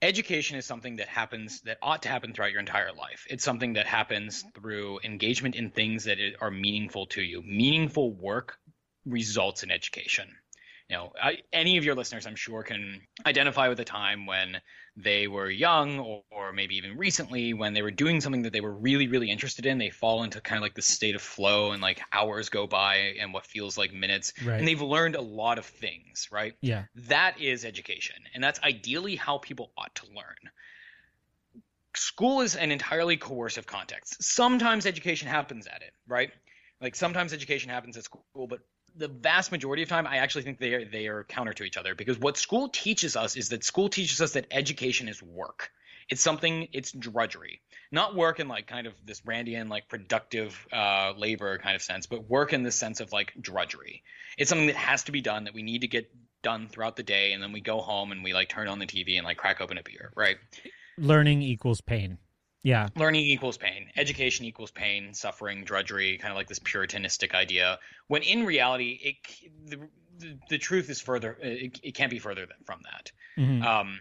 Education 0.00 0.56
is 0.56 0.64
something 0.64 0.96
that 0.96 1.08
happens 1.08 1.60
that 1.62 1.78
ought 1.82 2.02
to 2.02 2.08
happen 2.08 2.32
throughout 2.32 2.52
your 2.52 2.60
entire 2.60 2.92
life. 2.92 3.26
It's 3.28 3.44
something 3.44 3.74
that 3.74 3.86
happens 3.86 4.42
through 4.54 5.00
engagement 5.04 5.54
in 5.54 5.70
things 5.70 6.04
that 6.04 6.18
are 6.40 6.50
meaningful 6.50 7.06
to 7.08 7.22
you. 7.22 7.42
Meaningful 7.42 8.14
work 8.14 8.56
results 9.04 9.62
in 9.62 9.70
education 9.70 10.28
you 10.88 10.96
know, 10.96 11.12
I, 11.20 11.38
any 11.52 11.78
of 11.78 11.84
your 11.84 11.94
listeners, 11.94 12.26
I'm 12.26 12.36
sure, 12.36 12.62
can 12.62 13.00
identify 13.24 13.68
with 13.68 13.80
a 13.80 13.84
time 13.84 14.26
when 14.26 14.60
they 14.96 15.26
were 15.26 15.50
young 15.50 15.98
or, 15.98 16.22
or, 16.30 16.52
maybe 16.52 16.76
even 16.76 16.96
recently 16.96 17.52
when 17.52 17.74
they 17.74 17.82
were 17.82 17.90
doing 17.90 18.20
something 18.20 18.42
that 18.42 18.52
they 18.52 18.60
were 18.60 18.72
really, 18.72 19.08
really 19.08 19.30
interested 19.30 19.66
in. 19.66 19.78
They 19.78 19.90
fall 19.90 20.22
into 20.22 20.40
kind 20.40 20.56
of 20.56 20.62
like 20.62 20.74
the 20.74 20.82
state 20.82 21.16
of 21.16 21.22
flow 21.22 21.72
and 21.72 21.82
like 21.82 22.00
hours 22.12 22.48
go 22.48 22.66
by 22.66 23.14
and 23.20 23.32
what 23.32 23.44
feels 23.44 23.76
like 23.76 23.92
minutes. 23.92 24.32
Right. 24.44 24.58
And 24.58 24.68
they've 24.68 24.80
learned 24.80 25.16
a 25.16 25.20
lot 25.20 25.58
of 25.58 25.66
things, 25.66 26.28
right? 26.30 26.54
Yeah. 26.60 26.84
That 27.08 27.40
is 27.40 27.64
education. 27.64 28.16
And 28.34 28.44
that's 28.44 28.60
ideally 28.62 29.16
how 29.16 29.38
people 29.38 29.72
ought 29.76 29.94
to 29.96 30.06
learn. 30.06 30.50
School 31.96 32.40
is 32.40 32.54
an 32.54 32.70
entirely 32.70 33.16
coercive 33.16 33.66
context. 33.66 34.22
Sometimes 34.22 34.86
education 34.86 35.28
happens 35.28 35.66
at 35.66 35.82
it, 35.82 35.92
right? 36.06 36.30
Like 36.80 36.94
sometimes 36.94 37.32
education 37.32 37.70
happens 37.70 37.96
at 37.96 38.04
school, 38.04 38.46
but 38.48 38.60
the 38.96 39.08
vast 39.08 39.52
majority 39.52 39.82
of 39.82 39.88
time, 39.88 40.06
I 40.06 40.18
actually 40.18 40.42
think 40.42 40.58
they 40.58 40.74
are, 40.74 40.84
they 40.84 41.06
are 41.08 41.24
counter 41.24 41.52
to 41.54 41.64
each 41.64 41.76
other 41.76 41.94
because 41.94 42.18
what 42.18 42.36
school 42.36 42.68
teaches 42.68 43.16
us 43.16 43.36
is 43.36 43.48
that 43.50 43.64
school 43.64 43.88
teaches 43.88 44.20
us 44.20 44.32
that 44.32 44.46
education 44.50 45.08
is 45.08 45.22
work. 45.22 45.70
It's 46.08 46.20
something, 46.20 46.68
it's 46.72 46.92
drudgery, 46.92 47.62
not 47.90 48.14
work 48.14 48.38
in 48.38 48.46
like 48.46 48.66
kind 48.66 48.86
of 48.86 48.94
this 49.04 49.22
Randian 49.22 49.68
like 49.70 49.88
productive 49.88 50.66
uh, 50.72 51.14
labor 51.16 51.58
kind 51.58 51.74
of 51.74 51.82
sense, 51.82 52.06
but 52.06 52.28
work 52.28 52.52
in 52.52 52.62
the 52.62 52.70
sense 52.70 53.00
of 53.00 53.10
like 53.12 53.32
drudgery. 53.40 54.02
It's 54.36 54.50
something 54.50 54.66
that 54.66 54.76
has 54.76 55.04
to 55.04 55.12
be 55.12 55.22
done 55.22 55.44
that 55.44 55.54
we 55.54 55.62
need 55.62 55.80
to 55.80 55.88
get 55.88 56.10
done 56.42 56.68
throughout 56.68 56.96
the 56.96 57.02
day, 57.02 57.32
and 57.32 57.42
then 57.42 57.52
we 57.52 57.60
go 57.60 57.80
home 57.80 58.12
and 58.12 58.22
we 58.22 58.34
like 58.34 58.50
turn 58.50 58.68
on 58.68 58.78
the 58.78 58.86
TV 58.86 59.16
and 59.16 59.24
like 59.24 59.38
crack 59.38 59.60
open 59.62 59.78
a 59.78 59.82
beer, 59.82 60.12
right? 60.14 60.36
Learning 60.98 61.40
equals 61.40 61.80
pain. 61.80 62.18
Yeah. 62.64 62.88
Learning 62.96 63.20
equals 63.20 63.58
pain. 63.58 63.88
Education 63.94 64.46
equals 64.46 64.70
pain, 64.70 65.12
suffering, 65.12 65.64
drudgery, 65.64 66.16
kind 66.16 66.32
of 66.32 66.36
like 66.36 66.48
this 66.48 66.58
puritanistic 66.58 67.34
idea. 67.34 67.78
When 68.08 68.22
in 68.22 68.46
reality, 68.46 68.98
it 69.02 69.16
the, 69.70 69.88
the, 70.18 70.38
the 70.48 70.58
truth 70.58 70.88
is 70.88 71.00
further. 71.00 71.36
It, 71.40 71.78
it, 71.82 71.94
can't 71.94 72.10
be 72.10 72.18
further 72.18 72.46
than, 72.46 72.56
from 72.64 72.80
that. 72.84 73.12
Mm-hmm. 73.38 73.62
Um, 73.62 74.00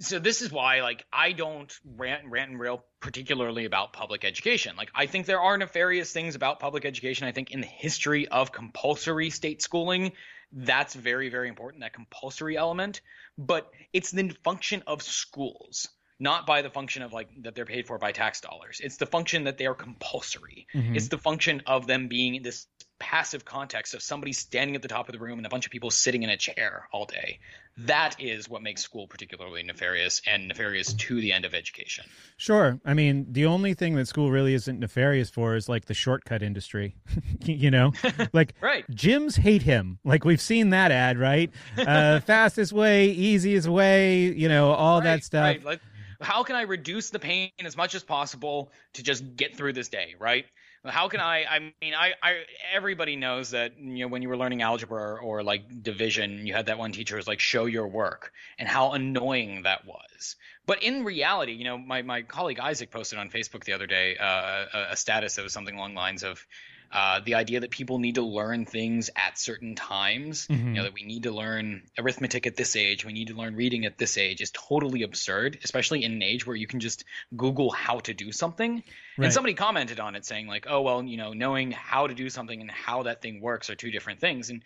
so 0.00 0.18
this 0.18 0.42
is 0.42 0.52
why, 0.52 0.82
like, 0.82 1.06
I 1.10 1.32
don't 1.32 1.72
rant, 1.96 2.24
rant 2.28 2.50
and 2.50 2.60
rail 2.60 2.84
particularly 3.00 3.64
about 3.64 3.94
public 3.94 4.22
education. 4.22 4.76
Like, 4.76 4.90
I 4.94 5.06
think 5.06 5.24
there 5.24 5.40
are 5.40 5.56
nefarious 5.56 6.12
things 6.12 6.34
about 6.34 6.60
public 6.60 6.84
education. 6.84 7.26
I 7.26 7.32
think 7.32 7.52
in 7.52 7.62
the 7.62 7.66
history 7.66 8.28
of 8.28 8.52
compulsory 8.52 9.30
state 9.30 9.62
schooling, 9.62 10.12
that's 10.52 10.94
very, 10.94 11.30
very 11.30 11.48
important. 11.48 11.82
That 11.82 11.94
compulsory 11.94 12.58
element, 12.58 13.00
but 13.38 13.70
it's 13.94 14.10
the 14.10 14.28
function 14.44 14.82
of 14.86 15.02
schools 15.02 15.88
not 16.20 16.46
by 16.46 16.62
the 16.62 16.70
function 16.70 17.02
of 17.02 17.12
like 17.12 17.28
that 17.42 17.54
they're 17.54 17.64
paid 17.64 17.86
for 17.86 17.98
by 17.98 18.12
tax 18.12 18.40
dollars. 18.40 18.80
It's 18.82 18.96
the 18.96 19.06
function 19.06 19.44
that 19.44 19.58
they 19.58 19.66
are 19.66 19.74
compulsory. 19.74 20.66
Mm-hmm. 20.74 20.96
It's 20.96 21.08
the 21.08 21.18
function 21.18 21.62
of 21.66 21.86
them 21.86 22.08
being 22.08 22.34
in 22.34 22.42
this 22.42 22.66
passive 22.98 23.44
context 23.44 23.94
of 23.94 24.02
somebody 24.02 24.32
standing 24.32 24.74
at 24.74 24.82
the 24.82 24.88
top 24.88 25.08
of 25.08 25.12
the 25.12 25.18
room 25.18 25.38
and 25.38 25.46
a 25.46 25.48
bunch 25.48 25.66
of 25.66 25.72
people 25.72 25.90
sitting 25.90 26.22
in 26.22 26.30
a 26.30 26.36
chair 26.36 26.88
all 26.92 27.04
day. 27.04 27.38
That 27.82 28.16
is 28.18 28.48
what 28.48 28.60
makes 28.60 28.82
school 28.82 29.06
particularly 29.06 29.62
nefarious 29.62 30.20
and 30.26 30.48
nefarious 30.48 30.92
to 30.94 31.20
the 31.20 31.32
end 31.32 31.44
of 31.44 31.54
education. 31.54 32.06
Sure. 32.36 32.80
I 32.84 32.94
mean, 32.94 33.26
the 33.30 33.46
only 33.46 33.74
thing 33.74 33.94
that 33.94 34.08
school 34.08 34.32
really 34.32 34.52
isn't 34.54 34.80
nefarious 34.80 35.30
for 35.30 35.54
is 35.54 35.68
like 35.68 35.84
the 35.84 35.94
shortcut 35.94 36.42
industry. 36.42 36.96
you 37.44 37.70
know, 37.70 37.92
like 38.32 38.54
right. 38.60 38.84
gyms 38.90 39.38
hate 39.38 39.62
him. 39.62 40.00
Like 40.04 40.24
we've 40.24 40.40
seen 40.40 40.70
that 40.70 40.90
ad, 40.90 41.18
right? 41.18 41.50
Uh, 41.88 42.20
fastest 42.20 42.72
way, 42.72 43.06
easiest 43.06 43.66
way, 43.66 44.24
you 44.24 44.48
know, 44.48 44.72
all 44.72 44.98
right, 44.98 45.04
that 45.04 45.24
stuff. 45.24 45.42
Right. 45.42 45.64
Like, 45.64 45.80
how 46.20 46.42
can 46.42 46.56
I 46.56 46.62
reduce 46.62 47.10
the 47.10 47.18
pain 47.18 47.50
as 47.64 47.76
much 47.76 47.94
as 47.94 48.02
possible 48.02 48.72
to 48.94 49.02
just 49.02 49.36
get 49.36 49.56
through 49.56 49.72
this 49.72 49.88
day, 49.88 50.14
right? 50.18 50.46
How 50.84 51.08
can 51.08 51.20
I? 51.20 51.44
I 51.44 51.58
mean, 51.58 51.94
I, 51.94 52.12
I 52.22 52.44
everybody 52.72 53.16
knows 53.16 53.50
that 53.50 53.78
you 53.78 54.04
know 54.04 54.08
when 54.08 54.22
you 54.22 54.28
were 54.28 54.36
learning 54.36 54.62
algebra 54.62 55.00
or, 55.00 55.18
or 55.20 55.42
like 55.42 55.82
division, 55.82 56.46
you 56.46 56.54
had 56.54 56.66
that 56.66 56.78
one 56.78 56.92
teacher 56.92 57.16
was 57.16 57.26
like, 57.26 57.40
"Show 57.40 57.66
your 57.66 57.88
work," 57.88 58.32
and 58.58 58.68
how 58.68 58.92
annoying 58.92 59.62
that 59.62 59.86
was. 59.86 60.36
But 60.66 60.82
in 60.82 61.04
reality, 61.04 61.52
you 61.52 61.64
know, 61.64 61.78
my 61.78 62.02
my 62.02 62.22
colleague 62.22 62.60
Isaac 62.60 62.90
posted 62.90 63.18
on 63.18 63.28
Facebook 63.28 63.64
the 63.64 63.72
other 63.72 63.86
day 63.86 64.16
uh, 64.16 64.66
a, 64.72 64.86
a 64.90 64.96
status 64.96 65.34
that 65.34 65.42
was 65.42 65.52
something 65.52 65.74
along 65.74 65.94
the 65.94 66.00
lines 66.00 66.22
of, 66.22 66.46
uh, 66.90 67.20
the 67.24 67.34
idea 67.34 67.60
that 67.60 67.70
people 67.70 67.98
need 67.98 68.14
to 68.14 68.22
learn 68.22 68.64
things 68.64 69.10
at 69.14 69.38
certain 69.38 69.74
times, 69.74 70.46
mm-hmm. 70.46 70.68
you 70.68 70.74
know, 70.74 70.84
that 70.84 70.94
we 70.94 71.02
need 71.02 71.24
to 71.24 71.30
learn 71.30 71.82
arithmetic 71.98 72.46
at 72.46 72.56
this 72.56 72.76
age, 72.76 73.04
we 73.04 73.12
need 73.12 73.28
to 73.28 73.34
learn 73.34 73.54
reading 73.54 73.84
at 73.84 73.98
this 73.98 74.16
age 74.16 74.40
is 74.40 74.50
totally 74.50 75.02
absurd, 75.02 75.58
especially 75.64 76.02
in 76.02 76.12
an 76.12 76.22
age 76.22 76.46
where 76.46 76.56
you 76.56 76.66
can 76.66 76.80
just 76.80 77.04
Google 77.36 77.70
how 77.70 77.98
to 78.00 78.14
do 78.14 78.32
something. 78.32 78.82
Right. 79.16 79.24
And 79.24 79.32
somebody 79.32 79.52
commented 79.52 80.00
on 80.00 80.14
it 80.14 80.24
saying, 80.24 80.46
like, 80.46 80.66
oh, 80.68 80.80
well, 80.80 81.02
you 81.02 81.18
know, 81.18 81.34
knowing 81.34 81.72
how 81.72 82.06
to 82.06 82.14
do 82.14 82.30
something 82.30 82.58
and 82.58 82.70
how 82.70 83.02
that 83.02 83.20
thing 83.20 83.42
works 83.42 83.68
are 83.68 83.74
two 83.74 83.90
different 83.90 84.20
things. 84.20 84.48
And 84.48 84.62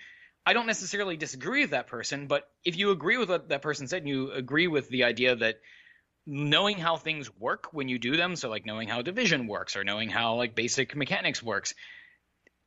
I 0.46 0.52
don't 0.52 0.66
necessarily 0.66 1.16
disagree 1.16 1.62
with 1.62 1.70
that 1.70 1.88
person, 1.88 2.28
but 2.28 2.48
if 2.64 2.76
you 2.76 2.92
agree 2.92 3.16
with 3.16 3.30
what 3.30 3.48
that 3.48 3.62
person 3.62 3.88
said 3.88 4.02
and 4.02 4.08
you 4.08 4.30
agree 4.30 4.68
with 4.68 4.88
the 4.88 5.04
idea 5.04 5.34
that 5.36 5.60
knowing 6.24 6.78
how 6.78 6.96
things 6.96 7.28
work 7.36 7.68
when 7.72 7.88
you 7.88 7.98
do 7.98 8.16
them 8.16 8.36
so 8.36 8.48
like 8.48 8.64
knowing 8.64 8.86
how 8.86 9.02
division 9.02 9.48
works 9.48 9.74
or 9.74 9.82
knowing 9.82 10.08
how 10.08 10.36
like 10.36 10.54
basic 10.54 10.94
mechanics 10.94 11.42
works 11.42 11.74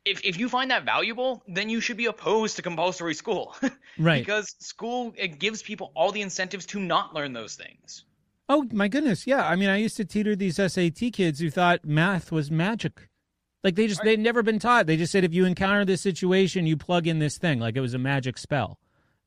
if 0.06 0.24
if 0.24 0.38
you 0.38 0.48
find 0.48 0.72
that 0.72 0.86
valuable, 0.86 1.44
then 1.48 1.70
you 1.70 1.82
should 1.82 1.98
be 1.98 2.06
opposed 2.06 2.56
to 2.56 2.62
compulsory 2.62 3.16
school. 3.16 3.56
right. 4.00 4.26
Because 4.26 4.56
school 4.60 5.14
it 5.18 5.40
gives 5.40 5.62
people 5.62 5.92
all 5.96 6.12
the 6.12 6.22
incentives 6.22 6.66
to 6.68 6.80
not 6.80 7.14
learn 7.14 7.34
those 7.34 7.56
things. 7.56 8.06
Oh 8.48 8.68
my 8.72 8.88
goodness, 8.88 9.26
yeah. 9.26 9.48
I 9.48 9.56
mean, 9.56 9.70
I 9.70 9.78
used 9.78 9.98
to 9.98 10.06
tutor 10.06 10.36
these 10.36 10.58
SAT 10.58 11.12
kids 11.14 11.40
who 11.40 11.50
thought 11.50 11.84
math 11.84 12.32
was 12.32 12.52
magic. 12.52 13.10
Like 13.64 13.74
they 13.74 13.88
just 13.88 14.02
right. 14.02 14.06
they'd 14.06 14.20
never 14.20 14.44
been 14.44 14.60
taught. 14.60 14.86
They 14.86 14.98
just 14.98 15.12
said 15.12 15.24
if 15.24 15.34
you 15.34 15.46
encounter 15.46 15.84
this 15.84 16.02
situation, 16.02 16.68
you 16.68 16.78
plug 16.78 17.08
in 17.08 17.18
this 17.18 17.40
thing 17.40 17.60
like 17.60 17.76
it 17.76 17.82
was 17.82 17.96
a 17.96 18.00
magic 18.00 18.38
spell. 18.38 18.78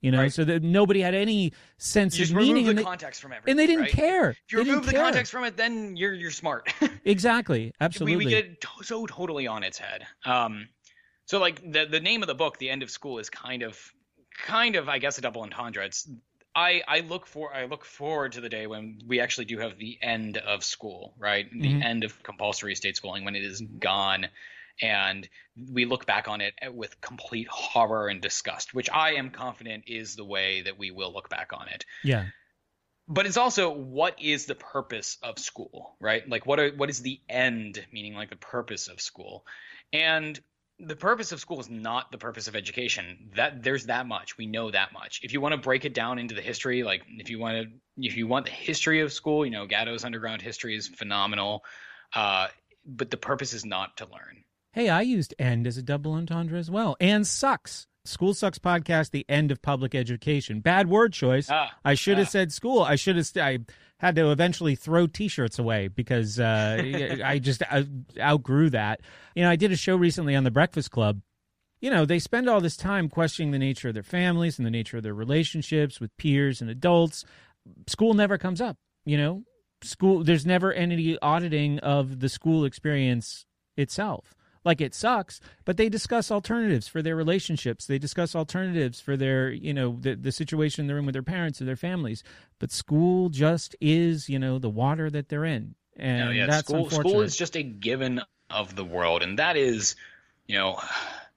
You 0.01 0.13
know, 0.13 0.19
right. 0.21 0.33
so 0.33 0.45
that 0.45 0.63
nobody 0.63 1.01
had 1.01 1.15
any 1.15 1.53
sense 1.77 2.19
you 2.19 2.25
of 2.25 2.33
meaning. 2.33 2.55
Remove 2.55 2.67
the 2.67 2.75
they, 2.75 2.85
context 2.85 3.21
from 3.21 3.33
everything, 3.33 3.51
and 3.51 3.59
they 3.59 3.67
didn't 3.67 3.83
right? 3.83 3.93
care. 3.93 4.31
If 4.31 4.39
you 4.53 4.59
they 4.59 4.71
remove 4.71 4.87
the 4.87 4.93
care. 4.93 5.03
context 5.03 5.33
from 5.33 5.45
it, 5.45 5.57
then 5.57 5.97
you're 5.97 6.15
you're 6.15 6.31
smart. 6.31 6.73
exactly, 7.05 7.73
absolutely. 7.81 8.17
We, 8.17 8.25
we 8.27 8.31
get 8.31 8.45
it 8.45 8.61
to- 8.61 8.85
so 8.85 9.07
totally 9.07 9.47
on 9.47 9.65
its 9.65 9.79
head. 9.79 10.07
Um, 10.25 10.69
so 11.27 11.39
like 11.41 11.61
the 11.73 11.87
the 11.87 12.01
name 12.01 12.23
of 12.23 12.29
the 12.29 12.35
book, 12.35 12.59
The 12.59 12.71
End 12.71 12.83
of 12.83 12.91
School, 12.91 13.19
is 13.19 13.29
kind 13.29 13.63
of 13.63 13.79
kind 14.39 14.77
of 14.77 14.89
I 14.89 14.99
guess 14.99 15.19
a 15.19 15.21
double 15.21 15.43
entendre. 15.43 15.85
It's 15.85 16.09
I, 16.55 16.83
I 16.89 17.01
look 17.01 17.27
for 17.27 17.55
I 17.55 17.67
look 17.67 17.85
forward 17.85 18.33
to 18.33 18.41
the 18.41 18.49
day 18.49 18.67
when 18.67 19.01
we 19.07 19.21
actually 19.21 19.45
do 19.47 19.59
have 19.59 19.79
the 19.79 19.99
end 20.03 20.39
of 20.39 20.65
school, 20.65 21.15
right? 21.19 21.47
The 21.51 21.75
Mm-hmm. 21.75 21.83
end 21.83 22.05
of 22.05 22.23
compulsory 22.23 22.75
state 22.75 22.97
schooling 22.97 23.25
when 23.25 23.37
it 23.37 23.45
is 23.45 23.61
gone 23.61 24.29
and 24.81 25.29
we 25.73 25.85
look 25.85 26.07
back 26.07 26.29
on 26.29 26.41
it 26.41 26.55
with 26.73 27.01
complete 27.01 27.49
horror 27.49 28.09
and 28.09 28.21
disgust, 28.21 28.75
which 28.75 28.91
I 28.91 29.15
am 29.15 29.31
confident 29.31 29.85
is 29.87 30.15
the 30.15 30.25
way 30.25 30.63
that 30.63 30.79
we 30.79 30.91
will 30.91 31.13
look 31.13 31.29
back 31.29 31.51
on 31.53 31.69
it. 31.69 31.85
Yeah. 32.05 32.27
But 33.09 33.27
it's 33.27 33.39
also 33.39 33.71
what 33.71 34.21
is 34.21 34.47
the 34.47 34.55
purpose 34.55 35.17
of 35.23 35.39
school, 35.39 35.97
right? 36.01 36.29
Like 36.29 36.45
what 36.45 36.61
are 36.61 36.71
what 36.71 36.91
is 36.91 37.01
the 37.01 37.21
end, 37.29 37.85
meaning 37.91 38.15
like 38.15 38.31
the 38.31 38.37
purpose 38.37 38.89
of 38.89 39.01
school? 39.01 39.47
And 39.93 40.39
the 40.79 40.95
purpose 40.95 41.33
of 41.33 41.41
school 41.41 41.59
is 41.59 41.69
not 41.69 42.13
the 42.13 42.19
purpose 42.19 42.47
of 42.47 42.55
education. 42.55 43.31
That 43.35 43.63
there's 43.63 43.87
that 43.87 44.07
much. 44.07 44.39
We 44.39 44.47
know 44.47 44.71
that 44.71 44.93
much. 44.93 45.21
If 45.23 45.33
you 45.33 45.41
want 45.41 45.55
to 45.55 45.61
break 45.61 45.85
it 45.85 45.95
down 45.95 46.19
into 46.19 46.35
the 46.35 46.43
history, 46.43 46.83
like 46.85 47.03
if 47.09 47.31
you 47.31 47.39
want 47.39 47.57
to, 47.57 48.07
if 48.07 48.17
you 48.17 48.27
want 48.27 48.45
the 48.45 48.53
history 48.53 49.01
of 49.01 49.13
school, 49.13 49.45
you 49.45 49.51
know, 49.51 49.67
Gatto's 49.67 50.05
underground 50.05 50.43
history 50.43 50.77
is 50.77 50.87
phenomenal. 50.87 51.65
Uh, 52.15 52.49
but 52.87 53.11
the 53.11 53.17
purpose 53.17 53.53
is 53.53 53.65
not 53.65 53.97
to 53.99 54.05
learn. 54.05 54.45
Hey, 54.79 54.89
I 54.89 55.01
used 55.01 55.35
end 55.41 55.67
as 55.67 55.77
a 55.77 55.83
double 55.83 56.13
entendre 56.13 56.57
as 56.57 56.71
well. 56.71 56.97
And 57.01 57.27
sucks. 57.27 57.89
School 58.05 58.33
Sucks 58.33 58.61
podcast, 58.61 59.11
the 59.11 59.27
end 59.29 59.51
of 59.51 59.61
public 59.61 59.93
education. 59.93 60.61
Bad 60.61 60.89
word 60.89 61.13
choice. 61.13 61.49
Ah, 61.51 61.75
I 61.85 61.95
should 61.95 62.17
have 62.17 62.29
ah. 62.29 62.31
said 62.31 62.53
school. 62.53 62.83
I 62.83 62.95
should 62.95 63.17
have. 63.17 63.27
St- 63.27 63.45
I 63.45 63.59
had 63.99 64.15
to 64.15 64.31
eventually 64.31 64.77
throw 64.77 65.09
T-shirts 65.09 65.59
away 65.59 65.89
because 65.89 66.39
uh, 66.39 66.81
I 67.25 67.41
just 67.41 67.65
out- 67.69 67.89
outgrew 68.21 68.71
that. 68.71 69.01
You 69.35 69.43
know, 69.43 69.51
I 69.51 69.57
did 69.57 69.73
a 69.73 69.77
show 69.77 69.97
recently 69.97 70.37
on 70.37 70.45
the 70.45 70.53
Breakfast 70.53 70.93
Club. 70.93 71.23
You 71.81 71.91
know, 71.91 72.05
they 72.05 72.21
spend 72.21 72.49
all 72.49 72.61
this 72.61 72.77
time 72.77 73.09
questioning 73.09 73.51
the 73.51 73.59
nature 73.59 73.89
of 73.89 73.95
their 73.95 74.05
families 74.05 74.61
and 74.61 74.65
the 74.65 74.71
nature 74.71 74.99
of 74.99 75.03
their 75.03 75.13
relationships 75.13 75.99
with 75.99 76.17
peers 76.19 76.61
and 76.61 76.71
adults. 76.71 77.25
School 77.89 78.15
never 78.15 78.39
comes 78.39 78.61
up. 78.61 78.77
You 79.05 79.19
know, 79.19 79.43
school. 79.83 80.23
There's 80.23 80.47
never 80.47 80.73
any 80.73 81.19
auditing 81.21 81.81
of 81.81 82.21
the 82.21 82.29
school 82.29 82.65
experience 82.65 83.45
itself 83.77 84.37
like 84.69 84.81
it 84.83 84.95
sucks 84.95 85.41
but 85.65 85.79
they 85.79 85.89
discuss 85.89 86.31
alternatives 86.31 86.87
for 86.87 87.03
their 87.03 87.17
relationships. 87.17 87.87
They 87.87 87.99
discuss 87.99 88.37
alternatives 88.37 89.01
for 89.01 89.17
their 89.17 89.51
you 89.51 89.75
know 89.75 89.97
the, 90.01 90.15
the 90.15 90.31
situation 90.33 90.87
they're 90.87 90.99
in 90.99 91.07
with 91.07 91.15
their 91.15 91.23
parents 91.23 91.61
or 91.61 91.65
their 91.65 91.77
families. 91.77 92.23
But 92.59 92.71
school 92.71 93.31
just 93.31 93.75
is 93.81 94.29
you 94.29 94.39
know 94.39 94.59
the 94.59 94.71
water 94.71 95.11
that 95.11 95.29
they're 95.29 95.45
in. 95.45 95.75
And 95.97 96.19
No, 96.27 96.31
yeah, 96.31 96.47
that's 96.47 96.69
school 96.69 96.91
school 96.91 97.23
is 97.23 97.37
just 97.37 97.57
a 97.57 97.63
given 97.63 98.21
of 98.51 98.77
the 98.77 98.85
world, 98.85 99.23
and 99.23 99.39
that 99.39 99.57
is, 99.57 99.97
you 100.47 100.57
know, 100.57 100.81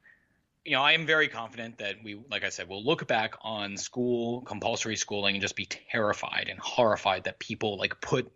you 0.65 0.73
know, 0.73 0.83
I 0.83 0.91
am 0.91 1.05
very 1.05 1.27
confident 1.27 1.79
that 1.79 1.95
we, 2.03 2.21
like 2.29 2.43
I 2.43 2.49
said, 2.49 2.69
we'll 2.69 2.83
look 2.83 3.07
back 3.07 3.35
on 3.41 3.77
school, 3.77 4.41
compulsory 4.41 4.95
schooling, 4.95 5.35
and 5.35 5.41
just 5.41 5.55
be 5.55 5.65
terrified 5.65 6.47
and 6.49 6.59
horrified 6.59 7.23
that 7.23 7.39
people 7.39 7.77
like 7.77 7.99
put 8.01 8.31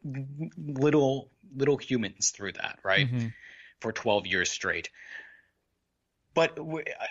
little 0.58 1.30
little 1.56 1.78
humans 1.78 2.32
through 2.32 2.54
that, 2.54 2.80
right, 2.84 3.10
Mhm. 3.10 3.34
For 3.82 3.92
12 3.92 4.28
years 4.28 4.50
straight. 4.50 4.90
But 6.34 6.60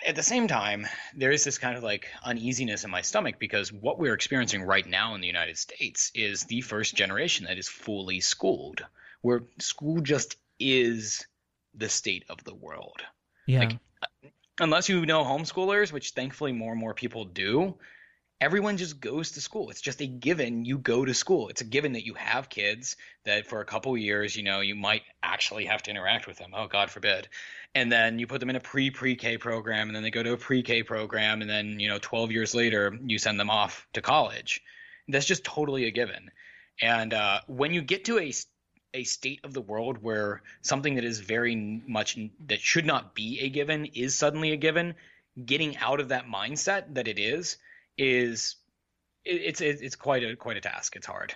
at 0.05 0.15
the 0.15 0.23
same 0.23 0.47
time, 0.47 0.87
there 1.15 1.31
is 1.31 1.43
this 1.43 1.57
kind 1.57 1.75
of 1.75 1.83
like 1.83 2.07
uneasiness 2.23 2.83
in 2.83 2.91
my 2.91 3.01
stomach 3.01 3.39
because 3.39 3.73
what 3.73 3.97
we're 3.97 4.13
experiencing 4.13 4.61
right 4.61 4.85
now 4.85 5.15
in 5.15 5.21
the 5.21 5.27
United 5.27 5.57
States 5.57 6.11
is 6.13 6.43
the 6.43 6.61
first 6.61 6.95
generation 6.95 7.47
that 7.47 7.57
is 7.57 7.67
fully 7.67 8.19
schooled, 8.19 8.85
where 9.21 9.41
school 9.57 9.99
just 9.99 10.37
is 10.59 11.25
the 11.73 11.89
state 11.89 12.25
of 12.29 12.43
the 12.43 12.53
world. 12.53 13.01
yeah 13.47 13.71
uh, 14.03 14.29
Unless 14.59 14.89
you 14.89 15.05
know 15.07 15.23
homeschoolers, 15.23 15.91
which 15.91 16.11
thankfully 16.11 16.51
more 16.51 16.71
and 16.71 16.79
more 16.79 16.93
people 16.93 17.25
do, 17.25 17.75
everyone 18.41 18.77
just 18.77 18.99
goes 18.99 19.31
to 19.31 19.41
school. 19.41 19.69
It's 19.69 19.81
just 19.81 20.01
a 20.01 20.07
given 20.07 20.65
you 20.65 20.77
go 20.77 21.05
to 21.05 21.13
school. 21.13 21.49
It's 21.49 21.61
a 21.61 21.65
given 21.65 21.93
that 21.93 22.05
you 22.05 22.13
have 22.15 22.49
kids 22.49 22.97
that 23.23 23.47
for 23.47 23.61
a 23.61 23.65
couple 23.65 23.97
years, 23.97 24.35
you 24.35 24.43
know, 24.43 24.59
you 24.59 24.75
might 24.75 25.03
actually 25.23 25.65
have 25.65 25.83
to 25.83 25.91
interact 25.91 26.27
with 26.27 26.37
them. 26.37 26.51
Oh, 26.53 26.67
God 26.67 26.89
forbid. 26.89 27.29
And 27.73 27.91
then 27.91 28.19
you 28.19 28.27
put 28.27 28.39
them 28.39 28.49
in 28.49 28.55
a 28.55 28.61
pre 28.61 28.89
pre 28.89 29.15
K 29.15 29.37
program, 29.37 29.87
and 29.87 29.95
then 29.95 30.03
they 30.03 30.11
go 30.11 30.23
to 30.23 30.33
a 30.33 30.37
pre 30.37 30.63
K 30.63 30.83
program, 30.83 31.41
and 31.41 31.49
then, 31.49 31.79
you 31.79 31.87
know, 31.87 31.99
12 32.01 32.31
years 32.31 32.53
later, 32.53 32.97
you 33.05 33.17
send 33.17 33.39
them 33.39 33.49
off 33.49 33.87
to 33.93 34.01
college. 34.01 34.61
That's 35.07 35.25
just 35.25 35.43
totally 35.43 35.85
a 35.85 35.91
given. 35.91 36.31
And 36.81 37.13
uh, 37.13 37.41
when 37.47 37.73
you 37.73 37.81
get 37.81 38.05
to 38.05 38.19
a 38.19 38.33
a 38.93 39.03
state 39.03 39.41
of 39.43 39.53
the 39.53 39.61
world 39.61 39.97
where 40.01 40.41
something 40.61 40.95
that 40.95 41.03
is 41.03 41.19
very 41.19 41.83
much 41.85 42.17
that 42.47 42.61
should 42.61 42.85
not 42.85 43.13
be 43.13 43.41
a 43.41 43.49
given 43.49 43.85
is 43.87 44.15
suddenly 44.15 44.53
a 44.53 44.57
given, 44.57 44.95
getting 45.43 45.75
out 45.77 45.99
of 45.99 46.09
that 46.09 46.27
mindset 46.27 46.93
that 46.93 47.09
it 47.09 47.19
is 47.19 47.57
is 47.97 48.55
it, 49.23 49.41
it's 49.61 49.61
it's 49.61 49.95
quite 49.95 50.23
a 50.23 50.35
quite 50.35 50.57
a 50.57 50.61
task. 50.61 50.95
It's 50.95 51.07
hard. 51.07 51.33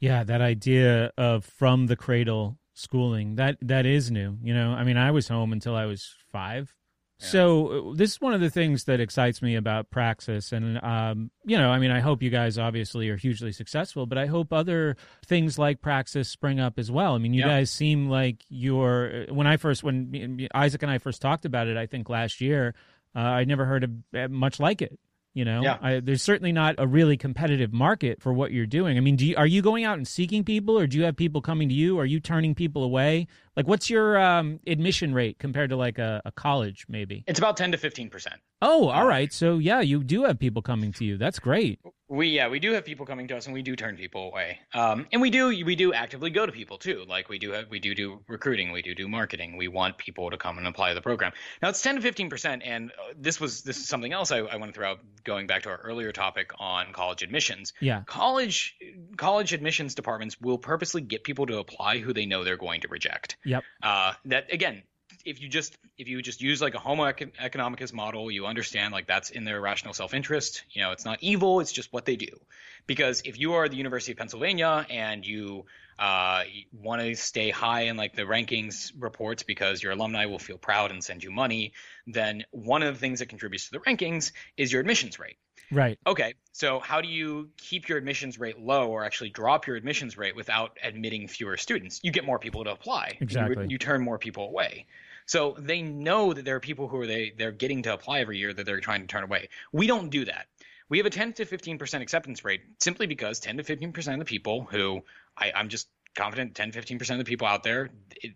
Yeah, 0.00 0.24
that 0.24 0.40
idea 0.40 1.12
of 1.16 1.44
from 1.44 1.86
the 1.86 1.96
cradle 1.96 2.58
schooling 2.74 3.36
that 3.36 3.56
that 3.62 3.86
is 3.86 4.10
new. 4.10 4.36
You 4.42 4.54
know, 4.54 4.72
I 4.72 4.84
mean, 4.84 4.96
I 4.96 5.10
was 5.12 5.28
home 5.28 5.52
until 5.52 5.74
I 5.74 5.86
was 5.86 6.14
five. 6.32 6.74
So 7.18 7.90
uh, 7.92 7.94
this 7.94 8.10
is 8.14 8.20
one 8.20 8.34
of 8.34 8.40
the 8.42 8.50
things 8.50 8.84
that 8.84 9.00
excites 9.00 9.40
me 9.40 9.54
about 9.54 9.88
Praxis, 9.88 10.52
and 10.52 10.82
um, 10.84 11.30
you 11.46 11.56
know, 11.56 11.70
I 11.70 11.78
mean, 11.78 11.92
I 11.92 12.00
hope 12.00 12.22
you 12.22 12.28
guys 12.28 12.58
obviously 12.58 13.08
are 13.08 13.16
hugely 13.16 13.52
successful, 13.52 14.04
but 14.04 14.18
I 14.18 14.26
hope 14.26 14.52
other 14.52 14.96
things 15.24 15.56
like 15.56 15.80
Praxis 15.80 16.28
spring 16.28 16.60
up 16.60 16.78
as 16.78 16.90
well. 16.90 17.14
I 17.14 17.18
mean, 17.18 17.32
you 17.32 17.40
Yeah. 17.42 17.48
guys 17.48 17.70
seem 17.70 18.10
like 18.10 18.44
you're. 18.50 19.26
When 19.30 19.46
I 19.46 19.56
first, 19.56 19.82
when 19.84 20.48
Isaac 20.54 20.82
and 20.82 20.90
I 20.90 20.98
first 20.98 21.22
talked 21.22 21.46
about 21.46 21.66
it, 21.68 21.78
I 21.78 21.86
think 21.86 22.10
last 22.10 22.40
year, 22.42 22.74
uh, 23.14 23.20
I 23.20 23.44
never 23.44 23.64
heard 23.64 23.84
of 23.84 23.90
uh, 24.14 24.28
much 24.28 24.58
like 24.60 24.82
it. 24.82 24.98
You 25.34 25.44
know, 25.44 25.62
Yeah. 25.62 25.78
I, 25.82 25.98
there's 26.00 26.22
certainly 26.22 26.52
not 26.52 26.76
a 26.78 26.86
really 26.86 27.16
competitive 27.16 27.72
market 27.72 28.22
for 28.22 28.32
what 28.32 28.52
you're 28.52 28.66
doing. 28.66 28.96
I 28.96 29.00
mean, 29.00 29.16
do 29.16 29.26
you, 29.26 29.34
are 29.36 29.48
you 29.48 29.62
going 29.62 29.82
out 29.84 29.96
and 29.98 30.06
seeking 30.06 30.44
people, 30.44 30.78
or 30.78 30.86
do 30.86 30.96
you 30.96 31.02
have 31.04 31.16
people 31.16 31.40
coming 31.42 31.68
to 31.68 31.74
you? 31.74 31.98
Are 31.98 32.04
you 32.04 32.20
turning 32.20 32.54
people 32.54 32.84
away? 32.84 33.26
Like, 33.56 33.66
what's 33.66 33.90
your 33.90 34.16
um, 34.16 34.60
admission 34.66 35.12
rate 35.12 35.38
compared 35.40 35.70
to 35.70 35.76
like 35.76 35.98
a, 35.98 36.22
a 36.24 36.30
college, 36.30 36.86
maybe? 36.88 37.24
It's 37.26 37.38
about 37.40 37.56
ten 37.56 37.72
to 37.72 37.78
fifteen 37.78 38.10
percent. 38.10 38.36
Oh, 38.62 38.88
all 38.88 39.06
right. 39.06 39.32
So 39.32 39.58
yeah, 39.58 39.80
you 39.80 40.04
do 40.04 40.22
have 40.24 40.38
people 40.38 40.62
coming 40.62 40.92
to 40.92 41.04
you. 41.04 41.18
That's 41.18 41.38
great. 41.38 41.80
We 42.14 42.28
yeah 42.28 42.48
we 42.48 42.60
do 42.60 42.72
have 42.72 42.84
people 42.84 43.06
coming 43.06 43.28
to 43.28 43.36
us 43.36 43.46
and 43.46 43.54
we 43.54 43.62
do 43.62 43.76
turn 43.76 43.96
people 43.96 44.28
away. 44.28 44.60
Um, 44.72 45.06
and 45.12 45.20
we 45.20 45.30
do 45.30 45.48
we 45.48 45.76
do 45.76 45.92
actively 45.92 46.30
go 46.30 46.46
to 46.46 46.52
people 46.52 46.78
too. 46.78 47.04
Like 47.08 47.28
we 47.28 47.38
do 47.38 47.52
have, 47.52 47.68
we 47.68 47.78
do 47.78 47.94
do 47.94 48.20
recruiting. 48.28 48.72
We 48.72 48.82
do 48.82 48.94
do 48.94 49.08
marketing. 49.08 49.56
We 49.56 49.68
want 49.68 49.98
people 49.98 50.30
to 50.30 50.36
come 50.36 50.58
and 50.58 50.66
apply 50.66 50.90
to 50.90 50.94
the 50.94 51.00
program. 51.00 51.32
Now 51.60 51.68
it's 51.68 51.82
ten 51.82 51.96
to 51.96 52.00
fifteen 52.00 52.30
percent. 52.30 52.62
And 52.64 52.90
uh, 52.92 53.14
this 53.16 53.40
was 53.40 53.62
this 53.62 53.76
is 53.78 53.88
something 53.88 54.12
else 54.12 54.30
I, 54.30 54.38
I 54.38 54.56
want 54.56 54.72
to 54.72 54.78
throw 54.78 54.92
out. 54.92 55.00
Going 55.24 55.46
back 55.46 55.62
to 55.62 55.70
our 55.70 55.78
earlier 55.78 56.12
topic 56.12 56.52
on 56.58 56.92
college 56.92 57.22
admissions. 57.22 57.72
Yeah. 57.80 58.02
College 58.06 58.76
college 59.16 59.54
admissions 59.54 59.94
departments 59.94 60.38
will 60.40 60.58
purposely 60.58 61.00
get 61.00 61.24
people 61.24 61.46
to 61.46 61.58
apply 61.58 61.98
who 61.98 62.12
they 62.12 62.26
know 62.26 62.44
they're 62.44 62.58
going 62.58 62.82
to 62.82 62.88
reject. 62.88 63.36
Yep. 63.44 63.64
Uh, 63.82 64.12
that 64.26 64.52
again, 64.52 64.82
if 65.24 65.40
you 65.40 65.48
just 65.48 65.76
if 65.96 66.08
you 66.08 66.20
just 66.22 66.40
use 66.40 66.60
like 66.60 66.74
a 66.74 66.78
homo 66.78 67.04
econ- 67.04 67.32
economicus 67.36 67.92
model, 67.92 68.30
you 68.30 68.46
understand 68.46 68.92
like 68.92 69.06
that's 69.06 69.30
in 69.30 69.44
their 69.44 69.60
rational 69.60 69.94
self-interest. 69.94 70.64
You 70.70 70.82
know, 70.82 70.92
it's 70.92 71.04
not 71.04 71.18
evil; 71.22 71.60
it's 71.60 71.72
just 71.72 71.92
what 71.92 72.04
they 72.04 72.16
do. 72.16 72.40
Because 72.86 73.22
if 73.24 73.38
you 73.38 73.54
are 73.54 73.68
the 73.68 73.76
University 73.76 74.12
of 74.12 74.18
Pennsylvania 74.18 74.86
and 74.90 75.24
you 75.26 75.64
uh, 75.98 76.42
want 76.72 77.00
to 77.00 77.14
stay 77.14 77.50
high 77.50 77.82
in 77.82 77.96
like 77.96 78.14
the 78.14 78.22
rankings 78.22 78.92
reports 78.98 79.42
because 79.42 79.82
your 79.82 79.92
alumni 79.92 80.26
will 80.26 80.38
feel 80.38 80.58
proud 80.58 80.90
and 80.90 81.02
send 81.02 81.22
you 81.22 81.30
money, 81.30 81.72
then 82.06 82.44
one 82.50 82.82
of 82.82 82.92
the 82.92 83.00
things 83.00 83.20
that 83.20 83.28
contributes 83.28 83.66
to 83.66 83.72
the 83.72 83.78
rankings 83.78 84.32
is 84.56 84.70
your 84.72 84.80
admissions 84.80 85.18
rate. 85.18 85.36
Right. 85.70 85.98
Okay, 86.06 86.34
so 86.52 86.78
how 86.78 87.00
do 87.00 87.08
you 87.08 87.48
keep 87.56 87.88
your 87.88 87.96
admissions 87.96 88.38
rate 88.38 88.60
low 88.60 88.88
or 88.88 89.04
actually 89.04 89.30
drop 89.30 89.66
your 89.66 89.76
admissions 89.76 90.18
rate 90.18 90.36
without 90.36 90.76
admitting 90.82 91.26
fewer 91.26 91.56
students? 91.56 92.00
You 92.02 92.10
get 92.10 92.24
more 92.24 92.38
people 92.38 92.64
to 92.64 92.70
apply. 92.70 93.12
You- 93.12 93.24
Exactly. 93.24 93.66
You, 93.68 93.78
turn 93.78 94.02
more 94.02 94.18
people 94.18 94.44
away. 94.44 94.86
So 95.26 95.56
they 95.58 95.82
know 95.82 96.32
that 96.32 96.44
there 96.44 96.56
are 96.56 96.60
people 96.60 96.88
who 96.88 97.00
are 97.00 97.06
they 97.06 97.32
they're 97.36 97.52
getting 97.52 97.82
to 97.84 97.94
apply 97.94 98.20
every 98.20 98.38
year 98.38 98.52
that 98.52 98.66
they're 98.66 98.80
trying 98.80 99.00
to 99.02 99.06
turn 99.06 99.24
away. 99.24 99.48
We 99.72 99.86
don't 99.86 100.10
do 100.10 100.24
that. 100.26 100.46
We 100.88 100.98
have 100.98 101.06
a 101.06 101.10
10 101.10 101.32
to 101.34 101.44
15 101.44 101.78
percent 101.78 102.02
acceptance 102.02 102.44
rate 102.44 102.62
simply 102.80 103.06
because 103.06 103.40
10 103.40 103.56
to 103.56 103.62
15 103.64 103.92
percent 103.92 104.20
of 104.20 104.26
the 104.26 104.30
people 104.30 104.66
who 104.70 105.02
I, 105.36 105.52
I'm 105.54 105.68
just 105.68 105.88
confident 106.14 106.54
10 106.54 106.72
15 106.72 106.98
percent 106.98 107.20
of 107.20 107.26
the 107.26 107.28
people 107.28 107.46
out 107.46 107.62
there 107.62 107.90
it, 108.22 108.34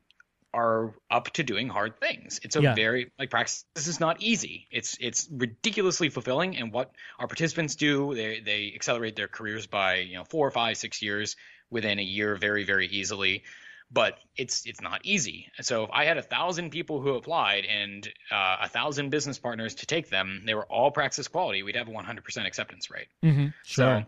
are 0.55 0.95
up 1.11 1.31
to 1.35 1.43
doing 1.43 1.69
hard 1.69 2.01
things. 2.01 2.41
It's 2.43 2.57
a 2.57 2.63
Yeah. 2.63 2.75
very 2.75 3.11
like 3.19 3.29
practice. 3.31 3.67
This 3.75 3.87
is 3.87 4.01
not 4.01 4.23
easy. 4.23 4.67
It's 4.71 4.97
it's 4.99 5.29
ridiculously 5.31 6.09
fulfilling. 6.09 6.57
And 6.57 6.73
what 6.73 6.91
our 7.19 7.27
participants 7.27 7.77
do, 7.77 8.15
they 8.15 8.41
they 8.41 8.73
accelerate 8.75 9.15
their 9.15 9.29
careers 9.29 9.67
by 9.67 9.97
you 9.97 10.15
know 10.15 10.25
four 10.25 10.47
or 10.47 10.51
five 10.51 10.79
six 10.79 11.03
years 11.03 11.37
within 11.71 11.99
a 11.99 12.03
year, 12.03 12.35
very 12.35 12.65
very 12.65 12.87
easily. 12.87 13.45
But 13.91 14.19
it's 14.37 14.67
it's 14.67 14.83
not 14.83 15.01
easy. 15.05 15.51
So 15.63 15.85
if 15.85 15.91
I 15.93 16.05
had 16.05 16.19
a 16.19 16.23
thousand 16.23 16.71
people 16.71 17.01
who 17.01 17.15
applied 17.15 17.65
and 17.65 18.07
uh, 18.31 18.59
a 18.63 18.69
thousand 18.69 19.09
business 19.09 19.39
partners 19.39 19.77
to 19.77 19.87
take 19.87 20.11
them, 20.11 20.43
they 20.45 20.55
were 20.55 20.67
all 20.67 20.91
praxis 20.91 21.27
quality. 21.27 21.63
We'd 21.63 21.77
have 21.77 21.89
a 21.89 21.93
100% 21.93 22.47
acceptance 22.47 22.91
rate. 22.91 23.09
Mm-hmm. 23.25 23.47
Sure. 23.65 24.01
So 24.03 24.05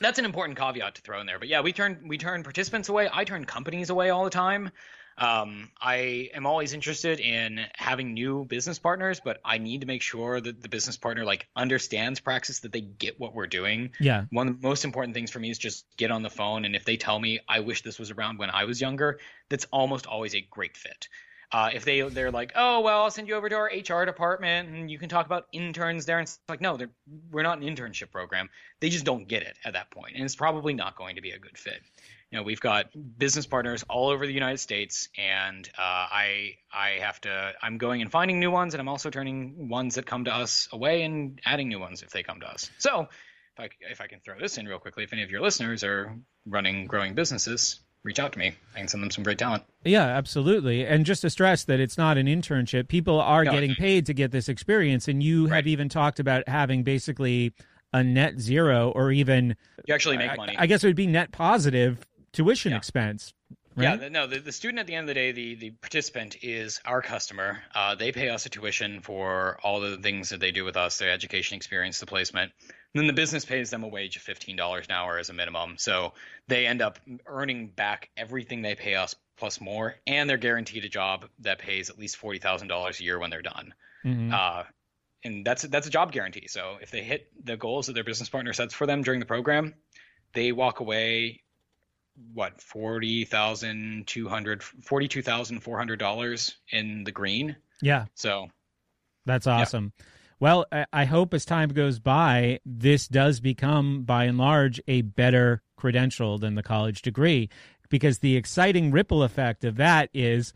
that's 0.00 0.18
an 0.18 0.24
important 0.24 0.58
caveat 0.58 0.94
to 0.96 1.02
throw 1.02 1.20
in 1.20 1.26
there. 1.26 1.38
But 1.38 1.48
yeah, 1.48 1.60
we 1.60 1.72
turn 1.72 2.04
we 2.06 2.18
turn 2.18 2.42
participants 2.42 2.88
away. 2.88 3.08
I 3.12 3.24
turn 3.24 3.44
companies 3.44 3.90
away 3.90 4.10
all 4.10 4.24
the 4.24 4.30
time. 4.30 4.70
Um, 5.18 5.70
I 5.80 6.30
am 6.34 6.46
always 6.46 6.72
interested 6.72 7.20
in 7.20 7.60
having 7.74 8.14
new 8.14 8.44
business 8.44 8.78
partners, 8.78 9.20
but 9.24 9.40
I 9.44 9.58
need 9.58 9.82
to 9.82 9.86
make 9.86 10.02
sure 10.02 10.40
that 10.40 10.62
the 10.62 10.68
business 10.68 10.96
partner 10.96 11.24
like 11.24 11.48
understands 11.54 12.20
praxis, 12.20 12.60
that 12.60 12.72
they 12.72 12.80
get 12.80 13.20
what 13.20 13.34
we're 13.34 13.46
doing. 13.46 13.90
Yeah. 14.00 14.24
One 14.30 14.48
of 14.48 14.60
the 14.60 14.66
most 14.66 14.84
important 14.84 15.14
things 15.14 15.30
for 15.30 15.38
me 15.38 15.50
is 15.50 15.58
just 15.58 15.84
get 15.96 16.10
on 16.10 16.22
the 16.22 16.30
phone, 16.30 16.64
and 16.64 16.74
if 16.74 16.84
they 16.84 16.96
tell 16.96 17.18
me 17.18 17.40
I 17.48 17.60
wish 17.60 17.82
this 17.82 17.98
was 17.98 18.10
around 18.10 18.38
when 18.38 18.50
I 18.50 18.64
was 18.64 18.80
younger, 18.80 19.18
that's 19.48 19.66
almost 19.66 20.06
always 20.06 20.34
a 20.34 20.40
great 20.40 20.76
fit. 20.76 21.08
Uh, 21.52 21.68
if 21.74 21.84
they 21.84 22.00
they're 22.00 22.30
like, 22.30 22.52
oh 22.56 22.80
well, 22.80 23.02
I'll 23.02 23.10
send 23.10 23.28
you 23.28 23.34
over 23.34 23.48
to 23.48 23.54
our 23.54 23.66
HR 23.66 24.06
department 24.06 24.70
and 24.70 24.90
you 24.90 24.98
can 24.98 25.10
talk 25.10 25.26
about 25.26 25.48
interns 25.52 26.06
there, 26.06 26.18
and 26.18 26.26
it's 26.26 26.40
like, 26.48 26.62
no, 26.62 26.78
we're 27.30 27.42
not 27.42 27.58
an 27.58 27.64
internship 27.64 28.10
program. 28.10 28.48
They 28.80 28.88
just 28.88 29.04
don't 29.04 29.28
get 29.28 29.42
it 29.42 29.56
at 29.64 29.74
that 29.74 29.90
point, 29.90 30.14
and 30.14 30.24
it's 30.24 30.36
probably 30.36 30.72
not 30.72 30.96
going 30.96 31.16
to 31.16 31.22
be 31.22 31.32
a 31.32 31.38
good 31.38 31.58
fit. 31.58 31.82
You 32.32 32.38
know, 32.38 32.44
we've 32.44 32.60
got 32.60 32.86
business 33.18 33.44
partners 33.44 33.84
all 33.90 34.08
over 34.08 34.26
the 34.26 34.32
United 34.32 34.56
States, 34.56 35.10
and 35.18 35.68
uh, 35.78 35.82
I 35.82 36.54
I 36.72 37.00
have 37.00 37.20
to 37.20 37.52
I'm 37.62 37.76
going 37.76 38.00
and 38.00 38.10
finding 38.10 38.40
new 38.40 38.50
ones, 38.50 38.72
and 38.72 38.80
I'm 38.80 38.88
also 38.88 39.10
turning 39.10 39.68
ones 39.68 39.96
that 39.96 40.06
come 40.06 40.24
to 40.24 40.34
us 40.34 40.66
away 40.72 41.02
and 41.02 41.38
adding 41.44 41.68
new 41.68 41.78
ones 41.78 42.02
if 42.02 42.08
they 42.08 42.22
come 42.22 42.40
to 42.40 42.46
us. 42.46 42.70
So 42.78 43.08
if 43.58 43.60
I 43.60 43.68
if 43.80 44.00
I 44.00 44.06
can 44.06 44.20
throw 44.20 44.38
this 44.40 44.56
in 44.56 44.66
real 44.66 44.78
quickly, 44.78 45.04
if 45.04 45.12
any 45.12 45.22
of 45.22 45.30
your 45.30 45.42
listeners 45.42 45.84
are 45.84 46.16
running 46.46 46.86
growing 46.86 47.14
businesses, 47.14 47.80
reach 48.02 48.18
out 48.18 48.32
to 48.32 48.38
me. 48.38 48.54
I 48.74 48.78
can 48.78 48.88
send 48.88 49.02
them 49.02 49.10
some 49.10 49.24
great 49.24 49.36
talent. 49.36 49.64
Yeah, 49.84 50.06
absolutely. 50.06 50.86
And 50.86 51.04
just 51.04 51.20
to 51.20 51.28
stress 51.28 51.64
that 51.64 51.80
it's 51.80 51.98
not 51.98 52.16
an 52.16 52.28
internship. 52.28 52.88
People 52.88 53.20
are 53.20 53.44
No. 53.44 53.52
getting 53.52 53.74
paid 53.74 54.06
to 54.06 54.14
get 54.14 54.30
this 54.30 54.48
experience. 54.48 55.06
And 55.06 55.22
you 55.22 55.48
have 55.48 55.66
even 55.66 55.90
talked 55.90 56.18
about 56.18 56.48
having 56.48 56.82
basically 56.82 57.52
a 57.92 58.02
net 58.02 58.40
zero 58.40 58.90
or 58.96 59.12
even. 59.12 59.54
You 59.86 59.92
actually 59.94 60.16
make 60.16 60.30
I- 60.30 60.36
money. 60.36 60.56
I, 60.56 60.66
guess 60.66 60.82
it 60.82 60.86
would 60.86 60.96
be 60.96 61.06
net 61.06 61.30
positive 61.30 62.06
tuition 62.32 62.72
expense. 62.72 63.34
Right? 63.74 64.00
Yeah, 64.02 64.08
no, 64.08 64.26
the, 64.26 64.38
the 64.38 64.52
student 64.52 64.80
at 64.80 64.86
the 64.86 64.94
end 64.94 65.04
of 65.04 65.08
the 65.08 65.14
day, 65.14 65.32
the, 65.32 65.54
the 65.54 65.70
participant 65.70 66.36
is 66.42 66.80
our 66.84 67.00
customer. 67.00 67.62
Uh, 67.74 67.94
they 67.94 68.12
pay 68.12 68.28
us 68.28 68.44
a 68.44 68.50
tuition 68.50 69.00
for 69.00 69.58
all 69.62 69.80
the 69.80 69.96
things 69.96 70.28
that 70.28 70.40
they 70.40 70.50
do 70.50 70.64
with 70.64 70.76
us, 70.76 70.98
their 70.98 71.10
education 71.10 71.56
experience, 71.56 71.98
the 71.98 72.06
placement. 72.06 72.52
And 72.94 73.00
then 73.00 73.06
the 73.06 73.14
business 73.14 73.46
pays 73.46 73.70
them 73.70 73.82
a 73.82 73.88
wage 73.88 74.16
of 74.16 74.22
$15 74.22 74.84
an 74.84 74.90
hour 74.90 75.18
as 75.18 75.30
a 75.30 75.32
minimum. 75.32 75.76
So 75.78 76.12
they 76.48 76.66
end 76.66 76.82
up 76.82 76.98
earning 77.26 77.68
back 77.68 78.10
everything 78.14 78.60
they 78.60 78.74
pay 78.74 78.94
us 78.94 79.14
plus 79.38 79.60
more, 79.60 79.96
and 80.06 80.28
they're 80.28 80.36
guaranteed 80.36 80.84
a 80.84 80.90
job 80.90 81.24
that 81.40 81.58
pays 81.58 81.88
at 81.88 81.98
least 81.98 82.20
$40,000 82.20 83.00
a 83.00 83.02
year 83.02 83.18
when 83.18 83.30
they're 83.30 83.40
done. 83.40 83.72
Mhm. 84.04 84.32
Uh, 84.32 84.64
and 85.24 85.46
that's 85.46 85.62
that's 85.62 85.86
a 85.86 85.90
job 85.90 86.12
guarantee. 86.12 86.48
So 86.48 86.78
if 86.82 86.90
they 86.90 87.02
hit 87.02 87.28
the 87.42 87.56
goals 87.56 87.86
that 87.86 87.92
their 87.92 88.04
business 88.04 88.28
partner 88.28 88.52
sets 88.52 88.74
for 88.74 88.86
them 88.86 89.02
during 89.02 89.20
the 89.20 89.26
program, 89.26 89.74
they 90.32 90.52
walk 90.52 90.80
away 90.80 91.41
what 92.34 92.60
forty 92.60 93.24
thousand 93.24 94.06
two 94.06 94.28
hundred 94.28 94.62
forty 94.62 95.08
two 95.08 95.22
thousand 95.22 95.60
four 95.60 95.78
hundred 95.78 95.98
dollars 95.98 96.56
in 96.70 97.04
the 97.04 97.12
green. 97.12 97.56
Yeah. 97.80 98.06
So 98.14 98.48
That's 99.26 99.46
awesome. 99.46 99.92
Well, 100.40 100.66
I- 100.72 100.86
I 100.92 101.04
hope 101.04 101.32
as 101.34 101.44
time 101.44 101.68
goes 101.68 101.98
by, 102.00 102.58
this 102.66 103.06
does 103.06 103.38
become, 103.40 104.02
by 104.02 104.24
and 104.24 104.38
large, 104.38 104.80
a 104.88 105.02
better 105.02 105.62
credential 105.76 106.38
than 106.38 106.54
the 106.56 106.62
college 106.64 107.02
degree, 107.02 107.48
because 107.90 108.18
the 108.18 108.36
exciting 108.36 108.90
ripple 108.90 109.22
effect 109.22 109.62
of 109.64 109.76
that 109.76 110.10
is 110.12 110.52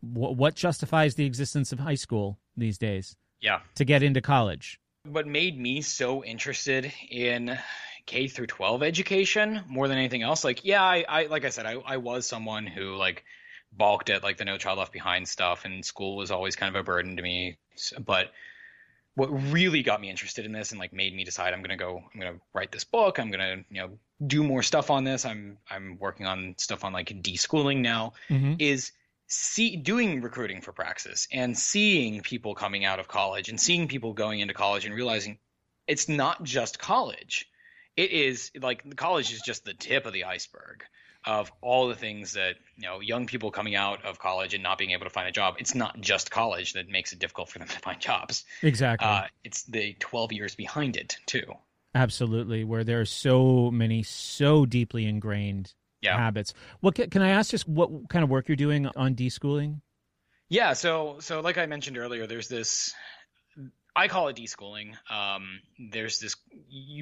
what 0.00 0.54
justifies 0.54 1.14
the 1.14 1.24
existence 1.24 1.72
of 1.72 1.78
high 1.80 1.94
school 1.94 2.38
these 2.56 2.78
days 2.78 3.16
yeah, 3.40 3.60
to 3.74 3.84
get 3.84 4.02
into 4.02 4.20
college. 4.20 4.78
what 5.04 5.26
made 5.26 5.58
me 5.58 5.80
so 5.82 6.24
interested 6.24 6.92
in 7.10 7.58
K 8.06 8.28
through 8.28 8.46
12 8.46 8.82
education 8.82 9.62
more 9.66 9.88
than 9.88 9.98
anything 9.98 10.22
else, 10.22 10.44
like 10.44 10.64
yeah, 10.64 10.82
I, 10.82 11.04
I 11.08 11.26
like 11.26 11.44
I 11.44 11.50
said, 11.50 11.66
I, 11.66 11.74
I 11.84 11.96
was 11.98 12.26
someone 12.26 12.66
who 12.66 12.94
like 12.94 13.24
balked 13.72 14.10
at 14.10 14.22
like 14.22 14.36
the 14.36 14.44
No 14.44 14.56
Child 14.56 14.78
Left 14.78 14.92
Behind 14.92 15.28
stuff, 15.28 15.64
and 15.64 15.84
school 15.84 16.16
was 16.16 16.30
always 16.30 16.56
kind 16.56 16.74
of 16.74 16.80
a 16.80 16.84
burden 16.84 17.16
to 17.16 17.22
me. 17.22 17.58
But 17.98 18.32
what 19.14 19.28
really 19.50 19.82
got 19.82 20.00
me 20.00 20.10
interested 20.10 20.44
in 20.44 20.52
this 20.52 20.70
and 20.72 20.78
like 20.78 20.92
made 20.92 21.14
me 21.14 21.24
decide 21.24 21.52
I'm 21.52 21.62
gonna 21.62 21.76
go, 21.76 22.02
I'm 22.12 22.20
gonna 22.20 22.38
write 22.54 22.70
this 22.70 22.84
book, 22.84 23.18
I'm 23.18 23.30
gonna 23.30 23.64
you 23.70 23.80
know 23.80 23.98
do 24.24 24.42
more 24.42 24.62
stuff 24.62 24.90
on 24.90 25.04
this. 25.04 25.24
I'm 25.24 25.58
I'm 25.70 25.98
working 25.98 26.26
on 26.26 26.54
stuff 26.58 26.84
on 26.84 26.92
like 26.92 27.08
deschooling 27.08 27.80
now. 27.80 28.12
Mhm. 28.30 28.56
Is 28.60 28.92
see 29.26 29.76
doing 29.76 30.20
recruiting 30.22 30.60
for 30.60 30.72
Praxis 30.72 31.26
and 31.32 31.58
seeing 31.58 32.20
people 32.20 32.54
coming 32.54 32.84
out 32.84 33.00
of 33.00 33.08
college 33.08 33.48
and 33.48 33.60
seeing 33.60 33.88
people 33.88 34.12
going 34.12 34.40
into 34.40 34.54
college 34.54 34.84
and 34.84 34.94
realizing 34.94 35.38
it's 35.88 36.08
not 36.08 36.44
just 36.44 36.78
college. 36.78 37.48
It 37.96 38.10
is 38.10 38.50
like 38.60 38.88
the 38.88 38.94
college 38.94 39.32
is 39.32 39.40
just 39.40 39.64
the 39.64 39.74
tip 39.74 40.06
of 40.06 40.12
the 40.12 40.24
iceberg 40.24 40.84
of 41.24 41.50
all 41.60 41.88
the 41.88 41.94
things 41.96 42.34
that 42.34 42.54
you 42.76 42.82
know 42.82 43.00
young 43.00 43.26
people 43.26 43.50
coming 43.50 43.74
out 43.74 44.04
of 44.04 44.18
college 44.18 44.54
and 44.54 44.62
not 44.62 44.78
being 44.78 44.92
able 44.92 45.04
to 45.04 45.10
find 45.10 45.28
a 45.28 45.32
job. 45.32 45.56
It's 45.58 45.74
not 45.74 46.00
just 46.00 46.30
college 46.30 46.74
that 46.74 46.88
makes 46.88 47.12
it 47.12 47.18
difficult 47.18 47.48
for 47.48 47.58
them 47.58 47.68
to 47.68 47.78
find 47.80 48.00
jobs. 48.00 48.44
Exactly. 48.62 49.08
Uh, 49.08 49.22
it's 49.44 49.64
the 49.64 49.94
12 49.98 50.32
years 50.32 50.54
behind 50.54 50.96
it 50.96 51.16
too. 51.26 51.44
Absolutely, 51.94 52.62
where 52.64 52.84
there 52.84 53.00
are 53.00 53.06
so 53.06 53.70
many, 53.70 54.02
so 54.02 54.66
deeply 54.66 55.06
ingrained 55.06 55.72
Yeah. 56.02 56.18
habits. 56.18 56.52
What 56.80 56.94
can, 56.94 57.08
can 57.08 57.22
I 57.22 57.30
ask? 57.30 57.50
Just 57.50 57.66
what 57.66 58.08
kind 58.10 58.22
of 58.22 58.28
work 58.28 58.48
you're 58.48 58.56
doing 58.56 58.86
on 58.86 59.14
deschooling? 59.14 59.80
Yeah, 60.48 60.74
so 60.74 61.16
so 61.20 61.40
like 61.40 61.58
I 61.58 61.66
mentioned 61.66 61.96
earlier, 61.98 62.26
there's 62.26 62.48
this 62.48 62.94
I 63.96 64.08
call 64.08 64.28
it 64.28 64.36
deschooling. 64.36 64.94
Um, 65.10 65.60
there's 65.90 66.20
this 66.20 66.36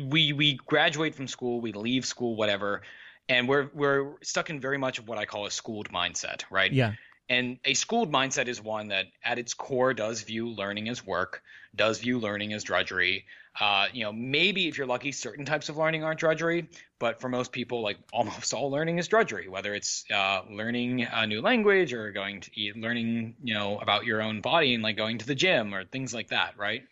we 0.09 0.33
we 0.33 0.55
graduate 0.55 1.15
from 1.15 1.27
school, 1.27 1.61
we 1.61 1.73
leave 1.73 2.07
school, 2.07 2.37
whatever, 2.37 2.83
and 3.29 3.49
we're 3.49 3.69
we're 3.75 4.15
stuck 4.23 4.49
in 4.49 4.61
very 4.61 4.79
much 4.79 5.01
of 5.01 5.09
what 5.09 5.19
I 5.19 5.27
call 5.27 5.47
a 5.47 5.51
schooled 5.51 5.91
mindset, 5.91 6.45
right? 6.51 6.73
Yeah. 6.73 6.93
And 7.29 7.59
a 7.65 7.75
schooled 7.75 8.13
mindset 8.13 8.49
is 8.49 8.63
one 8.63 8.89
that, 8.89 9.07
at 9.25 9.39
its 9.39 9.55
core, 9.55 9.95
does 9.95 10.21
view 10.23 10.51
learning 10.51 10.91
as 10.91 11.05
work, 11.07 11.43
does 11.75 11.99
view 11.99 12.19
learning 12.21 12.53
as 12.53 12.65
drudgery. 12.65 13.25
Uh, 13.61 13.87
you 13.93 14.05
know, 14.05 14.13
maybe 14.13 14.67
if 14.67 14.77
you're 14.77 14.87
lucky, 14.87 15.13
certain 15.13 15.45
types 15.45 15.69
of 15.69 15.77
learning 15.77 16.03
aren't 16.03 16.19
drudgery, 16.19 16.69
but 16.99 17.21
for 17.21 17.29
most 17.29 17.53
people, 17.53 17.83
like 17.83 17.99
almost 18.13 18.53
all 18.53 18.71
learning 18.71 18.99
is 18.99 19.09
drudgery. 19.09 19.49
Whether 19.49 19.75
it's 19.75 20.05
uh, 20.13 20.43
learning 20.51 21.07
a 21.11 21.27
new 21.27 21.41
language 21.41 21.93
or 21.93 22.11
going 22.13 22.41
to 22.41 22.61
e- 22.61 22.73
learning, 22.75 23.37
you 23.43 23.55
know, 23.55 23.79
about 23.79 24.05
your 24.05 24.23
own 24.23 24.41
body 24.41 24.75
and 24.75 24.83
like 24.83 24.97
going 24.97 25.19
to 25.19 25.27
the 25.27 25.35
gym 25.35 25.75
or 25.75 25.85
things 25.85 26.13
like 26.13 26.29
that, 26.29 26.59
right? 26.59 26.83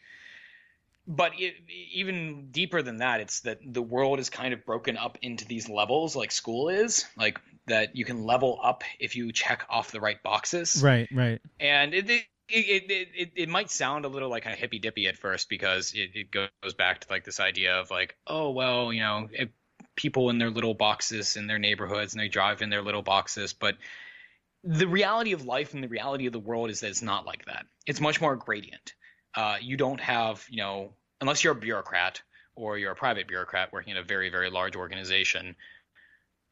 but 1.06 1.32
it, 1.38 1.54
even 1.92 2.48
deeper 2.50 2.82
than 2.82 2.98
that 2.98 3.20
it's 3.20 3.40
that 3.40 3.58
the 3.64 3.82
world 3.82 4.20
is 4.20 4.30
kind 4.30 4.54
of 4.54 4.64
broken 4.64 4.96
up 4.96 5.18
into 5.22 5.44
these 5.44 5.68
levels 5.68 6.14
like 6.14 6.30
school 6.30 6.68
is 6.68 7.06
like 7.16 7.40
that 7.66 7.96
you 7.96 8.04
can 8.04 8.24
level 8.24 8.58
up 8.62 8.84
if 9.00 9.16
you 9.16 9.32
check 9.32 9.64
off 9.68 9.90
the 9.90 10.00
right 10.00 10.22
boxes 10.22 10.82
Right, 10.82 11.08
right. 11.12 11.40
and 11.58 11.94
it 11.94 12.24
it, 12.52 12.90
it, 12.90 13.08
it, 13.14 13.32
it, 13.34 13.48
might 13.48 13.70
sound 13.70 14.04
a 14.04 14.08
little 14.08 14.28
like 14.28 14.46
of 14.46 14.52
hippy 14.52 14.78
dippy 14.78 15.06
at 15.08 15.16
first 15.16 15.48
because 15.48 15.92
it, 15.94 16.10
it 16.14 16.30
goes 16.30 16.74
back 16.76 17.00
to 17.00 17.06
like 17.10 17.24
this 17.24 17.40
idea 17.40 17.74
of 17.74 17.90
like 17.90 18.16
oh 18.26 18.50
well 18.50 18.92
you 18.92 19.00
know 19.00 19.28
it, 19.32 19.50
people 19.96 20.30
in 20.30 20.38
their 20.38 20.50
little 20.50 20.74
boxes 20.74 21.36
in 21.36 21.46
their 21.46 21.58
neighborhoods 21.58 22.14
and 22.14 22.22
they 22.22 22.28
drive 22.28 22.62
in 22.62 22.70
their 22.70 22.82
little 22.82 23.02
boxes 23.02 23.52
but 23.52 23.76
the 24.64 24.86
reality 24.86 25.32
of 25.32 25.44
life 25.44 25.74
and 25.74 25.82
the 25.82 25.88
reality 25.88 26.26
of 26.26 26.32
the 26.32 26.38
world 26.38 26.70
is 26.70 26.80
that 26.80 26.90
it's 26.90 27.02
not 27.02 27.26
like 27.26 27.44
that. 27.46 27.66
It's 27.84 28.00
much 28.00 28.20
more 28.20 28.36
gradient. 28.36 28.94
Uh, 29.34 29.56
you 29.60 29.76
don't 29.76 30.00
have 30.00 30.44
you 30.48 30.58
know 30.58 30.92
unless 31.20 31.42
you're 31.42 31.54
a 31.54 31.56
bureaucrat 31.56 32.22
or 32.54 32.78
you're 32.78 32.92
a 32.92 32.96
private 32.96 33.26
bureaucrat 33.26 33.72
working 33.72 33.92
in 33.92 33.96
a 33.96 34.04
very 34.04 34.30
very 34.30 34.50
large 34.50 34.76
organization 34.76 35.56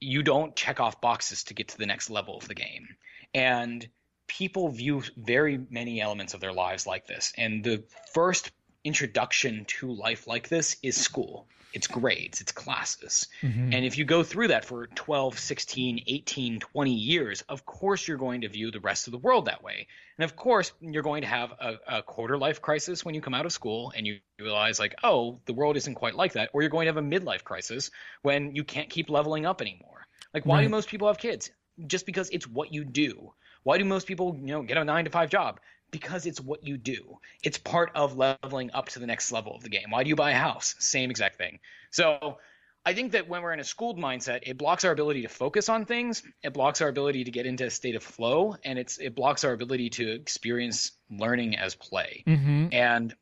you 0.01 0.23
don't 0.23 0.57
check 0.57 0.81
off 0.81 1.01
boxes 1.01 1.45
to 1.45 1.55
get 1.55 1.69
to 1.69 1.79
the 1.79 1.87
next 1.87 2.11
level 2.11 2.37
of 2.37 2.49
the 2.49 2.55
game. 2.55 2.89
And 3.35 3.87
people 4.31 4.69
view 4.69 5.03
very 5.17 5.61
many 5.71 6.01
elements 6.01 6.35
of 6.35 6.41
their 6.41 6.53
lives 6.53 6.87
like 6.87 7.05
this. 7.05 7.33
And 7.37 7.65
the 7.65 7.83
first 8.15 8.53
introduction 8.85 9.65
to 9.67 9.93
life 9.93 10.29
like 10.29 10.49
this 10.49 10.77
is 10.85 10.97
school. 10.97 11.49
It's 11.73 11.89
grades. 11.89 12.41
It's 12.41 12.53
classes. 12.53 13.27
Mhm. 13.43 13.75
and 13.75 13.85
if 13.85 13.99
you 13.99 14.05
go 14.05 14.23
through 14.23 14.49
that 14.49 14.65
for 14.65 14.87
12 14.87 15.37
16 15.39 16.05
18 16.07 16.61
20 16.61 16.95
years 16.95 17.43
of 17.49 17.67
course 17.67 18.07
you're 18.07 18.19
going 18.19 18.43
to 18.43 18.49
view 18.49 18.71
the 18.71 18.81
rest 18.81 19.09
of 19.09 19.11
the 19.13 19.19
world 19.19 19.47
that 19.47 19.65
way. 19.65 19.89
And 20.17 20.25
of 20.25 20.37
course 20.37 20.73
you're 20.81 21.03
going 21.03 21.23
to 21.23 21.29
have 21.29 21.51
a, 21.53 21.99
a 21.99 22.03
quarter 22.03 22.39
life 22.39 22.63
crisis 22.63 23.05
when 23.05 23.17
you 23.17 23.21
come 23.21 23.35
out 23.35 23.47
of 23.47 23.53
school 23.53 23.93
and 23.97 24.07
you 24.07 24.21
realize 24.39 24.79
like 24.79 24.95
oh 25.03 25.41
the 25.47 25.55
world 25.55 25.77
isn't 25.77 25.97
quite 25.97 26.15
like 26.15 26.35
that. 26.35 26.51
Or 26.53 26.63
you're 26.63 26.71
going 26.71 26.87
to 26.87 26.93
have 26.95 27.05
a 27.05 27.09
midlife 27.15 27.43
crisis 27.43 27.91
when 28.23 28.55
you 28.55 28.63
can't 28.63 28.91
keep 28.91 29.11
leveling 29.11 29.45
up 29.45 29.61
anymore. 29.61 30.07
Like 30.33 30.47
why 30.47 30.63
do 30.63 30.69
most 30.69 30.89
people 30.89 31.09
have 31.09 31.19
kids? 31.19 31.51
Just 31.87 32.07
because 32.07 32.31
it's 32.31 32.47
what 32.47 32.73
you 32.73 32.85
do 32.85 33.33
why 33.63 33.79
do 33.79 33.85
most 33.85 34.07
people 34.07 34.37
you 34.41 34.49
know 34.49 34.63
get 34.63 34.77
a 34.77 34.85
nine 34.85 35.05
to 35.05 35.11
five 35.11 35.31
job 35.31 35.61
because 35.91 36.27
it's 36.27 36.41
what 36.41 36.65
you 36.65 36.77
do 36.77 37.19
it's 37.43 37.59
part 37.59 37.91
of 37.95 38.17
leveling 38.17 38.71
up 38.73 38.89
to 38.89 38.99
the 38.99 39.07
next 39.07 39.33
level 39.33 39.55
of 39.55 39.63
the 39.63 39.69
game 39.69 39.91
why 39.91 40.03
do 40.03 40.09
you 40.09 40.17
buy 40.17 40.31
a 40.31 40.37
house 40.37 40.75
same 40.79 41.11
exact 41.11 41.37
thing 41.37 41.59
so 41.91 42.39
I 42.85 42.95
think 42.95 43.13
that 43.13 43.29
when 43.29 43.43
we're 43.43 43.53
in 43.53 43.61
a 43.61 43.65
schooled 43.65 43.99
mindset, 43.99 44.41
it 44.45 44.57
blocks 44.57 44.85
our 44.85 44.93
ability 44.93 45.23
to 45.23 45.29
focus 45.29 45.69
on 45.69 45.85
things. 45.85 46.23
It 46.43 46.55
blocks 46.55 46.81
our 46.81 46.89
ability 46.89 47.25
to 47.25 47.31
get 47.31 47.45
into 47.45 47.67
a 47.67 47.71
state 47.71 47.95
of 47.95 48.03
flow, 48.03 48.57
and 48.65 48.79
it's 48.79 48.97
it 48.97 49.15
blocks 49.15 49.45
our 49.45 49.53
ability 49.53 49.91
to 49.91 50.11
experience 50.11 50.93
learning 51.11 51.57
as 51.57 51.75
play. 51.75 52.25
Mhm. 52.27 52.73
And 52.73 53.15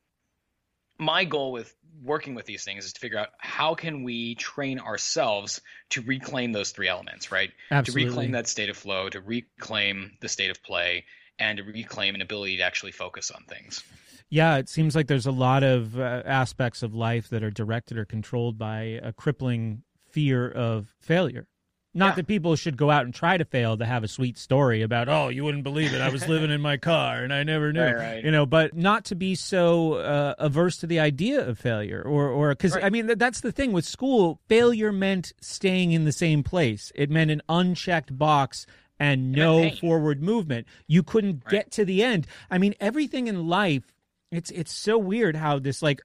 my 0.99 1.23
goal 1.23 1.51
with 1.51 1.73
working 2.03 2.35
with 2.35 2.45
these 2.45 2.63
things 2.63 2.85
is 2.85 2.93
to 2.93 2.99
figure 2.99 3.17
out 3.17 3.29
how 3.39 3.73
can 3.73 4.03
we 4.03 4.35
train 4.35 4.79
ourselves 4.79 5.61
to 5.89 6.01
reclaim 6.01 6.51
those 6.51 6.71
three 6.71 6.87
elements, 6.87 7.31
right? 7.31 7.51
Absolutely. 7.71 8.03
To 8.03 8.09
reclaim 8.09 8.31
that 8.31 8.47
state 8.47 8.69
of 8.69 8.77
flow, 8.77 9.09
to 9.09 9.19
reclaim 9.19 10.17
the 10.21 10.29
state 10.29 10.49
of 10.49 10.61
play, 10.63 11.05
and 11.39 11.57
to 11.57 11.63
reclaim 11.63 12.15
an 12.15 12.21
ability 12.21 12.57
to 12.57 12.63
actually 12.63 12.91
focus 12.91 13.31
on 13.31 13.43
things. 13.43 13.83
Yeah, 14.29 14.57
it 14.57 14.69
seems 14.69 14.95
like 14.95 15.07
there's 15.07 15.25
a 15.25 15.31
lot 15.31 15.63
of 15.63 15.99
uh, 15.99 16.21
aspects 16.25 16.83
of 16.83 16.93
life 16.93 17.29
that 17.29 17.43
are 17.43 17.49
directed 17.49 17.97
or 17.97 18.05
controlled 18.05 18.57
by 18.57 18.99
a 19.01 19.11
crippling 19.11 19.83
fear 20.11 20.49
of 20.49 20.93
failure. 20.99 21.47
Not 21.99 22.15
that 22.15 22.27
people 22.27 22.55
should 22.55 22.77
go 22.77 22.89
out 22.89 23.05
and 23.05 23.13
try 23.13 23.37
to 23.37 23.45
fail 23.45 23.77
to 23.77 23.85
have 23.85 24.03
a 24.03 24.07
sweet 24.07 24.37
story 24.37 24.81
about, 24.81 25.09
oh, 25.09 25.29
you 25.29 25.43
wouldn't 25.43 25.63
believe 25.63 25.93
it. 25.93 26.01
I 26.01 26.09
was 26.09 26.27
living 26.27 26.49
in 26.49 26.61
my 26.61 26.77
car 26.77 27.23
and 27.23 27.33
I 27.33 27.43
never 27.43 27.71
knew. 27.73 27.81
Right, 27.81 27.95
right. 27.95 28.23
You 28.23 28.31
know, 28.31 28.45
but 28.45 28.75
not 28.75 29.05
to 29.05 29.15
be 29.15 29.35
so 29.35 29.93
uh, 29.93 30.35
averse 30.39 30.77
to 30.77 30.87
the 30.87 30.99
idea 30.99 31.45
of 31.47 31.59
failure 31.59 32.01
or, 32.01 32.29
or, 32.29 32.49
because 32.49 32.75
I 32.75 32.89
mean, 32.89 33.07
th- 33.07 33.19
that's 33.19 33.41
the 33.41 33.51
thing 33.51 33.71
with 33.71 33.85
school. 33.85 34.39
Failure 34.47 34.91
meant 34.91 35.33
staying 35.41 35.91
in 35.91 36.05
the 36.05 36.11
same 36.11 36.43
place, 36.43 36.91
it 36.95 37.09
meant 37.09 37.31
an 37.31 37.41
unchecked 37.49 38.17
box 38.17 38.65
and 38.99 39.31
no 39.31 39.69
forward 39.69 40.21
movement. 40.21 40.67
You 40.87 41.03
couldn't 41.03 41.47
get 41.47 41.71
to 41.71 41.85
the 41.85 42.03
end. 42.03 42.27
I 42.51 42.57
mean, 42.57 42.75
everything 42.79 43.27
in 43.27 43.47
life, 43.47 43.83
it's, 44.31 44.51
it's 44.51 44.73
so 44.73 44.97
weird 44.97 45.35
how 45.35 45.59
this, 45.59 45.81
like, 45.81 46.01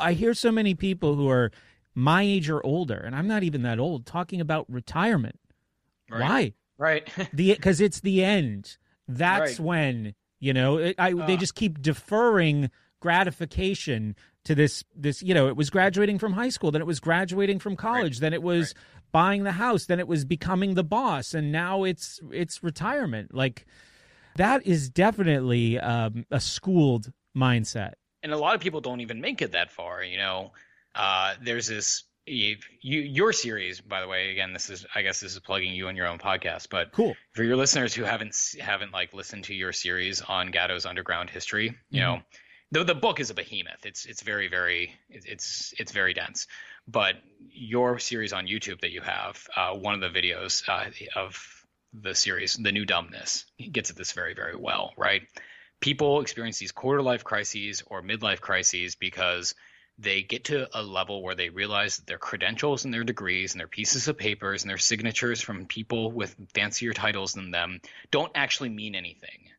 I 0.00 0.12
hear 0.14 0.32
so 0.32 0.50
many 0.50 0.74
people 0.74 1.14
who 1.14 1.28
are 1.28 1.52
my 1.94 2.22
age 2.22 2.48
or 2.50 2.64
older, 2.64 2.96
and 2.96 3.14
I'm 3.16 3.26
not 3.26 3.42
even 3.42 3.62
that 3.62 3.78
old, 3.78 4.06
talking 4.06 4.40
about 4.40 4.66
retirement. 4.70 5.38
Right. 6.10 6.20
Why? 6.20 6.52
Right. 6.78 7.08
the 7.32 7.54
because 7.54 7.80
it's 7.80 8.00
the 8.00 8.24
end. 8.24 8.76
That's 9.08 9.58
Right. 9.58 9.60
when 9.60 10.14
you 10.40 10.52
know 10.52 10.76
it, 10.78 10.94
I. 10.98 11.12
they 11.12 11.34
Uh. 11.34 11.36
just 11.38 11.54
keep 11.54 11.80
deferring 11.82 12.70
gratification 13.00 14.14
to 14.44 14.54
this. 14.54 14.84
This 14.94 15.22
you 15.22 15.34
know, 15.34 15.48
it 15.48 15.56
was 15.56 15.70
graduating 15.70 16.18
from 16.18 16.34
high 16.34 16.50
school, 16.50 16.70
then 16.70 16.80
it 16.80 16.86
was 16.86 17.00
graduating 17.00 17.58
from 17.58 17.74
college, 17.76 18.20
then 18.20 18.32
it 18.32 18.42
was 18.42 18.74
buying 19.10 19.42
the 19.44 19.52
house, 19.52 19.86
then 19.86 19.98
it 19.98 20.06
was 20.06 20.24
becoming 20.24 20.74
the 20.74 20.84
boss, 20.84 21.34
and 21.34 21.50
now 21.50 21.84
it's 21.84 22.20
it's 22.30 22.62
retirement. 22.62 23.34
Like 23.34 23.66
that 24.36 24.64
is 24.66 24.88
definitely 24.88 25.78
um, 25.80 26.24
a 26.30 26.38
schooled 26.40 27.12
mindset. 27.36 27.94
and 28.22 28.32
a 28.32 28.36
lot 28.36 28.54
of 28.54 28.60
people 28.60 28.80
don't 28.80 29.00
even 29.00 29.20
make 29.20 29.40
it 29.42 29.52
that 29.52 29.70
far 29.70 30.02
you 30.02 30.16
know 30.18 30.52
uh, 30.98 31.34
there's 31.42 31.68
this 31.68 32.04
you, 32.26 32.56
you 32.82 33.00
your 33.00 33.32
series 33.32 33.80
by 33.80 34.00
the 34.00 34.08
way 34.08 34.30
again 34.30 34.52
this 34.52 34.68
is 34.68 34.84
i 34.94 35.02
guess 35.02 35.20
this 35.20 35.32
is 35.32 35.38
plugging 35.40 35.72
you 35.72 35.88
and 35.88 35.96
your 35.96 36.06
own 36.06 36.18
podcast 36.18 36.68
but 36.70 36.92
cool. 36.92 37.16
for 37.32 37.42
your 37.42 37.56
listeners 37.56 37.94
who 37.94 38.02
haven't 38.02 38.36
haven't 38.60 38.92
like 38.92 39.14
listened 39.14 39.44
to 39.44 39.54
your 39.54 39.72
series 39.72 40.20
on 40.20 40.50
gatto's 40.50 40.84
underground 40.84 41.30
history 41.30 41.74
you 41.90 42.00
know 42.00 42.20
the, 42.70 42.84
the 42.84 42.94
book 42.94 43.18
is 43.18 43.30
a 43.30 43.34
behemoth 43.34 43.86
it's 43.86 44.04
it's 44.04 44.22
very 44.22 44.48
very 44.48 44.94
it's 45.08 45.72
it's 45.78 45.92
very 45.92 46.12
dense. 46.12 46.46
But 46.86 47.16
your 47.50 47.98
series 47.98 48.32
on 48.32 48.46
youtube 48.46 48.80
that 48.80 48.90
you 48.90 49.00
have 49.00 49.46
uh, 49.56 49.74
one 49.74 49.94
of 49.94 50.00
the 50.00 50.20
videos 50.20 50.68
uh, 50.68 50.90
of 51.18 51.42
the 51.94 52.14
series 52.14 52.54
the 52.54 52.72
new 52.72 52.84
dumbness 52.84 53.46
gets 53.72 53.90
at 53.90 53.96
this 53.96 54.12
very 54.12 54.34
very 54.34 54.56
well 54.56 54.92
right? 54.96 55.22
People 55.80 56.20
experience 56.20 56.58
these 56.58 56.72
quarter 56.72 57.02
life 57.02 57.22
crises 57.22 57.84
or 57.86 58.02
midlife 58.02 58.40
crises 58.40 58.96
because 58.96 59.54
they 59.98 60.22
get 60.22 60.44
to 60.44 60.68
a 60.78 60.82
level 60.82 61.22
where 61.22 61.34
they 61.34 61.48
realize 61.48 61.96
that 61.96 62.06
their 62.06 62.18
credentials 62.18 62.84
and 62.84 62.94
their 62.94 63.04
degrees 63.04 63.52
and 63.52 63.60
their 63.60 63.66
pieces 63.66 64.06
of 64.06 64.16
papers 64.16 64.62
and 64.62 64.70
their 64.70 64.78
signatures 64.78 65.40
from 65.40 65.66
people 65.66 66.12
with 66.12 66.36
fancier 66.54 66.92
titles 66.92 67.32
than 67.32 67.50
them 67.50 67.80
don't 68.10 68.32
actually 68.34 68.68
mean 68.68 68.94
anything. 68.94 69.50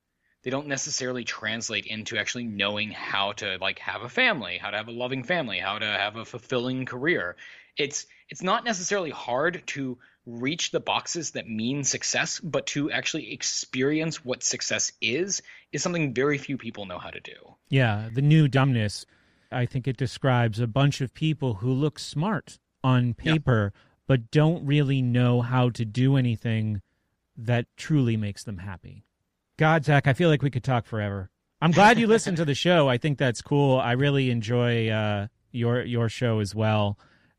They 0.43 0.49
don't 0.49 0.67
necessarily 0.67 1.25
translate 1.25 1.85
into 1.85 2.17
actually 2.17 2.45
knowing 2.45 2.91
how 2.91 3.33
to 3.33 3.57
like 3.59 3.79
have 3.79 4.03
a 4.03 4.09
family, 4.09 4.57
how 4.57 4.69
to 4.69 4.77
have 4.77 4.87
a 4.87 4.93
loving 4.93 5.23
family, 5.23 5.59
how 5.59 5.77
to 5.77 5.85
have 5.85 6.15
a 6.15 6.23
fulfilling 6.23 6.85
career. 6.85 7.35
It's 7.77 8.05
it's 8.29 8.41
not 8.41 8.63
necessarily 8.63 9.09
hard 9.09 9.63
to 9.67 9.97
reach 10.25 10.71
the 10.71 10.79
boxes 10.79 11.31
that 11.31 11.47
mean 11.47 11.83
success, 11.83 12.39
but 12.39 12.67
to 12.67 12.89
actually 12.91 13.33
experience 13.33 14.23
what 14.23 14.43
success 14.43 14.93
is 15.01 15.41
is 15.73 15.83
something 15.83 16.13
very 16.13 16.37
few 16.37 16.57
people 16.57 16.85
know 16.85 16.99
how 16.99 17.09
to 17.09 17.19
do. 17.19 17.55
Yeah, 17.69 18.09
the 18.13 18.21
new 18.21 18.47
dumbness. 18.47 19.05
I 19.51 19.65
think 19.65 19.87
it 19.87 19.97
describes 19.97 20.59
a 20.59 20.67
bunch 20.67 21.01
of 21.01 21.13
people 21.13 21.55
who 21.55 21.71
look 21.71 21.99
smart 21.99 22.59
on 22.83 23.13
paper, 23.13 23.73
but 24.07 24.31
don't 24.31 24.65
really 24.65 25.01
know 25.01 25.41
how 25.41 25.69
to 25.71 25.85
do 25.85 26.15
anything 26.15 26.81
that 27.37 27.65
truly 27.77 28.17
makes 28.17 28.43
them 28.43 28.59
happy. 28.59 29.03
God, 29.57 29.85
Zach, 29.85 30.07
I 30.07 30.13
feel 30.13 30.29
like 30.29 30.41
we 30.41 30.49
could 30.49 30.63
talk 30.63 30.85
forever. 30.85 31.29
I'm 31.61 31.71
glad 31.71 31.99
you 31.99 32.07
listened 32.07 32.37
to 32.37 32.45
the 32.45 32.55
show. 32.65 32.87
I 32.87 32.97
think 32.97 33.17
that's 33.17 33.41
cool. 33.41 33.77
I 33.79 33.93
really 33.93 34.29
enjoy 34.29 34.89
uh, 34.89 35.27
your 35.51 35.83
your 35.83 36.09
show 36.09 36.39
as 36.39 36.55
well. 36.55 36.97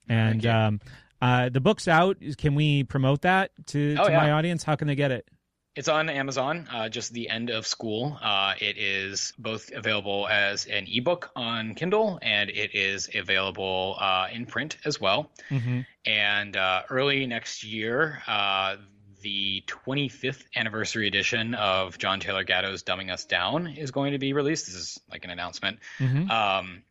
And 0.08 0.44
um, 0.44 0.80
uh, 1.22 1.48
the 1.48 1.60
book's 1.60 1.88
out. 1.88 2.18
Can 2.36 2.54
we 2.54 2.82
promote 2.84 3.22
that 3.22 3.52
to, 3.68 3.96
Oh, 3.98 4.04
to 4.08 4.10
my 4.10 4.32
audience? 4.32 4.64
How 4.64 4.76
can 4.76 4.88
they 4.88 4.94
get 4.94 5.10
it? 5.12 5.26
It's 5.76 5.88
on 5.88 6.08
Amazon, 6.08 6.66
uh, 6.72 6.88
just 6.88 7.12
the 7.12 7.28
end 7.28 7.50
of 7.50 7.66
school. 7.66 8.18
Uh, 8.20 8.54
it 8.58 8.76
is 8.76 9.32
both 9.38 9.70
available 9.70 10.26
as 10.28 10.66
an 10.66 10.86
ebook 10.90 11.30
on 11.36 11.74
Kindle 11.74 12.18
and 12.22 12.50
it 12.50 12.74
is 12.74 13.08
available 13.14 13.96
uh, 14.00 14.26
in 14.32 14.46
print 14.46 14.78
as 14.84 15.00
well. 15.00 15.30
Mm-hmm. 15.48 15.80
And 16.04 16.56
uh, 16.56 16.82
early 16.90 17.26
next 17.26 17.62
year, 17.62 18.20
uh, 18.26 18.76
the 19.22 19.62
25th 19.66 20.42
anniversary 20.56 21.06
edition 21.06 21.54
of 21.54 21.98
John 21.98 22.20
Taylor 22.20 22.42
Gatto's 22.42 22.82
Dumbing 22.82 23.12
Us 23.12 23.24
Down 23.24 23.66
is 23.68 23.90
going 23.90 24.12
to 24.12 24.18
be 24.18 24.32
released. 24.32 24.66
This 24.66 24.74
is 24.74 25.00
like 25.10 25.24
an 25.24 25.30
announcement. 25.30 25.78
Mhm. 25.98 26.30
Um, 26.30 26.82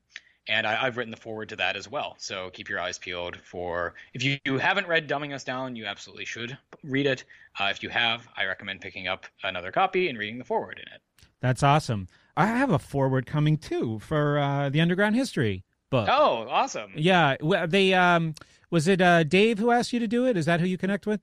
and 0.49 0.67
I, 0.67 0.83
I've 0.83 0.97
written 0.97 1.11
the 1.11 1.17
forward 1.17 1.47
to 1.49 1.55
that 1.57 1.77
as 1.77 1.89
well. 1.89 2.15
So 2.17 2.49
keep 2.49 2.67
your 2.67 2.81
eyes 2.81 2.97
peeled 2.97 3.37
for. 3.37 3.93
If 4.13 4.23
you, 4.23 4.37
you 4.45 4.57
haven't 4.57 4.87
read 4.87 5.07
Dumbing 5.07 5.33
Us 5.33 5.43
Down, 5.43 5.75
you 5.75 5.85
absolutely 5.85 6.25
should 6.25 6.57
read 6.83 7.05
it. 7.05 7.23
Uh, 7.57 7.67
if 7.71 7.81
you 7.81 7.89
have, 7.89 8.27
I 8.35 8.45
recommend 8.45 8.81
picking 8.81 9.07
up 9.07 9.25
another 9.43 9.71
copy 9.71 10.09
and 10.09 10.17
reading 10.17 10.39
the 10.39 10.43
forward 10.43 10.79
in 10.79 10.93
it. 10.93 11.01
That's 11.39 11.63
awesome. 11.63 12.07
I 12.35 12.47
have 12.47 12.71
a 12.71 12.79
forward 12.79 13.25
coming 13.25 13.57
too 13.57 13.99
for 13.99 14.39
uh, 14.39 14.69
the 14.69 14.81
Underground 14.81 15.15
History 15.15 15.63
book. 15.89 16.09
Oh, 16.11 16.47
awesome! 16.49 16.91
Yeah, 16.95 17.35
they 17.67 17.93
um, 17.93 18.33
was 18.69 18.87
it 18.87 19.01
uh, 19.01 19.23
Dave 19.23 19.59
who 19.59 19.71
asked 19.71 19.93
you 19.93 19.99
to 19.99 20.07
do 20.07 20.25
it? 20.25 20.37
Is 20.37 20.45
that 20.45 20.59
who 20.59 20.67
you 20.67 20.77
connect 20.77 21.05
with? 21.05 21.21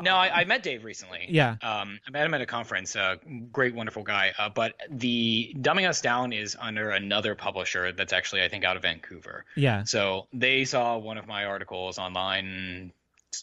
No, 0.00 0.14
I, 0.16 0.40
I 0.40 0.44
met 0.44 0.62
Dave 0.62 0.84
recently. 0.84 1.26
Yeah. 1.28 1.56
Um, 1.62 1.98
I 2.06 2.10
met 2.10 2.26
him 2.26 2.34
at 2.34 2.40
a 2.40 2.46
conference. 2.46 2.96
Uh, 2.96 3.16
great, 3.52 3.74
wonderful 3.74 4.02
guy. 4.02 4.32
Uh, 4.38 4.48
but 4.48 4.74
the 4.90 5.54
Dumbing 5.58 5.88
Us 5.88 6.00
Down 6.00 6.32
is 6.32 6.56
under 6.58 6.90
another 6.90 7.34
publisher 7.34 7.92
that's 7.92 8.12
actually, 8.12 8.42
I 8.42 8.48
think, 8.48 8.64
out 8.64 8.76
of 8.76 8.82
Vancouver. 8.82 9.44
Yeah. 9.54 9.84
So 9.84 10.26
they 10.32 10.64
saw 10.64 10.98
one 10.98 11.18
of 11.18 11.26
my 11.26 11.44
articles 11.44 11.98
online, 11.98 12.92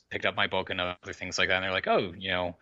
picked 0.09 0.25
up 0.25 0.35
my 0.35 0.47
book 0.47 0.69
and 0.69 0.79
other 0.79 1.13
things 1.13 1.37
like 1.37 1.49
that, 1.49 1.55
and 1.55 1.63
they're 1.63 1.71
like, 1.71 1.87
"Oh, 1.87 2.13
you 2.17 2.29
know, 2.31 2.55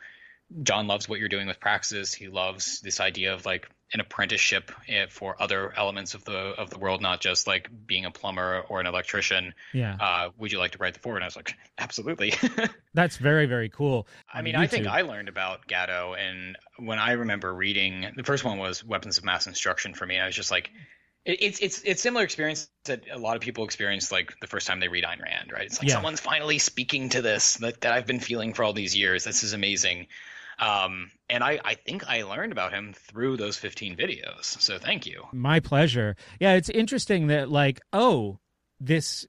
John 0.64 0.88
loves 0.88 1.08
what 1.08 1.20
you're 1.20 1.30
doing 1.30 1.48
with 1.48 1.60
Praxis. 1.60 2.14
He 2.14 2.28
loves 2.28 2.82
this 2.82 3.00
idea 3.00 3.34
of 3.34 3.46
like 3.46 3.70
an 3.94 4.00
apprenticeship 4.00 4.72
eh, 4.88 5.06
for 5.10 5.42
other 5.42 5.74
elements 5.78 6.14
of 6.14 6.24
the 6.24 6.34
of 6.34 6.70
the 6.70 6.80
world, 6.80 7.02
not 7.02 7.20
just 7.20 7.48
like 7.48 7.70
being 7.86 8.06
a 8.06 8.12
plumber 8.12 8.64
or 8.70 8.80
an 8.80 8.88
electrician. 8.88 9.54
Yeah. 9.74 9.98
Uh, 10.00 10.30
would 10.38 10.52
you 10.52 10.60
like 10.60 10.72
to 10.72 10.78
write 10.78 10.94
the 10.94 11.00
forward? 11.00 11.18
And 11.18 11.26
I 11.26 11.28
was 11.28 11.36
like, 11.36 11.54
absolutely. 11.78 12.34
That's 12.94 13.18
very 13.18 13.46
very 13.46 13.70
cool. 13.70 14.08
I 14.34 14.42
mean, 14.42 14.56
I 14.56 14.68
think 14.68 14.88
I 14.88 15.02
learned 15.02 15.30
about 15.30 15.68
Gatto, 15.68 16.14
and 16.14 16.58
when 16.78 17.00
I 17.00 17.14
remember 17.14 17.54
reading 17.54 18.08
the 18.16 18.24
first 18.24 18.44
one 18.44 18.58
was 18.58 18.84
Weapons 18.84 19.18
of 19.18 19.24
Mass 19.24 19.48
Instruction 19.48 19.94
for 19.94 20.06
me. 20.06 20.20
I 20.20 20.26
was 20.26 20.36
just 20.36 20.52
like, 20.52 20.72
it's 21.26 21.60
it's 21.60 21.82
it's 21.84 22.02
similar 22.02 22.24
experience 22.24 22.70
that 22.86 23.04
a 23.12 23.18
lot 23.18 23.36
of 23.36 23.42
people 23.42 23.64
experience 23.64 24.12
like 24.12 24.34
the 24.42 24.48
first 24.48 24.68
time 24.68 24.80
they 24.80 24.88
read 24.88 25.04
Ayn 25.04 25.22
Rand, 25.22 25.52
right? 25.52 25.66
It's 25.66 25.80
like 25.80 25.88
Yeah. 25.88 25.96
someone's 25.96 26.20
finally 26.20 26.58
speaking 26.58 27.10
to 27.10 27.22
this 27.22 27.56
that, 27.56 27.82
that 27.82 27.94
I've 27.94 28.08
been 28.08 28.20
feeling 28.20 28.54
for 28.54 28.64
all 28.64 28.74
these 28.74 28.96
years. 28.96 29.24
This 29.24 29.44
is 29.44 29.54
amazing. 29.54 30.08
Um, 30.62 31.10
and 31.28 31.44
I, 31.44 31.60
I 31.66 31.74
think 31.74 32.08
I 32.08 32.22
learned 32.22 32.52
about 32.52 32.72
him 32.72 32.94
through 32.94 33.38
those 33.38 33.58
15 33.58 33.98
videos. 33.98 34.44
So 34.44 34.78
thank 34.78 35.08
you. 35.08 35.26
My 35.34 35.60
pleasure. 35.60 36.16
Yeah, 36.40 36.54
it's 36.54 36.70
interesting 36.70 37.28
that 37.28 37.50
like, 37.50 37.82
oh, 37.92 38.38
this 38.80 39.26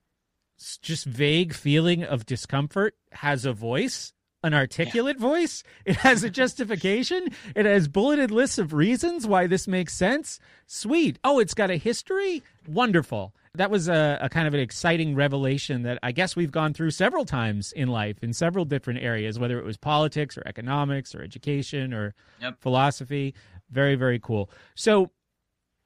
just 0.83 1.07
vague 1.07 1.55
feeling 1.55 2.05
of 2.05 2.27
discomfort 2.27 2.95
has 3.13 3.47
a 3.47 3.53
voice, 3.55 4.13
an 4.45 4.53
articulate 4.55 5.19
voice. 5.19 5.63
It 5.87 5.97
has 5.97 6.23
a 6.23 6.31
justification. 6.31 7.29
It 7.57 7.65
has 7.65 7.89
bulleted 7.89 8.31
lists 8.31 8.59
of 8.59 8.73
reasons 8.75 9.27
why 9.27 9.47
this 9.47 9.67
makes 9.67 9.95
sense. 9.95 10.39
Sweet. 10.67 11.19
Oh, 11.25 11.39
it's 11.39 11.55
got 11.55 11.71
a 11.71 11.77
history. 11.77 12.43
Wonderful. 12.69 13.35
That 13.55 13.71
was 13.71 13.87
a, 13.89 14.19
a 14.23 14.31
kind 14.31 14.49
of 14.49 14.55
an 14.55 14.61
exciting 14.61 15.15
revelation 15.15 15.83
that 15.83 15.99
I 16.03 16.13
guess 16.13 16.35
we've 16.35 16.51
gone 16.51 16.73
through 16.73 16.91
several 16.93 17.27
times 17.27 17.71
in 17.73 17.89
life 17.89 18.17
in 18.23 18.33
several 18.33 18.65
different 18.65 19.01
areas, 19.01 19.39
whether 19.39 19.59
it 19.59 19.65
was 19.65 19.77
politics 19.77 20.39
or 20.39 20.43
economics 20.47 21.15
or 21.15 21.23
education 21.23 21.93
or 21.93 22.15
Yep. 22.41 22.57
philosophy. 22.61 23.35
Very, 23.71 23.95
very 23.95 24.19
cool. 24.19 24.51
So 24.75 25.11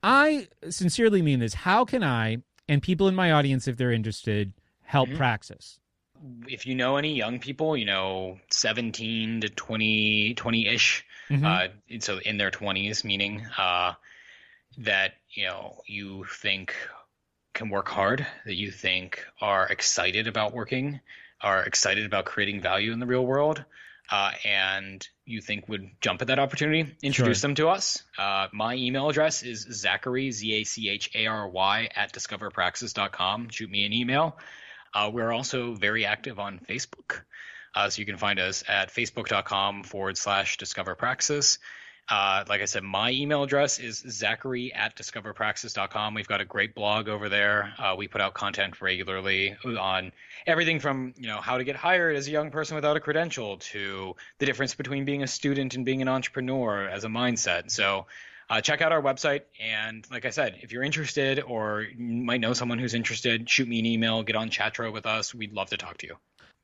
I 0.02 0.46
sincerely 0.70 1.22
mean 1.22 1.40
this. 1.40 1.54
How 1.54 1.84
can 1.84 2.04
I 2.04 2.38
and 2.68 2.80
people 2.82 3.08
in 3.08 3.14
my 3.16 3.32
audience, 3.32 3.66
if 3.66 3.76
they're 3.76 3.92
interested, 3.92 4.52
help 4.82 5.10
Mhm. 5.10 5.16
Praxis? 5.16 5.80
if 6.48 6.64
you 6.64 6.74
know 6.74 6.96
any 6.96 7.14
young 7.14 7.38
people, 7.38 7.76
you 7.76 7.84
know, 7.84 8.38
17 8.50 9.42
to 9.42 9.48
20, 9.50 10.32
20 10.34 10.66
ish, 10.66 11.04
Mhm. 11.30 11.44
uh, 11.44 11.68
so 12.00 12.18
in 12.18 12.38
their 12.38 12.50
20s, 12.50 13.04
meaning 13.04 13.44
uh, 13.58 13.92
that, 14.78 15.14
you 15.30 15.44
know, 15.44 15.82
you 15.86 16.24
think 16.24 16.74
can 17.56 17.68
work 17.70 17.88
hard, 17.88 18.26
that 18.44 18.54
you 18.54 18.70
think 18.70 19.24
are 19.40 19.66
excited 19.66 20.28
about 20.28 20.54
working, 20.54 21.00
are 21.40 21.62
excited 21.64 22.06
about 22.06 22.24
creating 22.26 22.60
value 22.60 22.92
in 22.92 23.00
the 23.00 23.06
real 23.06 23.26
world, 23.26 23.64
uh, 24.10 24.30
and 24.44 25.06
you 25.24 25.40
think 25.40 25.68
would 25.68 25.90
jump 26.00 26.22
at 26.22 26.28
that 26.28 26.38
opportunity, 26.38 26.94
introduce 27.02 27.40
Sure. 27.40 27.48
them 27.48 27.54
to 27.56 27.68
us. 27.68 28.02
Uh, 28.16 28.46
my 28.52 28.74
email 28.74 29.08
address 29.08 29.42
is 29.42 29.62
Zachary, 29.62 30.30
Z 30.30 30.52
A 30.52 30.64
C 30.64 30.88
H 30.88 31.10
A 31.14 31.26
R 31.26 31.48
Y, 31.48 31.88
at 31.96 32.12
discoverpraxis.com. 32.12 33.48
Shoot 33.50 33.70
me 33.70 33.84
an 33.84 33.92
email. 33.92 34.38
Uh, 34.94 35.10
we're 35.12 35.32
also 35.32 35.74
very 35.74 36.06
active 36.06 36.38
on 36.38 36.60
Facebook. 36.60 37.22
Uh, 37.74 37.90
so 37.90 38.00
you 38.00 38.06
can 38.06 38.16
find 38.16 38.38
us 38.38 38.64
at 38.68 38.90
facebook.com 38.94 39.82
forward 39.82 40.16
slash 40.16 40.56
discover 40.56 40.94
praxis. 40.94 41.58
Uh, 42.08 42.44
like 42.48 42.60
I 42.60 42.66
said, 42.66 42.84
my 42.84 43.10
email 43.10 43.42
address 43.42 43.80
is 43.80 43.98
zachary 43.98 44.72
at 44.72 44.94
discoverpraxis.com. 44.94 46.14
We've 46.14 46.28
got 46.28 46.40
a 46.40 46.44
great 46.44 46.74
blog 46.74 47.08
over 47.08 47.28
there. 47.28 47.74
Uh, 47.78 47.96
we 47.98 48.06
put 48.06 48.20
out 48.20 48.32
content 48.34 48.80
regularly 48.80 49.56
on 49.64 50.12
everything 50.46 50.78
from 50.78 51.14
you 51.16 51.26
know 51.26 51.40
how 51.40 51.58
to 51.58 51.64
get 51.64 51.74
hired 51.74 52.14
as 52.14 52.28
a 52.28 52.30
young 52.30 52.52
person 52.52 52.76
without 52.76 52.96
a 52.96 53.00
credential 53.00 53.56
to 53.56 54.14
the 54.38 54.46
difference 54.46 54.74
between 54.74 55.04
being 55.04 55.24
a 55.24 55.26
student 55.26 55.74
and 55.74 55.84
being 55.84 56.00
an 56.00 56.08
entrepreneur 56.08 56.88
as 56.88 57.02
a 57.02 57.08
mindset. 57.08 57.72
So 57.72 58.06
uh, 58.48 58.60
check 58.60 58.80
out 58.82 58.92
our 58.92 59.02
website. 59.02 59.42
And 59.60 60.06
like 60.10 60.24
I 60.24 60.30
said, 60.30 60.58
if 60.62 60.72
you're 60.72 60.84
interested 60.84 61.40
or 61.40 61.82
you 61.82 61.98
might 61.98 62.40
know 62.40 62.52
someone 62.52 62.78
who's 62.78 62.94
interested, 62.94 63.50
shoot 63.50 63.66
me 63.66 63.80
an 63.80 63.86
email, 63.86 64.22
get 64.22 64.36
on 64.36 64.50
Chatro 64.50 64.92
with 64.92 65.06
us. 65.06 65.34
We'd 65.34 65.52
love 65.52 65.70
to 65.70 65.76
talk 65.76 65.98
to 65.98 66.06
you. 66.06 66.16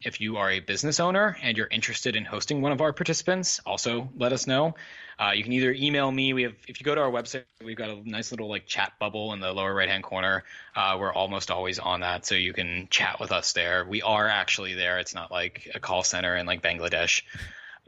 If 0.05 0.21
you 0.21 0.37
are 0.37 0.51
a 0.51 0.61
business 0.61 1.01
owner 1.01 1.37
and 1.43 1.57
you're 1.57 1.69
interested 1.71 2.17
in 2.17 2.25
hosting 2.25 2.61
one 2.61 2.73
of 2.73 2.81
our 2.81 2.93
participants, 2.93 3.61
also 3.65 4.09
let 4.17 4.33
us 4.33 4.47
know. 4.47 4.75
Uh, 5.19 5.31
you 5.31 5.45
can 5.45 5.53
either 5.53 5.73
email 5.73 6.11
me. 6.11 6.33
We 6.33 6.43
have, 6.43 6.55
if 6.67 6.81
you 6.81 6.85
go 6.85 6.95
to 6.95 7.01
our 7.01 7.11
website, 7.11 7.45
we've 7.65 7.77
got 7.77 7.91
a 7.91 8.09
nice 8.09 8.33
little 8.33 8.49
like 8.49 8.67
chat 8.67 8.95
bubble 8.99 9.33
in 9.33 9.41
the 9.41 9.53
lower 9.53 9.73
right 9.73 9.89
hand 9.89 10.03
corner. 10.03 10.45
Uh, 10.75 10.97
we're 10.99 11.13
almost 11.13 11.51
always 11.51 11.79
on 11.79 12.01
that, 12.01 12.27
so 12.27 12.35
you 12.35 12.53
can 12.53 12.89
chat 12.91 13.21
with 13.21 13.31
us 13.31 13.53
there. 13.53 13.85
We 13.85 14.03
are 14.03 14.27
actually 14.27 14.75
there. 14.75 14.99
It's 14.99 15.15
not 15.15 15.31
like 15.31 15.71
a 15.75 15.81
call 15.81 16.03
center 16.03 16.35
in 16.37 16.47
like 16.47 16.63
Bangladesh. 16.63 17.23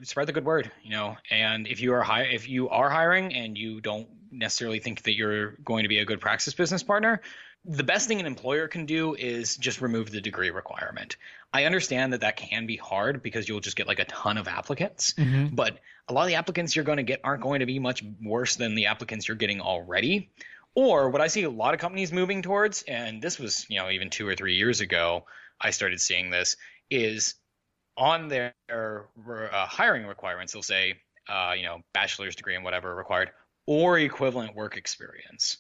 Spread 0.03 0.29
the 0.29 0.33
good 0.33 0.45
word, 0.45 0.71
you 0.83 0.91
know. 0.91 1.17
And 1.31 1.67
if 1.67 1.81
you 1.81 1.95
are 1.95 2.03
hi- 2.03 2.23
if 2.23 2.49
you 2.49 2.69
are 2.69 2.91
hiring 2.91 3.35
and 3.35 3.57
you 3.57 3.81
don't 3.81 4.09
necessarily 4.31 4.81
think 4.81 5.03
that 5.03 5.15
you're 5.15 5.53
going 5.65 5.85
to 5.85 5.89
be 5.89 5.99
a 5.99 6.05
good 6.05 6.21
praxis 6.21 6.55
business 6.55 6.83
partner, 6.83 7.21
the 7.65 7.83
best 7.83 8.09
thing 8.09 8.21
an 8.21 8.27
employer 8.27 8.69
can 8.69 8.85
do 8.85 9.15
is 9.15 9.57
just 9.57 9.81
remove 9.81 10.11
the 10.11 10.21
degree 10.21 10.51
requirement. 10.51 11.17
I 11.53 11.65
understand 11.65 12.13
that 12.13 12.21
that 12.21 12.37
can 12.37 12.67
be 12.67 12.77
hard 12.77 13.23
because 13.23 13.49
you'll 13.49 13.61
just 13.61 13.77
get 13.77 13.87
like 13.87 14.01
a 14.01 14.05
ton 14.05 14.37
of 14.37 14.49
applicants, 14.49 15.15
Mhm. 15.15 15.55
but 15.55 15.79
a 16.09 16.13
lot 16.13 16.23
of 16.23 16.29
the 16.29 16.35
applicants 16.35 16.77
you're 16.77 16.85
going 16.85 16.99
to 16.99 17.03
get 17.03 17.21
aren't 17.25 17.43
going 17.43 17.61
to 17.61 17.67
be 17.67 17.79
much 17.79 18.03
worse 18.23 18.57
than 18.57 18.75
the 18.75 18.87
applicants 18.87 19.27
you're 19.29 19.37
getting 19.37 19.61
already. 19.61 20.31
Or 20.75 21.09
what 21.09 21.23
I 21.23 21.29
see 21.29 21.45
a 21.45 21.51
lot 21.51 21.73
of 21.73 21.81
companies 21.81 22.13
moving 22.13 22.43
towards, 22.43 22.83
and 22.83 23.23
this 23.23 23.39
was, 23.39 23.65
you 23.71 23.79
know, 23.79 23.89
even 23.91 24.11
two 24.11 24.29
or 24.29 24.35
three 24.35 24.57
years 24.57 24.81
ago, 24.81 25.25
I 25.61 25.71
started 25.71 26.01
seeing 26.01 26.31
this, 26.31 26.57
is 26.91 27.37
on 27.97 28.29
their 28.29 28.55
uh, 28.69 29.67
hiring 29.67 30.07
requirements, 30.07 30.53
they'll 30.53 30.63
say, 30.63 31.01
uh, 31.29 31.55
you 31.57 31.63
know, 31.63 31.81
bachelor's 31.95 32.35
degree 32.35 32.57
and 32.57 32.65
whatever 32.65 32.95
required, 32.95 33.31
or 33.67 33.99
equivalent 33.99 34.55
work 34.55 34.77
experience. 34.77 35.59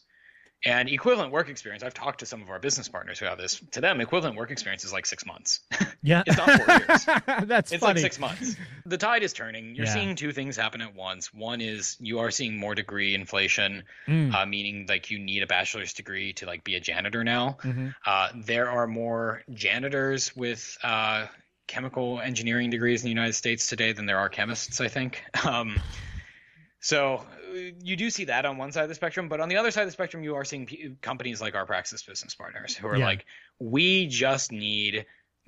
And 0.66 0.89
equivalent 0.89 1.31
work 1.31 1.49
experience, 1.51 1.82
I've 1.82 1.93
talked 1.95 2.20
to 2.20 2.27
some 2.27 2.41
of 2.41 2.49
our 2.49 2.59
business 2.59 2.89
partners 2.89 3.19
who 3.19 3.27
have 3.27 3.36
this. 3.39 3.61
To 3.73 3.81
them, 3.82 4.01
equivalent 4.01 4.36
work 4.36 4.51
experience 4.51 4.85
is 4.85 4.93
like 4.93 5.07
six 5.07 5.27
months. 5.27 5.61
Yeah. 6.07 6.23
it's 6.27 6.36
not 6.36 6.51
four 6.61 6.74
years. 6.77 7.05
That's 7.49 7.73
it's 7.73 7.81
funny. 7.81 7.95
like 7.95 7.99
six 8.03 8.19
months. 8.19 8.57
The 8.85 8.99
tide 8.99 9.23
is 9.23 9.32
turning. 9.32 9.74
You're 9.74 9.86
Yeah. 9.86 9.95
seeing 9.95 10.16
two 10.16 10.32
things 10.32 10.55
happen 10.55 10.82
at 10.82 10.95
once. 10.95 11.32
One 11.32 11.62
is 11.62 11.97
you 11.99 12.19
are 12.19 12.31
seeing 12.31 12.59
more 12.59 12.74
degree 12.74 13.15
inflation, 13.15 13.85
Mm. 14.07 14.35
uh, 14.35 14.45
meaning 14.45 14.85
like 14.86 15.11
you 15.11 15.19
need 15.19 15.43
a 15.43 15.47
bachelor's 15.47 15.95
degree 15.95 16.35
to 16.35 16.47
like 16.47 16.62
be 16.62 16.74
a 16.74 16.81
janitor 16.81 17.24
now. 17.24 17.57
Mhm. 17.62 17.95
Uh, 18.05 18.28
there 18.35 18.70
are 18.70 18.86
more 18.86 19.45
janitors 19.55 20.36
with 20.36 20.77
uh, 20.82 21.27
chemical 21.66 22.20
engineering 22.20 22.69
degrees 22.69 23.01
in 23.03 23.07
the 23.07 23.11
United 23.11 23.32
States 23.32 23.66
today 23.69 23.93
than 23.93 24.05
there 24.05 24.19
are 24.19 24.28
chemists, 24.28 24.82
I 24.82 24.89
think. 24.89 25.23
Um, 25.47 25.81
so 26.85 27.15
uh, 27.16 27.56
you 27.82 27.97
do 27.97 28.11
see 28.11 28.27
that 28.27 28.44
on 28.44 28.59
one 28.59 28.70
side 28.70 28.82
of 28.82 28.90
the 28.90 28.94
spectrum, 28.94 29.31
but 29.31 29.40
on 29.40 29.48
the 29.48 29.56
other 29.56 29.70
side 29.70 29.81
of 29.82 29.89
the 29.89 29.93
spectrum, 29.93 30.23
you 30.23 30.35
are 30.35 30.44
seeing 30.44 30.66
p- 30.66 30.97
companies 31.01 31.40
like 31.40 31.55
our 31.55 31.65
Praxis 31.65 32.02
business 32.02 32.35
partners 32.35 32.77
who 32.77 32.86
are 32.89 32.97
Yeah. 32.98 33.06
like, 33.06 33.24
we 33.59 34.06
just 34.06 34.52
need 34.52 35.06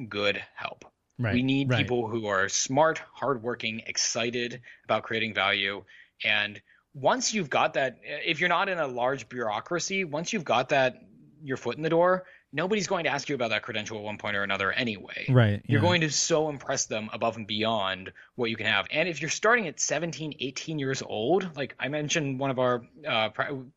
good 0.08 0.42
help. 0.54 0.86
Right, 1.18 1.34
We 1.34 1.42
need 1.42 1.68
right. 1.68 1.76
people 1.76 2.08
who 2.08 2.26
are 2.26 2.48
smart, 2.48 3.02
hardworking, 3.12 3.82
excited 3.86 4.62
about 4.84 5.02
creating 5.02 5.34
value. 5.34 5.84
And 6.24 6.58
once 6.94 7.34
you've 7.34 7.50
got 7.50 7.74
that, 7.74 7.98
if 8.02 8.40
you're 8.40 8.48
not 8.48 8.70
in 8.70 8.78
a 8.78 8.86
large 8.86 9.28
bureaucracy, 9.28 10.04
once 10.04 10.32
you've 10.32 10.44
got 10.44 10.70
that, 10.70 11.02
your 11.42 11.58
foot 11.58 11.76
in 11.76 11.82
the 11.82 11.90
door, 11.90 12.24
nobody's 12.56 12.86
going 12.86 13.04
to 13.04 13.10
ask 13.10 13.28
you 13.28 13.34
about 13.34 13.50
that 13.50 13.62
credential 13.62 13.98
at 13.98 14.02
one 14.02 14.16
point 14.16 14.34
or 14.34 14.42
another 14.42 14.72
anyway. 14.72 15.26
Right, 15.28 15.62
You're 15.66 15.80
yeah. 15.80 15.86
going 15.86 16.00
to 16.00 16.10
so 16.10 16.48
impress 16.48 16.86
them 16.86 17.10
above 17.12 17.36
and 17.36 17.46
beyond 17.46 18.12
what 18.34 18.50
you 18.50 18.56
can 18.56 18.66
have. 18.66 18.86
And 18.90 19.08
if 19.08 19.20
you're 19.20 19.30
starting 19.30 19.68
at 19.68 19.78
17, 19.78 20.36
18 20.40 20.78
years 20.78 21.02
old, 21.02 21.54
like 21.54 21.76
I 21.78 21.88
mentioned, 21.88 22.40
one 22.40 22.50
of 22.50 22.58
our 22.58 22.82
uh, 23.06 23.28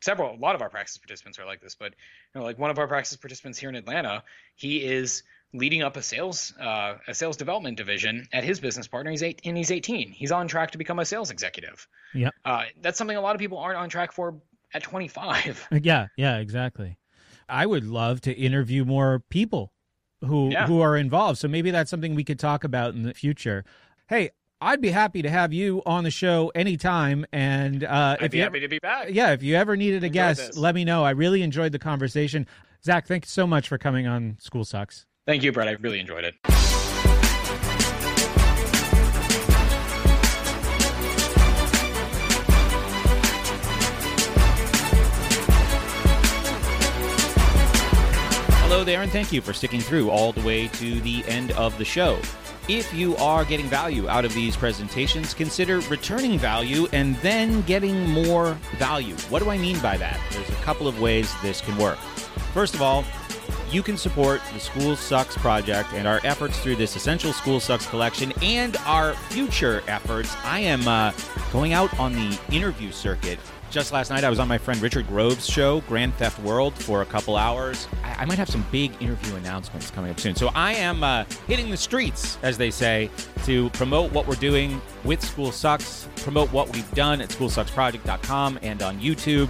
several, 0.01 0.33
a 0.33 0.39
lot 0.39 0.55
of 0.55 0.61
our 0.61 0.69
Praxis 0.69 0.97
participants 0.97 1.37
are 1.37 1.45
like 1.45 1.61
this, 1.61 1.75
but 1.75 1.93
you 2.33 2.39
know, 2.39 2.45
like 2.45 2.57
one 2.57 2.71
of 2.71 2.79
our 2.79 2.87
Praxis 2.87 3.17
participants 3.17 3.59
here 3.59 3.69
in 3.69 3.75
Atlanta, 3.75 4.23
he 4.55 4.77
is 4.83 5.23
leading 5.53 5.81
up 5.81 5.97
a 5.97 6.01
sales 6.01 6.53
uh, 6.59 6.95
a 7.07 7.13
sales 7.13 7.35
development 7.35 7.75
division 7.75 8.27
at 8.31 8.43
his 8.43 8.59
business 8.59 8.87
partner. 8.87 9.11
He's 9.11 9.23
eight 9.23 9.41
and 9.43 9.57
he's 9.57 9.71
18. 9.71 10.11
He's 10.11 10.31
on 10.31 10.47
track 10.47 10.71
to 10.71 10.77
become 10.77 10.99
a 10.99 11.05
sales 11.05 11.31
executive. 11.31 11.87
Yeah. 12.13 12.29
Uh, 12.45 12.63
that's 12.81 12.97
something 12.97 13.17
a 13.17 13.21
lot 13.21 13.35
of 13.35 13.39
people 13.39 13.57
aren't 13.57 13.77
on 13.77 13.89
track 13.89 14.13
for 14.13 14.39
at 14.73 14.83
25. 14.83 15.67
Yeah, 15.81 16.07
yeah, 16.15 16.37
exactly. 16.37 16.98
I 17.49 17.65
would 17.65 17.85
love 17.85 18.21
to 18.21 18.33
interview 18.33 18.85
more 18.85 19.23
people 19.29 19.73
who 20.23 20.49
Yeah. 20.51 20.67
who 20.67 20.81
are 20.81 20.97
involved. 20.97 21.39
So 21.39 21.47
maybe 21.47 21.71
that's 21.71 21.89
something 21.89 22.15
we 22.15 22.23
could 22.23 22.39
talk 22.39 22.63
about 22.63 22.93
in 22.93 23.03
the 23.03 23.13
future. 23.13 23.63
Hey, 24.07 24.31
I'd 24.61 24.81
be 24.81 24.89
happy 24.91 25.21
to 25.21 25.29
have 25.29 25.53
you 25.53 25.81
on 25.85 26.03
the 26.03 26.11
show 26.11 26.51
anytime. 26.53 27.25
And 27.31 27.83
uh, 27.83 28.17
I'd 28.19 28.25
if 28.25 28.31
be 28.31 28.37
you 28.37 28.43
happy 28.43 28.57
ever, 28.57 28.65
to 28.65 28.67
be 28.69 28.79
back. 28.79 29.07
yeah, 29.11 29.31
if 29.31 29.41
you 29.43 29.55
ever 29.55 29.77
needed 29.77 30.03
a 30.03 30.07
Enjoyed 30.07 30.13
guest, 30.13 30.47
this. 30.47 30.57
let 30.57 30.75
me 30.75 30.83
know. 30.83 31.03
I 31.05 31.11
really 31.11 31.41
enjoyed 31.41 31.71
the 31.71 31.79
conversation. 31.79 32.45
Zach, 32.83 33.07
thanks 33.07 33.31
so 33.31 33.47
much 33.47 33.67
for 33.69 33.77
coming 33.77 34.07
on 34.07 34.37
School 34.39 34.65
Sucks. 34.65 35.05
Thank 35.25 35.43
you, 35.43 35.51
Brett. 35.51 35.67
I 35.67 35.71
really 35.73 35.99
enjoyed 35.99 36.25
it. 36.25 36.35
Hello 48.69 48.83
there, 48.83 49.01
and 49.01 49.11
thank 49.11 49.33
you 49.33 49.41
for 49.41 49.51
sticking 49.51 49.79
through 49.79 50.11
all 50.11 50.31
the 50.31 50.41
way 50.41 50.67
to 50.67 51.01
the 51.01 51.23
end 51.25 51.53
of 51.53 51.75
the 51.79 51.83
show. 51.83 52.19
If 52.67 52.93
you 52.93 53.15
are 53.15 53.43
getting 53.43 53.65
value 53.65 54.07
out 54.07 54.25
of 54.25 54.33
these 54.35 54.55
presentations, 54.55 55.33
consider 55.33 55.79
returning 55.89 56.37
value 56.37 56.87
and 56.93 57.15
then 57.15 57.63
getting 57.63 58.07
more 58.11 58.53
value. 58.77 59.15
What 59.29 59.41
do 59.41 59.49
I 59.49 59.57
mean 59.57 59.79
by 59.79 59.97
that? 59.97 60.19
There's 60.31 60.49
a 60.49 60.61
couple 60.61 60.87
of 60.87 61.01
ways 61.01 61.33
this 61.41 61.61
can 61.61 61.75
work. 61.77 61.97
First 62.53 62.75
of 62.75 62.83
all, 62.83 63.03
you 63.71 63.81
can 63.81 63.97
support 63.97 64.39
the 64.53 64.59
School 64.59 64.95
Sucks 64.95 65.35
project 65.35 65.91
and 65.93 66.07
our 66.07 66.19
efforts 66.23 66.59
through 66.59 66.75
this 66.75 66.95
Essential 66.95 67.33
School 67.33 67.59
Sucks 67.59 67.87
collection 67.87 68.31
and 68.43 68.77
our 68.85 69.15
future 69.15 69.81
efforts. 69.87 70.35
I 70.43 70.59
am 70.59 70.87
uh, 70.87 71.11
going 71.51 71.73
out 71.73 71.99
on 71.99 72.13
the 72.13 72.39
interview 72.51 72.91
circuit. 72.91 73.39
Just 73.69 73.91
last 73.91 74.09
night, 74.09 74.23
I 74.23 74.31
was 74.31 74.39
on 74.39 74.47
my 74.47 74.57
friend 74.57 74.81
Richard 74.81 75.05
Grove's 75.05 75.47
show, 75.47 75.81
Grand 75.81 76.11
Theft 76.15 76.39
World, 76.39 76.73
for 76.73 77.03
a 77.03 77.05
couple 77.05 77.37
hours. 77.37 77.87
I, 78.03 78.23
I 78.23 78.25
might 78.25 78.39
have 78.39 78.49
some 78.49 78.65
big 78.71 78.91
interview 78.99 79.35
announcements 79.35 79.91
coming 79.91 80.09
up 80.09 80.19
soon. 80.19 80.33
So 80.33 80.49
I 80.55 80.73
am 80.73 81.03
uh, 81.03 81.25
hitting 81.45 81.69
the 81.69 81.77
streets, 81.77 82.39
as 82.41 82.57
they 82.57 82.71
say, 82.71 83.11
to 83.45 83.69
promote 83.71 84.11
what 84.11 84.25
we're 84.25 84.33
doing 84.35 84.81
with 85.03 85.23
School 85.23 85.51
Sucks, 85.51 86.07
promote 86.15 86.51
what 86.51 86.73
we've 86.73 86.91
done 86.93 87.21
at 87.21 87.29
schoolsucksproject.com 87.29 88.57
and 88.63 88.81
on 88.81 88.99
YouTube. 88.99 89.49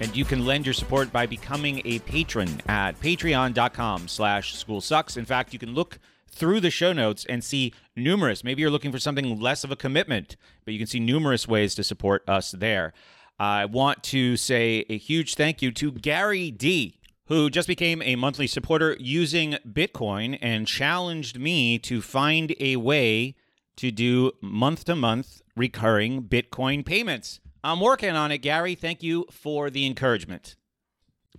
And 0.00 0.14
you 0.14 0.24
can 0.24 0.46
lend 0.46 0.64
your 0.64 0.72
support 0.72 1.12
by 1.12 1.26
becoming 1.26 1.82
a 1.84 1.98
patron 2.00 2.48
at 2.68 3.00
patreon.com 3.00 4.06
slash 4.06 4.54
school 4.54 4.80
sucks. 4.80 5.16
In 5.16 5.24
fact, 5.24 5.52
you 5.52 5.58
can 5.58 5.74
look 5.74 5.98
through 6.28 6.60
the 6.60 6.70
show 6.70 6.92
notes 6.92 7.24
and 7.26 7.42
see 7.42 7.74
numerous, 7.94 8.42
maybe 8.42 8.62
you're 8.62 8.70
looking 8.70 8.92
for 8.92 8.98
something 8.98 9.38
less 9.38 9.64
of 9.64 9.70
a 9.70 9.76
commitment, 9.76 10.36
but 10.64 10.72
you 10.72 10.78
can 10.78 10.86
see 10.86 10.98
numerous 10.98 11.46
ways 11.46 11.74
to 11.74 11.84
support 11.84 12.26
us 12.28 12.52
there. 12.52 12.94
I 13.42 13.64
want 13.64 14.04
to 14.04 14.36
say 14.36 14.84
a 14.88 14.96
huge 14.96 15.34
thank 15.34 15.62
you 15.62 15.72
to 15.72 15.90
Gary 15.90 16.52
D, 16.52 17.00
who 17.26 17.50
just 17.50 17.66
became 17.66 18.00
a 18.00 18.14
monthly 18.14 18.46
supporter 18.46 18.96
using 19.00 19.56
Bitcoin 19.68 20.38
and 20.40 20.64
challenged 20.64 21.40
me 21.40 21.76
to 21.80 22.00
find 22.00 22.54
a 22.60 22.76
way 22.76 23.34
to 23.78 23.90
do 23.90 24.30
month 24.40 24.84
to 24.84 24.94
month 24.94 25.42
recurring 25.56 26.22
Bitcoin 26.22 26.86
payments. 26.86 27.40
I'm 27.64 27.80
working 27.80 28.10
on 28.10 28.30
it, 28.30 28.38
Gary. 28.38 28.76
Thank 28.76 29.02
you 29.02 29.26
for 29.28 29.70
the 29.70 29.86
encouragement. 29.86 30.54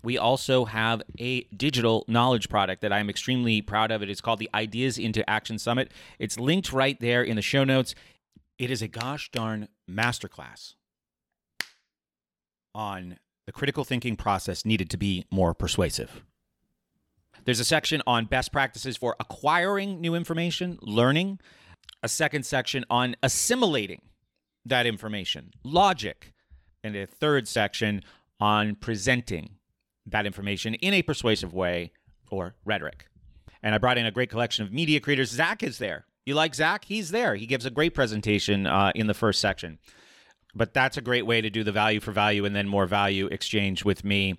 We 0.03 0.17
also 0.17 0.65
have 0.65 1.03
a 1.17 1.43
digital 1.55 2.03
knowledge 2.09 2.49
product 2.49 2.81
that 2.81 2.91
I'm 2.91 3.09
extremely 3.09 3.61
proud 3.61 3.91
of. 3.91 4.03
It 4.03 4.09
is 4.09 4.19
called 4.19 4.39
the 4.39 4.49
Ideas 4.53 4.97
into 4.97 5.29
Action 5.29 5.57
Summit. 5.57 5.89
It's 6.19 6.37
linked 6.37 6.73
right 6.73 6.99
there 6.99 7.23
in 7.23 7.37
the 7.37 7.41
show 7.41 7.63
notes. 7.63 7.95
It 8.59 8.69
is 8.69 8.81
a 8.81 8.89
gosh 8.89 9.31
darn 9.31 9.69
masterclass 9.89 10.73
on 12.73 13.17
the 13.45 13.51
critical 13.51 13.83
thinking 13.83 14.15
process 14.15 14.65
needed 14.65 14.89
to 14.89 14.97
be 14.97 15.25
more 15.31 15.53
persuasive. 15.53 16.23
There's 17.45 17.59
a 17.59 17.65
section 17.65 18.01
on 18.07 18.25
best 18.25 18.51
practices 18.51 18.95
for 18.95 19.15
acquiring 19.19 19.99
new 19.99 20.15
information, 20.15 20.77
learning, 20.81 21.39
a 22.01 22.07
second 22.07 22.45
section 22.45 22.85
on 22.89 23.15
assimilating 23.21 24.01
that 24.65 24.85
information, 24.85 25.51
logic, 25.63 26.33
and 26.83 26.95
a 26.95 27.05
third 27.05 27.47
section 27.47 28.01
on 28.39 28.75
presenting 28.75 29.55
that 30.05 30.25
information 30.25 30.73
in 30.75 30.93
a 30.93 31.01
persuasive 31.01 31.53
way 31.53 31.91
or 32.29 32.55
rhetoric. 32.65 33.07
And 33.61 33.73
I 33.73 33.77
brought 33.77 33.97
in 33.97 34.05
a 34.05 34.11
great 34.11 34.29
collection 34.29 34.65
of 34.65 34.73
media 34.73 34.99
creators. 34.99 35.31
Zach 35.31 35.63
is 35.63 35.77
there. 35.77 36.05
You 36.25 36.35
like 36.35 36.55
Zach? 36.55 36.85
He's 36.85 37.11
there. 37.11 37.35
He 37.35 37.45
gives 37.45 37.65
a 37.65 37.69
great 37.69 37.93
presentation 37.93 38.67
uh, 38.67 38.91
in 38.95 39.07
the 39.07 39.13
first 39.13 39.39
section. 39.39 39.79
But 40.55 40.73
that's 40.73 40.97
a 40.97 41.01
great 41.01 41.25
way 41.25 41.41
to 41.41 41.49
do 41.49 41.63
the 41.63 41.71
value 41.71 41.99
for 41.99 42.11
value 42.11 42.45
and 42.45 42.55
then 42.55 42.67
more 42.67 42.85
value 42.85 43.27
exchange 43.27 43.83
with 43.83 44.03
me. 44.03 44.37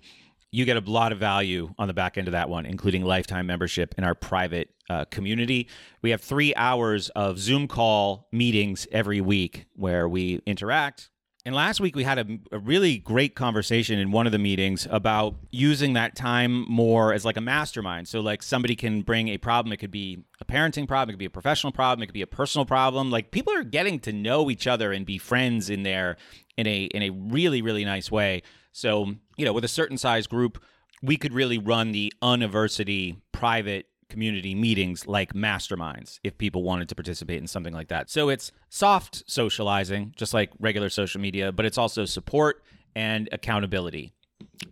You 0.51 0.63
get 0.63 0.77
a 0.77 0.89
lot 0.89 1.11
of 1.11 1.17
value 1.17 1.73
on 1.77 1.87
the 1.87 1.93
back 1.93 2.17
end 2.17 2.27
of 2.27 2.31
that 2.31 2.49
one, 2.49 2.65
including 2.65 3.03
lifetime 3.03 3.45
membership 3.45 3.93
in 3.97 4.05
our 4.05 4.15
private 4.15 4.69
uh, 4.89 5.05
community. 5.05 5.67
We 6.01 6.11
have 6.11 6.21
three 6.21 6.55
hours 6.55 7.09
of 7.09 7.39
Zoom 7.39 7.67
call 7.67 8.29
meetings 8.31 8.87
every 8.91 9.19
week 9.19 9.65
where 9.73 10.07
we 10.07 10.41
interact, 10.45 11.09
and 11.45 11.53
last 11.53 11.79
week 11.79 11.95
we 11.95 12.03
had 12.03 12.17
a, 12.17 12.25
a, 12.51 12.57
really 12.57 12.97
great 12.97 13.35
conversation 13.35 13.99
in 13.99 14.11
one 14.11 14.25
of 14.25 14.31
the 14.31 14.39
meetings 14.39 14.87
about 14.89 15.35
using 15.51 15.93
that 15.93 16.15
time 16.15 16.65
more 16.67 17.13
as 17.13 17.23
like 17.23 17.37
a 17.37 17.41
mastermind. 17.41 18.07
So 18.07 18.19
like 18.19 18.41
somebody 18.41 18.75
can 18.75 19.03
bring 19.03 19.27
a 19.27 19.37
problem. 19.37 19.71
It 19.71 19.77
could 19.77 19.91
be 19.91 20.23
a 20.41 20.45
parenting 20.45 20.87
problem. 20.87 21.11
It 21.11 21.13
could 21.13 21.19
be 21.19 21.25
a 21.25 21.29
professional 21.29 21.71
problem. 21.71 22.01
It 22.01 22.07
could 22.07 22.13
be 22.13 22.23
a 22.23 22.27
personal 22.27 22.65
problem. 22.65 23.11
Like 23.11 23.29
people 23.29 23.53
are 23.53 23.63
getting 23.63 23.99
to 24.01 24.11
know 24.11 24.49
each 24.49 24.65
other 24.65 24.91
and 24.91 25.05
be 25.05 25.19
friends 25.19 25.69
in 25.69 25.83
there 25.83 26.17
in 26.57 26.65
a 26.65 26.85
in 26.85 27.03
a 27.03 27.11
really 27.11 27.61
really 27.61 27.85
nice 27.85 28.09
way. 28.09 28.41
So 28.71 29.13
you 29.37 29.45
know 29.45 29.53
with 29.53 29.63
a 29.63 29.69
certain 29.69 29.99
size 29.99 30.25
group, 30.25 30.61
we 31.03 31.15
could 31.15 31.33
really 31.33 31.59
run 31.59 31.91
the 31.91 32.11
university 32.23 33.17
private 33.31 33.85
community 34.15 34.55
meetings 34.55 35.07
like 35.07 35.33
masterminds 35.33 36.19
if 36.23 36.37
people 36.37 36.63
wanted 36.63 36.87
to 36.87 36.95
participate 36.95 37.37
in 37.37 37.47
something 37.47 37.73
like 37.73 37.89
that. 37.89 38.09
So 38.09 38.29
it's 38.29 38.53
soft 38.69 39.23
socializing, 39.27 40.13
just 40.15 40.33
like 40.33 40.51
regular 40.57 40.89
social 40.89 41.19
media, 41.19 41.51
but 41.51 41.65
it's 41.65 41.77
also 41.77 42.05
support 42.05 42.63
and 42.95 43.27
accountability. 43.33 44.13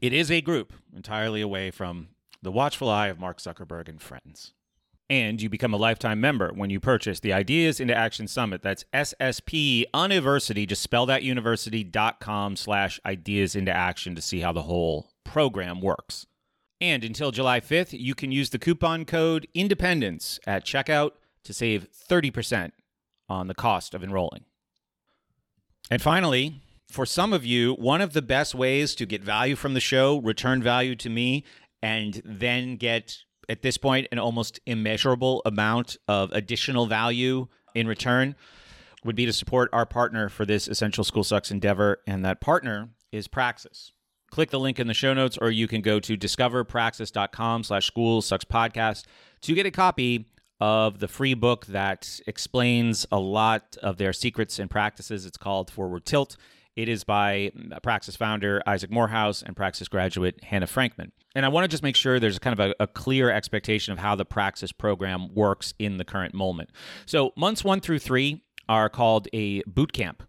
It 0.02 0.14
is 0.14 0.32
a 0.32 0.40
group 0.40 0.72
entirely 0.95 1.41
away 1.41 1.72
from 1.72 2.07
the 2.41 2.53
watchful 2.53 2.90
eye 2.90 3.07
of 3.07 3.20
Mark 3.20 3.40
Zuckerberg 3.40 3.90
and 3.90 4.02
friends. 4.02 4.53
And 5.10 5.41
you 5.41 5.49
become 5.49 5.74
a 5.74 5.78
lifetime 5.78 6.22
member 6.22 6.53
when 6.56 6.70
you 6.70 6.80
purchase 6.80 7.20
the 7.20 7.34
Ideas 7.34 7.82
into 7.82 7.94
Action 7.94 8.30
Summit. 8.30 8.61
That's 8.61 8.86
SSP 8.94 9.84
University. 9.94 10.65
Just 10.65 10.82
spell 10.82 11.06
that 11.07 11.24
university.com 11.24 12.56
slash 12.56 13.02
ideas 13.06 13.57
into 13.57 13.76
action 13.76 14.15
to 14.15 14.22
see 14.22 14.40
how 14.40 14.53
the 14.53 14.61
whole 14.61 15.10
program 15.26 15.82
works. 15.82 16.28
And 16.84 17.05
until 17.05 17.31
July 17.31 17.61
5th, 17.61 17.97
you 17.97 18.14
can 18.14 18.34
use 18.34 18.49
the 18.49 18.60
coupon 18.60 19.05
code 19.05 19.47
INDEPENDENCE 19.53 20.41
at 20.45 20.65
checkout 20.65 21.11
to 21.45 21.53
save 21.53 21.88
30% 22.10 22.72
on 23.30 23.47
the 23.47 23.53
cost 23.53 23.93
of 23.93 24.03
enrolling. 24.03 24.43
And 25.89 26.01
finally, 26.01 26.61
for 26.91 27.05
some 27.05 27.31
of 27.31 27.45
you, 27.45 27.76
one 27.76 28.01
of 28.01 28.11
the 28.11 28.22
best 28.22 28.53
ways 28.53 28.95
to 28.95 29.05
get 29.05 29.23
value 29.23 29.55
from 29.55 29.76
the 29.76 29.80
show, 29.80 30.18
return 30.18 30.61
value 30.61 30.93
to 30.97 31.10
me, 31.10 31.45
and 31.81 32.22
then 32.26 32.76
get, 32.76 33.19
at 33.47 33.61
this 33.61 33.77
point, 33.77 34.10
an 34.11 34.19
almost 34.19 34.60
immeasurable 34.65 35.41
amount 35.45 35.95
of 36.10 36.34
additional 36.34 36.85
value 36.85 37.47
in 37.73 37.88
return 37.88 38.35
would 39.05 39.15
be 39.15 39.26
to 39.26 39.31
support 39.31 39.69
our 39.72 39.85
partner 39.85 40.27
for 40.27 40.45
this 40.45 40.68
Essential 40.68 41.05
School 41.05 41.23
Sucks 41.23 41.49
endeavor. 41.49 41.99
And 42.05 42.26
that 42.26 42.41
partner 42.41 42.89
is 43.10 43.30
Praxis 43.30 43.93
click 44.34 44.49
the 44.49 44.60
link 44.60 44.80
in 44.80 44.88
the 44.88 44.95
show 44.95 45.14
notes 45.14 45.38
or 45.38 45.51
you 45.51 45.68
can 45.68 45.81
go 45.81 45.99
to 45.99 46.18
discoverpraxis.com 46.18 47.64
slash 47.64 47.85
school 47.85 48.19
sucks 48.19 48.43
podcast 48.43 49.05
to 49.41 49.53
get 49.53 49.68
a 49.68 49.72
copy 49.72 50.26
of 50.60 50.97
the 50.97 51.07
free 51.07 51.35
book 51.35 51.68
that 51.68 52.19
explains 52.26 53.05
a 53.11 53.19
lot 53.19 53.77
of 53.84 53.97
their 53.97 54.11
secrets 54.11 54.57
and 54.57 54.72
practices. 54.72 55.27
It's 55.27 55.38
called 55.38 55.69
forward 55.69 56.05
tilt. 56.05 56.35
It 56.76 56.89
is 56.89 57.03
by 57.03 57.51
praxis 57.84 58.15
founder 58.15 58.64
isaac 58.65 58.89
morehouse 58.89 59.43
and 59.43 59.55
praxis 59.55 59.88
graduate 59.88 60.43
hannah 60.43 60.65
frankman. 60.65 61.11
And 61.35 61.45
i 61.45 61.49
want 61.49 61.65
to 61.65 61.68
just 61.68 61.84
make 61.84 61.95
sure 61.95 62.19
there's 62.19 62.39
kind 62.39 62.60
of 62.60 62.72
a, 62.72 62.84
a 62.84 62.88
clear 62.88 63.30
expectation 63.30 63.93
of 63.93 63.99
how 63.99 64.15
the 64.15 64.26
praxis 64.26 64.72
program 64.72 65.31
works 65.35 65.76
in 65.77 65.97
the 65.97 66.05
current 66.05 66.34
moment. 66.34 66.72
So 67.05 67.34
months 67.38 67.64
one 67.64 67.81
through 67.81 67.99
three 67.99 68.43
are 68.68 68.89
called 68.89 69.27
a 69.31 69.61
boot 69.68 69.93
camp 69.93 70.23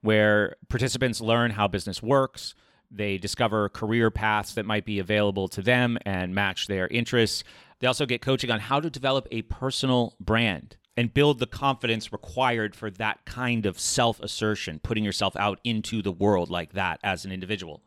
where 0.00 0.56
participants 0.70 1.20
learn 1.20 1.50
how 1.50 1.68
business 1.68 2.02
works 2.02 2.54
they 2.90 3.18
discover 3.18 3.68
career 3.68 4.10
paths 4.10 4.54
that 4.54 4.66
might 4.66 4.84
be 4.84 4.98
available 4.98 5.48
to 5.48 5.62
them 5.62 5.98
and 6.04 6.34
match 6.34 6.66
their 6.66 6.88
interests. 6.88 7.44
They 7.78 7.86
also 7.86 8.06
get 8.06 8.20
coaching 8.20 8.50
on 8.50 8.60
how 8.60 8.80
to 8.80 8.90
develop 8.90 9.26
a 9.30 9.42
personal 9.42 10.14
brand 10.20 10.76
and 10.96 11.14
build 11.14 11.38
the 11.38 11.46
confidence 11.46 12.12
required 12.12 12.74
for 12.74 12.90
that 12.90 13.24
kind 13.24 13.64
of 13.64 13.78
self 13.78 14.20
assertion, 14.20 14.80
putting 14.82 15.04
yourself 15.04 15.36
out 15.36 15.60
into 15.64 16.02
the 16.02 16.12
world 16.12 16.50
like 16.50 16.72
that 16.72 17.00
as 17.02 17.24
an 17.24 17.32
individual. 17.32 17.82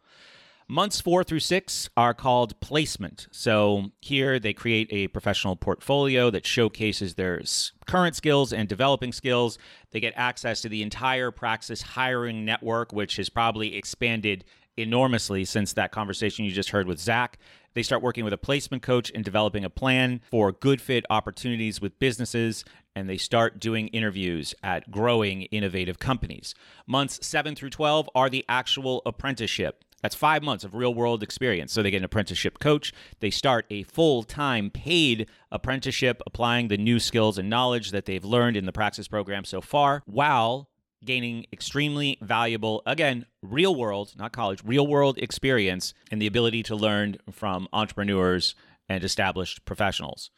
Months 0.68 1.02
four 1.02 1.24
through 1.26 1.42
six 1.42 1.90
are 1.98 2.14
called 2.14 2.60
placement. 2.62 3.28
So 3.32 3.92
here 4.00 4.40
they 4.40 4.54
create 4.54 4.88
a 4.92 5.10
professional 5.10 5.58
portfolio 5.58 6.30
that 6.30 6.48
showcases 6.48 7.16
their 7.16 7.42
current 7.86 8.16
skills 8.16 8.54
and 8.54 8.68
developing 8.70 9.12
skills. 9.12 9.58
They 9.92 10.00
get 10.00 10.14
access 10.16 10.62
to 10.62 10.70
the 10.70 10.82
entire 10.82 11.32
Praxis 11.32 11.82
hiring 11.82 12.46
network, 12.46 12.94
which 12.94 13.18
has 13.18 13.30
probably 13.30 13.76
expanded 13.76 14.46
enormously 14.78 15.45
since 15.45 15.74
that 15.74 15.91
conversation 15.91 16.45
you 16.45 16.52
just 16.52 16.70
heard 16.70 16.88
with 16.88 17.00
Zach. 17.00 17.38
They 17.74 17.84
start 17.84 18.02
working 18.02 18.24
with 18.24 18.34
a 18.34 18.38
placement 18.38 18.84
coach 18.84 19.12
and 19.14 19.24
developing 19.24 19.66
a 19.66 19.70
plan 19.70 20.22
for 20.30 20.52
good 20.52 20.80
fit 20.80 21.06
opportunities 21.10 21.82
with 21.82 21.98
businesses, 22.00 22.64
and 22.95 23.10
they 23.10 23.18
start 23.18 23.60
doing 23.60 23.88
interviews 23.88 24.54
at 24.64 24.91
growing 24.91 25.44
innovative 25.44 25.98
companies. 25.98 26.54
Months 26.86 27.26
7 27.26 27.56
through 27.56 27.72
12 27.72 28.10
are 28.14 28.30
the 28.30 28.45
actual 28.48 29.02
apprenticeship. 29.06 29.84
That's 30.04 30.16
five 30.16 30.44
months 30.44 30.66
of 30.66 30.76
real 30.76 30.94
world 30.94 31.24
experience. 31.24 31.72
So 31.72 31.82
they 31.82 31.90
get 31.90 32.00
an 32.00 32.04
apprenticeship 32.04 32.60
coach. 32.60 32.94
They 33.22 33.32
start 33.32 33.66
a 33.70 33.84
full 33.84 34.24
time 34.24 34.70
paid 34.70 35.30
apprenticeship, 35.50 36.22
applying 36.28 36.68
the 36.68 36.78
new 36.78 37.00
skills 37.00 37.38
and 37.38 37.50
knowledge 37.50 37.91
that 37.91 38.06
they've 38.06 38.24
learned 38.24 38.58
in 38.58 38.66
the 38.66 38.74
Praxis 38.74 39.08
program 39.08 39.45
so 39.45 39.62
far, 39.62 40.04
while 40.06 40.70
gaining 41.06 41.46
extremely 41.52 42.18
valuable, 42.22 42.82
again, 42.86 43.26
real 43.42 43.76
world, 43.76 44.14
not 44.18 44.32
college, 44.32 44.62
real 44.64 44.88
world 44.88 45.18
experience 45.18 45.94
and 46.12 46.22
the 46.22 46.28
ability 46.28 46.64
to 46.64 46.76
learn 46.76 47.18
from 47.32 47.68
entrepreneurs 47.74 48.56
and 48.90 49.04
established 49.04 49.66
professionals. 49.66 50.30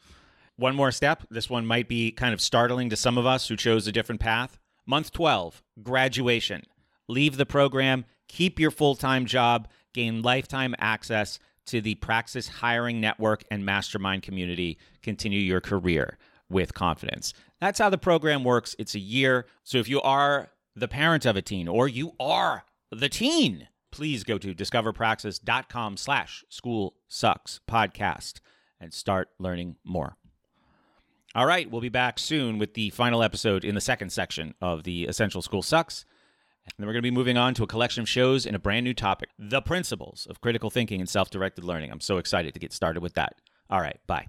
One 0.56 0.74
more 0.74 0.90
step. 0.90 1.24
This 1.30 1.50
one 1.50 1.66
might 1.66 1.88
be 1.88 2.10
kind 2.10 2.32
of 2.32 2.40
startling 2.40 2.90
to 2.90 2.96
some 2.96 3.18
of 3.18 3.26
us 3.26 3.48
who 3.48 3.56
chose 3.56 3.86
a 3.86 3.92
different 3.92 4.20
path. 4.20 4.58
Month 4.86 5.12
12, 5.12 5.62
graduation. 5.82 6.62
Leave 7.08 7.36
the 7.36 7.46
program, 7.46 8.04
keep 8.28 8.58
your 8.58 8.70
full 8.70 8.94
time 8.94 9.26
job, 9.26 9.68
gain 9.92 10.22
lifetime 10.22 10.74
access 10.78 11.38
to 11.66 11.80
the 11.80 11.96
Praxis 11.96 12.48
hiring 12.48 13.00
network 13.00 13.44
and 13.50 13.64
mastermind 13.64 14.22
community. 14.22 14.78
Continue 15.02 15.40
your 15.40 15.60
career 15.60 16.16
with 16.48 16.74
confidence. 16.74 17.34
That's 17.60 17.78
how 17.78 17.90
the 17.90 17.98
program 17.98 18.44
works. 18.44 18.76
It's 18.78 18.94
a 18.94 19.00
year. 19.00 19.46
So 19.64 19.78
if 19.78 19.88
you 19.88 20.00
are 20.02 20.48
the 20.76 20.88
parent 20.88 21.24
of 21.24 21.36
a 21.36 21.42
teen 21.42 21.66
or 21.66 21.88
you 21.88 22.12
are 22.20 22.64
the 22.92 23.08
teen, 23.08 23.68
please 23.90 24.22
go 24.22 24.38
to 24.38 24.54
discoverpraxis.com 24.54 25.96
slash 25.96 26.44
school 26.48 26.94
sucks 27.08 27.60
podcast 27.68 28.40
and 28.78 28.92
start 28.92 29.30
learning 29.38 29.76
more. 29.84 30.16
All 31.34 31.46
right, 31.46 31.70
we'll 31.70 31.80
be 31.80 31.88
back 31.88 32.18
soon 32.18 32.58
with 32.58 32.74
the 32.74 32.90
final 32.90 33.22
episode 33.22 33.64
in 33.64 33.74
the 33.74 33.80
second 33.80 34.10
section 34.10 34.54
of 34.60 34.84
the 34.84 35.04
Essential 35.04 35.42
School 35.42 35.62
Sucks. 35.62 36.04
And 36.64 36.72
then 36.78 36.86
we're 36.86 36.94
going 36.94 37.02
to 37.02 37.10
be 37.10 37.14
moving 37.14 37.36
on 37.36 37.54
to 37.54 37.62
a 37.62 37.66
collection 37.66 38.02
of 38.02 38.08
shows 38.08 38.46
in 38.46 38.54
a 38.54 38.58
brand 38.58 38.84
new 38.84 38.94
topic 38.94 39.30
the 39.38 39.62
principles 39.62 40.26
of 40.28 40.40
critical 40.40 40.70
thinking 40.70 41.00
and 41.00 41.08
self 41.08 41.30
directed 41.30 41.64
learning. 41.64 41.90
I'm 41.90 42.00
so 42.00 42.18
excited 42.18 42.54
to 42.54 42.60
get 42.60 42.72
started 42.72 43.02
with 43.02 43.14
that. 43.14 43.34
All 43.70 43.80
right, 43.80 43.98
bye. 44.06 44.28